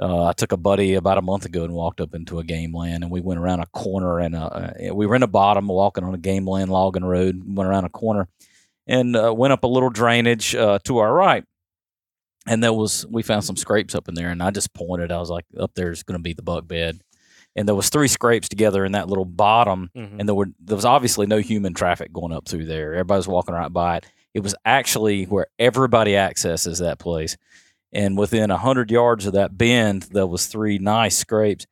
uh, 0.00 0.24
I 0.24 0.32
took 0.32 0.52
a 0.52 0.56
buddy 0.56 0.94
about 0.94 1.18
a 1.18 1.22
month 1.22 1.44
ago 1.44 1.64
and 1.64 1.72
walked 1.74 2.00
up 2.00 2.14
into 2.14 2.38
a 2.38 2.44
game 2.44 2.74
land, 2.74 3.02
and 3.04 3.12
we 3.12 3.20
went 3.20 3.38
around 3.40 3.60
a 3.60 3.66
corner, 3.66 4.18
and 4.18 4.34
uh, 4.34 4.70
we 4.92 5.06
were 5.06 5.14
in 5.14 5.20
the 5.20 5.28
bottom, 5.28 5.66
walking 5.68 6.04
on 6.04 6.14
a 6.14 6.18
game 6.18 6.46
land 6.46 6.70
logging 6.70 7.04
road, 7.04 7.42
went 7.44 7.68
around 7.68 7.84
a 7.84 7.90
corner, 7.90 8.26
and 8.86 9.14
uh, 9.16 9.32
went 9.34 9.52
up 9.52 9.62
a 9.64 9.68
little 9.68 9.90
drainage 9.90 10.54
uh, 10.54 10.78
to 10.84 10.98
our 10.98 11.12
right. 11.12 11.44
And 12.46 12.64
there 12.64 12.72
was 12.72 13.06
we 13.10 13.22
found 13.22 13.44
some 13.44 13.56
scrapes 13.56 13.94
up 13.94 14.08
in 14.08 14.14
there, 14.14 14.30
and 14.30 14.42
I 14.42 14.50
just 14.50 14.72
pointed. 14.72 15.12
I 15.12 15.18
was 15.18 15.28
like, 15.30 15.44
"Up 15.58 15.72
there's 15.74 16.02
going 16.02 16.18
to 16.18 16.22
be 16.22 16.32
the 16.32 16.42
buck 16.42 16.66
bed." 16.66 17.00
And 17.56 17.68
there 17.68 17.74
was 17.74 17.90
three 17.90 18.08
scrapes 18.08 18.48
together 18.48 18.84
in 18.84 18.92
that 18.92 19.08
little 19.08 19.24
bottom, 19.26 19.90
Mhm. 19.94 20.16
and 20.20 20.28
there 20.28 20.34
were 20.34 20.46
there 20.58 20.76
was 20.76 20.84
obviously 20.86 21.26
no 21.26 21.38
human 21.38 21.74
traffic 21.74 22.12
going 22.12 22.32
up 22.32 22.48
through 22.48 22.64
there. 22.64 22.94
Everybody 22.94 23.18
was 23.18 23.28
walking 23.28 23.54
right 23.54 23.72
by 23.72 23.98
it. 23.98 24.06
It 24.32 24.40
was 24.40 24.54
actually 24.64 25.24
where 25.24 25.48
everybody 25.58 26.16
accesses 26.16 26.78
that 26.78 26.98
place. 26.98 27.36
And 27.92 28.16
within 28.16 28.50
a 28.50 28.56
hundred 28.58 28.90
yards 28.90 29.26
of 29.26 29.32
that 29.32 29.56
bend, 29.58 30.02
there 30.12 30.26
was 30.26 30.46
three 30.46 30.78
nice 30.78 31.16
scrapes. 31.18 31.66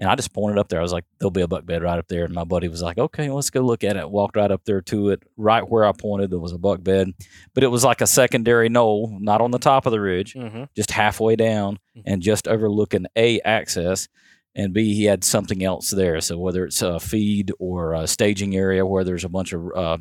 And 0.00 0.08
I 0.08 0.14
just 0.14 0.32
pointed 0.32 0.58
up 0.58 0.68
there. 0.68 0.78
I 0.78 0.82
was 0.82 0.92
like, 0.92 1.04
"There'll 1.18 1.32
be 1.32 1.40
a 1.40 1.48
buck 1.48 1.66
bed 1.66 1.82
right 1.82 1.98
up 1.98 2.06
there." 2.06 2.24
And 2.24 2.32
my 2.32 2.44
buddy 2.44 2.68
was 2.68 2.80
like, 2.82 2.98
"Okay, 2.98 3.30
let's 3.30 3.50
go 3.50 3.60
look 3.62 3.82
at 3.82 3.96
it." 3.96 4.08
Walked 4.08 4.36
right 4.36 4.50
up 4.50 4.64
there 4.64 4.80
to 4.82 5.08
it. 5.10 5.24
Right 5.36 5.68
where 5.68 5.84
I 5.84 5.90
pointed, 5.90 6.30
there 6.30 6.38
was 6.38 6.52
a 6.52 6.58
buck 6.58 6.84
bed, 6.84 7.12
but 7.52 7.64
it 7.64 7.66
was 7.66 7.82
like 7.84 8.00
a 8.00 8.06
secondary 8.06 8.68
knoll, 8.68 9.18
not 9.20 9.40
on 9.40 9.50
the 9.50 9.58
top 9.58 9.86
of 9.86 9.92
the 9.92 10.00
ridge, 10.00 10.34
Mhm. 10.34 10.68
just 10.76 10.92
halfway 10.92 11.34
down, 11.34 11.80
and 12.06 12.22
just 12.22 12.46
overlooking 12.46 13.06
a 13.16 13.40
access. 13.40 14.06
And 14.54 14.72
B, 14.72 14.94
he 14.94 15.04
had 15.04 15.24
something 15.24 15.62
else 15.64 15.90
there. 15.90 16.20
So 16.20 16.38
whether 16.38 16.64
it's 16.64 16.80
a 16.80 16.98
feed 17.00 17.50
or 17.58 17.92
a 17.92 18.06
staging 18.06 18.54
area 18.56 18.86
where 18.86 19.02
there's 19.04 19.24
a 19.24 19.28
bunch 19.28 19.52
of, 19.52 19.66
uh, 19.74 19.98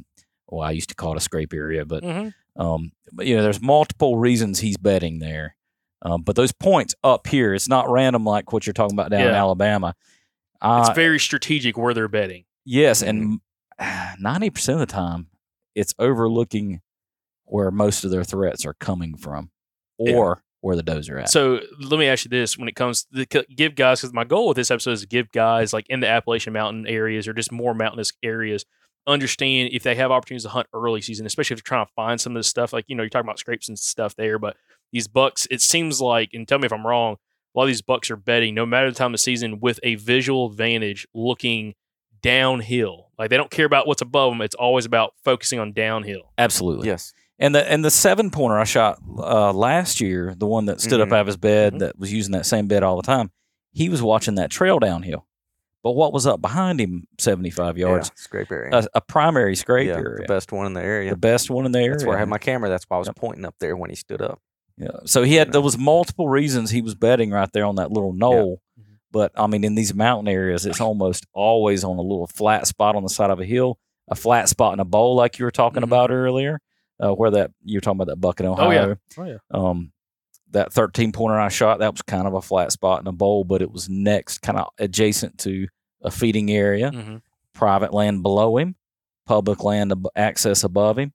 well, 0.47 0.61
I 0.61 0.71
used 0.71 0.89
to 0.89 0.95
call 0.95 1.13
it 1.13 1.17
a 1.17 1.21
scrape 1.21 1.53
area, 1.53 1.85
but 1.85 2.03
Mhm. 2.03 2.33
um, 2.55 2.91
but 3.13 3.25
you 3.25 3.35
know, 3.35 3.41
there's 3.43 3.61
multiple 3.61 4.17
reasons 4.17 4.59
he's 4.59 4.77
bedding 4.77 5.19
there. 5.19 5.55
Um, 6.01 6.21
but 6.21 6.35
those 6.35 6.51
points 6.51 6.93
up 7.03 7.27
here, 7.27 7.53
it's 7.53 7.67
not 7.67 7.89
random 7.89 8.23
like 8.23 8.53
what 8.53 8.65
you're 8.67 8.73
talking 8.73 8.95
about 8.95 9.09
down 9.11 9.21
in 9.21 9.27
Yeah. 9.27 9.33
Alabama. 9.35 9.95
It's 10.63 10.89
Uh, 10.89 10.93
very 10.93 11.19
strategic 11.19 11.77
where 11.77 11.93
they're 11.93 12.07
bedding. 12.07 12.45
yes, 12.65 13.01
and 13.01 13.39
ninety 14.19 14.49
percent 14.49 14.81
of 14.81 14.87
the 14.87 14.91
time, 14.93 15.27
it's 15.75 15.93
overlooking 15.99 16.81
where 17.45 17.71
most 17.71 18.03
of 18.03 18.11
their 18.11 18.23
threats 18.23 18.65
are 18.65 18.73
coming 18.73 19.15
from, 19.15 19.51
Yeah. 19.99 20.15
or 20.15 20.43
where 20.61 20.75
the 20.75 20.83
does 20.83 21.07
are 21.09 21.19
at. 21.19 21.29
So 21.29 21.61
let 21.79 21.99
me 21.99 22.07
ask 22.07 22.25
you 22.25 22.29
this: 22.29 22.57
when 22.57 22.67
it 22.67 22.75
comes 22.75 23.03
to 23.05 23.25
the, 23.25 23.45
give 23.55 23.75
guys, 23.75 24.01
because 24.01 24.13
my 24.13 24.23
goal 24.23 24.47
with 24.49 24.57
this 24.57 24.71
episode 24.71 24.91
is 24.91 25.01
to 25.01 25.07
give 25.07 25.31
guys 25.31 25.73
like 25.73 25.85
in 25.89 25.99
the 25.99 26.07
Appalachian 26.07 26.53
Mountain 26.53 26.87
areas 26.87 27.27
or 27.27 27.33
just 27.33 27.51
more 27.51 27.73
mountainous 27.73 28.11
areas 28.23 28.65
understand 29.05 29.69
if 29.71 29.83
they 29.83 29.95
have 29.95 30.11
opportunities 30.11 30.43
to 30.43 30.49
hunt 30.49 30.67
early 30.73 30.99
season, 30.99 31.25
especially 31.25 31.53
if 31.53 31.59
they're 31.63 31.69
trying 31.69 31.85
to 31.85 31.91
find 31.95 32.19
some 32.19 32.35
of 32.35 32.39
this 32.39 32.47
stuff. 32.47 32.73
Like 32.73 32.85
you 32.87 32.95
know, 32.95 33.03
you're 33.03 33.09
talking 33.09 33.25
about 33.27 33.39
scrapes 33.39 33.69
and 33.69 33.79
stuff 33.79 34.15
there, 34.15 34.37
but 34.39 34.57
these 34.91 35.07
bucks, 35.07 35.47
it 35.51 35.61
seems 35.61 35.99
like, 36.01 36.29
and 36.33 36.47
tell 36.47 36.59
me 36.59 36.65
if 36.65 36.73
I'm 36.73 36.85
wrong. 36.85 37.17
A 37.55 37.59
lot 37.59 37.63
of 37.63 37.67
these 37.69 37.81
bucks 37.81 38.11
are 38.11 38.15
bedding, 38.15 38.53
no 38.53 38.65
matter 38.65 38.89
the 38.91 38.95
time 38.95 39.13
of 39.13 39.19
season, 39.19 39.59
with 39.59 39.79
a 39.83 39.95
visual 39.95 40.45
advantage, 40.47 41.07
looking 41.13 41.73
downhill. 42.21 43.09
Like 43.17 43.29
they 43.29 43.37
don't 43.37 43.49
care 43.51 43.65
about 43.65 43.87
what's 43.87 44.01
above 44.01 44.31
them; 44.31 44.41
it's 44.41 44.55
always 44.55 44.85
about 44.85 45.13
focusing 45.23 45.59
on 45.59 45.73
downhill. 45.73 46.31
Absolutely. 46.37 46.87
Yes. 46.87 47.13
And 47.39 47.53
the 47.53 47.69
and 47.71 47.83
the 47.85 47.91
seven 47.91 48.31
pointer 48.31 48.57
I 48.57 48.63
shot 48.63 48.99
uh, 49.17 49.53
last 49.53 50.01
year, 50.01 50.33
the 50.37 50.47
one 50.47 50.65
that 50.65 50.81
stood 50.81 50.99
Mhm. 50.99 51.07
up 51.07 51.13
out 51.13 51.21
of 51.21 51.27
his 51.27 51.37
bed 51.37 51.79
that 51.79 51.97
was 51.97 52.11
using 52.11 52.31
that 52.33 52.45
same 52.45 52.67
bed 52.67 52.83
all 52.83 52.95
the 52.95 53.03
time, 53.03 53.31
he 53.71 53.89
was 53.89 54.01
watching 54.01 54.35
that 54.35 54.49
trail 54.49 54.79
downhill. 54.79 55.25
But 55.83 55.91
what 55.91 56.11
was 56.11 56.25
up 56.27 56.41
behind 56.41 56.81
him, 56.81 57.07
seventy 57.19 57.51
five 57.51 57.77
yards? 57.77 58.09
Yeah, 58.09 58.13
scrape 58.21 58.51
area. 58.51 58.71
A, 58.75 58.87
a 58.95 59.01
primary 59.01 59.55
scrape 59.55 59.87
yeah, 59.87 59.95
area, 59.97 60.21
the 60.21 60.27
best 60.27 60.51
one 60.51 60.65
in 60.65 60.73
the 60.73 60.81
area. 60.81 61.11
the 61.11 61.17
best 61.17 61.49
one 61.51 61.65
in 61.65 61.71
the 61.71 61.79
area. 61.79 61.91
That's 61.91 62.05
where 62.05 62.17
I 62.17 62.19
had 62.19 62.27
my 62.29 62.39
camera. 62.39 62.69
That's 62.69 62.85
why 62.85 62.97
I 62.97 62.99
was 62.99 63.09
pointing 63.15 63.45
up 63.45 63.55
there 63.59 63.75
when 63.77 63.89
he 63.91 63.95
stood 63.95 64.21
up. 64.21 64.41
Yeah. 64.77 64.99
So 65.05 65.23
he 65.23 65.35
had 65.35 65.51
there 65.51 65.61
was 65.61 65.77
multiple 65.77 66.29
reasons 66.29 66.69
he 66.69 66.81
was 66.81 66.93
bedding 66.95 67.31
right 67.31 67.51
there 67.51 67.65
on 67.65 67.75
that 67.75 67.91
little 67.91 68.13
knoll. 68.13 68.61
Mm-hmm. 68.79 68.93
But 69.11 69.31
I 69.35 69.47
mean, 69.47 69.63
in 69.63 69.75
these 69.75 69.93
mountain 69.93 70.27
areas, 70.27 70.65
it's 70.65 70.81
almost 70.81 71.25
always 71.33 71.83
on 71.83 71.97
a 71.97 72.01
little 72.01 72.27
flat 72.27 72.67
spot 72.67 72.95
on 72.95 73.03
the 73.03 73.09
side 73.09 73.29
of 73.31 73.39
a 73.39 73.45
hill, 73.45 73.79
a 74.07 74.15
flat 74.15 74.49
spot 74.49 74.73
in 74.73 74.79
a 74.79 74.85
bowl, 74.85 75.15
like 75.15 75.39
you 75.39 75.45
were 75.45 75.51
talking 75.51 75.81
about 75.83 76.11
earlier, 76.11 76.59
uh, 76.99 77.11
where 77.11 77.31
that 77.31 77.51
you 77.63 77.77
were 77.77 77.81
talking 77.81 77.97
about 77.97 78.07
that 78.07 78.21
bucket 78.21 78.45
in 78.45 78.51
Mm-hmm. 78.51 78.61
Oh, 78.61 78.71
yeah. 78.71 78.81
Ohio. 78.81 78.97
Oh, 79.17 79.23
yeah. 79.23 79.37
Um, 79.51 79.91
that 80.51 80.71
13 80.71 81.11
pointer 81.11 81.39
I 81.39 81.49
shot, 81.49 81.79
that 81.79 81.91
was 81.93 82.01
kind 82.03 82.27
of 82.27 82.33
a 82.33 82.41
flat 82.41 82.71
spot 82.71 83.01
in 83.01 83.07
a 83.07 83.11
bowl, 83.11 83.43
but 83.43 83.61
it 83.61 83.71
was 83.71 83.89
next, 83.89 84.41
kind 84.41 84.57
of 84.59 84.67
adjacent 84.77 85.37
to 85.39 85.67
a 86.03 86.11
feeding 86.11 86.51
area, 86.51 86.91
Mhm. 86.91 87.21
private 87.53 87.93
land 87.93 88.21
below 88.23 88.57
him, 88.57 88.75
public 89.25 89.63
land 89.63 89.91
ab- 89.91 90.07
access 90.15 90.63
above 90.63 90.97
him. 90.99 91.11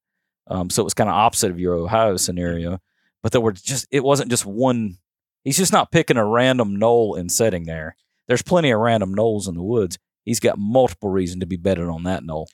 Um, 0.49 0.69
so 0.71 0.83
it 0.83 0.85
was 0.85 0.93
kind 0.95 1.09
of 1.09 1.15
opposite 1.15 1.51
of 1.51 1.59
your 1.61 1.75
Ohio 1.75 2.17
scenario. 2.17 2.79
But 3.23 3.33
there 3.33 3.41
were 3.41 3.53
just, 3.53 3.87
it 3.91 4.03
wasn't 4.05 4.31
just 4.31 4.45
one, 4.47 4.99
he's 5.45 5.57
just 5.57 5.73
not 5.73 5.93
picking 5.93 6.17
a 6.17 6.27
random 6.27 6.77
knoll 6.77 7.15
and 7.15 7.31
setting 7.31 7.65
there. 7.65 7.97
There's 8.29 8.43
plenty 8.43 8.71
of 8.71 8.81
random 8.81 9.15
knolls 9.15 9.49
in 9.49 9.55
the 9.55 9.63
woods. 9.63 9.99
He's 10.25 10.41
got 10.41 10.59
multiple 10.59 11.11
reason 11.11 11.41
to 11.41 11.47
be 11.47 11.57
bedding 11.57 11.89
on 11.89 12.05
that 12.05 12.25
knoll. 12.25 12.49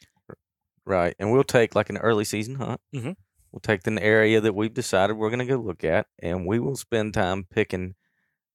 Right. 0.84 1.14
And 1.18 1.30
we'll 1.32 1.44
take 1.44 1.74
like 1.74 1.90
an 1.90 1.98
early 1.98 2.24
season 2.24 2.56
hunt. 2.56 2.80
Mhm. 2.94 3.16
We'll 3.52 3.60
take 3.60 3.86
an 3.86 3.98
area 3.98 4.40
that 4.40 4.54
we've 4.54 4.72
decided 4.74 5.16
we're 5.16 5.30
going 5.30 5.38
to 5.38 5.44
go 5.46 5.56
look 5.56 5.84
at, 5.84 6.06
and 6.18 6.46
we 6.46 6.58
will 6.58 6.76
spend 6.76 7.14
time 7.14 7.44
picking 7.44 7.94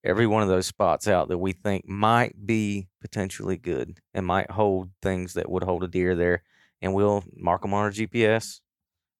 every 0.04 0.26
one 0.26 0.42
of 0.42 0.48
those 0.48 0.66
spots 0.66 1.08
out 1.08 1.28
that 1.28 1.38
we 1.38 1.52
think 1.52 1.88
might 1.88 2.46
be 2.46 2.88
potentially 3.00 3.56
good 3.56 3.98
and 4.12 4.26
might 4.26 4.50
hold 4.52 4.90
things 5.02 5.34
that 5.34 5.50
would 5.50 5.64
hold 5.64 5.82
a 5.82 5.88
deer 5.88 6.14
there. 6.14 6.42
And 6.82 6.94
we'll 6.94 7.24
mark 7.34 7.62
them 7.62 7.72
on 7.74 7.84
our 7.84 7.90
GPS 7.90 8.60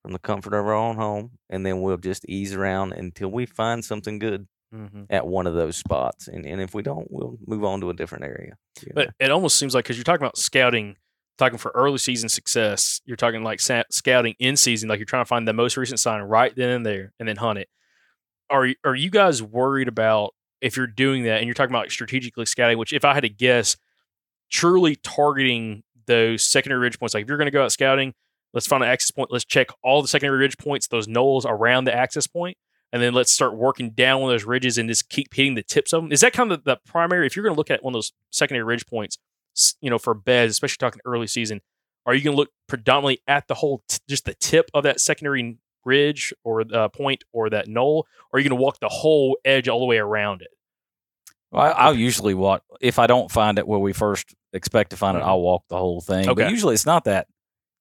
from 0.05 0.13
the 0.13 0.19
comfort 0.19 0.53
of 0.53 0.67
our 0.67 0.75
own 0.75 0.97
home, 0.97 1.31
and 1.49 1.65
then 1.65 1.81
we'll 1.81 1.97
just 1.97 2.29
ease 2.29 2.53
around 2.53 2.93
until 2.93 3.31
we 3.31 3.47
find 3.47 3.83
something 3.83 4.19
good 4.19 4.47
Mhm. 4.75 5.07
at 5.09 5.27
one 5.27 5.47
of 5.47 5.55
those 5.55 5.79
spots. 5.79 6.29
And, 6.29 6.45
and 6.45 6.61
if 6.61 6.75
we 6.75 6.83
don't, 6.83 7.07
we'll 7.11 7.39
move 7.47 7.65
on 7.65 7.81
to 7.81 7.89
a 7.89 7.95
different 7.95 8.25
area. 8.25 8.59
you 8.83 8.89
know. 8.89 8.93
But 8.97 9.15
it 9.19 9.31
almost 9.31 9.57
seems 9.57 9.75
like 9.75 9.85
because 9.87 9.97
you're 9.97 10.05
talking 10.05 10.23
about 10.23 10.37
scouting, 10.37 10.97
talking 11.39 11.57
for 11.59 11.73
early 11.75 11.97
season 11.97 12.29
success, 12.29 13.01
you're 13.07 13.17
talking 13.17 13.43
like 13.43 13.61
sa- 13.61 13.85
scouting 13.91 14.35
in 14.39 14.59
season, 14.59 14.91
like 14.91 14.99
you're 14.99 15.07
trying 15.07 15.23
to 15.25 15.29
find 15.29 15.49
the 15.49 15.53
most 15.55 15.79
recent 15.79 16.01
sign 16.01 16.21
right 16.21 16.55
then 16.55 16.69
and 16.69 16.85
there, 16.85 17.13
and 17.19 17.27
then 17.27 17.37
hunt 17.37 17.59
it. 17.61 17.69
Are 18.51 18.69
are 18.85 18.95
you 18.95 19.09
guys 19.09 19.43
worried 19.43 19.89
about 19.89 20.35
if 20.61 20.77
you're 20.77 20.87
doing 20.87 21.25
that 21.25 21.39
and 21.39 21.47
you're 21.47 21.55
talking 21.55 21.73
about 21.73 21.85
like 21.85 21.91
strategically 21.91 22.45
scouting? 22.45 22.77
Which, 22.77 22.93
if 22.93 23.07
I 23.07 23.15
had 23.15 23.23
to 23.23 23.31
guess, 23.31 23.77
truly 24.51 24.97
targeting 24.97 25.83
those 26.07 26.45
secondary 26.45 26.81
ridge 26.81 26.99
points. 26.99 27.15
Like 27.15 27.23
if 27.23 27.29
you're 27.29 27.39
going 27.39 27.47
to 27.47 27.51
go 27.53 27.65
out 27.65 27.73
scouting, 27.73 28.13
let's 28.55 28.67
find 28.67 28.83
an 28.83 28.89
access 28.89 29.11
point. 29.11 29.31
Let's 29.31 29.45
check 29.45 29.69
all 29.83 30.01
the 30.01 30.09
secondary 30.09 30.39
ridge 30.39 30.57
points, 30.57 30.87
those 30.87 31.07
knolls 31.07 31.45
around 31.45 31.85
the 31.85 31.95
access 31.95 32.27
point, 32.27 32.57
and 32.93 33.03
then 33.03 33.13
let's 33.13 33.31
start 33.33 33.55
working 33.55 33.91
down 33.91 34.21
one 34.23 34.31
of 34.31 34.35
those 34.35 34.47
ridges 34.47 34.79
and 34.79 34.89
just 34.89 35.11
keep 35.11 35.35
hitting 35.35 35.55
the 35.55 35.63
tips 35.63 35.93
of 35.93 36.03
them. 36.03 36.13
Is 36.13 36.23
that 36.23 36.33
kind 36.33 36.51
of 36.53 36.65
the 36.65 36.79
primary? 36.87 37.27
If 37.27 37.37
you're 37.37 37.43
going 37.43 37.55
to 37.55 37.59
look 37.59 37.71
at 37.71 37.83
one 37.85 37.93
of 37.93 37.97
those 37.97 38.13
secondary 38.31 38.65
ridge 38.65 38.87
points, 38.87 39.19
you 39.83 39.91
know, 39.91 39.99
for 39.99 40.15
beds, 40.15 40.53
especially 40.53 40.79
talking 40.79 41.01
early 41.05 41.27
season, 41.27 41.61
are 42.07 42.15
you 42.15 42.23
going 42.23 42.35
to 42.35 42.39
look 42.39 42.51
predominantly 42.69 43.21
at 43.27 43.49
the 43.49 43.55
whole, 43.55 43.83
t- 43.89 43.99
just 44.09 44.25
the 44.25 44.35
tip 44.35 44.71
of 44.75 44.85
that 44.85 45.01
secondary 45.01 45.59
ridge 45.85 46.33
or 46.45 46.65
uh, 46.73 46.89
point 46.89 47.25
or 47.33 47.51
that 47.51 47.69
knoll, 47.69 48.07
or 48.33 48.37
are 48.37 48.41
you 48.41 48.49
going 48.49 48.59
to 48.59 48.63
walk 48.63 48.79
the 48.81 48.89
whole 48.89 49.37
edge 49.45 49.69
all 49.69 49.81
the 49.81 49.87
way 49.87 49.99
around 49.99 50.43
it? 50.43 50.49
Well, 51.51 51.63
I, 51.63 51.69
I'll 51.71 51.95
usually 51.95 52.35
walk 52.35 52.63
if 52.81 52.99
I 52.99 53.07
don't 53.07 53.31
find 53.31 53.59
it 53.59 53.67
where 53.67 53.79
we 53.79 53.93
first 53.93 54.35
expect 54.53 54.91
to 54.91 54.97
find 54.97 55.17
it. 55.17 55.21
Mhm. 55.21 55.27
I'll 55.27 55.41
walk 55.41 55.65
the 55.69 55.77
whole 55.77 56.01
thing. 56.01 56.29
Okay. 56.29 56.43
But 56.45 56.51
usually 56.51 56.75
it's 56.75 56.87
not 56.87 57.05
that, 57.05 57.27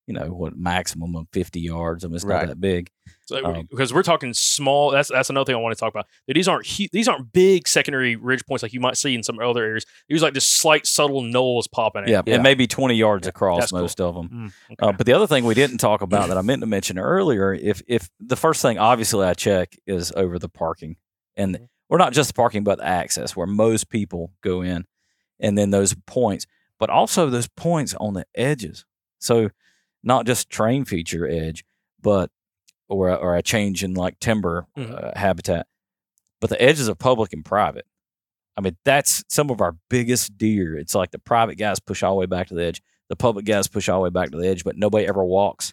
you 0.06 0.12
know, 0.14 0.26
what 0.26 0.56
maximum 0.56 1.16
of 1.16 1.26
fifty 1.32 1.60
yards. 1.60 2.04
I 2.04 2.08
mean, 2.08 2.16
it's 2.16 2.24
Right. 2.24 2.40
not 2.40 2.48
that 2.48 2.60
big. 2.60 2.90
So, 3.26 3.42
Um, 3.42 3.66
because 3.70 3.94
we're 3.94 4.02
talking 4.02 4.34
small, 4.34 4.90
that's 4.90 5.08
that's 5.08 5.30
another 5.30 5.46
thing 5.46 5.54
I 5.54 5.58
want 5.58 5.74
to 5.74 5.80
talk 5.80 5.94
about. 5.94 6.06
These 6.28 6.46
aren't 6.46 6.66
these 6.92 7.08
aren't 7.08 7.32
big 7.32 7.66
secondary 7.66 8.16
ridge 8.16 8.44
points 8.46 8.62
like 8.62 8.74
you 8.74 8.80
might 8.80 8.96
see 8.98 9.14
in 9.14 9.22
some 9.22 9.38
other 9.38 9.64
areas. 9.64 9.86
These 10.08 10.22
are 10.22 10.26
like 10.26 10.34
just 10.34 10.56
slight 10.56 10.86
subtle 10.86 11.22
knolls 11.22 11.66
popping 11.66 12.02
out. 12.02 12.08
Yeah, 12.08 12.22
and 12.34 12.42
maybe 12.42 12.66
twenty 12.66 12.96
yards 12.96 13.26
across 13.26 13.60
That's 13.60 13.72
cool. 13.72 13.80
most 13.80 14.00
of 14.00 14.14
them. 14.14 14.28
Mm, 14.68 14.76
Uh, 14.78 14.92
but 14.92 15.06
the 15.06 15.14
other 15.14 15.26
thing 15.26 15.44
we 15.44 15.54
didn't 15.54 15.78
talk 15.78 16.02
about 16.02 16.28
that 16.28 16.36
I 16.36 16.42
meant 16.50 16.60
to 16.60 16.66
mention 16.66 16.98
earlier, 16.98 17.54
if 17.54 17.80
if 17.86 18.10
the 18.20 18.36
first 18.36 18.60
thing 18.60 18.78
obviously 18.78 19.24
I 19.26 19.32
check 19.32 19.74
is 19.86 20.12
over 20.16 20.38
the 20.38 20.48
parking, 20.50 20.96
and 21.36 21.54
Mm-hmm. 21.56 21.64
or 21.88 21.96
not 21.98 22.12
just 22.12 22.28
the 22.28 22.34
parking, 22.34 22.62
but 22.62 22.76
the 22.78 22.86
access 22.86 23.34
where 23.34 23.46
most 23.46 23.88
people 23.88 24.32
go 24.42 24.60
in, 24.60 24.84
and 25.40 25.56
then 25.56 25.70
those 25.70 25.94
points, 26.06 26.46
but 26.78 26.90
also 26.90 27.30
those 27.30 27.48
points 27.48 27.94
on 27.94 28.12
the 28.12 28.26
edges. 28.34 28.84
So 29.18 29.48
not 30.04 30.26
just 30.26 30.50
terrain 30.50 30.84
feature 30.84 31.26
edge, 31.26 31.64
but 32.00 32.30
or 32.88 33.08
a, 33.08 33.14
or 33.14 33.34
a 33.34 33.42
change 33.42 33.82
in 33.82 33.94
like 33.94 34.18
timber 34.20 34.66
Mhm. 34.76 35.02
uh, 35.02 35.18
habitat, 35.18 35.66
But 36.40 36.50
the 36.50 36.60
edges 36.62 36.88
of 36.88 36.98
public 36.98 37.32
and 37.32 37.44
private. 37.44 37.86
I 38.56 38.60
mean, 38.60 38.76
that's 38.84 39.24
some 39.28 39.50
of 39.50 39.60
our 39.60 39.76
biggest 39.88 40.36
deer. 40.36 40.76
It's 40.76 40.94
like 40.94 41.10
the 41.10 41.18
private 41.18 41.56
guys 41.56 41.80
push 41.80 42.02
all 42.02 42.12
the 42.14 42.20
way 42.20 42.26
back 42.26 42.48
to 42.48 42.54
the 42.54 42.62
edge, 42.64 42.82
the 43.08 43.16
public 43.16 43.46
guys 43.46 43.66
push 43.66 43.88
all 43.88 43.98
the 44.00 44.04
way 44.04 44.10
back 44.10 44.30
to 44.30 44.36
the 44.38 44.46
edge, 44.46 44.62
but 44.62 44.76
nobody 44.76 45.06
ever 45.06 45.24
walks 45.24 45.72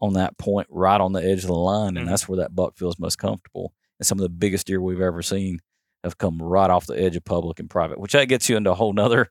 on 0.00 0.12
that 0.14 0.38
point 0.38 0.68
right 0.70 1.00
on 1.00 1.12
the 1.12 1.22
edge 1.22 1.40
of 1.40 1.48
the 1.48 1.54
line, 1.54 1.96
and 1.96 2.06
Mhm. 2.06 2.10
that's 2.10 2.28
where 2.28 2.38
that 2.38 2.54
buck 2.54 2.76
feels 2.76 2.98
most 2.98 3.16
comfortable. 3.18 3.74
And 3.98 4.06
some 4.06 4.18
of 4.18 4.22
the 4.22 4.28
biggest 4.28 4.66
deer 4.68 4.80
we've 4.80 5.00
ever 5.00 5.22
seen 5.22 5.58
have 6.04 6.18
come 6.18 6.40
right 6.40 6.70
off 6.70 6.86
the 6.86 7.00
edge 7.00 7.14
of 7.16 7.24
public 7.24 7.60
and 7.60 7.68
private, 7.70 7.98
which 8.00 8.12
that 8.12 8.26
gets 8.28 8.48
you 8.48 8.56
into 8.56 8.70
a 8.70 8.74
whole 8.74 8.92
nother 8.92 9.30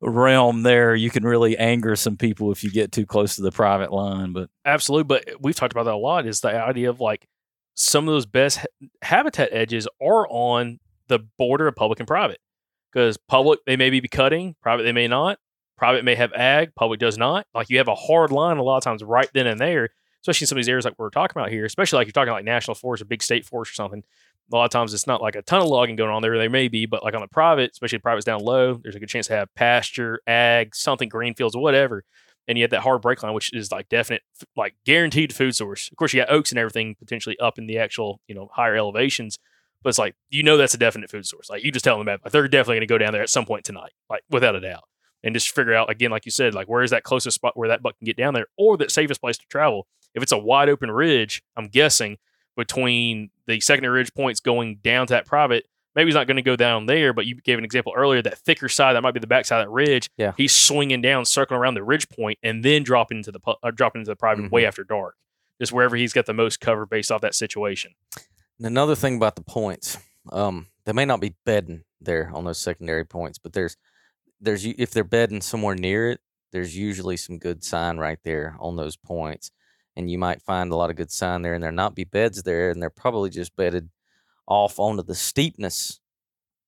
realm 0.00 0.62
there. 0.62 0.94
You 0.94 1.10
can 1.10 1.24
really 1.24 1.56
anger 1.56 1.94
some 1.96 2.16
people 2.16 2.52
if 2.52 2.64
you 2.64 2.70
get 2.70 2.92
too 2.92 3.06
close 3.06 3.36
to 3.36 3.42
the 3.42 3.52
private 3.52 3.92
line, 3.92 4.32
but 4.32 4.48
Absolutely, 4.64 5.04
but 5.04 5.28
we've 5.40 5.54
talked 5.54 5.72
about 5.72 5.84
that 5.84 5.94
a 5.94 5.96
lot. 5.96 6.26
Is 6.26 6.40
the 6.40 6.54
idea 6.54 6.90
of 6.90 7.00
like 7.00 7.26
some 7.74 8.08
of 8.08 8.14
those 8.14 8.26
best 8.26 8.58
ha- 8.58 8.66
habitat 9.02 9.50
edges 9.52 9.88
are 10.02 10.26
on 10.28 10.78
the 11.08 11.18
border 11.38 11.66
of 11.66 11.76
public 11.76 12.00
and 12.00 12.06
private. 12.06 12.38
Because 12.92 13.16
public 13.16 13.60
they 13.66 13.76
may 13.76 13.90
be 13.90 14.08
cutting, 14.08 14.56
private 14.62 14.82
they 14.84 14.92
may 14.92 15.06
not. 15.06 15.38
Private 15.76 16.04
may 16.04 16.14
have 16.14 16.32
ag, 16.32 16.74
public 16.74 17.00
does 17.00 17.16
not. 17.16 17.46
Like 17.54 17.70
you 17.70 17.78
have 17.78 17.88
a 17.88 17.94
hard 17.94 18.32
line 18.32 18.56
a 18.56 18.62
lot 18.62 18.78
of 18.78 18.84
times 18.84 19.02
right 19.02 19.28
then 19.32 19.46
and 19.46 19.60
there, 19.60 19.90
especially 20.22 20.44
in 20.44 20.48
some 20.48 20.58
of 20.58 20.64
these 20.64 20.68
areas 20.68 20.84
like 20.84 20.94
we're 20.98 21.10
talking 21.10 21.40
about 21.40 21.50
here. 21.50 21.64
Especially 21.64 21.96
like 21.98 22.06
you're 22.06 22.12
talking 22.12 22.32
like 22.32 22.44
national 22.44 22.74
forest 22.74 23.02
or 23.02 23.06
big 23.06 23.22
state 23.22 23.46
forest 23.46 23.72
or 23.72 23.74
something. 23.74 24.02
A 24.52 24.56
lot 24.56 24.64
of 24.64 24.70
times 24.70 24.92
it's 24.94 25.06
not 25.06 25.22
like 25.22 25.36
a 25.36 25.42
ton 25.42 25.62
of 25.62 25.68
logging 25.68 25.96
going 25.96 26.10
on 26.10 26.22
there. 26.22 26.36
There 26.36 26.50
may 26.50 26.68
be, 26.68 26.86
but 26.86 27.04
like 27.04 27.14
on 27.14 27.20
the 27.20 27.28
private, 27.28 27.70
especially 27.72 27.98
the 27.98 28.02
private's 28.02 28.24
down 28.24 28.40
low, 28.40 28.74
there's 28.74 28.96
a 28.96 29.00
good 29.00 29.08
chance 29.08 29.28
to 29.28 29.34
have 29.34 29.48
pasture, 29.54 30.20
ag, 30.26 30.74
something, 30.74 31.08
green 31.08 31.34
fields, 31.34 31.56
whatever 31.56 32.04
and 32.50 32.58
you 32.58 32.64
have 32.64 32.70
that 32.72 32.80
hard 32.80 33.00
break 33.00 33.22
line, 33.22 33.32
which 33.32 33.52
is 33.52 33.70
like 33.70 33.88
definite, 33.88 34.22
like 34.56 34.74
guaranteed 34.84 35.32
food 35.32 35.54
source. 35.54 35.88
Of 35.88 35.96
course, 35.96 36.12
you 36.12 36.20
got 36.20 36.32
oaks 36.32 36.50
and 36.50 36.58
everything 36.58 36.96
potentially 36.98 37.38
up 37.38 37.58
in 37.58 37.68
the 37.68 37.78
actual, 37.78 38.20
you 38.26 38.34
know, 38.34 38.50
higher 38.52 38.74
elevations, 38.74 39.38
but 39.84 39.90
it's 39.90 39.98
like 39.98 40.16
you 40.30 40.42
know 40.42 40.56
that's 40.56 40.74
a 40.74 40.78
definite 40.78 41.10
food 41.10 41.24
source. 41.24 41.48
Like 41.48 41.62
you 41.62 41.70
just 41.70 41.84
tell 41.84 41.96
them 41.96 42.06
that 42.06 42.20
like, 42.24 42.32
they're 42.32 42.48
definitely 42.48 42.76
going 42.76 42.88
to 42.88 42.92
go 42.92 42.98
down 42.98 43.12
there 43.12 43.22
at 43.22 43.30
some 43.30 43.46
point 43.46 43.64
tonight, 43.64 43.92
like 44.08 44.22
without 44.30 44.56
a 44.56 44.60
doubt, 44.60 44.82
and 45.22 45.32
just 45.32 45.54
figure 45.54 45.74
out 45.74 45.90
again, 45.90 46.10
like 46.10 46.24
you 46.24 46.32
said, 46.32 46.52
like 46.52 46.68
where 46.68 46.82
is 46.82 46.90
that 46.90 47.04
closest 47.04 47.36
spot 47.36 47.56
where 47.56 47.68
that 47.68 47.82
buck 47.82 47.96
can 47.98 48.04
get 48.04 48.16
down 48.16 48.34
there, 48.34 48.46
or 48.58 48.76
the 48.76 48.90
safest 48.90 49.20
place 49.20 49.38
to 49.38 49.46
travel. 49.48 49.86
If 50.14 50.22
it's 50.22 50.32
a 50.32 50.38
wide 50.38 50.68
open 50.68 50.90
ridge, 50.90 51.42
I'm 51.56 51.68
guessing 51.68 52.18
between 52.60 53.30
the 53.46 53.58
secondary 53.60 53.94
ridge 53.98 54.12
points 54.14 54.40
going 54.40 54.76
down 54.76 55.06
to 55.08 55.12
that 55.14 55.26
private. 55.26 55.66
Maybe 55.96 56.06
he's 56.08 56.14
not 56.14 56.28
going 56.28 56.36
to 56.36 56.42
go 56.42 56.54
down 56.54 56.86
there, 56.86 57.12
but 57.12 57.26
you 57.26 57.34
gave 57.34 57.58
an 57.58 57.64
example 57.64 57.92
earlier 57.96 58.22
that 58.22 58.38
thicker 58.38 58.68
side 58.68 58.94
that 58.94 59.02
might 59.02 59.10
be 59.14 59.18
the 59.18 59.26
back 59.26 59.44
side 59.46 59.60
of 59.60 59.66
that 59.66 59.70
ridge. 59.72 60.08
Yeah. 60.16 60.32
he's 60.36 60.54
swinging 60.54 61.02
down, 61.02 61.24
circling 61.24 61.58
around 61.58 61.74
the 61.74 61.82
ridge 61.82 62.08
point, 62.08 62.38
and 62.44 62.64
then 62.64 62.84
dropping 62.84 63.18
into 63.18 63.32
the 63.32 63.40
uh, 63.64 63.70
dropping 63.72 64.02
into 64.02 64.10
the 64.10 64.16
private 64.16 64.52
way 64.52 64.62
Mhm. 64.62 64.68
after 64.68 64.84
dark, 64.84 65.16
just 65.60 65.72
wherever 65.72 65.96
he's 65.96 66.12
got 66.12 66.26
the 66.26 66.32
most 66.34 66.60
cover 66.60 66.86
based 66.86 67.10
off 67.10 67.20
that 67.22 67.34
situation. 67.34 67.94
And 68.58 68.66
another 68.68 68.94
thing 68.94 69.16
about 69.16 69.34
the 69.34 69.42
points, 69.42 69.98
um, 70.30 70.68
they 70.84 70.92
may 70.92 71.04
not 71.06 71.20
be 71.20 71.34
bedding 71.44 71.82
there 72.00 72.30
on 72.32 72.44
those 72.44 72.58
secondary 72.60 73.04
points, 73.04 73.38
but 73.38 73.52
there's 73.52 73.76
there's 74.40 74.64
if 74.64 74.92
they're 74.92 75.02
bedding 75.04 75.40
somewhere 75.40 75.74
near 75.74 76.10
it, 76.10 76.20
there's 76.52 76.76
usually 76.76 77.16
some 77.16 77.36
good 77.38 77.64
sign 77.64 77.98
right 77.98 78.18
there 78.22 78.54
on 78.60 78.76
those 78.76 78.96
points, 78.96 79.50
and 79.96 80.10
you 80.10 80.18
might 80.18 80.42
find 80.42 80.72
a 80.72 80.76
lot 80.76 80.90
of 80.90 80.96
good 80.96 81.10
sign 81.10 81.42
there, 81.42 81.54
and 81.54 81.62
there 81.62 81.72
not 81.72 81.94
be 81.94 82.04
beds 82.04 82.42
there, 82.42 82.70
and 82.70 82.82
they're 82.82 82.90
probably 82.90 83.30
just 83.30 83.56
bedded 83.56 83.90
off 84.48 84.78
onto 84.78 85.02
the 85.02 85.14
steepness 85.14 86.00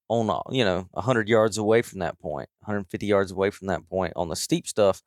on 0.09 0.27
you 0.55 0.65
know 0.65 0.89
100 0.93 1.29
yards 1.29 1.59
away 1.59 1.83
from 1.83 2.01
that 2.01 2.19
point 2.19 2.49
150 2.61 3.07
yards 3.07 3.31
away 3.33 3.51
from 3.51 3.69
that 3.69 3.89
point 3.89 4.13
on 4.17 4.29
the 4.29 4.37
steep 4.37 4.67
stuff 4.67 5.03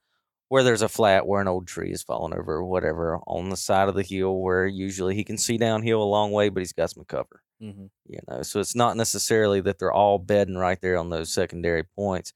where 0.49 0.63
there's 0.63 0.81
a 0.81 0.89
flat 0.89 1.27
where 1.27 1.41
an 1.41 1.47
old 1.47 1.67
tree 1.67 1.91
is 1.91 2.03
falling 2.03 2.33
over 2.33 2.53
or 2.55 2.65
whatever 2.65 3.17
on 3.27 3.49
the 3.49 3.57
side 3.57 3.89
of 3.89 3.95
the 3.95 4.03
hill 4.03 4.39
where 4.41 4.65
usually 4.67 5.15
he 5.15 5.23
can 5.23 5.37
see 5.37 5.57
downhill 5.57 6.01
a 6.01 6.05
long 6.05 6.31
way 6.31 6.49
but 6.49 6.61
he's 6.61 6.73
got 6.73 6.89
some 6.91 7.05
cover 7.05 7.41
Mhm. 7.61 7.89
you 8.07 8.19
know 8.27 8.41
so 8.43 8.59
it's 8.59 8.75
not 8.75 8.97
necessarily 8.97 9.61
that 9.61 9.79
they're 9.79 9.91
all 9.93 10.19
bedding 10.19 10.57
right 10.57 10.79
there 10.81 10.97
on 10.97 11.09
those 11.09 11.33
secondary 11.33 11.83
points 11.83 12.33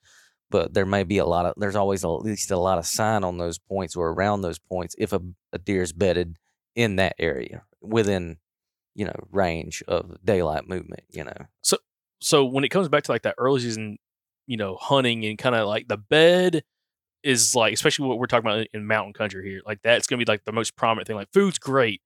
but 0.51 0.73
there 0.73 0.85
may 0.85 1.03
be 1.03 1.17
a 1.17 1.25
lot 1.25 1.45
of 1.45 1.53
there's 1.57 1.75
always 1.75 2.03
at 2.03 2.09
least 2.09 2.51
a 2.51 2.57
lot 2.57 2.77
of 2.77 2.85
sign 2.85 3.23
on 3.23 3.37
those 3.37 3.57
points 3.59 3.95
or 3.95 4.09
around 4.09 4.41
those 4.41 4.59
points 4.59 4.95
if 4.97 5.13
a, 5.13 5.21
a 5.53 5.57
deer 5.57 5.81
is 5.81 5.93
bedded 5.93 6.37
in 6.75 6.95
that 6.97 7.15
area 7.19 7.63
within 7.81 8.37
you 8.95 9.05
know 9.05 9.15
range 9.31 9.83
of 9.87 10.17
daylight 10.23 10.67
movement 10.67 11.03
you 11.09 11.23
know 11.23 11.45
So, 11.61 11.77
so 12.21 12.45
when 12.45 12.63
it 12.63 12.69
comes 12.69 12.89
back 12.89 13.03
to 13.03 13.11
like 13.11 13.21
that 13.23 13.35
early 13.37 13.61
season, 13.61 13.97
you 14.47 14.57
know, 14.57 14.75
hunting 14.75 15.25
and 15.25 15.37
kind 15.37 15.55
of 15.55 15.67
like 15.67 15.87
the 15.87 15.97
bed 15.97 16.63
is 17.23 17.55
like, 17.55 17.73
especially 17.73 18.07
what 18.07 18.17
we're 18.17 18.27
talking 18.27 18.49
about 18.49 18.67
in 18.73 18.85
mountain 18.87 19.13
country 19.13 19.47
here, 19.49 19.61
like 19.65 19.79
that's 19.83 20.07
gonna 20.07 20.17
be 20.19 20.25
like 20.25 20.43
the 20.45 20.51
most 20.51 20.75
prominent 20.75 21.07
thing. 21.07 21.15
Like 21.15 21.31
food's 21.33 21.59
great, 21.59 22.01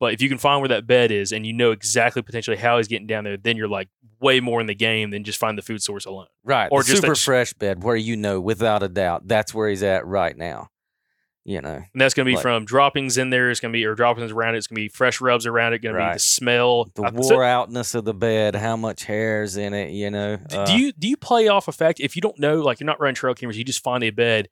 but 0.00 0.12
if 0.14 0.22
you 0.22 0.28
can 0.28 0.38
find 0.38 0.60
where 0.60 0.68
that 0.68 0.86
bed 0.86 1.10
is 1.10 1.32
and 1.32 1.44
you 1.46 1.52
know 1.52 1.70
exactly 1.72 2.22
potentially 2.22 2.56
how 2.56 2.76
he's 2.76 2.88
getting 2.88 3.06
down 3.06 3.24
there, 3.24 3.36
then 3.36 3.56
you're 3.56 3.68
like 3.68 3.88
way 4.20 4.40
more 4.40 4.60
in 4.60 4.66
the 4.66 4.74
game 4.74 5.10
than 5.10 5.24
just 5.24 5.38
find 5.38 5.56
the 5.58 5.62
food 5.62 5.82
source 5.82 6.04
alone. 6.06 6.26
Right. 6.44 6.68
Or 6.70 6.82
super 6.82 7.08
that 7.08 7.18
fresh 7.18 7.52
bed 7.52 7.82
where 7.82 7.96
you 7.96 8.16
know 8.16 8.40
without 8.40 8.82
a 8.82 8.88
doubt 8.88 9.28
that's 9.28 9.52
where 9.54 9.68
he's 9.68 9.82
at 9.82 10.06
right 10.06 10.36
now. 10.36 10.68
You 11.44 11.62
know. 11.62 11.76
And 11.92 12.00
that's 12.00 12.12
going 12.12 12.26
to 12.26 12.30
be 12.30 12.34
Like- 12.34 12.42
from 12.42 12.66
droppings 12.66 13.16
in 13.16 13.30
there. 13.30 13.50
It's 13.50 13.58
going 13.58 13.72
to 13.72 13.76
be 13.76 13.86
or 13.86 13.94
droppings 13.94 14.32
around 14.32 14.54
it. 14.54 14.58
It's 14.58 14.66
going 14.66 14.76
to 14.76 14.80
be 14.82 14.88
fresh 14.88 15.18
rubs 15.20 15.46
around 15.46 15.72
it. 15.72 15.78
Going 15.78 15.94
to 15.94 16.06
be 16.06 16.12
the 16.12 16.18
smell. 16.18 16.90
the 16.94 17.04
I- 17.04 17.10
wore 17.10 17.42
outness 17.42 17.94
of 17.94 18.04
the 18.04 18.12
bed, 18.12 18.54
how 18.54 18.76
much 18.76 19.04
hair's 19.04 19.56
in 19.56 19.72
it, 19.72 19.90
you 19.92 20.10
know. 20.10 20.36
D- 20.36 20.56
uh, 20.56 20.66
do 20.66 20.76
you 20.78 20.92
do 20.92 21.08
you 21.08 21.16
play 21.16 21.48
off 21.48 21.66
a 21.66 21.72
fact 21.72 22.00
if 22.00 22.16
you 22.16 22.22
don't 22.22 22.38
know 22.38 22.60
like 22.60 22.80
you're 22.80 22.86
not 22.86 23.00
running 23.00 23.14
trail 23.14 23.34
cameras 23.34 23.56
you 23.56 23.64
just 23.64 23.82
find 23.82 24.04
a 24.04 24.10
bed 24.10 24.48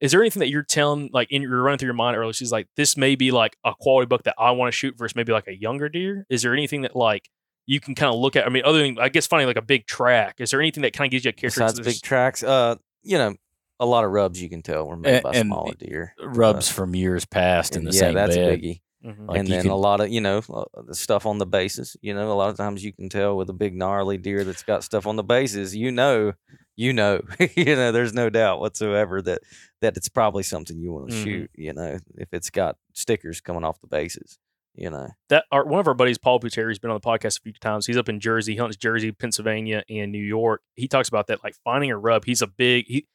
is 0.00 0.12
there 0.12 0.20
anything 0.20 0.40
that 0.40 0.48
you're 0.48 0.62
telling 0.62 1.10
like 1.12 1.28
in 1.30 1.42
you're 1.42 1.62
running 1.62 1.78
through 1.78 1.86
your 1.88 1.94
mind 1.94 2.16
earlier 2.16 2.32
she's 2.32 2.52
like 2.52 2.66
this 2.76 2.96
may 2.96 3.14
be 3.14 3.30
like 3.30 3.56
a 3.64 3.72
quality 3.80 4.06
buck 4.06 4.22
that 4.24 4.34
I 4.38 4.50
want 4.52 4.72
to 4.72 4.76
shoot 4.76 4.96
versus 4.98 5.14
maybe 5.16 5.32
like 5.32 5.46
a 5.48 5.54
younger 5.54 5.88
deer 5.88 6.26
is 6.30 6.42
there 6.42 6.52
anything 6.54 6.82
that 6.82 6.94
like 6.96 7.28
you 7.66 7.80
can 7.80 7.94
kind 7.94 8.12
of 8.12 8.18
look 8.18 8.36
at 8.36 8.46
I 8.46 8.48
mean 8.50 8.64
other 8.64 8.80
than 8.82 8.98
I 8.98 9.08
guess 9.08 9.26
finding 9.26 9.46
like 9.46 9.56
a 9.56 9.62
big 9.62 9.86
track 9.86 10.36
is 10.38 10.50
there 10.50 10.60
anything 10.60 10.82
that 10.82 10.92
kind 10.92 11.06
of 11.08 11.10
gives 11.12 11.24
you 11.24 11.28
a 11.30 11.32
character 11.32 11.60
besides 11.66 11.80
big 11.80 12.00
tracks, 12.02 12.42
uh, 12.42 12.76
you 13.02 13.16
know, 13.18 13.34
a 13.78 13.86
lot 13.86 14.04
of 14.04 14.10
rubs 14.10 14.40
you 14.42 14.48
can 14.48 14.62
tell 14.62 14.86
were 14.86 14.96
made 14.96 15.14
And- 15.14 15.22
by 15.22 15.30
and 15.32 15.46
smaller 15.48 15.74
deer. 15.78 16.14
rubs 16.22 16.68
Uh, 16.70 16.72
from 16.74 16.94
years 16.94 17.24
past 17.24 17.76
in 17.76 17.84
the 17.84 17.92
yeah, 17.92 18.00
same 18.00 18.14
that's 18.14 18.36
bed. 18.36 18.52
a 18.52 18.56
biggie. 18.58 18.80
Mhm. 19.02 19.28
Like 19.28 19.38
and 19.38 19.48
then 19.48 19.62
can- 19.62 19.70
a 19.70 19.76
lot 19.76 20.00
of 20.02 20.10
you 20.10 20.20
know 20.20 20.42
uh, 20.52 20.64
the 20.86 20.94
stuff 20.94 21.24
on 21.24 21.38
the 21.38 21.46
bases. 21.46 21.96
You 22.02 22.12
know, 22.12 22.30
a 22.30 22.34
lot 22.34 22.50
of 22.50 22.58
times 22.58 22.84
you 22.84 22.92
can 22.92 23.08
tell 23.08 23.34
with 23.38 23.48
a 23.48 23.54
big 23.54 23.74
gnarly 23.74 24.18
deer 24.18 24.44
that's 24.44 24.62
got 24.62 24.84
stuff 24.84 25.06
on 25.06 25.16
the 25.16 25.22
bases. 25.24 25.74
You 25.74 25.90
know, 25.90 26.32
you 26.76 26.92
know, 26.92 27.22
you 27.56 27.76
know. 27.76 27.92
There's 27.92 28.12
no 28.12 28.28
doubt 28.28 28.60
whatsoever 28.60 29.22
that 29.22 29.40
that 29.80 29.96
it's 29.96 30.08
probably 30.08 30.42
something 30.42 30.78
you 30.78 30.92
want 30.92 31.08
to 31.10 31.14
Mhm. 31.14 31.24
shoot. 31.24 31.50
You 31.54 31.72
know, 31.72 31.98
if 32.16 32.28
it's 32.32 32.50
got 32.50 32.76
stickers 32.94 33.40
coming 33.40 33.64
off 33.64 33.80
the 33.80 33.86
bases. 33.86 34.38
You 34.76 34.88
know, 34.88 35.08
that 35.30 35.44
our, 35.50 35.64
one 35.66 35.80
of 35.80 35.88
our 35.88 35.94
buddies 35.94 36.16
Paul 36.16 36.38
Buteri 36.38 36.68
has 36.68 36.78
been 36.78 36.92
on 36.92 36.96
the 37.00 37.06
podcast 37.06 37.38
a 37.38 37.42
few 37.42 37.52
times 37.54 37.86
he's 37.86 37.96
up 37.96 38.08
in 38.08 38.20
Jersey 38.20 38.56
hunts 38.56 38.76
Jersey 38.76 39.10
Pennsylvania 39.10 39.82
and 39.90 40.12
New 40.12 40.22
York 40.24 40.62
he 40.76 40.86
talks 40.86 41.08
about 41.08 41.26
that 41.26 41.42
like 41.42 41.56
finding 41.64 41.90
a 41.90 41.98
rub 41.98 42.24
he's 42.24 42.40
a 42.40 42.46
big 42.46 42.86
he 42.86 43.08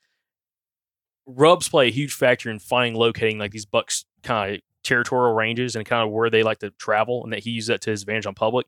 rubs 1.26 1.70
play 1.70 1.88
a 1.88 1.92
huge 1.92 2.14
factor 2.14 2.50
in 2.52 2.60
finding 2.60 2.94
locating 3.00 3.38
like 3.40 3.52
these 3.52 3.66
bucks 3.66 4.06
kind 4.22 4.56
of 4.56 4.62
territorial 4.84 5.34
ranges 5.34 5.76
and 5.78 5.86
kind 5.86 6.04
of 6.06 6.12
where 6.14 6.30
they 6.30 6.44
like 6.44 6.60
to 6.60 6.72
travel 6.72 7.24
and 7.24 7.32
that 7.34 7.40
he 7.40 7.52
uses 7.52 7.68
that 7.70 7.82
to 7.82 7.90
his 7.90 8.02
advantage 8.02 8.26
on 8.28 8.36
public 8.36 8.68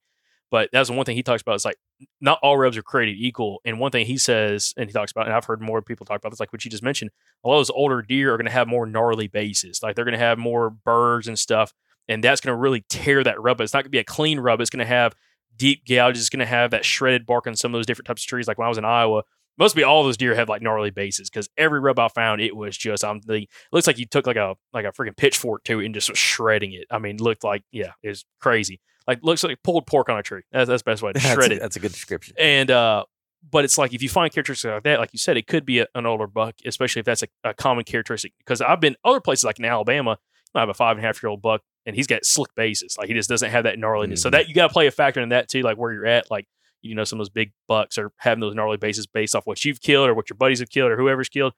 but 0.49 0.69
that's 0.72 0.90
one 0.90 1.06
thing 1.06 1.15
he 1.15 1.24
talks 1.24 1.41
about 1.41 1.56
is 1.56 1.65
like 1.65 1.78
not 2.22 2.40
all 2.41 2.57
rubs 2.57 2.78
are 2.78 2.84
created 2.84 3.15
equal 3.18 3.60
and 3.65 3.80
one 3.80 3.91
thing 3.91 4.06
he 4.06 4.18
says 4.18 4.74
and 4.78 4.90
he 4.90 4.94
talks 4.94 5.11
about 5.11 5.26
and 5.26 5.36
i've 5.36 5.45
heard 5.45 5.61
more 5.61 5.82
people 5.82 6.06
talk 6.06 6.18
about 6.18 6.30
this 6.30 6.40
like 6.40 6.53
what 6.53 6.64
you 6.64 6.72
just 6.72 6.84
mentioned 6.84 7.11
a 7.44 7.48
lot 7.48 7.56
of 7.56 7.60
those 7.60 7.69
older 7.72 8.02
deer 8.02 8.34
are 8.34 8.38
going 8.38 8.45
to 8.45 8.52
have 8.52 8.68
more 8.68 8.86
gnarly 8.86 9.28
bases 9.28 9.82
like 9.82 9.95
they're 9.95 10.06
going 10.06 10.14
to 10.14 10.19
have 10.19 10.38
more 10.38 10.69
burrs 10.69 11.28
and 11.28 11.38
stuff 11.38 11.74
and 12.07 12.24
that's 12.24 12.41
going 12.41 12.53
to 12.56 12.60
really 12.60 12.86
tear 12.90 13.24
that 13.24 13.41
rub. 13.41 13.61
It's 13.61 13.74
not 13.74 13.80
going 13.80 13.86
to 13.86 13.90
be 13.91 13.98
a 13.99 14.03
clean 14.03 14.40
rub. 14.40 14.61
It's 14.61 14.69
going 14.69 14.80
to 14.80 14.86
have 14.86 15.14
deep 15.56 15.86
gouges. 15.86 16.22
It's 16.22 16.30
going 16.30 16.40
to 16.40 16.45
have 16.45 16.72
that 16.72 16.86
shredded 16.86 17.26
bark 17.26 17.48
on 17.48 17.56
some 17.56 17.74
of 17.74 17.78
those 17.78 17.86
different 17.86 18.07
types 18.07 18.24
of 18.24 18.28
trees. 18.28 18.48
Like 18.48 18.57
when 18.57 18.65
I 18.65 18.69
was 18.69 18.78
in 18.78 18.86
Iowa, 18.86 19.24
most 19.57 19.76
be 19.76 19.84
all 19.84 20.03
those 20.03 20.18
deer 20.18 20.36
have 20.36 20.49
like 20.49 20.61
gnarly 20.61 20.91
bases 20.91 21.30
because 21.30 21.49
every 21.57 21.80
rub 21.80 21.99
I 21.99 22.07
found, 22.10 22.41
it 22.41 22.56
was 22.56 22.78
just 22.78 23.03
um 23.03 23.22
the 23.26 23.41
it 23.41 23.49
looks 23.72 23.88
like 23.88 23.98
you 23.98 24.06
took 24.06 24.28
like 24.28 24.36
a 24.36 24.56
like 24.72 24.86
a 24.86 24.91
freaking 24.91 25.18
pitchfork 25.18 25.64
to 25.65 25.80
it 25.80 25.86
and 25.86 25.95
just 25.95 26.10
was 26.10 26.19
shredding 26.19 26.74
it. 26.74 26.86
I 26.91 26.99
mean, 26.99 27.18
looked 27.18 27.44
like 27.44 27.64
yeah, 27.72 27.94
it 28.03 28.10
was 28.10 28.26
crazy. 28.40 28.80
Like 29.07 29.19
looks 29.23 29.43
like 29.43 29.57
pulled 29.63 29.88
pork 29.88 30.09
on 30.09 30.17
a 30.17 30.23
tree. 30.23 30.41
That's, 30.51 30.67
that's 30.67 30.84
the 30.84 30.91
best 30.91 31.01
way 31.01 31.13
to 31.13 31.19
shred 31.19 31.51
it. 31.51 31.61
that's 31.61 31.75
a 31.75 31.79
good 31.79 31.91
description. 31.93 32.35
And 32.38 32.69
uh, 32.69 33.05
but 33.49 33.63
it's 33.63 33.77
like 33.77 33.93
if 33.93 34.01
you 34.03 34.09
find 34.09 34.31
characteristics 34.34 34.69
like 34.71 34.84
that, 34.84 34.99
like 34.99 35.09
you 35.13 35.19
said, 35.19 35.38
it 35.38 35.47
could 35.47 35.65
be 35.65 35.79
a, 35.79 35.88
an 35.95 36.05
older 36.05 36.27
buck, 36.27 36.55
especially 36.65 36.99
if 36.99 37.05
that's 37.05 37.23
a, 37.23 37.27
a 37.43 37.53
common 37.53 37.84
characteristic. 37.85 38.34
Because 38.39 38.61
I've 38.61 38.81
been 38.81 38.95
other 39.05 39.21
places 39.21 39.45
like 39.45 39.59
in 39.59 39.65
Alabama, 39.65 40.17
I 40.53 40.59
have 40.59 40.69
a 40.69 40.73
five 40.73 40.97
and 40.97 41.05
a 41.05 41.07
half 41.07 41.21
year 41.23 41.29
old 41.29 41.41
buck, 41.41 41.61
and 41.85 41.95
he's 41.95 42.07
got 42.07 42.25
slick 42.25 42.53
bases. 42.55 42.97
Like 42.97 43.07
he 43.07 43.13
just 43.13 43.29
doesn't 43.29 43.49
have 43.51 43.63
that 43.63 43.77
gnarliness. 43.77 44.19
So 44.19 44.29
Mhm. 44.29 44.34
that 44.34 44.49
you 44.49 44.55
got 44.55 44.67
to 44.67 44.73
play 44.73 44.88
a 44.88 44.91
factor 44.91 45.21
in 45.21 45.29
that 45.29 45.47
too, 45.47 45.61
like 45.61 45.77
where 45.77 45.93
you're 45.93 46.05
at. 46.05 46.29
Like 46.29 46.45
you 46.81 46.93
know, 46.93 47.03
some 47.03 47.19
of 47.19 47.21
those 47.25 47.29
big 47.29 47.53
bucks 47.67 47.97
are 47.97 48.11
having 48.17 48.39
those 48.41 48.53
gnarly 48.55 48.77
bases 48.77 49.07
based 49.07 49.35
off 49.35 49.47
what 49.47 49.63
you've 49.65 49.81
killed 49.81 50.09
or 50.09 50.13
what 50.13 50.29
your 50.29 50.38
buddies 50.38 50.59
have 50.59 50.69
killed 50.69 50.91
or 50.91 50.97
whoever's 50.97 51.29
killed. 51.29 51.53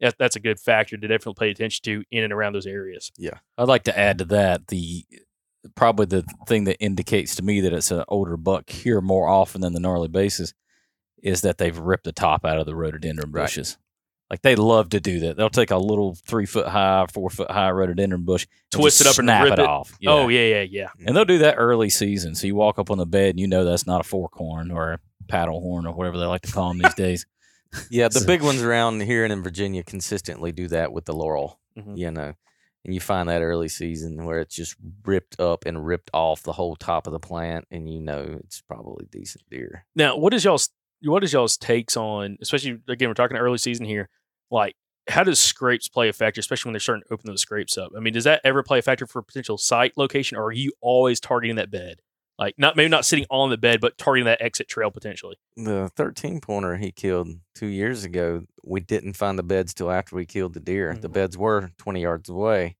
That, 0.00 0.16
that's 0.18 0.34
a 0.34 0.40
good 0.40 0.58
factor 0.58 0.96
to 0.96 1.06
definitely 1.08 1.34
pay 1.46 1.50
attention 1.50 1.82
to 1.84 2.04
in 2.10 2.24
and 2.24 2.32
around 2.32 2.54
those 2.54 2.66
areas. 2.66 3.12
Yeah. 3.16 3.38
I'd 3.58 3.68
like 3.68 3.84
to 3.84 3.96
add 3.96 4.18
to 4.18 4.24
that 4.26 4.68
the 4.68 5.04
probably 5.74 6.06
the 6.06 6.24
thing 6.46 6.64
that 6.64 6.82
indicates 6.82 7.36
to 7.36 7.42
me 7.42 7.60
that 7.60 7.72
it's 7.72 7.90
an 7.90 8.04
older 8.08 8.36
buck 8.36 8.68
here 8.70 9.00
more 9.00 9.28
often 9.28 9.60
than 9.60 9.72
the 9.72 9.80
gnarly 9.80 10.08
bases 10.08 10.54
is 11.22 11.42
that 11.42 11.58
they've 11.58 11.78
ripped 11.78 12.04
the 12.04 12.12
top 12.12 12.44
out 12.44 12.58
of 12.58 12.66
the 12.66 12.74
rhododendron 12.74 13.30
Right. 13.30 13.42
bushes. 13.44 13.78
Like 14.30 14.42
they 14.42 14.56
love 14.56 14.88
to 14.90 15.00
do 15.00 15.20
that. 15.20 15.36
They'll 15.36 15.50
take 15.50 15.70
a 15.70 15.76
little 15.76 16.16
three 16.26 16.46
foot 16.46 16.66
high, 16.66 17.06
four 17.12 17.28
foot 17.28 17.50
high 17.50 17.70
rhododendron 17.70 18.22
bush, 18.24 18.46
Twist 18.70 19.00
it 19.02 19.06
up 19.06 19.18
and 19.18 19.26
snap 19.26 19.44
rip 19.44 19.52
it, 19.54 19.58
it. 19.60 19.66
off. 19.66 19.92
Oh 20.06 20.28
yeah, 20.28 20.46
yeah, 20.46 20.62
yeah. 20.62 20.88
And 21.06 21.14
they'll 21.14 21.26
do 21.26 21.38
that 21.38 21.56
early 21.58 21.90
season. 21.90 22.34
So 22.34 22.46
you 22.46 22.54
walk 22.54 22.78
up 22.78 22.90
on 22.90 22.96
the 22.98 23.04
bed 23.06 23.30
and 23.30 23.40
you 23.40 23.46
know 23.46 23.64
that's 23.64 23.86
not 23.86 24.00
a 24.00 24.04
fork 24.04 24.32
horn 24.34 24.70
or 24.70 24.92
a 24.94 24.98
paddle 25.28 25.60
horn 25.60 25.86
or 25.86 25.94
whatever 25.94 26.18
they 26.18 26.24
like 26.24 26.42
to 26.42 26.52
call 26.52 26.68
them 26.68 26.78
these 26.78 26.94
days. 26.94 27.26
Yeah, 27.90 28.08
the 28.08 28.20
So- 28.20 28.26
big 28.26 28.40
ones 28.42 28.62
around 28.62 29.02
here 29.02 29.22
and 29.24 29.32
in 29.32 29.42
Virginia 29.42 29.84
consistently 29.84 30.50
do 30.50 30.66
that 30.68 30.92
with 30.94 31.04
the 31.04 31.12
laurel. 31.14 31.60
Mhm. 31.78 31.98
You 31.98 32.10
know, 32.10 32.32
and 32.84 32.94
you 32.94 33.00
find 33.00 33.28
that 33.28 33.42
early 33.42 33.68
season 33.68 34.24
where 34.24 34.40
it's 34.40 34.54
just 34.54 34.76
ripped 35.04 35.38
up 35.40 35.64
and 35.66 35.86
ripped 35.86 36.10
off 36.12 36.42
the 36.42 36.52
whole 36.52 36.76
top 36.76 37.06
of 37.06 37.12
the 37.12 37.20
plant, 37.20 37.66
and 37.70 37.88
you 37.92 38.00
know 38.00 38.38
it's 38.44 38.60
probably 38.60 39.06
decent 39.10 39.44
deer. 39.50 39.86
Now, 39.94 40.16
what 40.16 40.34
is 40.34 40.44
y'all's 40.44 40.70
what 41.04 41.24
is 41.24 41.32
y'all's 41.32 41.56
takes 41.56 41.96
on, 41.96 42.38
especially 42.40 42.78
again, 42.88 43.08
we're 43.08 43.14
talking 43.14 43.36
early 43.36 43.58
season 43.58 43.86
here, 43.86 44.08
like 44.50 44.74
how 45.08 45.24
does 45.24 45.40
scrapes 45.40 45.88
play 45.88 46.08
a 46.08 46.12
factor, 46.12 46.40
especially 46.40 46.68
when 46.68 46.74
they're 46.74 46.80
starting 46.80 47.02
to 47.02 47.12
open 47.12 47.26
those 47.26 47.42
scrapes 47.42 47.76
up? 47.76 47.92
I 47.96 48.00
mean, 48.00 48.12
does 48.12 48.24
that 48.24 48.40
ever 48.44 48.62
play 48.62 48.78
a 48.78 48.82
factor 48.82 49.06
for 49.06 49.22
potential 49.22 49.58
site 49.58 49.92
location, 49.96 50.36
or 50.36 50.44
are 50.44 50.52
you 50.52 50.72
always 50.80 51.20
targeting 51.20 51.56
that 51.56 51.70
bed? 51.70 52.00
Like 52.38 52.54
not 52.58 52.76
maybe 52.76 52.88
not 52.88 53.04
sitting 53.04 53.26
on 53.30 53.50
the 53.50 53.58
bed, 53.58 53.80
but 53.80 53.98
targeting 53.98 54.24
that 54.24 54.42
exit 54.42 54.68
trail 54.68 54.90
potentially. 54.90 55.36
The 55.56 55.90
13 55.96 56.40
pointer 56.40 56.76
he 56.76 56.90
killed 56.90 57.28
two 57.54 57.66
years 57.66 58.04
ago, 58.04 58.44
we 58.64 58.80
didn't 58.80 59.12
find 59.14 59.38
the 59.38 59.42
beds 59.42 59.74
till 59.74 59.90
after 59.90 60.16
we 60.16 60.24
killed 60.24 60.54
the 60.54 60.60
deer. 60.60 60.96
The 60.98 61.08
beds 61.08 61.36
were 61.36 61.70
20 61.78 62.00
yards 62.00 62.28
away. 62.28 62.76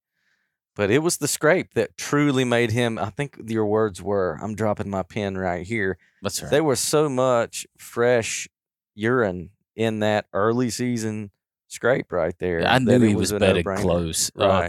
But 0.74 0.90
it 0.90 1.00
was 1.00 1.18
the 1.18 1.28
scrape 1.28 1.74
that 1.74 1.98
truly 1.98 2.44
made 2.44 2.70
him. 2.70 2.98
I 2.98 3.10
think 3.10 3.38
your 3.46 3.66
words 3.66 4.00
were, 4.00 4.38
I'm 4.42 4.54
dropping 4.54 4.88
my 4.88 5.02
pen 5.02 5.36
right 5.36 5.66
here. 5.66 5.98
That's 6.22 6.42
right. 6.42 6.50
There 6.50 6.64
was 6.64 6.80
so 6.80 7.10
much 7.10 7.66
fresh 7.76 8.48
urine 8.94 9.50
in 9.76 10.00
that 10.00 10.26
early 10.32 10.70
season 10.70 11.30
scrape 11.68 12.10
right 12.10 12.34
there. 12.38 12.66
I 12.66 12.78
knew 12.78 12.92
it 12.92 13.08
he 13.08 13.14
was 13.14 13.32
a 13.32 13.38
bedded 13.38 13.66
no-brainer. 13.66 13.80
close. 13.80 14.30
Uh, 14.34 14.68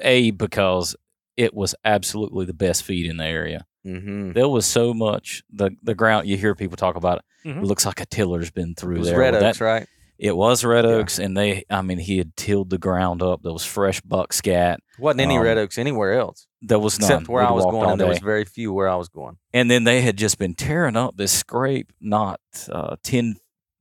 a 0.00 0.30
because 0.30 0.96
it 1.36 1.54
was 1.54 1.74
absolutely 1.84 2.44
the 2.46 2.54
best 2.54 2.82
feed 2.84 3.08
in 3.10 3.16
the 3.16 3.24
area. 3.24 3.66
mm-hmm. 3.86 4.32
There 4.32 4.48
was 4.48 4.66
so 4.66 4.94
much 4.94 5.42
the 5.50 5.70
the 5.82 5.94
ground. 5.94 6.26
You 6.28 6.36
hear 6.36 6.54
people 6.54 6.76
talk 6.76 6.96
about 6.96 7.18
it. 7.18 7.48
Mhm. 7.48 7.58
It 7.58 7.64
looks 7.64 7.84
like 7.86 8.00
a 8.00 8.06
tiller's 8.06 8.50
been 8.50 8.74
through 8.74 8.96
It 8.96 8.98
was 9.00 9.08
there. 9.08 9.18
red 9.18 9.34
Well, 9.34 9.44
oaks, 9.44 9.58
that- 9.58 9.64
right? 9.64 9.86
It 10.16 10.36
was 10.36 10.64
red 10.64 10.86
oaks, 10.86 11.18
and 11.18 11.36
they. 11.36 11.64
I 11.68 11.82
mean, 11.82 11.98
he 11.98 12.18
had 12.18 12.36
tilled 12.36 12.70
the 12.70 12.78
ground 12.78 13.20
up. 13.20 13.42
There 13.42 13.52
was 13.52 13.64
fresh 13.64 14.00
buck 14.00 14.32
scat. 14.32 14.78
Wasn't 14.96 15.20
any 15.20 15.36
Um, 15.36 15.42
red 15.42 15.58
oaks 15.58 15.76
anywhere 15.76 16.12
else. 16.14 16.46
There 16.62 16.78
was 16.78 17.00
none. 17.00 17.10
Except 17.10 17.28
where 17.28 17.42
We'd 17.42 17.48
I 17.48 17.52
was 17.52 17.64
going, 17.64 17.90
and 17.90 18.00
there 18.00 18.06
was 18.08 18.20
very 18.20 18.44
few 18.44 18.72
where 18.72 18.88
I 18.88 18.94
was 18.94 19.08
going. 19.08 19.38
And 19.52 19.68
then 19.68 19.82
they 19.82 20.02
had 20.02 20.16
just 20.16 20.38
been 20.38 20.54
tearing 20.54 20.94
up 20.96 21.16
this 21.16 21.32
scrape, 21.32 21.92
not 22.00 22.40
uh, 22.70 22.94
ten 23.02 23.36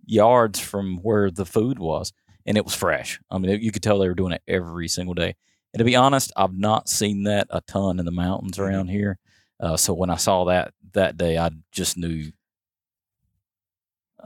yards 0.06 0.60
from 0.60 0.98
where 1.04 1.30
the 1.30 1.46
food 1.46 1.78
was, 1.80 2.12
and 2.48 2.58
it 2.58 2.66
was 2.66 2.74
fresh. 2.74 3.20
I 3.30 3.38
mean, 3.38 3.62
you 3.62 3.72
could 3.72 3.84
tell 3.84 4.00
they 4.00 4.08
were 4.08 4.16
doing 4.16 4.34
it 4.34 4.42
every 4.48 4.88
single 4.88 5.14
day. 5.14 5.36
And 5.74 5.80
to 5.80 5.84
be 5.84 5.95
honest, 5.95 6.32
I've 6.36 6.58
not 6.58 6.88
seen 6.88 7.24
that 7.24 7.48
a 7.50 7.62
ton 7.62 8.00
in 8.00 8.06
the 8.06 8.12
mountains 8.12 8.58
Mm-hmm. 8.58 8.64
around 8.64 8.88
here. 8.90 9.18
Uh, 9.60 9.78
so 9.78 9.94
when 9.94 10.10
I 10.10 10.18
saw 10.18 10.45
that 10.45 10.74
that 10.94 11.18
day, 11.18 11.38
I 11.38 11.50
just 11.72 11.98
knew. 11.98 12.32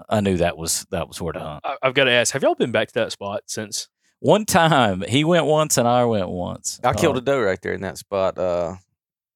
I 0.10 0.22
knew 0.22 0.38
that 0.38 0.58
was 0.58 0.86
that 0.92 1.08
was 1.08 1.20
where 1.22 1.34
to 1.34 1.40
hunt. 1.40 1.62
I, 1.66 1.76
I've 1.82 1.94
got 1.94 2.04
to 2.06 2.12
ask, 2.12 2.34
have 2.34 2.44
y'all 2.44 2.56
been 2.56 2.72
back 2.72 2.90
to 2.90 2.94
that 2.96 3.12
spot 3.12 3.42
since? 3.48 3.88
One 4.20 4.46
time 4.46 5.02
he 5.08 5.24
went 5.24 5.46
once 5.46 5.78
and 5.78 5.88
I 5.88 6.06
went 6.06 6.30
once. 6.30 6.80
I 6.84 6.94
killed 6.94 7.16
Uh, 7.18 7.20
a 7.20 7.22
doe 7.22 7.42
right 7.42 7.60
there 7.62 7.74
in 7.74 7.82
that 7.82 7.98
spot 7.98 8.38
uh, 8.38 8.76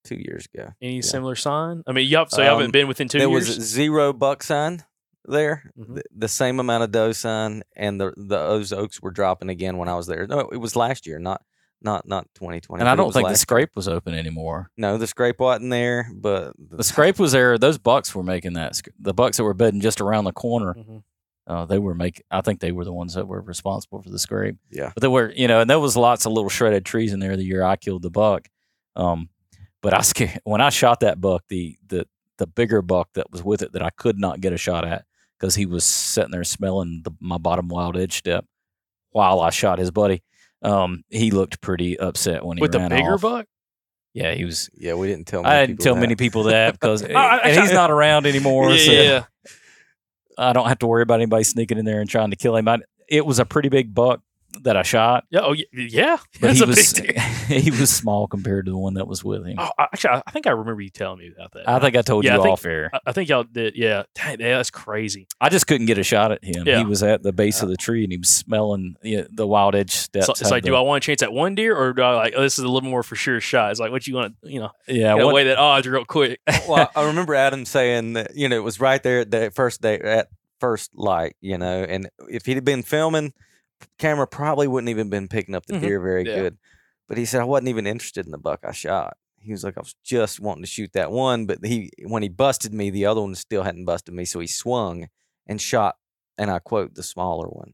two 0.04 0.16
years 0.16 0.48
ago. 0.54 0.70
Any 0.82 1.02
similar 1.02 1.36
sign? 1.36 1.84
I 1.88 1.92
mean, 1.94 2.08
y'all 2.08 2.28
so 2.28 2.42
y'all 2.42 2.54
Um, 2.54 2.58
haven't 2.60 2.72
been 2.74 2.88
within 2.88 3.08
two 3.08 3.20
there 3.20 3.30
years. 3.30 3.48
was 3.48 3.58
zero 3.68 4.12
buck 4.14 4.44
sign 4.44 4.84
there, 5.26 5.72
Mhm. 5.78 5.96
the, 5.96 6.04
the 6.16 6.28
same 6.28 6.60
amount 6.60 6.84
of 6.84 6.92
doe 6.92 7.12
sign, 7.12 7.64
and 7.76 8.00
the 8.00 8.12
the 8.18 8.38
those 8.38 8.72
oaks 8.74 9.02
were 9.02 9.12
dropping 9.12 9.50
again 9.50 9.78
when 9.78 9.88
I 9.90 9.96
was 9.96 10.08
there. 10.08 10.26
No, 10.28 10.40
it 10.52 10.58
was 10.58 10.76
last 10.76 11.06
year, 11.08 11.18
not 11.20 11.42
not 11.82 12.08
not 12.08 12.28
2020. 12.36 12.82
and 12.82 12.90
I 12.90 12.96
don't 12.96 13.08
was 13.08 13.16
think 13.16 13.28
the 13.30 13.36
scrape 13.38 13.76
was 13.76 13.88
open 13.88 14.14
anymore. 14.14 14.70
No, 14.78 14.98
the 14.98 15.08
scrape 15.08 15.40
wasn't 15.40 15.72
there, 15.72 16.10
but 16.14 16.54
The 16.58 16.84
scrape 16.84 17.20
was 17.20 17.32
there. 17.32 17.58
Those 17.58 17.78
bucks 17.78 18.14
were 18.16 18.24
making 18.24 18.54
that. 18.54 18.80
The 19.00 19.14
bucks 19.14 19.38
that 19.38 19.44
were 19.44 19.54
bedding 19.54 19.82
just 19.82 20.02
around 20.02 20.26
the 20.26 20.32
corner. 20.34 20.74
Mhm. 20.76 21.04
Uh, 21.48 21.66
they 21.66 21.80
were 21.80 21.96
making. 21.96 22.24
I 22.30 22.42
think 22.42 22.60
they 22.60 22.72
were 22.72 22.86
the 22.86 22.94
ones 22.94 23.16
that 23.16 23.28
were 23.28 23.42
responsible 23.42 24.02
for 24.02 24.10
the 24.10 24.20
scrape. 24.20 24.58
Yeah. 24.70 24.92
But 24.94 25.02
there 25.02 25.10
were, 25.10 25.34
you 25.36 25.48
know, 25.48 25.60
and 25.62 25.70
there 25.70 25.80
was 25.80 25.98
lots 25.98 26.26
of 26.26 26.32
little 26.34 26.50
shredded 26.50 26.86
trees 26.86 27.14
in 27.14 27.20
there 27.20 27.36
the 27.36 27.44
year 27.44 27.64
I 27.64 27.76
killed 27.78 28.04
the 28.04 28.12
buck. 28.12 28.48
Um, 28.96 29.30
but 29.82 29.94
I 29.94 30.02
sca- 30.02 30.40
when 30.44 30.62
I 30.62 30.70
shot 30.70 31.00
that 31.00 31.20
buck, 31.20 31.44
the 31.50 31.78
the 31.88 32.08
the 32.38 32.48
bigger 32.48 32.82
buck 32.82 33.10
that 33.16 33.32
was 33.32 33.44
with 33.44 33.62
it 33.64 33.74
that 33.74 33.82
I 33.82 33.90
could 33.90 34.18
not 34.20 34.40
get 34.40 34.54
a 34.54 34.58
shot 34.58 34.86
at 34.88 35.06
because 35.40 35.56
he 35.56 35.66
was 35.66 35.84
sitting 35.84 36.32
there 36.32 36.44
smelling 36.44 37.02
the, 37.04 37.12
my 37.20 37.38
bottom 37.40 37.68
wild 37.68 37.98
edge 37.98 38.14
step 38.18 38.46
while 39.10 39.40
I 39.42 39.50
shot 39.50 39.80
his 39.80 39.92
buddy. 39.92 40.24
Um, 40.62 41.04
he 41.10 41.32
looked 41.32 41.62
pretty 41.62 41.98
upset 42.00 42.46
when 42.46 42.58
he 42.58 42.62
with 42.62 42.72
the 42.72 42.80
ran 42.80 42.90
bigger 42.90 43.14
off. 43.16 43.22
buck. 43.22 43.46
Yeah, 44.14 44.34
he 44.34 44.44
was. 44.46 44.70
yeah, 44.74 44.94
we 44.94 45.08
didn't 45.08 45.26
tell. 45.28 45.46
I 45.46 45.66
didn't 45.66 45.80
tell 45.82 45.96
that. 45.96 46.02
many 46.02 46.16
people 46.16 46.44
that 46.44 46.74
because 46.74 47.04
I- 47.10 47.14
I- 47.14 47.38
and 47.50 47.62
he's 47.62 47.72
not 47.74 47.90
around 47.92 48.26
anymore. 48.26 48.70
Yeah, 48.72 48.86
so 48.86 48.92
yeah, 48.92 49.02
yeah. 49.02 49.24
I 50.38 50.54
don't 50.54 50.68
have 50.68 50.80
to 50.80 50.88
worry 50.88 51.04
about 51.04 51.16
anybody 51.16 51.44
sneaking 51.44 51.78
in 51.78 51.86
there 51.86 52.02
and 52.02 52.10
trying 52.10 52.30
to 52.32 52.36
kill 52.36 52.56
him. 52.56 52.68
I, 52.68 52.80
it 53.08 53.26
was 53.26 53.40
a 53.40 53.46
pretty 53.46 53.70
big 53.70 53.94
buck 53.94 54.22
that 54.64 54.76
I 54.78 54.84
shot, 54.84 55.24
Yeah, 55.30 55.40
oh 55.44 55.54
yeah, 55.54 55.66
yeah. 55.74 56.18
but 56.34 56.48
That's 56.48 56.60
he 56.60 56.64
a 56.66 56.68
was 56.68 56.94
big 56.94 57.16
deal. 57.16 57.22
he 57.60 57.72
was 57.72 57.90
small 57.90 58.28
compared 58.28 58.66
to 58.66 58.72
the 58.72 58.78
one 58.78 58.96
that 58.96 59.08
was 59.08 59.24
with 59.24 59.46
him. 59.46 59.56
Oh, 59.58 59.70
actually, 59.80 60.12
I 60.16 60.22
I 60.28 60.32
think 60.32 60.46
I 60.48 60.52
remember 60.52 60.82
you 60.82 60.90
telling 60.90 61.20
me 61.20 61.32
about 61.36 61.52
that. 61.54 61.68
I 61.70 61.80
think 61.80 61.96
I 61.96 62.02
told 62.02 62.26
Yeah, 62.26 62.34
I 62.34 62.36
you 62.38 62.44
think- 62.44 62.54
off 62.54 62.66
air. 62.66 62.90
I, 62.94 63.00
I 63.08 63.12
think 63.14 63.30
y'all 63.30 63.44
did. 63.44 63.76
Yeah, 63.76 64.04
Dang, 64.16 64.40
yeah, 64.40 64.58
that's 64.58 64.70
crazy. 64.72 65.28
I 65.40 65.50
just 65.50 65.68
couldn't 65.68 65.88
get 65.88 65.98
a 65.98 66.04
shot 66.04 66.32
at 66.32 66.44
him. 66.44 66.68
Yeah. 66.68 66.80
He 66.80 66.86
was 66.86 67.02
at 67.04 67.24
the 67.24 67.32
base 67.34 67.62
uh, 67.62 67.66
of 67.66 67.70
the 67.72 67.78
tree 67.78 68.04
and 68.04 68.12
he 68.12 68.18
was 68.18 68.30
smelling 68.30 68.96
you 69.02 69.18
know, 69.22 69.28
the 69.32 69.48
wild 69.48 69.74
edge 69.76 69.92
steps. 69.92 70.26
So, 70.28 70.32
it's 70.34 70.42
had 70.42 70.52
like, 70.52 70.64
do 70.64 70.76
I 70.76 70.82
want 70.82 71.04
a 71.04 71.06
chance 71.06 71.24
at 71.24 71.32
one 71.34 71.56
deer, 71.56 71.76
or 71.76 71.94
do 71.94 72.02
I 72.02 72.14
like 72.16 72.34
oh, 72.36 72.42
this 72.42 72.58
is 72.60 72.64
a 72.66 72.68
little 72.70 72.90
more 72.90 73.04
for 73.04 73.16
sure 73.16 73.40
shot? 73.40 73.72
It's 73.72 73.80
like 73.80 73.92
what 73.92 74.06
you 74.06 74.16
want 74.16 74.36
to, 74.44 74.50
you 74.52 74.60
know, 74.60 74.70
Yeah, 74.88 75.14
gotta 75.14 75.26
what- 75.26 75.36
weigh 75.36 75.44
that 75.46 75.58
odds 75.58 75.88
real 75.88 76.06
quick. 76.06 76.40
well, 76.68 76.90
I 76.96 77.06
remember 77.08 77.36
Adam 77.36 77.66
saying 77.66 78.14
that 78.14 78.36
you 78.36 78.50
know 78.50 78.56
it 78.58 78.64
was 78.64 78.80
right 78.80 79.02
there 79.02 79.22
at 79.22 79.32
the 79.32 79.50
first 79.52 79.82
day 79.82 80.00
at 80.00 80.28
first 80.60 80.92
light, 80.94 81.36
you 81.42 81.58
know, 81.58 81.84
and 81.84 82.10
if 82.30 82.46
he'd 82.46 82.64
been 82.64 82.84
filming, 82.84 83.34
camera 83.98 84.28
probably 84.28 84.68
wouldn't 84.68 84.90
even 84.90 85.10
been 85.10 85.28
picking 85.28 85.56
up 85.56 85.66
the 85.66 85.74
Mhm. 85.74 85.82
deer 85.82 86.00
very 86.02 86.26
Yeah. 86.26 86.36
good. 86.36 86.58
But 87.08 87.18
he 87.18 87.26
said 87.26 87.42
I 87.42 87.46
wasn't 87.46 87.70
even 87.70 87.88
interested 87.88 88.26
in 88.26 88.32
the 88.32 88.38
buck 88.38 88.62
I 88.64 88.72
shot. 88.72 89.18
He 89.40 89.52
was 89.52 89.64
like 89.64 89.78
I 89.78 89.82
was 89.82 89.96
just 90.04 90.40
wanting 90.40 90.64
to 90.64 90.70
shoot 90.70 90.94
that 90.94 91.12
one, 91.12 91.46
but 91.46 91.66
he 91.66 91.90
when 92.06 92.24
he 92.24 92.30
busted 92.30 92.74
me, 92.74 92.90
the 92.90 93.06
other 93.06 93.22
one 93.22 93.36
still 93.36 93.64
hadn't 93.64 93.86
busted 93.86 94.14
me, 94.14 94.24
so 94.26 94.40
he 94.40 94.48
swung 94.48 95.08
and 95.48 95.60
shot, 95.60 95.96
and 96.38 96.50
I 96.52 96.60
quote 96.60 96.96
the 96.96 97.04
smaller 97.04 97.48
one. 97.48 97.74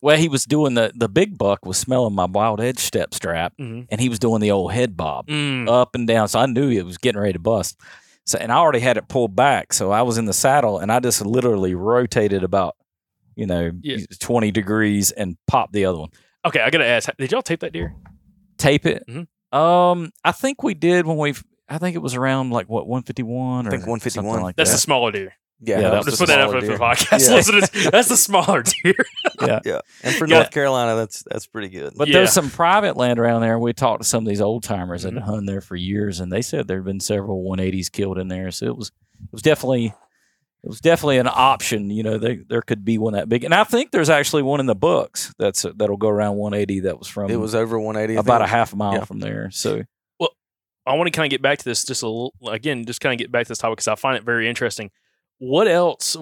well, 0.00 0.16
he 0.16 0.28
was 0.28 0.44
doing 0.44 0.74
the 0.74 0.92
the 0.94 1.08
big 1.08 1.36
buck 1.36 1.66
was 1.66 1.76
smelling 1.76 2.14
my 2.14 2.24
wild 2.26 2.60
edge 2.60 2.78
step 2.78 3.12
strap, 3.12 3.52
Mhm. 3.58 3.88
and 3.90 4.00
he 4.00 4.08
was 4.08 4.20
doing 4.20 4.40
the 4.40 4.52
old 4.52 4.72
head 4.72 4.96
bob 4.96 5.26
Mm. 5.26 5.68
up 5.68 5.96
and 5.96 6.06
down. 6.06 6.28
So 6.28 6.38
I 6.38 6.46
knew 6.46 6.70
it 6.70 6.84
was 6.86 6.98
getting 6.98 7.20
ready 7.20 7.32
to 7.32 7.38
bust. 7.40 7.80
So 8.24 8.38
and 8.38 8.52
I 8.52 8.56
already 8.58 8.78
had 8.78 8.96
it 8.96 9.08
pulled 9.08 9.34
back, 9.34 9.72
so 9.72 9.90
I 9.90 10.02
was 10.02 10.16
in 10.16 10.26
the 10.26 10.32
saddle, 10.32 10.78
and 10.78 10.92
I 10.92 11.00
just 11.00 11.26
literally 11.26 11.74
rotated 11.74 12.44
about 12.44 12.76
you 13.38 13.46
know 13.46 13.70
Yeah. 13.82 13.96
twenty 14.20 14.50
degrees 14.50 15.10
and 15.12 15.36
pop 15.46 15.72
the 15.72 15.86
other 15.86 15.98
one. 16.00 16.10
Okay, 16.44 16.60
I 16.60 16.70
gotta 16.70 16.86
ask, 16.86 17.08
did 17.18 17.32
y'all 17.32 17.42
tape 17.42 17.60
that 17.60 17.72
deer? 17.72 17.94
Tape 18.58 18.84
it. 18.86 19.04
Mhm. 19.08 19.26
Um, 19.56 20.10
I 20.24 20.32
think 20.32 20.62
we 20.62 20.74
did 20.74 21.06
when 21.06 21.16
we. 21.16 21.34
I 21.68 21.78
think 21.78 21.94
it 21.96 22.00
was 22.00 22.14
around 22.14 22.50
like 22.50 22.68
what 22.68 22.86
one 22.86 23.02
fifty 23.02 23.22
one 23.22 23.66
or 23.66 23.68
I 23.68 23.72
think 23.72 23.86
151. 23.86 24.24
something 24.24 24.42
like 24.42 24.56
That's 24.56 24.70
that. 24.70 24.74
the 24.76 24.80
smaller 24.80 25.12
deer. 25.12 25.32
Yeah, 25.60 25.76
Yeah, 25.76 25.82
that 25.82 25.90
that 25.90 25.96
was 25.98 26.06
Just 26.06 26.18
the 26.18 26.22
put 26.22 26.28
that 26.28 26.40
up 26.40 26.50
smaller 26.50 26.60
for 26.60 26.66
the 26.66 26.72
deer. 26.72 26.78
podcast 26.78 27.28
Yeah. 27.28 27.34
listeners. 27.34 27.90
That's 27.90 28.08
the 28.08 28.16
smaller 28.16 28.62
deer. 28.62 28.94
yeah. 29.42 29.60
Yeah, 29.64 29.80
and 30.02 30.14
for 30.14 30.26
Yeah. 30.28 30.36
North 30.36 30.50
Carolina, 30.50 30.94
that's 30.96 31.24
that's 31.30 31.46
pretty 31.46 31.68
good. 31.68 31.92
But 31.96 32.08
Yeah. 32.08 32.14
there's 32.18 32.32
some 32.32 32.48
private 32.50 32.96
land 32.96 33.18
around 33.18 33.40
there. 33.42 33.58
We 33.58 33.72
talked 33.72 34.02
to 34.02 34.08
some 34.08 34.24
of 34.24 34.28
these 34.28 34.40
old 34.40 34.62
timers 34.64 35.02
that 35.02 35.12
Mhm. 35.12 35.16
had 35.18 35.22
hunted 35.24 35.48
there 35.48 35.60
for 35.60 35.76
years, 35.76 36.20
and 36.20 36.30
they 36.32 36.42
said 36.42 36.68
there 36.68 36.78
had 36.78 36.84
been 36.86 37.00
several 37.00 37.42
180s 37.42 37.88
killed 37.90 38.18
in 38.18 38.28
there. 38.28 38.50
So 38.50 38.66
it 38.66 38.76
was 38.76 38.88
it 39.20 39.32
was 39.32 39.42
definitely 39.42 39.92
it 40.62 40.68
was 40.68 40.80
definitely 40.80 41.18
an 41.18 41.28
option. 41.28 41.90
You 41.90 42.02
know, 42.02 42.18
they, 42.18 42.36
there 42.36 42.62
could 42.62 42.84
be 42.84 42.98
one 42.98 43.12
that 43.12 43.28
big, 43.28 43.44
and 43.44 43.54
I 43.54 43.64
think 43.64 43.92
there's 43.92 44.10
actually 44.10 44.42
one 44.42 44.60
in 44.60 44.66
the 44.66 44.74
books 44.74 45.32
that's 45.38 45.62
that'll 45.62 45.96
go 45.96 46.08
around 46.08 46.36
180. 46.36 46.80
That 46.80 46.98
was 46.98 47.06
from 47.06 47.30
it 47.30 47.36
was 47.36 47.54
over 47.54 47.78
180. 47.78 48.18
About 48.18 48.40
a 48.40 48.44
was- 48.44 48.50
half 48.50 48.74
mile 48.74 48.94
yeah. 48.94 49.04
from 49.04 49.20
there. 49.20 49.50
So 49.52 49.84
well, 50.18 50.30
I 50.84 50.94
want 50.94 51.06
to 51.06 51.16
kind 51.16 51.26
of 51.26 51.30
get 51.30 51.42
back 51.42 51.58
to 51.58 51.64
this 51.64 51.84
just 51.84 52.02
a 52.02 52.06
little 52.06 52.34
again, 52.48 52.84
just 52.84 53.00
kind 53.00 53.12
of 53.12 53.18
get 53.18 53.30
back 53.30 53.44
to 53.44 53.48
this 53.50 53.58
topic 53.58 53.76
because 53.76 53.88
I 53.88 53.94
find 53.94 54.16
it 54.16 54.24
very 54.24 54.48
interesting. 54.48 54.90
What 55.38 55.68
else? 55.68 56.16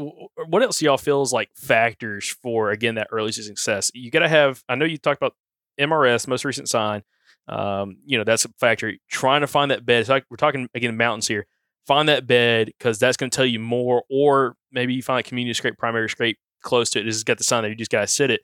What 0.48 0.62
else 0.62 0.80
do 0.80 0.84
y'all 0.84 0.98
feel 0.98 1.22
is 1.22 1.32
like 1.32 1.48
factors 1.56 2.28
for 2.42 2.70
again 2.70 2.96
that 2.96 3.08
early 3.10 3.32
season 3.32 3.56
success? 3.56 3.90
You 3.94 4.10
got 4.10 4.18
to 4.20 4.28
have. 4.28 4.62
I 4.68 4.74
know 4.74 4.84
you 4.84 4.98
talked 4.98 5.22
about 5.22 5.34
MRS, 5.80 6.28
most 6.28 6.44
recent 6.44 6.68
sign. 6.68 7.02
Um, 7.48 7.98
you 8.04 8.18
know 8.18 8.24
that's 8.24 8.44
a 8.44 8.48
factor. 8.60 8.92
Trying 9.08 9.40
to 9.40 9.46
find 9.46 9.70
that 9.70 9.86
bed. 9.86 10.00
It's 10.00 10.10
like 10.10 10.26
we're 10.28 10.36
talking 10.36 10.68
again 10.74 10.98
mountains 10.98 11.26
here. 11.26 11.46
Find 11.86 12.08
that 12.08 12.26
bed 12.26 12.66
because 12.66 12.98
that's 12.98 13.16
going 13.16 13.30
to 13.30 13.36
tell 13.36 13.46
you 13.46 13.60
more. 13.60 14.02
Or 14.10 14.56
maybe 14.72 14.94
you 14.94 15.02
find 15.02 15.20
a 15.20 15.22
community 15.22 15.54
scrape, 15.54 15.78
primary 15.78 16.08
scrape 16.08 16.38
close 16.62 16.90
to 16.90 17.00
it. 17.00 17.04
This 17.04 17.14
has 17.14 17.24
got 17.24 17.38
the 17.38 17.44
sign 17.44 17.62
there. 17.62 17.70
You 17.70 17.76
just 17.76 17.90
got 17.90 18.00
to 18.00 18.06
sit 18.06 18.30
it 18.30 18.40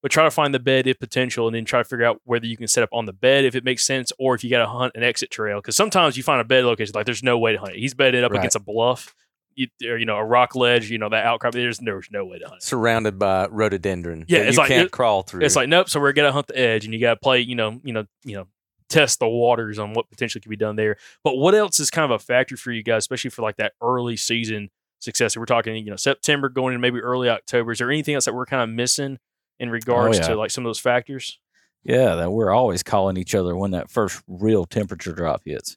but 0.00 0.10
try 0.10 0.24
to 0.24 0.32
find 0.32 0.52
the 0.52 0.58
bed 0.58 0.88
if 0.88 0.98
potential 0.98 1.46
and 1.46 1.54
then 1.54 1.64
try 1.64 1.80
to 1.80 1.88
figure 1.88 2.04
out 2.04 2.20
whether 2.24 2.44
you 2.44 2.56
can 2.56 2.66
set 2.66 2.82
up 2.82 2.88
on 2.92 3.06
the 3.06 3.12
bed 3.12 3.44
if 3.44 3.54
it 3.54 3.62
makes 3.62 3.86
sense 3.86 4.10
or 4.18 4.34
if 4.34 4.42
you 4.42 4.50
got 4.50 4.58
to 4.58 4.66
hunt 4.66 4.90
an 4.96 5.04
exit 5.04 5.30
trail 5.30 5.58
because 5.58 5.76
sometimes 5.76 6.16
you 6.16 6.24
find 6.24 6.40
a 6.40 6.44
bed 6.44 6.64
location 6.64 6.90
like 6.96 7.06
there's 7.06 7.22
no 7.22 7.38
way 7.38 7.52
to 7.52 7.58
hunt 7.58 7.74
it 7.74 7.78
he's 7.78 7.94
bedded 7.94 8.24
up 8.24 8.32
Right. 8.32 8.38
against 8.40 8.56
a 8.56 8.58
bluff 8.58 9.14
you, 9.54 9.68
or, 9.86 9.96
you 9.96 10.04
know 10.04 10.16
a 10.16 10.24
rock 10.24 10.56
ledge, 10.56 10.90
you 10.90 10.98
know 10.98 11.08
that 11.08 11.24
outcrop. 11.24 11.52
There's 11.52 11.78
there's 11.78 12.08
no 12.10 12.24
way 12.24 12.40
to 12.40 12.46
hunt. 12.48 12.62
it. 12.62 12.64
Surrounded 12.64 13.16
by 13.16 13.46
rhododendron. 13.48 14.24
Yeah, 14.26 14.38
it's 14.40 14.54
you 14.56 14.58
like 14.58 14.68
can't 14.68 14.86
it- 14.86 14.90
crawl 14.90 15.22
through. 15.22 15.44
It's 15.44 15.54
like 15.54 15.68
nope. 15.68 15.88
So 15.88 16.00
we're 16.00 16.12
gonna 16.14 16.32
hunt 16.32 16.48
the 16.48 16.58
edge, 16.58 16.84
and 16.84 16.92
you 16.92 16.98
gotta 16.98 17.20
play. 17.20 17.40
You 17.42 17.54
know, 17.54 17.78
you 17.84 17.92
know, 17.92 18.04
you 18.24 18.34
know, 18.38 18.48
test 18.92 19.18
the 19.18 19.28
waters 19.28 19.78
on 19.78 19.94
what 19.94 20.10
potentially 20.10 20.40
could 20.40 20.50
be 20.50 20.56
done 20.56 20.76
there. 20.76 20.96
But 21.24 21.36
what 21.36 21.54
else 21.54 21.80
is 21.80 21.90
kind 21.90 22.04
of 22.04 22.10
a 22.10 22.18
factor 22.22 22.56
for 22.56 22.70
you 22.72 22.82
guys, 22.82 22.98
especially 23.04 23.30
for 23.30 23.42
like 23.42 23.56
that 23.56 23.72
early 23.82 24.16
season 24.16 24.70
success? 25.00 25.36
We're 25.36 25.46
talking, 25.46 25.74
you 25.76 25.90
know, 25.90 25.96
September 25.96 26.48
going 26.48 26.74
into 26.74 26.80
maybe 26.80 27.00
early 27.00 27.28
October. 27.28 27.72
Is 27.72 27.78
there 27.78 27.90
anything 27.90 28.14
else 28.14 28.24
that 28.26 28.34
we're 28.34 28.46
kind 28.46 28.62
of 28.62 28.68
missing 28.74 29.18
in 29.58 29.70
regards 29.70 30.18
yeah. 30.18 30.28
to 30.28 30.36
like 30.36 30.50
some 30.50 30.64
of 30.64 30.68
those 30.68 30.78
factors? 30.78 31.38
Yeah, 31.84 32.14
that 32.14 32.30
we're 32.30 32.52
always 32.52 32.82
calling 32.82 33.16
each 33.16 33.34
other 33.34 33.56
when 33.56 33.72
that 33.72 33.90
first 33.90 34.22
real 34.28 34.64
temperature 34.66 35.12
drop 35.12 35.42
hits. 35.44 35.76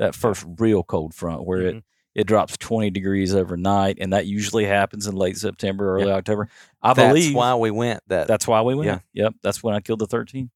That 0.00 0.14
first 0.14 0.44
real 0.58 0.82
cold 0.82 1.14
front 1.14 1.44
where 1.46 1.60
Mm-hmm. 1.60 1.78
it 1.78 1.84
it 2.14 2.26
drops 2.28 2.56
20 2.58 2.90
degrees 2.90 3.34
overnight 3.34 3.98
and 4.00 4.12
that 4.12 4.24
usually 4.26 4.64
happens 4.64 5.08
in 5.08 5.16
late 5.16 5.36
September, 5.36 5.96
early 5.96 6.06
Yeah. 6.06 6.14
October. 6.14 6.48
I 6.80 6.94
That's 6.94 7.08
believe 7.08 7.34
why 7.34 7.56
we 7.56 7.72
went 7.72 8.02
that. 8.06 8.28
that's 8.28 8.46
why 8.46 8.62
we 8.62 8.76
went. 8.76 8.86
Yeah. 9.12 9.24
Yep, 9.24 9.34
that's 9.42 9.64
when 9.64 9.74
I 9.74 9.80
killed 9.80 9.98
the 9.98 10.06
13. 10.06 10.48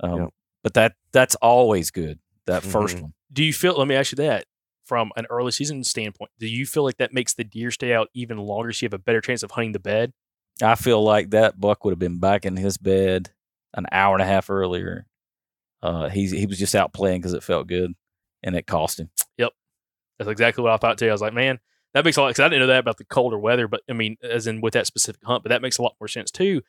Um, 0.00 0.20
Yep. 0.20 0.28
But 0.64 0.74
that 0.74 0.94
that's 1.12 1.36
always 1.36 1.92
good. 1.92 2.18
That 2.46 2.64
1st 2.64 2.96
Mhm. 2.96 3.02
one. 3.02 3.14
Do 3.32 3.44
you 3.44 3.52
feel? 3.52 3.78
Let 3.78 3.86
me 3.86 3.94
ask 3.94 4.10
you 4.10 4.16
that 4.16 4.46
from 4.84 5.12
an 5.16 5.26
early 5.30 5.52
season 5.52 5.84
standpoint. 5.84 6.30
Do 6.40 6.46
you 6.48 6.66
feel 6.66 6.82
like 6.82 6.96
that 6.96 7.12
makes 7.14 7.32
the 7.34 7.44
deer 7.44 7.70
stay 7.70 7.92
out 7.94 8.08
even 8.14 8.38
longer, 8.38 8.72
so 8.72 8.84
you 8.84 8.86
have 8.88 8.94
a 8.94 8.98
better 8.98 9.20
chance 9.20 9.42
of 9.44 9.52
hunting 9.52 9.72
the 9.72 9.78
bed? 9.78 10.12
I 10.62 10.74
feel 10.74 11.02
like 11.02 11.30
that 11.30 11.60
buck 11.60 11.84
would 11.84 11.92
have 11.92 11.98
been 11.98 12.18
back 12.18 12.44
in 12.44 12.56
his 12.56 12.76
bed 12.78 13.30
an 13.74 13.86
hour 13.92 14.14
and 14.14 14.22
a 14.22 14.26
half 14.26 14.50
earlier. 14.50 15.06
Uh, 15.82 16.08
he 16.08 16.26
he 16.28 16.46
was 16.46 16.58
just 16.58 16.74
out 16.74 16.92
playing 16.92 17.20
because 17.20 17.32
it 17.34 17.42
felt 17.42 17.66
good, 17.66 17.92
and 18.42 18.56
it 18.56 18.66
cost 18.66 18.98
him. 19.00 19.10
Yep. 19.38 19.52
That's 20.18 20.30
exactly 20.30 20.62
what 20.64 20.72
I 20.72 20.76
thought 20.76 20.98
too. 20.98 21.08
I 21.08 21.12
was 21.12 21.20
like, 21.20 21.34
man, 21.34 21.58
that 21.92 22.04
makes 22.04 22.16
a 22.16 22.20
lot 22.22 22.28
because 22.28 22.40
I 22.40 22.48
didn't 22.48 22.60
know 22.60 22.66
that 22.68 22.78
about 22.78 22.98
the 22.98 23.04
colder 23.04 23.38
weather, 23.38 23.68
but 23.68 23.82
I 23.90 23.92
mean, 23.94 24.16
as 24.22 24.46
in 24.46 24.60
with 24.60 24.74
that 24.74 24.86
specific 24.86 25.22
hunt, 25.24 25.42
but 25.42 25.48
that 25.50 25.60
makes 25.62 25.78
a 25.78 25.82
lot 25.82 25.96
more 26.00 26.08
sense 26.08 26.30
too. 26.30 26.62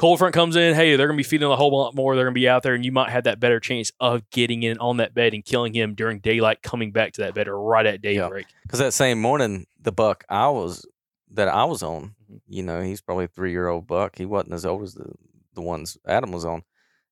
Cold 0.00 0.18
front 0.18 0.34
comes 0.34 0.56
in, 0.56 0.74
hey, 0.74 0.96
they're 0.96 1.06
gonna 1.06 1.16
be 1.18 1.22
feeding 1.22 1.46
a 1.50 1.54
whole 1.56 1.70
lot 1.76 1.94
more. 1.94 2.14
They're 2.16 2.24
gonna 2.24 2.32
be 2.32 2.48
out 2.48 2.62
there, 2.62 2.72
and 2.74 2.82
you 2.84 2.90
might 2.90 3.10
have 3.10 3.24
that 3.24 3.38
better 3.38 3.60
chance 3.60 3.92
of 4.00 4.28
getting 4.30 4.62
in 4.62 4.78
on 4.78 4.96
that 4.96 5.12
bed 5.12 5.34
and 5.34 5.44
killing 5.44 5.74
him 5.74 5.94
during 5.94 6.20
daylight, 6.20 6.62
coming 6.62 6.90
back 6.90 7.12
to 7.14 7.20
that 7.20 7.34
bed 7.34 7.48
or 7.48 7.60
right 7.60 7.84
at 7.84 8.00
daybreak. 8.00 8.46
Because 8.62 8.78
that 8.78 8.94
same 8.94 9.20
morning, 9.20 9.66
the 9.78 9.92
buck 9.92 10.24
I 10.30 10.48
was 10.48 10.86
that 11.32 11.48
I 11.48 11.64
was 11.64 11.82
on, 11.82 12.14
Mm-hmm. 12.30 12.36
you 12.48 12.62
know, 12.62 12.80
he's 12.80 13.00
probably 13.02 13.26
a 13.26 13.28
three 13.28 13.50
year 13.50 13.68
old 13.68 13.86
buck. 13.86 14.16
He 14.16 14.24
wasn't 14.24 14.54
as 14.54 14.64
old 14.64 14.82
as 14.84 14.94
the 14.94 15.12
the 15.54 15.60
ones 15.60 15.98
Adam 16.06 16.32
was 16.32 16.44
on. 16.46 16.62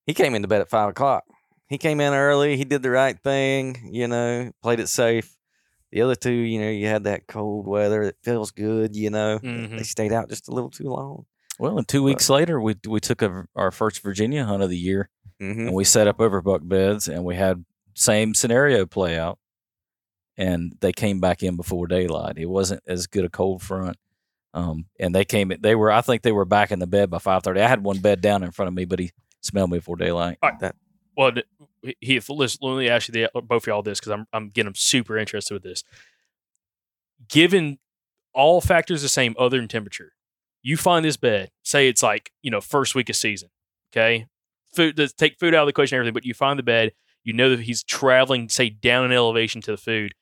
He 0.07 0.13
came 0.15 0.33
into 0.33 0.47
bed 0.47 0.61
at 0.61 0.69
five 0.69 0.89
o'clock. 0.89 1.25
He 1.67 1.77
came 1.77 1.99
in 2.01 2.13
early. 2.13 2.57
He 2.57 2.63
did 2.63 2.81
the 2.81 2.89
right 2.89 3.17
thing. 3.21 3.89
You 3.91 4.07
know, 4.07 4.51
played 4.63 4.79
it 4.79 4.87
safe. 4.87 5.35
The 5.91 6.01
other 6.01 6.15
two, 6.15 6.31
you 6.31 6.59
know, 6.59 6.69
you 6.69 6.87
had 6.87 7.03
that 7.03 7.27
cold 7.27 7.67
weather. 7.67 8.01
It 8.01 8.15
feels 8.23 8.49
good. 8.51 8.95
You 8.95 9.09
know, 9.11 9.37
Mhm. 9.39 9.77
they 9.77 9.83
stayed 9.83 10.11
out 10.13 10.29
just 10.29 10.47
a 10.47 10.51
little 10.51 10.69
too 10.71 10.85
long. 10.89 11.25
Well, 11.59 11.77
and 11.77 11.87
two 11.87 12.01
weeks 12.03 12.29
later, 12.29 12.59
we 12.59 12.75
we 12.87 12.99
took 12.99 13.21
a, 13.21 13.45
our 13.55 13.69
first 13.71 14.01
Virginia 14.01 14.45
hunt 14.45 14.63
of 14.63 14.69
the 14.69 14.77
year, 14.77 15.09
Mhm. 15.41 15.67
and 15.67 15.73
we 15.73 15.83
set 15.83 16.07
up 16.07 16.19
over 16.21 16.41
buck 16.41 16.61
beds, 16.63 17.07
and 17.09 17.23
we 17.25 17.35
had 17.35 17.65
same 17.95 18.33
scenario 18.33 18.85
play 18.85 19.17
out, 19.17 19.37
and 20.37 20.73
they 20.79 20.93
came 20.93 21.19
back 21.19 21.43
in 21.43 21.57
before 21.57 21.85
daylight. 21.85 22.37
It 22.37 22.45
wasn't 22.45 22.81
as 22.87 23.07
good 23.07 23.25
a 23.25 23.29
cold 23.29 23.61
front, 23.61 23.97
um, 24.53 24.85
and 24.99 25.13
they 25.13 25.25
came. 25.25 25.51
They 25.59 25.75
were, 25.75 25.91
I 25.91 25.99
think, 26.01 26.21
they 26.21 26.31
were 26.31 26.45
back 26.45 26.71
in 26.71 26.79
the 26.79 26.87
bed 26.87 27.09
by 27.09 27.19
five 27.19 27.43
thirty. 27.43 27.59
I 27.61 27.67
had 27.67 27.83
one 27.83 27.99
bed 27.99 28.21
down 28.21 28.41
in 28.43 28.51
front 28.51 28.67
of 28.69 28.73
me, 28.73 28.85
but 28.85 28.99
he 28.99 29.11
smelled 29.41 29.69
me 29.71 29.79
before 29.79 29.97
daylight. 29.97 30.37
All 30.41 30.51
right. 30.61 30.71
Well, 31.17 31.33
th- 31.33 31.45
he, 31.99 32.21
listen, 32.29 32.59
let 32.61 32.77
me 32.77 32.87
ask 32.87 33.09
you 33.09 33.13
the, 33.33 33.41
both 33.41 33.63
of 33.63 33.67
y'all 33.67 33.81
this 33.81 33.99
because 33.99 34.13
I'm 34.13 34.27
I'm 34.31 34.47
getting 34.49 34.73
super 34.75 35.17
interested 35.17 35.53
with 35.53 35.63
this. 35.63 35.83
Given 37.27 37.79
all 38.33 38.61
factors 38.61 39.01
the 39.01 39.09
same 39.09 39.35
other 39.37 39.57
than 39.57 39.67
temperature, 39.67 40.13
you 40.61 40.77
find 40.77 41.03
this 41.05 41.17
bed. 41.17 41.49
Say 41.63 41.87
it's 41.87 42.03
like 42.03 42.31
you 42.41 42.51
know 42.51 42.61
first 42.61 42.95
week 42.95 43.09
of 43.09 43.15
season. 43.15 43.49
Okay, 43.91 44.27
food. 44.75 44.99
Take 45.17 45.39
food 45.39 45.53
out 45.53 45.63
of 45.63 45.67
the 45.67 45.71
equation, 45.71 45.95
and 45.95 46.01
everything. 46.01 46.13
But 46.13 46.25
you 46.25 46.33
find 46.33 46.57
the 46.57 46.63
bed. 46.63 46.93
You 47.23 47.33
know 47.33 47.49
that 47.49 47.61
he's 47.61 47.83
traveling, 47.83 48.49
say 48.49 48.69
down 48.69 49.05
in 49.05 49.11
elevation 49.11 49.61
to 49.61 49.71
the 49.71 49.77
food. 49.77 50.13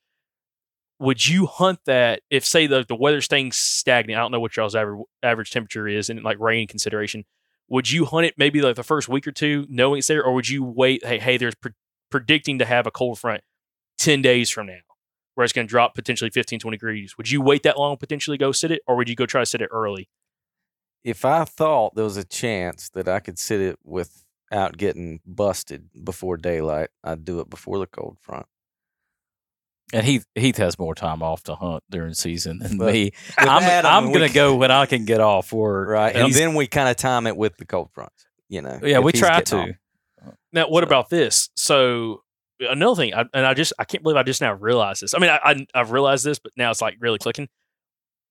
Would 1.00 1.28
you 1.28 1.46
hunt 1.46 1.80
that 1.86 2.22
if 2.30 2.44
say 2.46 2.68
the 2.68 2.84
the 2.88 2.96
weather's 2.96 3.26
staying 3.26 3.52
stagnant? 3.52 4.18
I 4.18 4.22
don't 4.22 4.32
know 4.32 4.40
what 4.40 4.56
y'all's 4.56 4.76
average 4.76 5.06
average 5.22 5.52
temperature 5.52 5.88
is, 5.88 6.10
and 6.10 6.24
like 6.24 6.40
rain 6.40 6.68
consideration 6.68 7.26
would 7.70 7.90
you 7.90 8.06
hunt 8.06 8.26
it 8.26 8.34
maybe 8.38 8.62
like 8.62 8.76
the 8.76 8.84
first 8.84 9.10
week 9.10 9.28
or 9.28 9.32
two 9.32 9.66
knowing 9.70 10.00
it's 10.00 10.08
there 10.08 10.24
or 10.24 10.34
would 10.34 10.48
you 10.48 10.64
wait 10.64 11.06
hey 11.06 11.20
hey 11.20 11.38
there's 11.38 11.56
pre- 11.56 11.74
predicting 12.10 12.60
to 12.60 12.66
have 12.66 12.88
a 12.88 12.92
cold 12.92 13.20
front 13.20 13.42
10 13.98 14.22
days 14.22 14.50
from 14.50 14.68
now 14.68 14.78
where 15.36 15.44
it's 15.44 15.54
going 15.54 15.68
to 15.68 15.70
drop 15.70 15.94
potentially 15.96 16.30
15 16.30 16.60
20 16.60 16.78
degrees 16.78 17.18
would 17.18 17.30
you 17.30 17.42
wait 17.42 17.64
that 17.64 17.78
long 17.78 17.98
potentially 17.98 18.38
go 18.38 18.52
sit 18.52 18.72
it 18.72 18.82
or 18.88 18.96
would 18.96 19.10
you 19.10 19.16
go 19.16 19.26
try 19.26 19.42
to 19.42 19.46
sit 19.46 19.62
it 19.62 19.70
early 19.72 20.10
If 21.08 21.24
I 21.24 21.46
thought 21.46 21.96
there 21.96 22.04
was 22.04 22.18
a 22.18 22.24
chance 22.26 22.90
that 22.90 23.08
I 23.08 23.20
could 23.20 23.40
sit 23.40 23.62
it 23.62 23.80
without 23.84 24.78
getting 24.78 25.22
busted 25.26 25.90
before 26.04 26.36
daylight, 26.38 26.90
I'd 27.04 27.24
do 27.24 27.40
it 27.40 27.50
before 27.50 27.80
the 27.80 27.88
cold 27.88 28.18
front. 28.20 28.46
And 29.94 30.06
Heath 30.06 30.26
Heath 30.36 30.58
has 30.58 30.78
more 30.78 30.94
time 30.94 31.24
off 31.24 31.44
to 31.44 31.56
hunt 31.56 31.82
during 31.90 32.14
season 32.14 32.60
than 32.60 32.78
But 32.78 32.94
me. 32.94 33.12
I'm, 33.38 33.64
Adam, 33.64 33.90
I'm 33.90 34.12
gonna 34.12 34.28
c- 34.28 34.34
go 34.34 34.56
when 34.56 34.70
I 34.70 34.86
can 34.86 35.06
get 35.06 35.22
off 35.22 35.54
work. 35.54 35.88
Right. 35.88 36.14
And 36.14 36.26
he's- 36.26 36.38
then 36.38 36.56
we 36.56 36.68
kind 36.68 36.90
of 36.90 36.98
time 36.98 37.26
it 37.26 37.38
with 37.38 37.56
the 37.56 37.66
cold 37.66 37.90
fronts, 37.94 38.26
you 38.50 38.62
know. 38.62 38.80
yeah, 38.84 39.00
we 39.00 39.14
try 39.14 39.40
to. 39.42 39.58
off. 39.58 39.70
Uh, 40.26 40.32
now 40.52 40.68
what 40.68 40.84
about 40.84 41.10
this 41.10 41.50
so 41.56 42.24
another 42.60 42.96
thing 43.00 43.14
I, 43.14 43.26
and 43.36 43.46
i 43.46 43.54
just 43.54 43.72
i 43.78 43.86
can't 43.86 44.02
believe 44.02 44.18
i 44.18 44.24
just 44.24 44.42
now 44.42 44.52
realized 44.54 45.04
this 45.04 45.14
i 45.14 45.20
mean 45.20 45.30
I, 45.30 45.40
I, 45.44 45.66
i've 45.76 45.92
realized 45.92 46.26
this 46.26 46.40
but 46.40 46.52
now 46.58 46.72
it's 46.72 46.82
like 46.82 46.96
really 47.00 47.20
clicking 47.20 47.48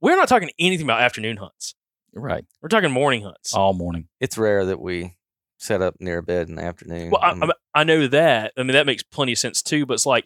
we're 0.00 0.16
not 0.16 0.28
talking 0.28 0.50
anything 0.58 0.84
about 0.84 1.00
afternoon 1.00 1.36
hunts 1.36 1.76
Right, 2.18 2.44
we're 2.62 2.70
talking 2.70 2.90
morning 2.90 3.22
hunts 3.22 3.52
all 3.52 3.74
morning. 3.74 4.08
It's 4.20 4.38
rare 4.38 4.64
that 4.64 4.80
we 4.80 5.16
set 5.58 5.82
up 5.82 5.96
near 6.00 6.18
a 6.18 6.22
bed 6.22 6.48
in 6.48 6.54
the 6.54 6.62
afternoon. 6.62 7.10
Well, 7.10 7.20
I, 7.22 7.32
I, 7.32 7.80
I 7.80 7.84
know 7.84 8.06
that. 8.08 8.52
I 8.56 8.62
mean, 8.62 8.72
that 8.72 8.86
makes 8.86 9.02
plenty 9.02 9.32
of 9.32 9.38
sense 9.38 9.60
too. 9.60 9.84
But 9.84 9.94
it's 9.94 10.06
like, 10.06 10.24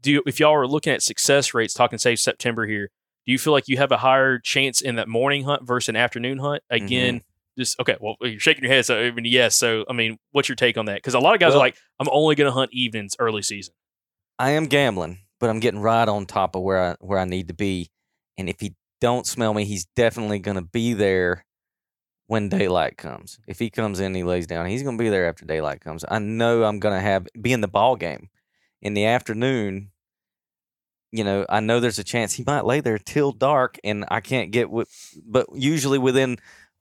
do 0.00 0.12
you, 0.12 0.22
if 0.26 0.40
y'all 0.40 0.54
are 0.54 0.66
looking 0.66 0.94
at 0.94 1.02
success 1.02 1.52
rates, 1.52 1.74
talking 1.74 1.98
say 1.98 2.16
September 2.16 2.66
here, 2.66 2.88
do 3.26 3.32
you 3.32 3.38
feel 3.38 3.52
like 3.52 3.68
you 3.68 3.76
have 3.76 3.92
a 3.92 3.98
higher 3.98 4.38
chance 4.38 4.80
in 4.80 4.96
that 4.96 5.08
morning 5.08 5.44
hunt 5.44 5.66
versus 5.66 5.90
an 5.90 5.96
afternoon 5.96 6.38
hunt? 6.38 6.62
Mm-hmm. 6.72 6.84
Again, 6.84 7.22
just 7.58 7.78
okay. 7.80 7.96
Well, 8.00 8.16
you're 8.22 8.40
shaking 8.40 8.64
your 8.64 8.72
head, 8.72 8.86
so 8.86 8.98
I 8.98 9.10
mean, 9.10 9.26
yes. 9.26 9.56
So, 9.56 9.84
I 9.90 9.92
mean, 9.92 10.18
what's 10.32 10.48
your 10.48 10.56
take 10.56 10.78
on 10.78 10.86
that? 10.86 10.96
Because 10.96 11.14
a 11.14 11.20
lot 11.20 11.34
of 11.34 11.40
guys 11.40 11.50
Well- 11.50 11.58
are 11.58 11.66
like, 11.66 11.76
I'm 12.00 12.08
only 12.10 12.34
going 12.34 12.48
to 12.48 12.52
hunt 12.52 12.72
evenings 12.72 13.14
early 13.18 13.42
season. 13.42 13.74
I 14.38 14.52
am 14.52 14.66
gambling, 14.66 15.18
but 15.38 15.50
I'm 15.50 15.60
getting 15.60 15.80
right 15.80 16.08
on 16.08 16.24
top 16.24 16.56
of 16.56 16.62
where 16.62 16.82
I 16.82 16.96
where 17.00 17.18
I 17.18 17.24
need 17.26 17.48
to 17.48 17.54
be. 17.54 17.90
And 18.38 18.48
if 18.48 18.60
he 18.60 18.74
don't 19.00 19.26
smell 19.26 19.54
me, 19.54 19.64
he's 19.64 19.84
definitely 19.96 20.38
going 20.38 20.56
to 20.56 20.62
be 20.62 20.94
there 20.94 21.44
when 22.26 22.48
daylight 22.48 22.96
comes. 22.96 23.38
If 23.46 23.58
he 23.58 23.70
comes 23.70 24.00
in, 24.00 24.14
he 24.14 24.24
lays 24.24 24.46
down. 24.46 24.66
He's 24.66 24.82
going 24.82 24.98
to 24.98 25.02
be 25.02 25.10
there 25.10 25.28
after 25.28 25.44
daylight 25.44 25.80
comes. 25.80 26.04
I 26.08 26.18
know 26.18 26.64
I'm 26.64 26.78
going 26.78 26.94
to 26.94 27.00
have 27.00 27.26
be 27.40 27.52
in 27.52 27.60
the 27.60 27.68
ball 27.68 27.96
game 27.96 28.28
in 28.82 28.94
the 28.94 29.06
afternoon. 29.06 29.90
You 31.12 31.24
know, 31.24 31.46
I 31.48 31.60
know 31.60 31.80
there's 31.80 31.98
a 31.98 32.04
chance 32.04 32.34
he 32.34 32.44
might 32.46 32.64
lay 32.64 32.80
there 32.80 32.98
till 32.98 33.32
dark, 33.32 33.78
and 33.84 34.04
I 34.10 34.20
can't 34.20 34.50
get 34.50 34.70
with. 34.70 34.90
But 35.24 35.46
usually 35.54 35.98
within 35.98 36.38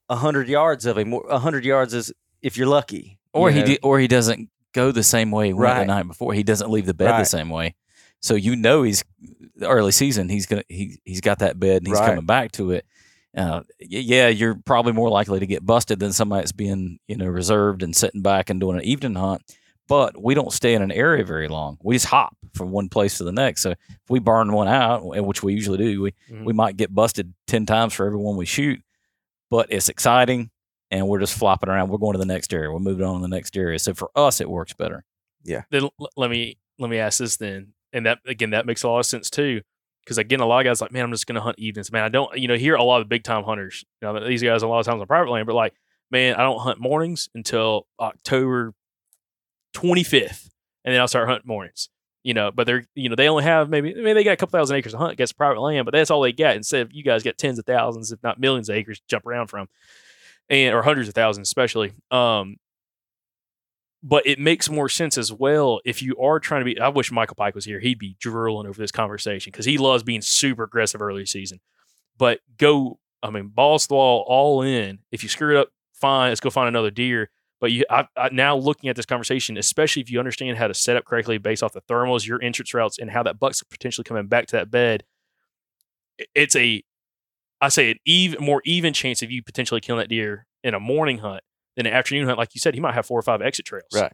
a 0.10 0.16
hundred 0.16 0.48
yards 0.48 0.86
of 0.86 0.98
him, 0.98 1.14
a 1.14 1.40
hundred 1.40 1.64
yards 1.64 1.94
is 1.94 2.12
if 2.42 2.58
you're 2.58 2.68
lucky. 2.68 3.20
Or 3.34 3.50
you 3.50 3.58
he 3.58 3.64
di- 3.64 3.80
or 3.84 4.00
he 4.00 4.08
doesn't 4.08 4.50
go 4.74 4.92
the 4.92 5.04
same 5.04 5.32
way 5.32 5.54
went 5.54 5.80
the 5.80 5.86
night 5.86 6.08
before. 6.08 6.34
He 6.34 6.44
doesn't 6.44 6.70
leave 6.70 6.86
the 6.86 6.94
bed 6.94 7.20
the 7.20 7.26
same 7.26 7.50
way. 7.50 7.76
So 8.26 8.34
you 8.36 8.56
know 8.56 8.82
he's 8.84 9.04
early 9.62 9.92
season. 9.92 10.30
He's 10.30 10.46
gonna 10.48 10.64
he 10.68 11.00
he's 11.06 11.22
got 11.22 11.40
that 11.40 11.60
bed 11.60 11.78
and 11.78 11.88
he's 11.88 11.98
Right. 12.00 12.08
coming 12.10 12.26
back 12.26 12.52
to 12.54 12.72
it. 12.72 12.86
Uh, 13.38 13.62
yeah, 13.80 14.30
you're 14.30 14.56
probably 14.66 14.94
more 14.94 15.10
likely 15.10 15.40
to 15.40 15.46
get 15.46 15.66
busted 15.66 16.00
than 16.00 16.12
somebody 16.14 16.42
that's 16.42 16.52
being 16.52 17.00
you 17.08 17.18
know 17.18 17.28
reserved 17.28 17.84
and 17.84 17.96
sitting 17.96 18.22
back 18.22 18.50
and 18.50 18.60
doing 18.60 18.78
an 18.78 18.84
evening 18.84 19.16
hunt. 19.16 19.42
But 19.88 20.20
we 20.22 20.34
don't 20.34 20.52
stay 20.52 20.74
in 20.74 20.82
an 20.82 20.92
area 20.92 21.24
very 21.24 21.48
long. 21.48 21.78
We 21.84 21.94
just 21.96 22.08
hop 22.08 22.36
from 22.56 22.72
one 22.72 22.90
place 22.90 23.20
to 23.20 23.24
the 23.24 23.32
next. 23.32 23.62
So 23.62 23.72
if 23.72 23.78
we 24.10 24.18
burn 24.20 24.52
one 24.52 24.68
out, 24.68 25.04
which 25.06 25.44
we 25.44 25.54
usually 25.54 25.78
do, 25.78 26.02
we 26.02 26.14
Mhm. 26.32 26.46
we 26.46 26.54
might 26.54 26.76
get 26.78 26.96
busted 26.96 27.34
ten 27.46 27.68
times 27.68 27.94
for 27.94 28.08
every 28.08 28.18
one 28.18 28.36
we 28.38 28.46
shoot. 28.48 28.82
But 29.52 29.68
it's 29.70 29.88
exciting, 29.90 30.50
and 30.90 31.08
we're 31.08 31.20
just 31.20 31.38
flopping 31.38 31.70
around. 31.70 31.90
We're 31.90 32.00
going 32.00 32.14
to 32.14 32.20
the 32.20 32.26
next 32.26 32.52
area. 32.52 32.72
We're 32.72 32.80
moving 32.80 33.06
on 33.06 33.18
to 33.18 33.22
the 33.22 33.28
next 33.28 33.56
area. 33.56 33.78
So 33.78 33.94
for 33.94 34.10
us, 34.16 34.42
it 34.42 34.50
works 34.50 34.74
better. 34.74 35.04
Yeah. 35.44 35.62
Then 35.70 35.84
l- 35.84 36.10
let 36.18 36.32
me 36.32 36.58
let 36.80 36.90
me 36.90 36.98
ask 36.98 37.20
this 37.20 37.38
then, 37.38 37.74
and 37.96 38.06
that 38.06 38.20
again 38.28 38.52
that 38.52 38.68
makes 38.68 38.84
a 38.84 38.90
lot 38.90 39.00
of 39.00 39.06
sense 39.08 39.30
too. 39.30 39.62
Because 40.04 40.20
again, 40.20 40.40
a 40.40 40.46
lot 40.46 40.60
of 40.60 40.66
guys 40.66 40.82
like, 40.82 40.92
man, 40.92 41.04
I'm 41.04 41.12
just 41.12 41.26
going 41.26 41.36
to 41.36 41.42
hunt 41.42 41.58
evenings. 41.58 41.92
Man, 41.92 42.04
I 42.04 42.10
don't, 42.10 42.38
you 42.38 42.48
know, 42.48 42.56
hear 42.56 42.76
a 42.76 42.84
lot 42.84 43.02
of 43.02 43.10
big 43.10 43.24
time 43.24 43.44
hunters. 43.44 43.84
You 44.02 44.08
know, 44.08 44.28
these 44.28 44.44
guys 44.44 44.62
a 44.62 44.68
lot 44.68 44.80
of 44.80 44.86
times 44.86 45.02
on 45.02 45.08
private 45.08 45.32
land, 45.32 45.48
but 45.48 45.56
like, 45.56 45.74
man, 46.12 46.36
I 46.36 46.44
don't 46.44 46.60
hunt 46.60 46.80
mornings 46.80 47.28
until 47.34 47.88
October 48.00 48.76
25th, 49.74 50.50
and 50.84 50.94
then 50.94 51.02
I'll 51.02 51.08
start 51.08 51.28
hunting 51.28 51.48
mornings. 51.48 51.90
You 52.24 52.36
know, 52.36 52.52
but 52.52 52.68
they're, 52.68 52.86
you 52.94 53.10
know, 53.10 53.16
they 53.16 53.30
only 53.30 53.44
have 53.44 53.70
maybe, 53.70 53.96
I 53.96 54.02
mean, 54.02 54.16
they 54.16 54.24
got 54.24 54.32
a 54.32 54.36
couple 54.36 54.58
thousand 54.58 54.76
acres 54.76 54.92
to 54.92 54.98
hunt 54.98 55.14
against 55.14 55.38
private 55.38 55.62
land, 55.62 55.86
but 55.86 55.94
that's 55.94 56.12
all 56.12 56.22
they 56.22 56.32
got. 56.32 56.56
Instead 56.56 56.82
of 56.82 56.92
you 56.92 57.04
guys 57.04 57.24
get 57.24 57.38
tens 57.38 57.58
of 57.58 57.66
thousands, 57.66 58.12
if 58.12 58.22
not 58.22 58.40
millions 58.40 58.70
of 58.70 58.76
acres 58.76 59.00
to 59.00 59.06
jump 59.08 59.26
around 59.26 59.48
from, 59.48 59.70
and 60.50 60.76
or 60.76 60.84
hundreds 60.84 61.08
of 61.08 61.16
thousands, 61.16 61.48
especially. 61.48 61.94
Um, 62.12 62.58
but 64.08 64.24
it 64.28 64.38
makes 64.38 64.70
more 64.70 64.88
sense 64.88 65.18
as 65.18 65.34
well 65.34 65.82
if 65.84 66.04
you 66.04 66.16
are 66.22 66.40
trying 66.40 66.62
to 66.62 66.66
be. 66.66 66.80
I 66.80 66.90
wish 66.90 67.12
Michael 67.12 67.36
Pike 67.36 67.56
was 67.56 67.66
here. 67.66 67.80
He'd 67.80 67.98
be 67.98 68.16
drooling 68.20 68.68
over 68.68 68.80
this 68.80 68.92
conversation 68.92 69.50
because 69.52 69.66
he 69.66 69.80
loves 69.80 70.04
being 70.04 70.22
super 70.22 70.64
aggressive 70.64 71.02
early 71.02 71.26
season. 71.26 71.60
But 72.16 72.40
go, 72.58 73.00
I 73.24 73.32
mean, 73.32 73.48
balls 73.48 73.84
to 73.84 73.88
the 73.90 73.96
wall, 73.96 74.24
all 74.28 74.62
in. 74.62 75.00
If 75.12 75.24
you 75.24 75.30
screw 75.30 75.58
it 75.58 75.60
up, 75.60 75.70
fine. 75.92 76.30
Let's 76.30 76.40
go 76.40 76.52
find 76.52 76.68
another 76.68 76.92
deer. 76.92 77.32
But 77.60 77.72
you, 77.72 77.84
I, 77.90 78.06
I, 78.16 78.30
now 78.32 78.56
looking 78.56 78.92
at 78.92 78.96
this 78.96 79.08
conversation, 79.08 79.58
especially 79.58 80.04
if 80.04 80.12
you 80.12 80.20
understand 80.20 80.56
how 80.60 80.68
to 80.68 80.76
set 80.76 80.96
up 80.96 81.06
correctly 81.06 81.40
based 81.40 81.64
off 81.64 81.74
the 81.74 81.82
thermals, 81.82 82.28
your 82.28 82.40
entrance 82.44 82.76
routes, 82.76 83.00
and 83.00 83.10
how 83.10 83.24
that 83.24 83.40
buck's 83.40 83.64
potentially 83.64 84.04
coming 84.04 84.28
back 84.28 84.46
to 84.48 84.58
that 84.58 84.70
bed, 84.70 85.04
it's 86.36 86.56
a, 86.56 86.84
I 87.60 87.70
say, 87.70 87.90
an 87.90 87.98
even 88.06 88.46
more 88.46 88.62
even 88.66 88.94
chance 88.94 89.24
of 89.24 89.32
you 89.32 89.42
potentially 89.42 89.82
killing 89.82 90.02
that 90.02 90.10
deer 90.10 90.46
in 90.64 90.76
a 90.76 90.80
morning 90.80 91.18
hunt 91.18 91.42
than 91.76 91.86
an 91.86 91.94
afternoon 91.94 92.26
hunt. 92.26 92.38
Like 92.38 92.56
you 92.56 92.60
said, 92.60 92.74
he 92.74 92.80
might 92.80 92.94
have 92.94 93.06
four 93.06 93.20
or 93.20 93.24
five 93.24 93.42
exit 93.42 93.66
trails. 93.66 93.90
Right. 93.94 94.14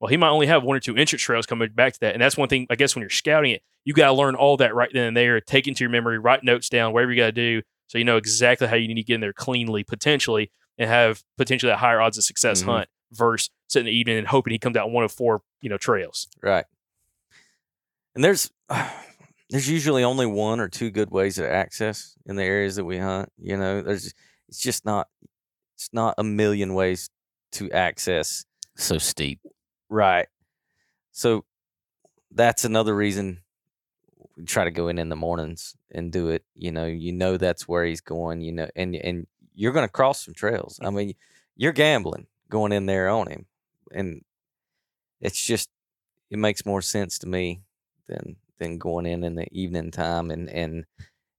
Well, 0.00 0.08
he 0.08 0.16
might 0.16 0.28
only 0.30 0.46
have 0.46 0.62
one 0.64 0.76
or 0.76 0.80
two 0.80 0.96
entrance 0.96 1.22
trails 1.22 1.46
coming 1.46 1.70
back 1.72 1.94
to 1.94 2.00
that, 2.00 2.14
and 2.14 2.22
that's 2.22 2.36
one 2.36 2.48
thing. 2.48 2.66
I 2.70 2.74
guess 2.74 2.94
when 2.94 3.00
you're 3.00 3.10
scouting 3.10 3.52
it, 3.52 3.62
you 3.84 3.94
got 3.94 4.06
to 4.06 4.12
learn 4.12 4.34
all 4.34 4.56
that 4.58 4.74
right 4.74 4.90
then 4.92 5.08
and 5.08 5.16
there, 5.16 5.40
take 5.40 5.66
into 5.68 5.82
your 5.84 5.90
memory, 5.90 6.18
write 6.18 6.42
notes 6.44 6.68
down, 6.68 6.92
whatever 6.92 7.12
you 7.12 7.20
got 7.20 7.26
to 7.26 7.32
do, 7.32 7.62
so 7.86 7.98
you 7.98 8.04
know 8.04 8.16
exactly 8.16 8.66
how 8.66 8.76
you 8.76 8.88
need 8.88 8.94
to 8.94 9.02
get 9.02 9.14
in 9.14 9.20
there 9.20 9.32
cleanly, 9.32 9.84
potentially, 9.84 10.50
and 10.78 10.90
have 10.90 11.22
potentially 11.38 11.70
a 11.72 11.76
higher 11.76 12.00
odds 12.00 12.18
of 12.18 12.24
success 12.24 12.62
Mhm. 12.62 12.66
hunt 12.66 12.88
versus 13.12 13.50
sitting 13.68 13.86
in 13.86 13.92
the 13.92 13.98
evening 13.98 14.18
and 14.18 14.26
hoping 14.26 14.52
he 14.52 14.58
comes 14.58 14.76
out 14.76 14.90
one 14.90 15.04
of 15.04 15.12
four, 15.12 15.42
you 15.60 15.70
know, 15.70 15.78
trails. 15.78 16.26
Right. 16.42 16.64
And 18.14 18.22
there's 18.24 18.50
there's 19.50 19.68
usually 19.68 20.02
only 20.04 20.26
one 20.26 20.60
or 20.60 20.68
two 20.68 20.90
good 20.90 21.10
ways 21.10 21.36
to 21.36 21.48
access 21.50 22.16
in 22.26 22.36
the 22.36 22.42
areas 22.42 22.76
that 22.76 22.84
we 22.84 22.98
hunt. 22.98 23.30
You 23.38 23.56
know, 23.56 23.82
there's 23.82 24.12
it's 24.48 24.60
just 24.60 24.84
not 24.84 25.08
it's 25.74 25.90
not 25.92 26.14
a 26.18 26.24
million 26.24 26.74
ways 26.74 27.10
to 27.52 27.70
access. 27.70 28.44
So 28.76 28.98
steep. 28.98 29.40
Right. 29.88 30.26
So 31.12 31.44
that's 32.30 32.64
another 32.64 32.94
reason 32.94 33.40
we 34.36 34.44
try 34.44 34.64
to 34.64 34.70
go 34.70 34.88
in 34.88 34.98
in 34.98 35.08
the 35.08 35.16
mornings 35.16 35.76
and 35.92 36.10
do 36.10 36.28
it. 36.28 36.44
You 36.54 36.72
know, 36.72 36.86
you 36.86 37.12
know 37.12 37.36
that's 37.36 37.68
where 37.68 37.84
he's 37.84 38.00
going. 38.00 38.40
You 38.40 38.52
know, 38.52 38.68
and 38.74 38.96
and 38.96 39.26
you're 39.54 39.72
going 39.72 39.86
to 39.86 39.92
cross 39.92 40.24
some 40.24 40.34
trails. 40.34 40.80
I 40.82 40.90
mean, 40.90 41.14
you're 41.56 41.72
gambling 41.72 42.26
going 42.50 42.72
in 42.72 42.86
there 42.86 43.08
on 43.08 43.28
him, 43.28 43.46
and 43.92 44.22
it's 45.20 45.40
just 45.40 45.70
it 46.30 46.38
makes 46.38 46.66
more 46.66 46.82
sense 46.82 47.18
to 47.20 47.28
me 47.28 47.62
than 48.08 48.36
than 48.58 48.78
going 48.78 49.06
in 49.06 49.24
in 49.24 49.34
the 49.34 49.46
evening 49.52 49.90
time 49.90 50.30
and 50.30 50.48
and 50.50 50.84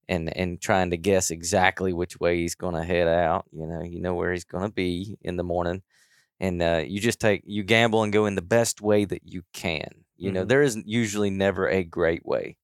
and 0.08 0.36
and 0.38 0.62
trying 0.62 0.92
to 0.92 0.98
guess 0.98 1.32
exactly 1.32 1.94
which 1.94 2.20
way 2.20 2.38
he's 2.40 2.56
going 2.56 2.76
to 2.76 2.84
head 2.84 3.08
out. 3.08 3.46
You 3.52 3.68
know, 3.68 3.82
you 3.84 4.02
know 4.02 4.14
where 4.14 4.32
he's 4.32 4.44
going 4.46 4.66
to 4.66 4.72
be 4.74 5.18
in 5.22 5.38
the 5.38 5.44
morning, 5.44 5.82
and 6.40 6.62
uh, 6.62 6.84
you 6.86 7.00
just 7.00 7.20
take 7.20 7.44
you 7.46 7.64
gamble 7.64 8.04
and 8.04 8.14
go 8.14 8.26
in 8.26 8.36
the 8.36 8.42
best 8.42 8.82
way 8.82 9.06
that 9.06 9.22
you 9.26 9.44
can. 9.54 9.90
You 10.18 10.32
know, 10.32 10.44
Mhm. 10.46 10.48
there 10.50 10.62
is 10.62 10.78
usually 10.86 11.30
never 11.30 11.68
a 11.68 11.84
great 11.84 12.26
way 12.26 12.58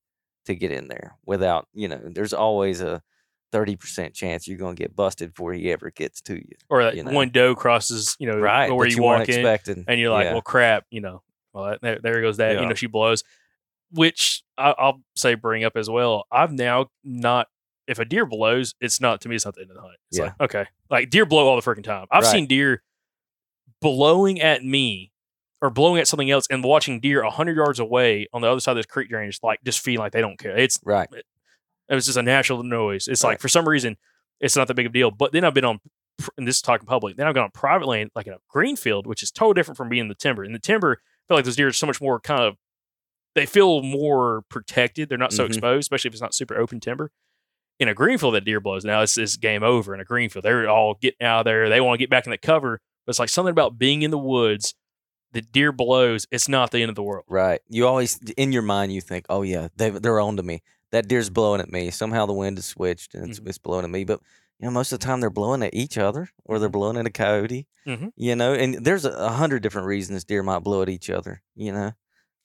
to 0.45 0.55
get 0.55 0.71
in 0.71 0.87
there 0.87 1.17
without 1.25 1.67
you 1.73 1.87
know. 1.87 1.99
There's 2.03 2.33
always 2.33 2.81
a 2.81 3.01
thirty 3.51 3.75
percent 3.75 4.13
chance 4.13 4.47
you're 4.47 4.57
going 4.57 4.75
to 4.77 4.81
get 4.81 4.95
busted 4.95 5.33
before 5.33 5.51
he 5.53 5.71
ever 5.71 5.91
gets 5.91 6.21
to 6.21 6.35
you. 6.35 6.55
Or 6.69 6.83
that 6.83 6.95
you 6.95 7.03
know? 7.03 7.11
one 7.11 7.29
doe 7.31 7.53
crosses, 7.53 8.15
you 8.19 8.27
know, 8.27 8.39
Right, 8.39 8.71
where 8.73 8.87
you, 8.87 8.95
you 8.97 9.03
walk 9.03 9.27
in, 9.27 9.35
expecting. 9.45 9.83
and 9.89 9.99
you're 9.99 10.09
like, 10.09 10.25
Yeah. 10.25 10.31
well, 10.33 10.41
crap, 10.41 10.85
you 10.89 11.01
know, 11.01 11.21
well, 11.53 11.75
there, 11.81 11.99
there 12.01 12.21
goes 12.21 12.37
that, 12.37 12.61
you 12.61 12.65
know, 12.65 12.73
she 12.75 12.87
blows. 12.87 13.25
Which 13.93 14.43
I, 14.57 14.73
I'll 14.77 15.01
say, 15.15 15.35
bring 15.35 15.63
up 15.63 15.75
as 15.75 15.89
well. 15.89 16.25
I've 16.31 16.51
now 16.51 16.87
not. 17.03 17.47
If 17.87 17.99
a 17.99 18.05
deer 18.05 18.25
blows, 18.25 18.73
it's 18.79 19.01
not 19.01 19.19
to 19.21 19.29
me. 19.29 19.35
It's 19.35 19.43
not 19.45 19.55
the 19.55 19.61
end 19.61 19.71
of 19.71 19.75
the 19.75 19.81
hunt. 19.81 19.95
It's 20.09 20.19
Yeah. 20.19 20.25
like 20.25 20.41
okay, 20.41 20.65
like 20.89 21.09
deer 21.09 21.25
blow 21.25 21.47
all 21.47 21.59
the 21.59 21.61
freaking 21.61 21.83
time. 21.83 22.05
I've 22.11 22.23
Right. 22.23 22.31
seen 22.31 22.45
deer 22.47 22.83
blowing 23.81 24.39
at 24.41 24.63
me 24.63 25.11
or 25.61 25.69
blowing 25.69 25.99
at 25.99 26.07
something 26.07 26.29
else, 26.31 26.47
and 26.49 26.63
watching 26.63 26.99
deer 26.99 27.23
hundred 27.23 27.55
yards 27.55 27.79
away 27.79 28.27
on 28.33 28.41
the 28.41 28.47
other 28.49 28.59
side 28.59 28.71
of 28.71 28.77
this 28.77 28.85
creek 28.87 29.09
drain, 29.09 29.29
just 29.29 29.43
like 29.43 29.59
just 29.63 29.79
feeling 29.79 29.99
like 29.99 30.11
they 30.11 30.21
don't 30.21 30.39
care. 30.39 30.57
It's 30.57 30.79
right. 30.83 31.07
It, 31.11 31.25
it 31.89 31.95
was 31.95 32.05
just 32.05 32.17
a 32.17 32.23
natural 32.23 32.63
noise. 32.63 33.07
It's 33.07 33.23
Right. 33.23 33.31
like 33.31 33.39
for 33.39 33.47
some 33.49 33.67
reason, 33.67 33.97
it's 34.39 34.55
not 34.55 34.67
that 34.67 34.73
big 34.75 34.85
of 34.87 34.91
a 34.91 34.93
deal. 34.93 35.11
But 35.11 35.33
then 35.33 35.43
I've 35.43 35.53
been 35.53 35.65
on, 35.65 35.79
and 36.37 36.47
this 36.47 36.55
is 36.55 36.61
talking 36.63 36.87
public. 36.87 37.15
Then 37.17 37.27
I've 37.27 37.35
gone 37.35 37.43
on 37.45 37.51
private 37.51 37.87
land, 37.87 38.09
like 38.15 38.25
in 38.27 38.33
a 38.33 38.37
green 38.49 38.75
field, 38.75 39.05
which 39.05 39.21
is 39.21 39.29
totally 39.31 39.53
different 39.55 39.77
from 39.77 39.89
being 39.89 40.01
in 40.01 40.07
the 40.07 40.15
timber. 40.15 40.43
In 40.43 40.53
the 40.53 40.59
timber, 40.59 40.93
I 41.01 41.23
feel 41.27 41.37
like 41.37 41.45
those 41.45 41.55
deer 41.57 41.67
are 41.67 41.73
so 41.73 41.85
much 41.87 41.99
more 42.01 42.19
kind 42.19 42.41
of, 42.41 42.55
they 43.35 43.45
feel 43.45 43.81
more 43.81 44.43
protected. 44.49 45.09
They're 45.09 45.17
not 45.17 45.33
so 45.33 45.43
Mhm. 45.45 45.47
exposed, 45.47 45.83
especially 45.85 46.09
if 46.09 46.13
it's 46.13 46.21
not 46.21 46.33
super 46.33 46.57
open 46.57 46.79
timber. 46.79 47.11
In 47.79 47.87
a 47.87 47.93
green 47.93 48.17
field, 48.17 48.35
that 48.35 48.45
deer 48.45 48.59
blows. 48.59 48.85
Now 48.85 49.01
it's, 49.01 49.17
it's 49.17 49.37
game 49.37 49.63
over 49.63 49.93
in 49.95 49.99
a 49.99 50.05
green 50.05 50.29
field. 50.29 50.45
They're 50.45 50.69
all 50.69 50.95
getting 51.01 51.25
out 51.25 51.39
of 51.39 51.45
there. 51.45 51.67
They 51.69 51.81
want 51.81 51.95
to 51.97 52.03
get 52.03 52.09
back 52.09 52.25
in 52.27 52.31
the 52.31 52.37
cover. 52.37 52.79
But 53.05 53.11
it's 53.11 53.19
like 53.19 53.29
something 53.29 53.51
about 53.51 53.79
being 53.79 54.03
in 54.03 54.11
the 54.11 54.17
woods. 54.19 54.75
The 55.31 55.41
deer 55.41 55.71
blows. 55.71 56.27
It's 56.29 56.47
not 56.49 56.71
the 56.71 56.81
end 56.81 56.89
of 56.89 56.95
the 56.95 57.01
world. 57.03 57.25
Right. 57.27 57.61
You 57.69 57.87
always 57.87 58.19
in 58.37 58.51
your 58.51 58.61
mind 58.61 58.93
you 58.93 59.01
think, 59.01 59.25
oh 59.29 59.41
yeah, 59.43 59.69
they 59.77 59.89
they're 59.89 60.19
on 60.19 60.37
to 60.37 60.43
me. 60.43 60.61
That 60.91 61.07
deer's 61.07 61.29
blowing 61.29 61.61
at 61.61 61.71
me. 61.71 61.89
Somehow 61.89 62.25
the 62.25 62.33
wind 62.33 62.57
has 62.57 62.65
switched 62.65 63.15
and 63.15 63.29
it's, 63.29 63.39
Mm-hmm. 63.39 63.47
it's 63.49 63.57
blowing 63.57 63.85
at 63.85 63.89
me. 63.89 64.03
But 64.03 64.19
you 64.59 64.65
know, 64.65 64.71
most 64.71 64.91
of 64.91 64.99
the 64.99 65.05
time 65.05 65.21
they're 65.21 65.29
blowing 65.31 65.63
at 65.63 65.73
each 65.73 65.97
other 65.97 66.29
or 66.45 66.59
they're 66.59 66.69
blowing 66.69 66.97
at 66.97 67.07
a 67.07 67.09
coyote. 67.09 67.65
Mhm. 67.87 68.11
You 68.17 68.35
know, 68.35 68.53
and 68.53 68.85
there's 68.85 69.05
a, 69.05 69.11
a 69.11 69.29
hundred 69.29 69.63
different 69.63 69.87
reasons 69.87 70.23
deer 70.25 70.43
might 70.43 70.59
blow 70.59 70.81
at 70.83 70.89
each 70.89 71.09
other. 71.09 71.41
You 71.55 71.71
know, 71.71 71.93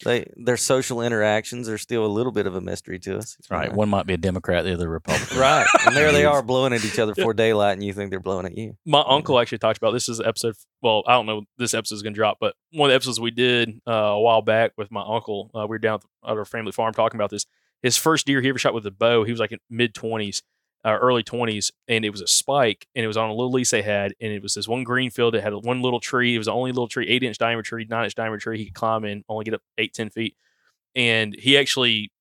they 0.04 0.30
their 0.36 0.56
social 0.58 1.00
interactions 1.00 1.68
are 1.68 1.78
still 1.78 2.04
a 2.04 2.08
little 2.08 2.32
bit 2.32 2.46
of 2.46 2.54
a 2.54 2.60
mystery 2.60 2.98
to 3.00 3.16
us. 3.18 3.36
Right. 3.50 3.72
One 3.72 3.88
might 3.88 4.06
be 4.06 4.14
a 4.14 4.18
Democrat, 4.18 4.64
the 4.64 4.74
other 4.74 4.88
Republican. 4.88 5.38
Right. 5.38 5.66
And 5.86 5.96
there 5.96 6.12
they 6.12 6.24
are 6.24 6.42
blowing 6.42 6.72
at 6.72 6.84
each 6.84 6.98
other 6.98 7.14
before 7.16 7.32
daylight, 7.34 7.72
and 7.74 7.84
you 7.84 7.92
think 7.92 8.10
they're 8.10 8.20
blowing 8.20 8.46
at 8.46 8.56
you. 8.56 8.76
my 8.84 9.02
uncle 9.06 9.38
actually 9.38 9.58
talked 9.58 9.78
about 9.78 9.92
this 9.92 10.08
is 10.08 10.20
episode 10.20 10.54
well 10.82 11.02
i 11.06 11.12
don't 11.12 11.26
know 11.26 11.42
this 11.58 11.72
episode 11.74 11.94
is 11.96 12.02
going 12.02 12.12
to 12.12 12.16
drop 12.18 12.36
but 12.40 12.54
one 12.72 12.88
of 12.88 12.92
the 12.92 12.94
episodes 12.94 13.18
we 13.20 13.30
did 13.30 13.80
uh, 13.88 13.92
a 13.92 14.20
while 14.20 14.42
back 14.42 14.72
with 14.76 14.90
my 14.90 15.02
uncle 15.06 15.50
uh, 15.54 15.60
we 15.62 15.68
were 15.68 15.78
down 15.78 15.98
at 16.26 16.36
our 16.36 16.44
family 16.44 16.72
farm 16.72 16.92
talking 16.92 17.18
about 17.18 17.30
this 17.30 17.46
his 17.82 17.96
first 17.96 18.26
deer 18.26 18.40
he 18.40 18.48
ever 18.48 18.58
shot 18.58 18.74
with 18.74 18.86
a 18.86 18.90
bow 18.90 19.24
he 19.24 19.30
was 19.32 19.40
like 19.40 19.52
in 19.52 19.58
mid 19.70 19.94
20s 19.94 20.42
uh, 20.86 20.96
early 21.00 21.24
20s 21.24 21.72
and 21.88 22.04
it 22.04 22.10
was 22.10 22.20
a 22.20 22.28
spike 22.28 22.86
and 22.94 23.04
it 23.04 23.08
was 23.08 23.16
on 23.16 23.28
a 23.28 23.34
little 23.34 23.50
lease 23.50 23.72
they 23.72 23.82
had 23.82 24.14
and 24.20 24.32
it 24.32 24.40
was 24.40 24.54
this 24.54 24.68
one 24.68 24.84
green 24.84 25.10
field 25.10 25.34
it 25.34 25.42
had 25.42 25.52
one 25.52 25.82
little 25.82 25.98
tree 25.98 26.36
it 26.36 26.38
was 26.38 26.46
the 26.46 26.52
only 26.52 26.70
little 26.70 26.86
tree 26.86 27.08
eight 27.08 27.24
inch 27.24 27.38
diameter 27.38 27.68
tree 27.68 27.84
nine 27.90 28.04
inch 28.04 28.14
diameter 28.14 28.38
tree 28.38 28.56
he 28.56 28.66
could 28.66 28.74
climb 28.74 29.04
in 29.04 29.24
only 29.28 29.44
get 29.44 29.54
up 29.54 29.62
eight 29.78 29.92
ten 29.92 30.08
feet 30.10 30.36
and 30.94 31.34
he 31.34 31.58
actually 31.58 32.12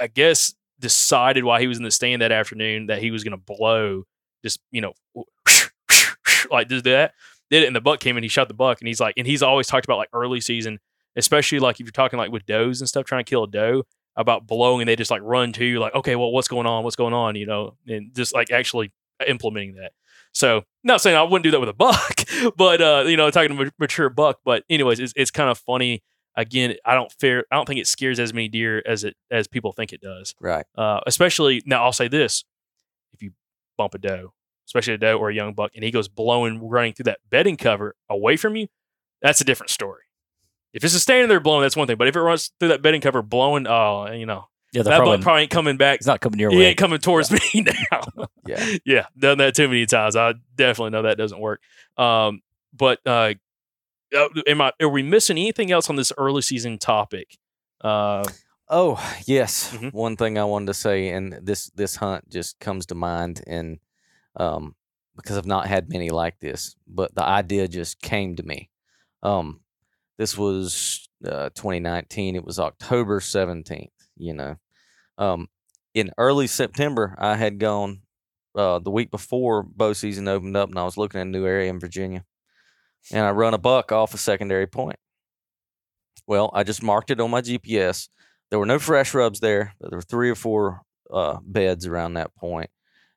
i 0.00 0.06
guess 0.06 0.54
decided 0.78 1.42
while 1.42 1.58
he 1.58 1.66
was 1.66 1.76
in 1.76 1.82
the 1.82 1.90
stand 1.90 2.22
that 2.22 2.30
afternoon 2.30 2.86
that 2.86 3.02
he 3.02 3.10
was 3.10 3.24
going 3.24 3.36
to 3.36 3.44
blow 3.44 4.04
just 4.44 4.60
you 4.70 4.80
know 4.80 4.92
like 6.52 6.68
did 6.68 6.84
that 6.84 7.14
did 7.50 7.64
it 7.64 7.66
and 7.66 7.74
the 7.74 7.80
buck 7.80 7.98
came 7.98 8.16
in 8.16 8.22
he 8.22 8.28
shot 8.28 8.46
the 8.46 8.54
buck 8.54 8.80
and 8.80 8.86
he's 8.86 9.00
like 9.00 9.14
and 9.16 9.26
he's 9.26 9.42
always 9.42 9.66
talked 9.66 9.86
about 9.86 9.98
like 9.98 10.10
early 10.12 10.40
season 10.40 10.78
especially 11.16 11.58
like 11.58 11.80
if 11.80 11.86
you're 11.86 11.90
talking 11.90 12.16
like 12.16 12.30
with 12.30 12.46
does 12.46 12.80
and 12.80 12.88
stuff 12.88 13.04
trying 13.04 13.24
to 13.24 13.28
kill 13.28 13.42
a 13.42 13.50
doe 13.50 13.82
about 14.18 14.46
blowing 14.46 14.82
and 14.82 14.88
they 14.88 14.96
just 14.96 15.10
like 15.10 15.22
run 15.22 15.52
to 15.54 15.64
you 15.64 15.78
like 15.80 15.94
okay 15.94 16.14
well 16.16 16.30
what's 16.30 16.48
going 16.48 16.66
on? 16.66 16.84
What's 16.84 16.96
going 16.96 17.14
on? 17.14 17.36
You 17.36 17.46
know 17.46 17.76
and 17.86 18.14
just 18.14 18.34
like 18.34 18.50
actually 18.50 18.92
implementing 19.26 19.76
that. 19.76 19.92
So 20.32 20.64
not 20.84 21.00
saying 21.00 21.16
i 21.16 21.22
wouldn't 21.22 21.44
do 21.44 21.50
that 21.52 21.60
with 21.60 21.70
a 21.70 21.72
buck 21.86 22.24
but 22.56 22.82
uh 22.82 23.04
you 23.06 23.16
know 23.16 23.30
talking 23.30 23.56
to 23.56 23.62
a 23.62 23.70
mature 23.78 24.10
buck 24.10 24.40
but 24.44 24.64
anyways 24.68 25.00
it's, 25.00 25.14
it's 25.16 25.30
kind 25.30 25.48
of 25.48 25.56
funny. 25.58 26.02
Again 26.36 26.76
i 26.84 26.94
don't 26.94 27.10
fear 27.10 27.44
i 27.50 27.56
don't 27.56 27.66
think 27.66 27.80
it 27.80 27.86
scares 27.86 28.20
as 28.20 28.32
many 28.34 28.48
deer 28.48 28.82
as 28.86 29.02
it 29.02 29.16
as 29.30 29.48
people 29.48 29.72
think 29.72 29.92
it 29.92 30.00
does. 30.00 30.34
Right. 30.40 30.66
uh, 30.76 31.00
especially 31.06 31.62
now 31.64 31.82
I'll 31.82 31.92
say 31.92 32.08
this: 32.08 32.44
if 33.14 33.22
you 33.22 33.32
bump 33.76 33.94
a 33.94 33.98
doe, 33.98 34.34
especially 34.66 34.94
a 34.94 34.98
doe 34.98 35.16
or 35.18 35.30
a 35.30 35.34
young 35.34 35.54
buck, 35.54 35.72
and 35.74 35.82
he 35.82 35.90
goes 35.90 36.08
blowing, 36.08 36.68
running 36.68 36.92
through 36.92 37.04
that 37.04 37.18
bedding 37.30 37.56
cover 37.56 37.96
away 38.08 38.36
from 38.36 38.54
you, 38.54 38.68
that's 39.22 39.40
a 39.40 39.44
different 39.44 39.70
story. 39.70 40.02
If 40.72 40.84
it's 40.84 40.92
just 40.92 41.04
standing 41.04 41.28
there 41.28 41.40
blowing, 41.40 41.62
that's 41.62 41.76
one 41.76 41.86
thing. 41.86 41.96
But 41.96 42.08
if 42.08 42.16
it 42.16 42.20
runs 42.20 42.50
through 42.60 42.68
that 42.68 42.82
bedding 42.82 43.00
cover 43.00 43.22
blowing, 43.22 43.66
oh, 43.66 44.10
you 44.12 44.26
know, 44.26 44.48
Yeah, 44.72 44.82
that 44.82 44.96
probably- 44.98 45.22
probably 45.22 45.42
ain't 45.42 45.50
coming 45.50 45.76
back. 45.76 45.96
It's 45.98 46.06
not 46.06 46.20
coming 46.20 46.38
your 46.40 46.50
he 46.50 46.58
way. 46.58 46.66
ain't 46.66 46.78
coming 46.78 46.98
towards 46.98 47.30
me 47.30 47.40
now. 47.54 48.26
Yeah. 48.46 48.76
yeah, 48.84 49.06
done 49.18 49.38
that 49.38 49.54
too 49.54 49.68
many 49.68 49.86
times. 49.86 50.14
I 50.16 50.34
definitely 50.56 50.90
know 50.90 51.02
that 51.02 51.16
doesn't 51.18 51.40
work. 51.40 51.60
Um, 51.96 52.42
but 52.76 53.00
uh, 53.06 53.34
uh, 54.16 54.28
am 54.46 54.60
I? 54.60 54.72
Are 54.80 54.88
we 54.88 55.02
missing 55.02 55.36
anything 55.38 55.70
else 55.70 55.88
on 55.90 55.96
this 55.96 56.12
early 56.18 56.42
season 56.42 56.78
topic? 56.78 57.36
Uh, 57.80 58.24
Oh 58.70 59.00
yes, 59.26 59.70
Mm-hmm. 59.74 59.88
one 59.96 60.16
thing 60.16 60.36
I 60.38 60.44
wanted 60.44 60.66
to 60.66 60.74
say, 60.74 61.08
and 61.08 61.32
this 61.42 61.70
this 61.70 61.96
hunt 61.96 62.28
just 62.28 62.60
comes 62.60 62.84
to 62.86 62.94
mind, 62.94 63.42
and 63.46 63.78
um, 64.36 64.74
because 65.16 65.38
I've 65.38 65.46
not 65.46 65.66
had 65.66 65.88
many 65.88 66.10
like 66.10 66.38
this, 66.40 66.76
but 66.86 67.14
the 67.14 67.24
idea 67.24 67.66
just 67.66 68.02
came 68.02 68.36
to 68.36 68.42
me. 68.42 68.68
Um, 69.22 69.60
this 70.18 70.36
was 70.36 71.08
uh, 71.24 71.50
2019. 71.54 72.36
It 72.36 72.44
was 72.44 72.58
October 72.58 73.20
17th. 73.20 73.88
You 74.16 74.34
know, 74.34 74.56
um, 75.16 75.48
in 75.94 76.10
early 76.18 76.48
September, 76.48 77.14
I 77.18 77.36
had 77.36 77.58
gone 77.58 78.02
uh, 78.54 78.80
the 78.80 78.90
week 78.90 79.10
before 79.10 79.62
bow 79.62 79.92
season 79.92 80.26
opened 80.26 80.56
up, 80.56 80.68
and 80.68 80.78
I 80.78 80.84
was 80.84 80.96
looking 80.96 81.20
at 81.20 81.26
a 81.26 81.30
new 81.30 81.46
area 81.46 81.70
in 81.70 81.78
Virginia, 81.78 82.24
and 83.12 83.24
I 83.24 83.30
run 83.30 83.54
a 83.54 83.58
buck 83.58 83.92
off 83.92 84.14
a 84.14 84.18
secondary 84.18 84.66
point. 84.66 84.98
Well, 86.26 86.50
I 86.52 86.64
just 86.64 86.82
marked 86.82 87.10
it 87.10 87.20
on 87.20 87.30
my 87.30 87.40
GPS. 87.40 88.08
There 88.50 88.58
were 88.58 88.66
no 88.66 88.78
fresh 88.78 89.14
rubs 89.14 89.40
there. 89.40 89.74
but 89.80 89.90
There 89.90 89.98
were 89.98 90.02
three 90.02 90.30
or 90.30 90.34
four 90.34 90.82
uh, 91.10 91.38
beds 91.42 91.86
around 91.86 92.14
that 92.14 92.34
point, 92.34 92.70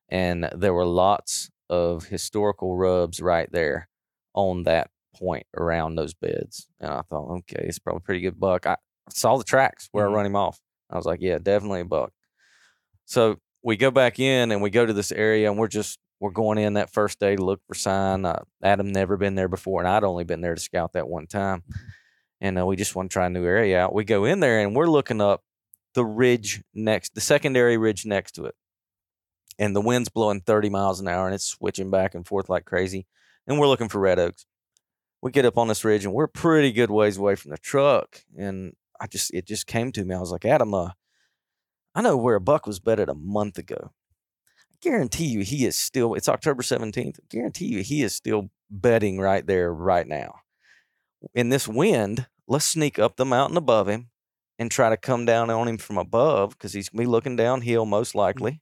and 0.08 0.50
there 0.56 0.74
were 0.74 0.86
lots 0.86 1.50
of 1.70 2.06
historical 2.06 2.78
rubs 2.78 3.22
right 3.22 3.52
there 3.52 3.90
on 4.34 4.64
that 4.64 4.92
point 5.22 5.46
around 5.56 5.96
those 5.96 6.14
beds. 6.14 6.68
And 6.80 6.90
I 6.92 7.02
thought, 7.04 7.30
okay, 7.40 7.64
it's 7.68 7.80
probably 7.80 8.00
a 8.00 8.06
pretty 8.08 8.22
good 8.22 8.40
buck. 8.40 8.66
I 8.66 8.76
saw 9.10 9.38
the 9.38 9.44
tracks 9.44 9.88
where 9.92 10.06
Mhm. 10.08 10.10
I 10.12 10.14
run 10.16 10.26
him 10.26 10.36
off. 10.36 10.60
I 10.90 10.98
was 10.98 11.06
like, 11.06 11.22
yeah, 11.22 11.38
definitely 11.38 11.82
a 11.82 11.86
buck. 11.86 12.12
So 13.06 13.38
we 13.64 13.78
go 13.78 13.92
back 13.92 14.20
in 14.20 14.52
and 14.52 14.62
we 14.62 14.70
go 14.70 14.86
to 14.86 14.94
this 14.94 15.12
area 15.12 15.50
and 15.50 15.60
we're 15.60 15.68
just 15.68 16.00
we're 16.20 16.30
going 16.32 16.60
in 16.60 16.74
that 16.74 16.92
first 16.92 17.20
day 17.20 17.36
to 17.36 17.44
look 17.44 17.62
for 17.68 17.74
sign. 17.74 18.26
Uh, 18.26 18.44
Adam 18.62 18.92
never 18.92 19.18
been 19.18 19.34
there 19.34 19.48
before, 19.48 19.82
and 19.82 19.88
I'd 19.90 20.04
only 20.04 20.24
been 20.24 20.42
there 20.42 20.54
to 20.54 20.62
scout 20.62 20.94
that 20.94 21.08
one 21.08 21.26
time. 21.26 21.64
And 22.40 22.60
uh, 22.60 22.66
we 22.68 22.76
just 22.76 22.96
want 22.96 23.10
to 23.10 23.14
try 23.14 23.26
a 23.26 23.30
new 23.30 23.44
area 23.44 23.80
out. 23.80 23.94
We 23.96 24.04
go 24.04 24.26
in 24.26 24.40
there 24.40 24.60
and 24.60 24.76
we're 24.76 24.86
looking 24.88 25.20
up 25.20 25.42
the 25.96 26.06
ridge 26.06 26.62
next, 26.76 27.16
the 27.16 27.22
secondary 27.22 27.76
ridge 27.78 28.06
next 28.06 28.34
to 28.34 28.46
it, 28.46 28.54
and 29.58 29.76
the 29.76 29.82
wind's 29.82 30.10
blowing 30.10 30.42
30 30.42 30.70
miles 30.70 31.00
an 31.00 31.08
hour 31.08 31.26
and 31.26 31.34
it's 31.34 31.46
switching 31.46 31.90
back 31.90 32.14
and 32.14 32.26
forth 32.28 32.50
like 32.50 32.66
crazy. 32.66 33.08
And 33.48 33.60
we're 33.60 33.68
looking 33.68 33.90
for 33.90 34.00
red 34.00 34.20
oaks. 34.20 34.46
We 35.22 35.32
get 35.32 35.46
up 35.46 35.58
on 35.58 35.68
this 35.68 35.84
ridge 35.84 36.04
and 36.04 36.14
we're 36.14 36.28
pretty 36.28 36.72
good 36.72 36.90
ways 36.90 37.18
away 37.18 37.36
from 37.36 37.52
the 37.52 37.58
truck. 37.58 38.22
And 38.38 38.74
I 39.00 39.08
just, 39.08 39.34
it 39.34 39.46
just 39.46 39.68
came 39.68 39.92
to 39.92 40.04
me. 40.04 40.16
I 40.16 40.20
was 40.20 40.32
like, 40.32 40.46
Adam, 40.46 40.74
uh, 40.74 40.92
I 41.94 42.02
know 42.02 42.18
where 42.18 42.36
a 42.36 42.42
buck 42.42 42.66
was 42.66 42.80
bedded 42.80 43.10
a 43.10 43.14
month 43.14 43.58
ago. 43.58 43.92
I 43.92 44.76
guarantee 44.82 45.26
you 45.26 45.42
he 45.42 45.66
is 45.66 45.78
still, 45.78 46.16
it's 46.16 46.30
October 46.30 46.64
17th. 46.64 47.20
I 47.20 47.24
guarantee 47.30 47.66
you 47.66 47.84
he 47.84 48.02
is 48.02 48.16
still 48.16 48.50
bedding 48.70 49.20
right 49.20 49.46
there 49.46 49.74
right 49.74 50.08
now. 50.08 50.40
In 51.36 51.50
this 51.50 51.68
wind, 51.68 52.28
let's 52.48 52.66
sneak 52.66 52.98
up 52.98 53.16
the 53.16 53.26
mountain 53.26 53.58
above 53.58 53.88
him 53.88 54.10
and 54.58 54.72
try 54.72 54.90
to 54.90 54.98
come 54.98 55.26
down 55.26 55.50
on 55.50 55.68
him 55.68 55.78
from 55.78 55.98
above 55.98 56.52
because 56.52 56.74
he's 56.74 56.90
gonna 56.90 57.04
be 57.04 57.08
looking 57.08 57.36
downhill 57.36 57.86
most 57.86 58.16
likely, 58.16 58.62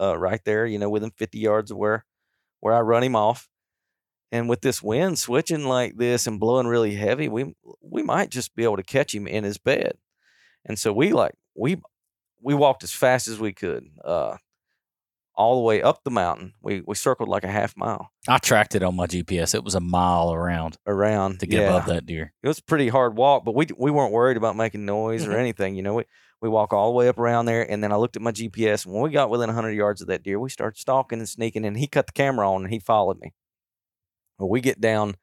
uh, 0.00 0.18
right 0.18 0.40
there, 0.44 0.66
you 0.66 0.78
know, 0.78 0.90
within 0.90 1.10
50 1.10 1.38
yards 1.38 1.70
of 1.70 1.76
where 1.76 2.04
where 2.60 2.74
I 2.74 2.80
run 2.80 3.02
him 3.02 3.14
off. 3.14 3.48
And 4.34 4.48
with 4.48 4.62
this 4.62 4.82
wind 4.82 5.16
switching 5.20 5.64
like 5.64 5.96
this 5.96 6.26
and 6.26 6.40
blowing 6.40 6.66
really 6.66 6.96
heavy, 6.96 7.28
we 7.28 7.54
we 7.80 8.02
might 8.02 8.30
just 8.30 8.56
be 8.56 8.64
able 8.64 8.76
to 8.76 8.82
catch 8.82 9.14
him 9.14 9.28
in 9.28 9.44
his 9.44 9.58
bed. 9.58 9.96
And 10.64 10.76
so 10.76 10.92
we 10.92 11.12
like 11.12 11.34
we 11.54 11.80
we 12.42 12.52
walked 12.52 12.82
as 12.82 12.92
fast 12.92 13.28
as 13.28 13.38
we 13.38 13.52
could, 13.52 13.84
uh, 14.04 14.38
all 15.36 15.54
the 15.54 15.62
way 15.62 15.82
up 15.82 16.02
the 16.02 16.10
mountain. 16.10 16.54
We 16.60 16.82
we 16.84 16.96
circled 16.96 17.28
like 17.28 17.44
a 17.44 17.48
half 17.48 17.76
mile 17.76 18.10
I 18.26 18.38
tracked 18.38 18.74
it 18.74 18.82
on 18.82 18.96
my 18.96 19.06
GPS. 19.06 19.54
It 19.54 19.62
was 19.62 19.76
a 19.76 19.80
mile 19.80 20.32
around 20.32 20.78
around 20.84 21.38
to 21.38 21.46
get 21.46 21.60
yeah. 21.62 21.68
above 21.68 21.86
that 21.86 22.04
deer. 22.04 22.32
It 22.42 22.48
was 22.48 22.58
a 22.58 22.64
pretty 22.64 22.88
hard 22.88 23.16
walk, 23.16 23.44
but 23.44 23.54
we 23.54 23.68
we 23.78 23.92
weren't 23.92 24.12
worried 24.12 24.36
about 24.36 24.56
making 24.56 24.84
noise 24.84 25.24
or 25.28 25.30
Mhm. 25.30 25.38
anything. 25.38 25.76
You 25.76 25.82
know, 25.82 25.94
we 25.94 26.04
we 26.42 26.48
walk 26.48 26.72
all 26.72 26.90
the 26.90 26.96
way 26.96 27.06
up 27.06 27.20
around 27.20 27.44
there, 27.46 27.62
and 27.70 27.84
then 27.84 27.92
I 27.92 27.96
looked 27.96 28.16
at 28.16 28.22
my 28.22 28.32
GPS. 28.32 28.84
And 28.84 28.94
when 28.94 29.04
we 29.04 29.10
got 29.10 29.30
within 29.30 29.48
100 29.48 29.70
yards 29.70 30.00
of 30.00 30.08
that 30.08 30.24
deer, 30.24 30.40
we 30.40 30.50
started 30.50 30.76
stalking 30.76 31.20
and 31.20 31.28
sneaking, 31.28 31.64
and 31.64 31.76
he 31.78 31.86
cut 31.86 32.06
the 32.06 32.12
camera 32.12 32.50
on 32.50 32.64
and 32.64 32.72
he 32.72 32.80
followed 32.80 33.20
me. 33.20 33.32
Well, 34.38 34.48
we 34.48 34.60
get 34.60 34.80
down 34.80 35.16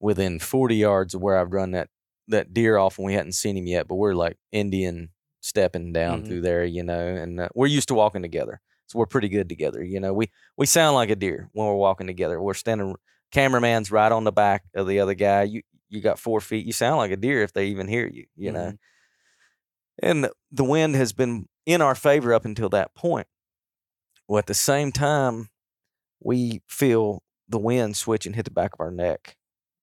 within 0.00 0.38
40 0.38 0.76
yards 0.76 1.14
of 1.14 1.22
where 1.22 1.38
I've 1.38 1.52
run 1.52 1.72
that 1.72 1.88
that 2.28 2.52
deer 2.52 2.76
off, 2.78 2.98
and 2.98 3.06
we 3.06 3.14
hadn't 3.14 3.32
seen 3.32 3.56
him 3.56 3.66
yet, 3.66 3.86
but 3.88 3.94
we're 3.96 4.14
like 4.14 4.36
Indian 4.52 5.10
stepping 5.40 5.92
down 5.92 6.22
Mhm. 6.22 6.26
through 6.26 6.40
there, 6.42 6.64
you 6.64 6.82
know, 6.82 7.06
and 7.06 7.40
uh, 7.40 7.48
we're 7.54 7.68
used 7.68 7.88
to 7.88 7.94
walking 7.94 8.22
together, 8.22 8.60
so 8.86 8.98
we're 8.98 9.06
pretty 9.06 9.28
good 9.28 9.48
together. 9.48 9.82
You 9.84 10.00
know, 10.00 10.12
we 10.12 10.30
we 10.56 10.66
sound 10.66 10.96
like 10.96 11.10
a 11.10 11.16
deer 11.16 11.48
when 11.52 11.66
we're 11.68 11.76
walking 11.76 12.06
together. 12.08 12.40
We're 12.42 12.54
standing, 12.54 12.96
cameraman's 13.32 13.92
right 13.92 14.10
on 14.12 14.24
the 14.24 14.32
back 14.32 14.64
of 14.74 14.86
the 14.88 14.98
other 15.00 15.14
guy. 15.14 15.44
You 15.44 15.62
you 15.88 16.00
got 16.00 16.18
four 16.18 16.40
feet. 16.40 16.66
You 16.66 16.72
sound 16.72 16.96
like 16.98 17.12
a 17.12 17.16
deer 17.16 17.42
if 17.42 17.52
they 17.52 17.66
even 17.68 17.86
hear 17.88 18.06
you. 18.08 18.26
You 18.36 18.50
know, 18.52 18.72
and 20.02 20.28
the 20.50 20.64
wind 20.64 20.94
has 20.94 21.12
been 21.12 21.48
in 21.64 21.80
our 21.80 21.94
favor 21.94 22.34
up 22.34 22.44
until 22.44 22.68
that 22.70 22.94
point. 22.94 23.26
Well, 24.28 24.38
at 24.38 24.46
the 24.46 24.54
same 24.54 24.92
time, 24.92 25.48
we 26.20 26.62
feel 26.66 27.22
the 27.48 27.58
wind 27.58 27.96
switch 27.96 28.26
and 28.26 28.34
hit 28.34 28.44
the 28.44 28.50
back 28.50 28.74
of 28.74 28.80
our 28.80 28.90
neck. 28.90 29.36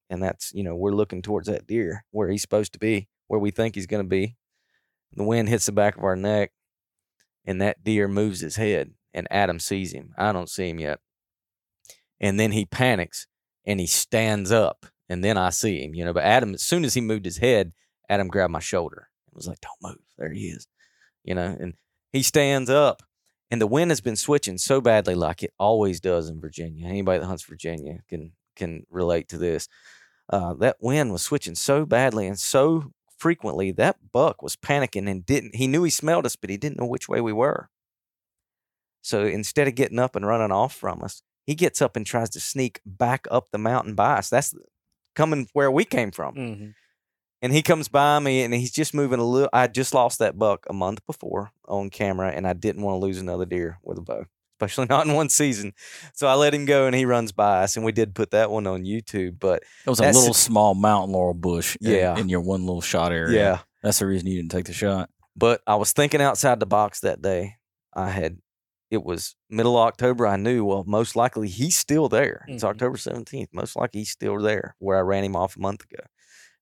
And 0.10 0.22
that's, 0.22 0.52
you 0.54 0.64
know, 0.64 0.76
we're 0.76 0.92
looking 0.92 1.22
towards 1.22 1.48
that 1.48 1.66
deer 1.66 2.06
where 2.12 2.30
he's 2.30 2.42
supposed 2.42 2.74
to 2.74 2.80
be, 2.80 3.08
where 3.28 3.40
we 3.40 3.52
think 3.52 3.76
he's 3.76 3.88
going 3.88 4.04
to 4.04 4.10
be. 4.10 4.36
The 5.16 5.24
wind 5.24 5.50
hits 5.50 5.66
the 5.66 5.72
back 5.72 5.98
of 5.98 6.04
our 6.04 6.16
neck, 6.16 6.52
and 7.46 7.62
that 7.62 7.84
deer 7.84 8.08
moves 8.08 8.40
his 8.42 8.56
head, 8.56 8.92
and 9.14 9.28
Adam 9.30 9.60
sees 9.60 9.94
him. 9.94 10.14
I 10.18 10.32
don't 10.32 10.50
see 10.50 10.70
him 10.70 10.80
yet. 10.80 11.00
And 12.20 12.40
then 12.40 12.52
he 12.52 12.66
panics 12.66 13.28
and 13.66 13.80
he 13.80 13.88
stands 13.88 14.52
up, 14.52 14.86
and 15.10 15.24
then 15.24 15.38
I 15.38 15.50
see 15.50 15.84
him, 15.84 15.94
you 15.94 16.04
know. 16.04 16.14
But 16.14 16.24
Adam, 16.24 16.54
as 16.54 16.64
soon 16.64 16.84
as 16.84 16.94
he 16.94 17.02
moved 17.02 17.26
his 17.26 17.38
head, 17.38 17.74
Adam 18.10 18.28
grabbed 18.28 18.52
my 18.52 18.60
shoulder 18.60 19.10
and 19.28 19.36
was 19.36 19.48
like, 19.48 19.60
Don't 19.62 19.92
move. 19.92 20.02
There 20.18 20.32
he 20.32 20.48
is, 20.48 20.68
you 21.24 21.36
know. 21.36 21.56
And 21.60 21.76
he 22.12 22.24
stands 22.24 22.70
up, 22.70 23.04
and 23.54 23.62
the 23.62 23.68
wind 23.68 23.92
has 23.92 24.02
been 24.02 24.16
switching 24.16 24.58
so 24.58 24.82
badly, 24.82 25.14
like 25.14 25.44
it 25.44 25.54
always 25.60 26.00
does 26.00 26.28
in 26.28 26.42
Virginia. 26.42 26.88
Anybody 26.88 27.20
that 27.20 27.28
hunts 27.28 27.44
Virginia 27.44 28.00
can 28.10 28.32
can 28.56 28.84
relate 28.90 29.30
to 29.30 29.38
this. 29.38 29.68
Uh, 30.28 30.56
that 30.56 30.78
wind 30.80 31.12
was 31.12 31.22
switching 31.22 31.54
so 31.54 31.86
badly 31.86 32.26
and 32.26 32.40
so 32.40 32.92
frequently 33.20 33.70
that 33.72 34.12
buck 34.12 34.42
was 34.42 34.56
panicking 34.56 35.08
and 35.08 35.24
didn't. 35.24 35.54
He 35.54 35.68
knew 35.68 35.84
he 35.84 35.92
smelled 35.92 36.26
us, 36.26 36.36
but 36.36 36.50
he 36.50 36.58
didn't 36.58 36.80
know 36.80 36.88
which 36.88 37.08
way 37.08 37.22
we 37.22 37.32
were. 37.32 37.70
So 39.04 39.24
instead 39.24 39.68
of 39.68 39.76
getting 39.76 40.00
up 40.00 40.16
and 40.16 40.26
running 40.26 40.52
off 40.52 40.74
from 40.74 41.04
us, 41.04 41.22
he 41.46 41.54
gets 41.54 41.80
up 41.80 41.96
and 41.96 42.08
tries 42.08 42.32
to 42.32 42.40
sneak 42.40 42.82
back 42.88 43.28
up 43.30 43.52
the 43.52 43.60
mountain 43.60 43.94
by 43.94 44.14
us. 44.14 44.32
That's 44.32 44.56
coming 45.14 45.48
where 45.54 45.70
we 45.70 45.86
came 45.86 46.10
from. 46.10 46.34
Mm-hmm. 46.34 46.70
And 47.44 47.52
he 47.54 47.62
comes 47.62 47.90
by 47.90 48.18
me 48.20 48.42
and 48.44 48.54
he's 48.54 48.72
just 48.72 48.94
moving 48.94 49.20
a 49.20 49.24
little. 49.26 49.50
I 49.54 49.68
just 49.68 49.94
lost 49.94 50.18
that 50.20 50.40
buck 50.40 50.66
a 50.70 50.74
month 50.74 51.06
before 51.06 51.52
on 51.68 51.90
camera, 51.92 52.32
and 52.32 52.48
I 52.48 52.54
didn't 52.54 52.82
want 52.84 52.96
to 52.96 53.06
lose 53.06 53.20
another 53.20 53.46
deer 53.46 53.80
with 53.84 53.98
a 53.98 54.02
bow, 54.02 54.26
especially 54.60 54.86
not 54.90 55.06
in 55.06 55.14
one 55.14 55.28
season. 55.30 55.74
So 56.14 56.28
I 56.28 56.36
let 56.36 56.54
him 56.54 56.64
go 56.66 56.86
and 56.88 56.96
he 56.96 57.06
runs 57.06 57.34
by 57.34 57.64
us, 57.64 57.76
and 57.76 57.86
we 57.86 57.92
did 57.92 58.16
put 58.16 58.32
that 58.32 58.50
one 58.50 58.66
on 58.66 58.84
YouTube. 58.86 59.40
But 59.40 59.62
It 59.86 59.90
was 59.90 60.00
a 60.00 60.04
little 60.12 60.34
small 60.34 60.74
mountain 60.74 61.12
laurel 61.14 61.34
bush 61.34 61.76
in- 61.82 61.92
Yeah. 61.92 62.18
in, 62.18 62.30
your 62.30 62.40
one 62.42 62.62
little 62.66 62.82
shot 62.82 63.12
area. 63.12 63.38
Yeah. 63.38 63.60
That's 63.84 64.00
the 64.00 64.08
reason 64.08 64.28
you 64.30 64.38
didn't 64.38 64.52
take 64.52 64.66
the 64.66 64.74
shot. 64.74 65.10
But 65.36 65.62
I 65.68 65.76
was 65.76 65.92
thinking 65.92 66.22
outside 66.22 66.62
the 66.62 66.66
box 66.66 67.02
that 67.02 67.22
day. 67.22 67.56
I 67.94 68.10
had, 68.12 68.38
it 68.90 69.04
was 69.04 69.36
middle 69.50 69.78
of 69.78 69.86
October. 69.88 70.26
I 70.26 70.38
knew, 70.38 70.64
well, 70.64 70.86
most 70.88 71.16
likely 71.18 71.50
he's 71.50 71.78
still 71.78 72.08
there. 72.08 72.46
It's 72.48 72.64
Mhm. 72.64 72.70
October 72.70 72.98
17th. 72.98 73.50
Most 73.52 73.76
likely 73.76 74.02
he's 74.02 74.12
still 74.12 74.40
there 74.40 74.76
where 74.80 74.98
I 74.98 75.02
ran 75.02 75.26
him 75.26 75.36
off 75.36 75.58
a 75.58 75.60
month 75.60 75.84
ago. 75.84 76.04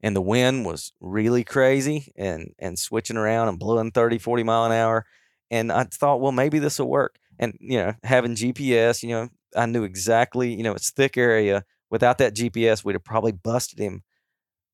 And 0.04 0.16
the 0.16 0.22
wind 0.22 0.66
was 0.66 0.94
really 1.00 1.44
crazy 1.44 2.12
and, 2.16 2.54
and 2.58 2.78
switching 2.78 3.18
around 3.18 3.50
and 3.50 3.60
blowing 3.60 3.92
30, 3.92 4.18
40 4.18 4.44
mile 4.44 4.66
an 4.66 4.72
hour. 4.72 5.06
And 5.52 5.72
I 5.72 5.84
thought, 5.84 6.22
well, 6.22 6.32
maybe 6.32 6.60
this 6.60 6.80
will 6.80 6.90
work. 6.90 7.18
And, 7.38 7.56
you 7.60 7.78
know, 7.78 7.94
having 8.04 8.36
GPS, 8.36 9.04
you 9.04 9.10
know, 9.10 9.30
I 9.56 9.66
knew 9.66 9.84
exactly, 9.84 10.54
you 10.54 10.64
know, 10.64 10.74
it's 10.74 10.92
thick 10.92 11.18
area. 11.18 11.64
Without 11.90 12.18
that 12.20 12.36
GPS, 12.36 12.84
we'd 12.84 12.94
have 12.94 13.04
probably 13.04 13.34
busted 13.34 13.80
him 13.80 14.04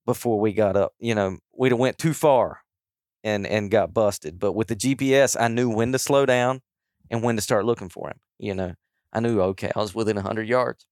before 0.05 0.39
we 0.39 0.53
got 0.53 0.75
up. 0.75 0.93
You 0.99 1.15
know, 1.15 1.37
we'd 1.55 1.71
have 1.71 1.79
went 1.79 1.97
too 1.97 2.13
far 2.13 2.61
and 3.23 3.45
and 3.45 3.69
got 3.69 3.93
busted. 3.93 4.39
But 4.39 4.53
with 4.53 4.67
the 4.67 4.75
GPS, 4.75 5.35
I 5.39 5.47
knew 5.49 5.69
when 5.69 5.91
to 5.91 5.99
slow 5.99 6.25
down 6.25 6.61
and 7.11 7.23
when 7.23 7.35
to 7.35 7.41
start 7.41 7.65
looking 7.65 7.89
for 7.89 8.09
him. 8.09 8.19
You 8.39 8.55
know, 8.55 8.73
I 9.13 9.19
knew 9.19 9.41
okay, 9.41 9.71
I 9.75 9.79
was 9.79 9.93
within 9.93 10.17
hundred 10.17 10.47
yards. 10.47 10.85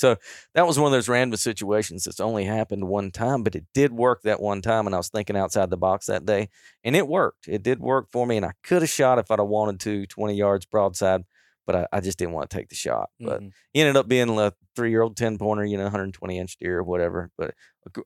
So 0.00 0.16
that 0.54 0.66
was 0.66 0.78
one 0.78 0.86
of 0.86 0.92
those 0.92 1.08
random 1.08 1.36
situations 1.36 2.04
that's 2.04 2.20
only 2.20 2.44
happened 2.44 2.88
one 2.88 3.10
time, 3.10 3.42
but 3.42 3.54
it 3.54 3.66
did 3.74 3.92
work 3.92 4.22
that 4.22 4.40
one 4.40 4.62
time. 4.62 4.86
And 4.86 4.94
I 4.94 4.98
was 4.98 5.10
thinking 5.10 5.36
outside 5.36 5.70
the 5.70 5.76
box 5.76 6.06
that 6.06 6.24
day, 6.26 6.48
and 6.84 6.96
it 6.96 7.06
worked. 7.06 7.48
It 7.48 7.62
did 7.62 7.80
work 7.80 8.08
for 8.10 8.26
me, 8.26 8.36
and 8.36 8.46
I 8.46 8.52
could 8.62 8.82
have 8.82 8.90
shot 8.90 9.18
if 9.18 9.30
I'd 9.30 9.38
have 9.38 9.48
wanted 9.48 9.80
to, 9.80 10.06
20 10.06 10.34
yards 10.34 10.66
broadside, 10.66 11.22
but 11.66 11.76
I, 11.76 11.86
I 11.92 12.00
just 12.00 12.18
didn't 12.18 12.34
want 12.34 12.50
to 12.50 12.56
take 12.56 12.68
the 12.68 12.74
shot. 12.74 13.10
But 13.20 13.42
Mhm. 13.42 13.52
he 13.72 13.80
ended 13.80 13.96
up 13.96 14.08
being 14.08 14.30
a 14.38 14.52
three 14.74 14.90
year 14.90 15.02
old 15.02 15.16
10 15.16 15.38
pointer, 15.38 15.64
you 15.64 15.76
know, 15.76 15.84
120 15.84 16.38
inch 16.38 16.56
deer 16.56 16.78
or 16.78 16.82
whatever. 16.84 17.30
But 17.36 17.54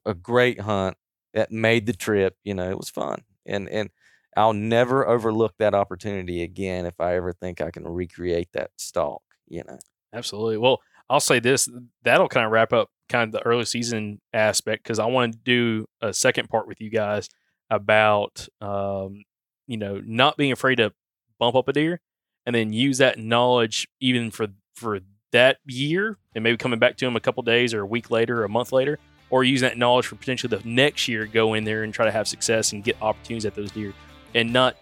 a, 0.06 0.10
a 0.10 0.14
great 0.14 0.60
hunt 0.60 0.96
that 1.32 1.50
made 1.50 1.86
the 1.86 1.92
trip. 1.92 2.36
You 2.44 2.54
know, 2.54 2.70
it 2.70 2.76
was 2.78 2.90
fun. 2.90 3.22
And, 3.46 3.68
and 3.68 3.90
I'll 4.36 4.52
never 4.52 5.06
overlook 5.06 5.54
that 5.58 5.74
opportunity 5.74 6.42
again 6.42 6.86
if 6.86 7.00
I 7.00 7.14
ever 7.16 7.32
think 7.32 7.60
I 7.60 7.70
can 7.70 7.86
recreate 7.86 8.48
that 8.52 8.70
stalk, 8.76 9.22
you 9.48 9.62
know. 9.66 9.78
Absolutely. 10.12 10.58
Well, 10.58 10.80
I'll 11.08 11.20
say 11.20 11.38
this 11.38 11.68
that'll 12.02 12.28
kind 12.28 12.46
of 12.46 12.52
wrap 12.52 12.72
up 12.72 12.90
kind 13.08 13.28
of 13.28 13.32
the 13.32 13.46
early 13.46 13.64
season 13.64 14.20
aspect 14.32 14.82
because 14.82 14.98
I 14.98 15.06
want 15.06 15.32
to 15.32 15.38
do 15.38 15.86
a 16.00 16.12
second 16.12 16.48
part 16.48 16.66
with 16.66 16.80
you 16.80 16.90
guys 16.90 17.28
about, 17.70 18.48
um, 18.60 19.24
you 19.66 19.76
know, 19.76 20.00
not 20.04 20.36
being 20.36 20.52
afraid 20.52 20.76
to 20.76 20.92
bump 21.38 21.56
up 21.56 21.68
a 21.68 21.72
deer 21.72 22.00
and 22.46 22.54
then 22.54 22.72
use 22.72 22.98
that 22.98 23.18
knowledge 23.18 23.88
even 24.00 24.30
for, 24.30 24.48
for 24.74 25.00
that 25.32 25.58
year 25.66 26.18
and 26.34 26.44
maybe 26.44 26.56
coming 26.56 26.78
back 26.78 26.96
to 26.96 27.04
them 27.04 27.16
a 27.16 27.20
couple 27.20 27.42
days 27.42 27.74
or 27.74 27.80
a 27.80 27.86
week 27.86 28.10
later 28.10 28.40
or 28.40 28.44
a 28.44 28.48
month 28.48 28.72
later, 28.72 28.98
or 29.30 29.44
using 29.44 29.68
that 29.68 29.78
knowledge 29.78 30.06
for 30.06 30.16
potentially 30.16 30.56
the 30.56 30.66
next 30.68 31.08
year, 31.08 31.26
go 31.26 31.54
in 31.54 31.64
there 31.64 31.82
and 31.82 31.92
try 31.92 32.04
to 32.04 32.12
have 32.12 32.28
success 32.28 32.72
and 32.72 32.84
get 32.84 32.96
opportunities 33.02 33.44
at 33.44 33.54
those 33.54 33.70
deer 33.72 33.92
and 34.34 34.52
not, 34.52 34.76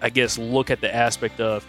I 0.00 0.10
guess, 0.10 0.38
look 0.38 0.70
at 0.70 0.80
the 0.80 0.94
aspect 0.94 1.40
of, 1.40 1.66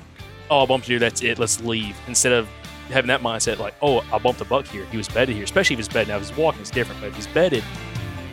oh, 0.50 0.64
I 0.64 0.66
bumped 0.66 0.88
deer, 0.88 1.00
that's 1.00 1.24
it, 1.24 1.40
let's 1.40 1.62
leave. 1.62 1.96
Instead 2.08 2.34
of 2.34 2.50
having 2.90 3.08
that 3.08 3.22
mindset, 3.22 3.60
like, 3.60 3.76
oh, 3.82 4.06
I 4.12 4.18
bumped 4.18 4.42
a 4.42 4.46
buck 4.46 4.68
here, 4.68 4.86
he 4.86 4.98
was 4.98 5.08
bedded 5.08 5.36
here, 5.36 5.44
especially 5.44 5.76
if 5.76 5.80
he's 5.80 5.88
bedded. 5.88 6.10
Now, 6.10 6.18
if 6.18 6.28
he's 6.28 6.38
walking, 6.38 6.62
it's 6.62 6.72
different, 6.72 7.02
but 7.02 7.08
if 7.08 7.16
he's 7.16 7.28
bedded, 7.28 7.64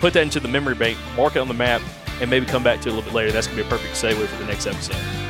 put 0.01 0.13
that 0.15 0.23
into 0.23 0.41
the 0.41 0.49
memory 0.49 0.75
bank, 0.75 0.99
mark 1.17 1.37
it 1.37 1.41
on 1.41 1.49
the 1.49 1.55
map, 1.55 1.83
and 2.21 2.31
maybe 2.31 2.47
come 2.47 2.63
back 2.63 2.81
to 2.81 2.89
it 2.89 2.93
a 2.93 2.95
little 2.95 3.11
bit 3.11 3.15
later. 3.15 3.33
That's 3.33 3.47
going 3.47 3.59
to 3.59 3.63
be 3.65 3.69
a 3.69 3.71
perfect 3.71 3.95
segue 3.95 4.27
for 4.27 4.37
the 4.37 4.47
next 4.47 4.67
episode. 4.67 5.26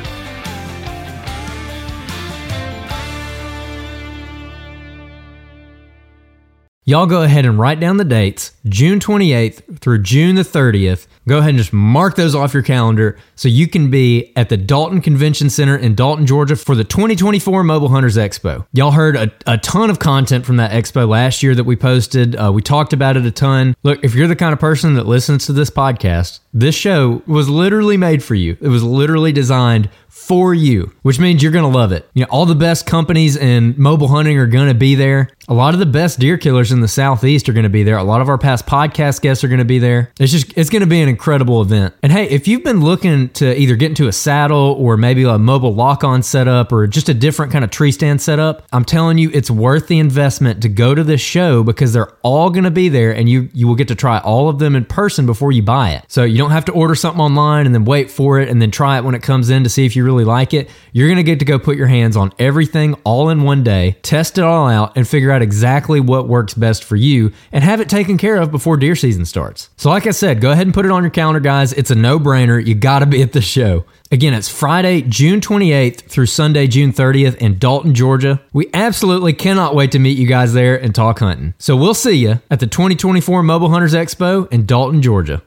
Y'all 6.89 7.05
go 7.05 7.21
ahead 7.21 7.43
and 7.43 7.59
write 7.59 7.81
down 7.81 7.97
the 7.97 8.05
dates 8.05 8.53
June 8.69 8.97
28th 8.97 9.79
through 9.79 10.01
June 10.01 10.35
the 10.35 10.41
30th. 10.41 11.05
Go 11.27 11.39
ahead 11.39 11.49
and 11.49 11.57
just 11.57 11.73
mark 11.73 12.15
those 12.15 12.33
off 12.33 12.53
your 12.53 12.63
calendar 12.63 13.17
so 13.35 13.49
you 13.49 13.67
can 13.67 13.91
be 13.91 14.31
at 14.37 14.47
the 14.47 14.55
Dalton 14.55 15.01
Convention 15.01 15.49
Center 15.49 15.75
in 15.75 15.95
Dalton, 15.95 16.25
Georgia 16.25 16.55
for 16.55 16.75
the 16.75 16.85
2024 16.85 17.61
Mobile 17.65 17.89
Hunters 17.89 18.15
Expo. 18.15 18.65
Y'all 18.71 18.91
heard 18.91 19.17
a, 19.17 19.29
a 19.45 19.57
ton 19.57 19.89
of 19.89 19.99
content 19.99 20.45
from 20.45 20.55
that 20.55 20.71
expo 20.71 21.05
last 21.05 21.43
year 21.43 21.53
that 21.55 21.65
we 21.65 21.75
posted. 21.75 22.37
Uh, 22.37 22.53
we 22.53 22.61
talked 22.61 22.93
about 22.93 23.17
it 23.17 23.25
a 23.25 23.31
ton. 23.31 23.75
Look, 23.83 24.01
if 24.05 24.15
you're 24.15 24.29
the 24.29 24.37
kind 24.37 24.53
of 24.53 24.59
person 24.61 24.93
that 24.93 25.05
listens 25.05 25.45
to 25.47 25.51
this 25.51 25.69
podcast, 25.69 26.39
this 26.53 26.73
show 26.73 27.21
was 27.27 27.49
literally 27.49 27.97
made 27.97 28.23
for 28.23 28.35
you. 28.35 28.55
It 28.61 28.69
was 28.69 28.81
literally 28.81 29.33
designed 29.33 29.89
for 30.17 30.53
you, 30.53 30.91
which 31.03 31.19
means 31.19 31.41
you're 31.41 31.51
going 31.51 31.71
to 31.71 31.77
love 31.77 31.91
it. 31.91 32.09
You 32.13 32.23
know, 32.23 32.27
all 32.29 32.45
the 32.45 32.55
best 32.55 32.85
companies 32.85 33.37
in 33.37 33.75
mobile 33.77 34.07
hunting 34.07 34.37
are 34.39 34.47
going 34.47 34.67
to 34.67 34.73
be 34.73 34.95
there. 34.95 35.29
A 35.47 35.53
lot 35.53 35.73
of 35.73 35.79
the 35.79 35.85
best 35.85 36.19
deer 36.19 36.37
killers 36.37 36.73
in 36.73 36.81
the 36.81 36.87
southeast 36.89 37.47
are 37.47 37.53
going 37.53 37.63
to 37.63 37.69
be 37.69 37.83
there. 37.83 37.97
A 37.97 38.03
lot 38.03 38.19
of 38.19 38.27
our 38.27 38.37
past 38.37 38.65
podcast 38.65 39.21
guests 39.21 39.45
are 39.45 39.47
going 39.47 39.59
to 39.59 39.65
be 39.65 39.79
there. 39.79 40.11
It's 40.19 40.31
just 40.31 40.51
it's 40.57 40.69
going 40.69 40.81
to 40.81 40.87
be 40.87 41.01
an 41.01 41.07
incredible 41.07 41.61
event. 41.61 41.93
And 42.03 42.11
hey, 42.11 42.27
if 42.27 42.47
you've 42.47 42.63
been 42.63 42.81
looking 42.81 43.29
to 43.29 43.57
either 43.57 43.77
get 43.77 43.89
into 43.89 44.07
a 44.07 44.11
saddle 44.11 44.75
or 44.77 44.97
maybe 44.97 45.23
a 45.23 45.37
mobile 45.37 45.73
lock-on 45.73 46.23
setup 46.23 46.73
or 46.73 46.87
just 46.87 47.07
a 47.07 47.13
different 47.13 47.53
kind 47.53 47.63
of 47.63 47.71
tree 47.71 47.93
stand 47.93 48.21
setup, 48.21 48.65
I'm 48.73 48.83
telling 48.83 49.17
you 49.17 49.29
it's 49.33 49.49
worth 49.49 49.87
the 49.87 49.99
investment 49.99 50.63
to 50.63 50.69
go 50.69 50.93
to 50.93 51.03
this 51.03 51.21
show 51.21 51.63
because 51.63 51.93
they're 51.93 52.11
all 52.23 52.49
going 52.49 52.65
to 52.65 52.71
be 52.71 52.89
there 52.89 53.13
and 53.13 53.29
you 53.29 53.49
you 53.53 53.67
will 53.67 53.75
get 53.75 53.87
to 53.89 53.95
try 53.95 54.17
all 54.19 54.49
of 54.49 54.59
them 54.59 54.75
in 54.75 54.83
person 54.83 55.25
before 55.25 55.53
you 55.53 55.61
buy 55.61 55.91
it. 55.91 56.03
So 56.09 56.23
you 56.23 56.37
don't 56.37 56.51
have 56.51 56.65
to 56.65 56.73
order 56.73 56.95
something 56.95 57.21
online 57.21 57.65
and 57.65 57.73
then 57.73 57.85
wait 57.85 58.11
for 58.11 58.41
it 58.41 58.49
and 58.49 58.61
then 58.61 58.71
try 58.71 58.97
it 58.97 59.05
when 59.05 59.15
it 59.15 59.23
comes 59.23 59.49
in 59.49 59.63
to 59.63 59.69
see 59.69 59.85
if 59.85 59.95
you 59.95 60.03
really 60.07 60.23
like 60.23 60.53
it. 60.53 60.69
You're 60.93 61.07
going 61.07 61.17
to 61.17 61.23
get 61.23 61.39
to 61.39 61.45
go 61.45 61.59
put 61.59 61.77
your 61.77 61.87
hands 61.87 62.17
on 62.17 62.33
everything 62.39 62.95
all 63.03 63.29
in 63.29 63.43
one 63.43 63.63
day, 63.63 63.97
test 64.01 64.37
it 64.37 64.43
all 64.43 64.67
out 64.67 64.95
and 64.95 65.07
figure 65.07 65.31
out 65.31 65.41
exactly 65.41 65.99
what 65.99 66.27
works 66.27 66.53
best 66.53 66.83
for 66.83 66.95
you 66.95 67.31
and 67.51 67.63
have 67.63 67.81
it 67.81 67.89
taken 67.89 68.17
care 68.17 68.37
of 68.37 68.49
before 68.49 68.77
deer 68.77 68.95
season 68.95 69.25
starts. 69.25 69.69
So 69.77 69.89
like 69.89 70.07
I 70.07 70.11
said, 70.11 70.41
go 70.41 70.51
ahead 70.51 70.65
and 70.65 70.73
put 70.73 70.85
it 70.85 70.91
on 70.91 71.03
your 71.03 71.11
calendar 71.11 71.41
guys. 71.41 71.73
It's 71.73 71.91
a 71.91 71.95
no-brainer. 71.95 72.65
You 72.65 72.73
got 72.73 72.99
to 72.99 73.05
be 73.05 73.21
at 73.21 73.33
the 73.33 73.41
show. 73.41 73.85
Again, 74.09 74.33
it's 74.33 74.47
Friday, 74.47 75.01
June 75.01 75.41
28th 75.41 76.03
through 76.03 76.27
Sunday, 76.27 76.67
June 76.67 76.93
30th 76.93 77.35
in 77.35 77.59
Dalton, 77.59 77.93
Georgia. 77.93 78.41
We 78.53 78.69
absolutely 78.73 79.33
cannot 79.33 79.75
wait 79.75 79.91
to 79.91 79.99
meet 79.99 80.17
you 80.17 80.27
guys 80.27 80.53
there 80.53 80.81
and 80.81 80.95
talk 80.95 81.19
hunting. 81.19 81.53
So 81.57 81.75
we'll 81.75 81.93
see 81.93 82.13
you 82.13 82.39
at 82.49 82.61
the 82.61 82.67
2024 82.67 83.43
Mobile 83.43 83.69
Hunters 83.69 83.93
Expo 83.93 84.49
in 84.51 84.65
Dalton, 84.65 85.01
Georgia. 85.01 85.41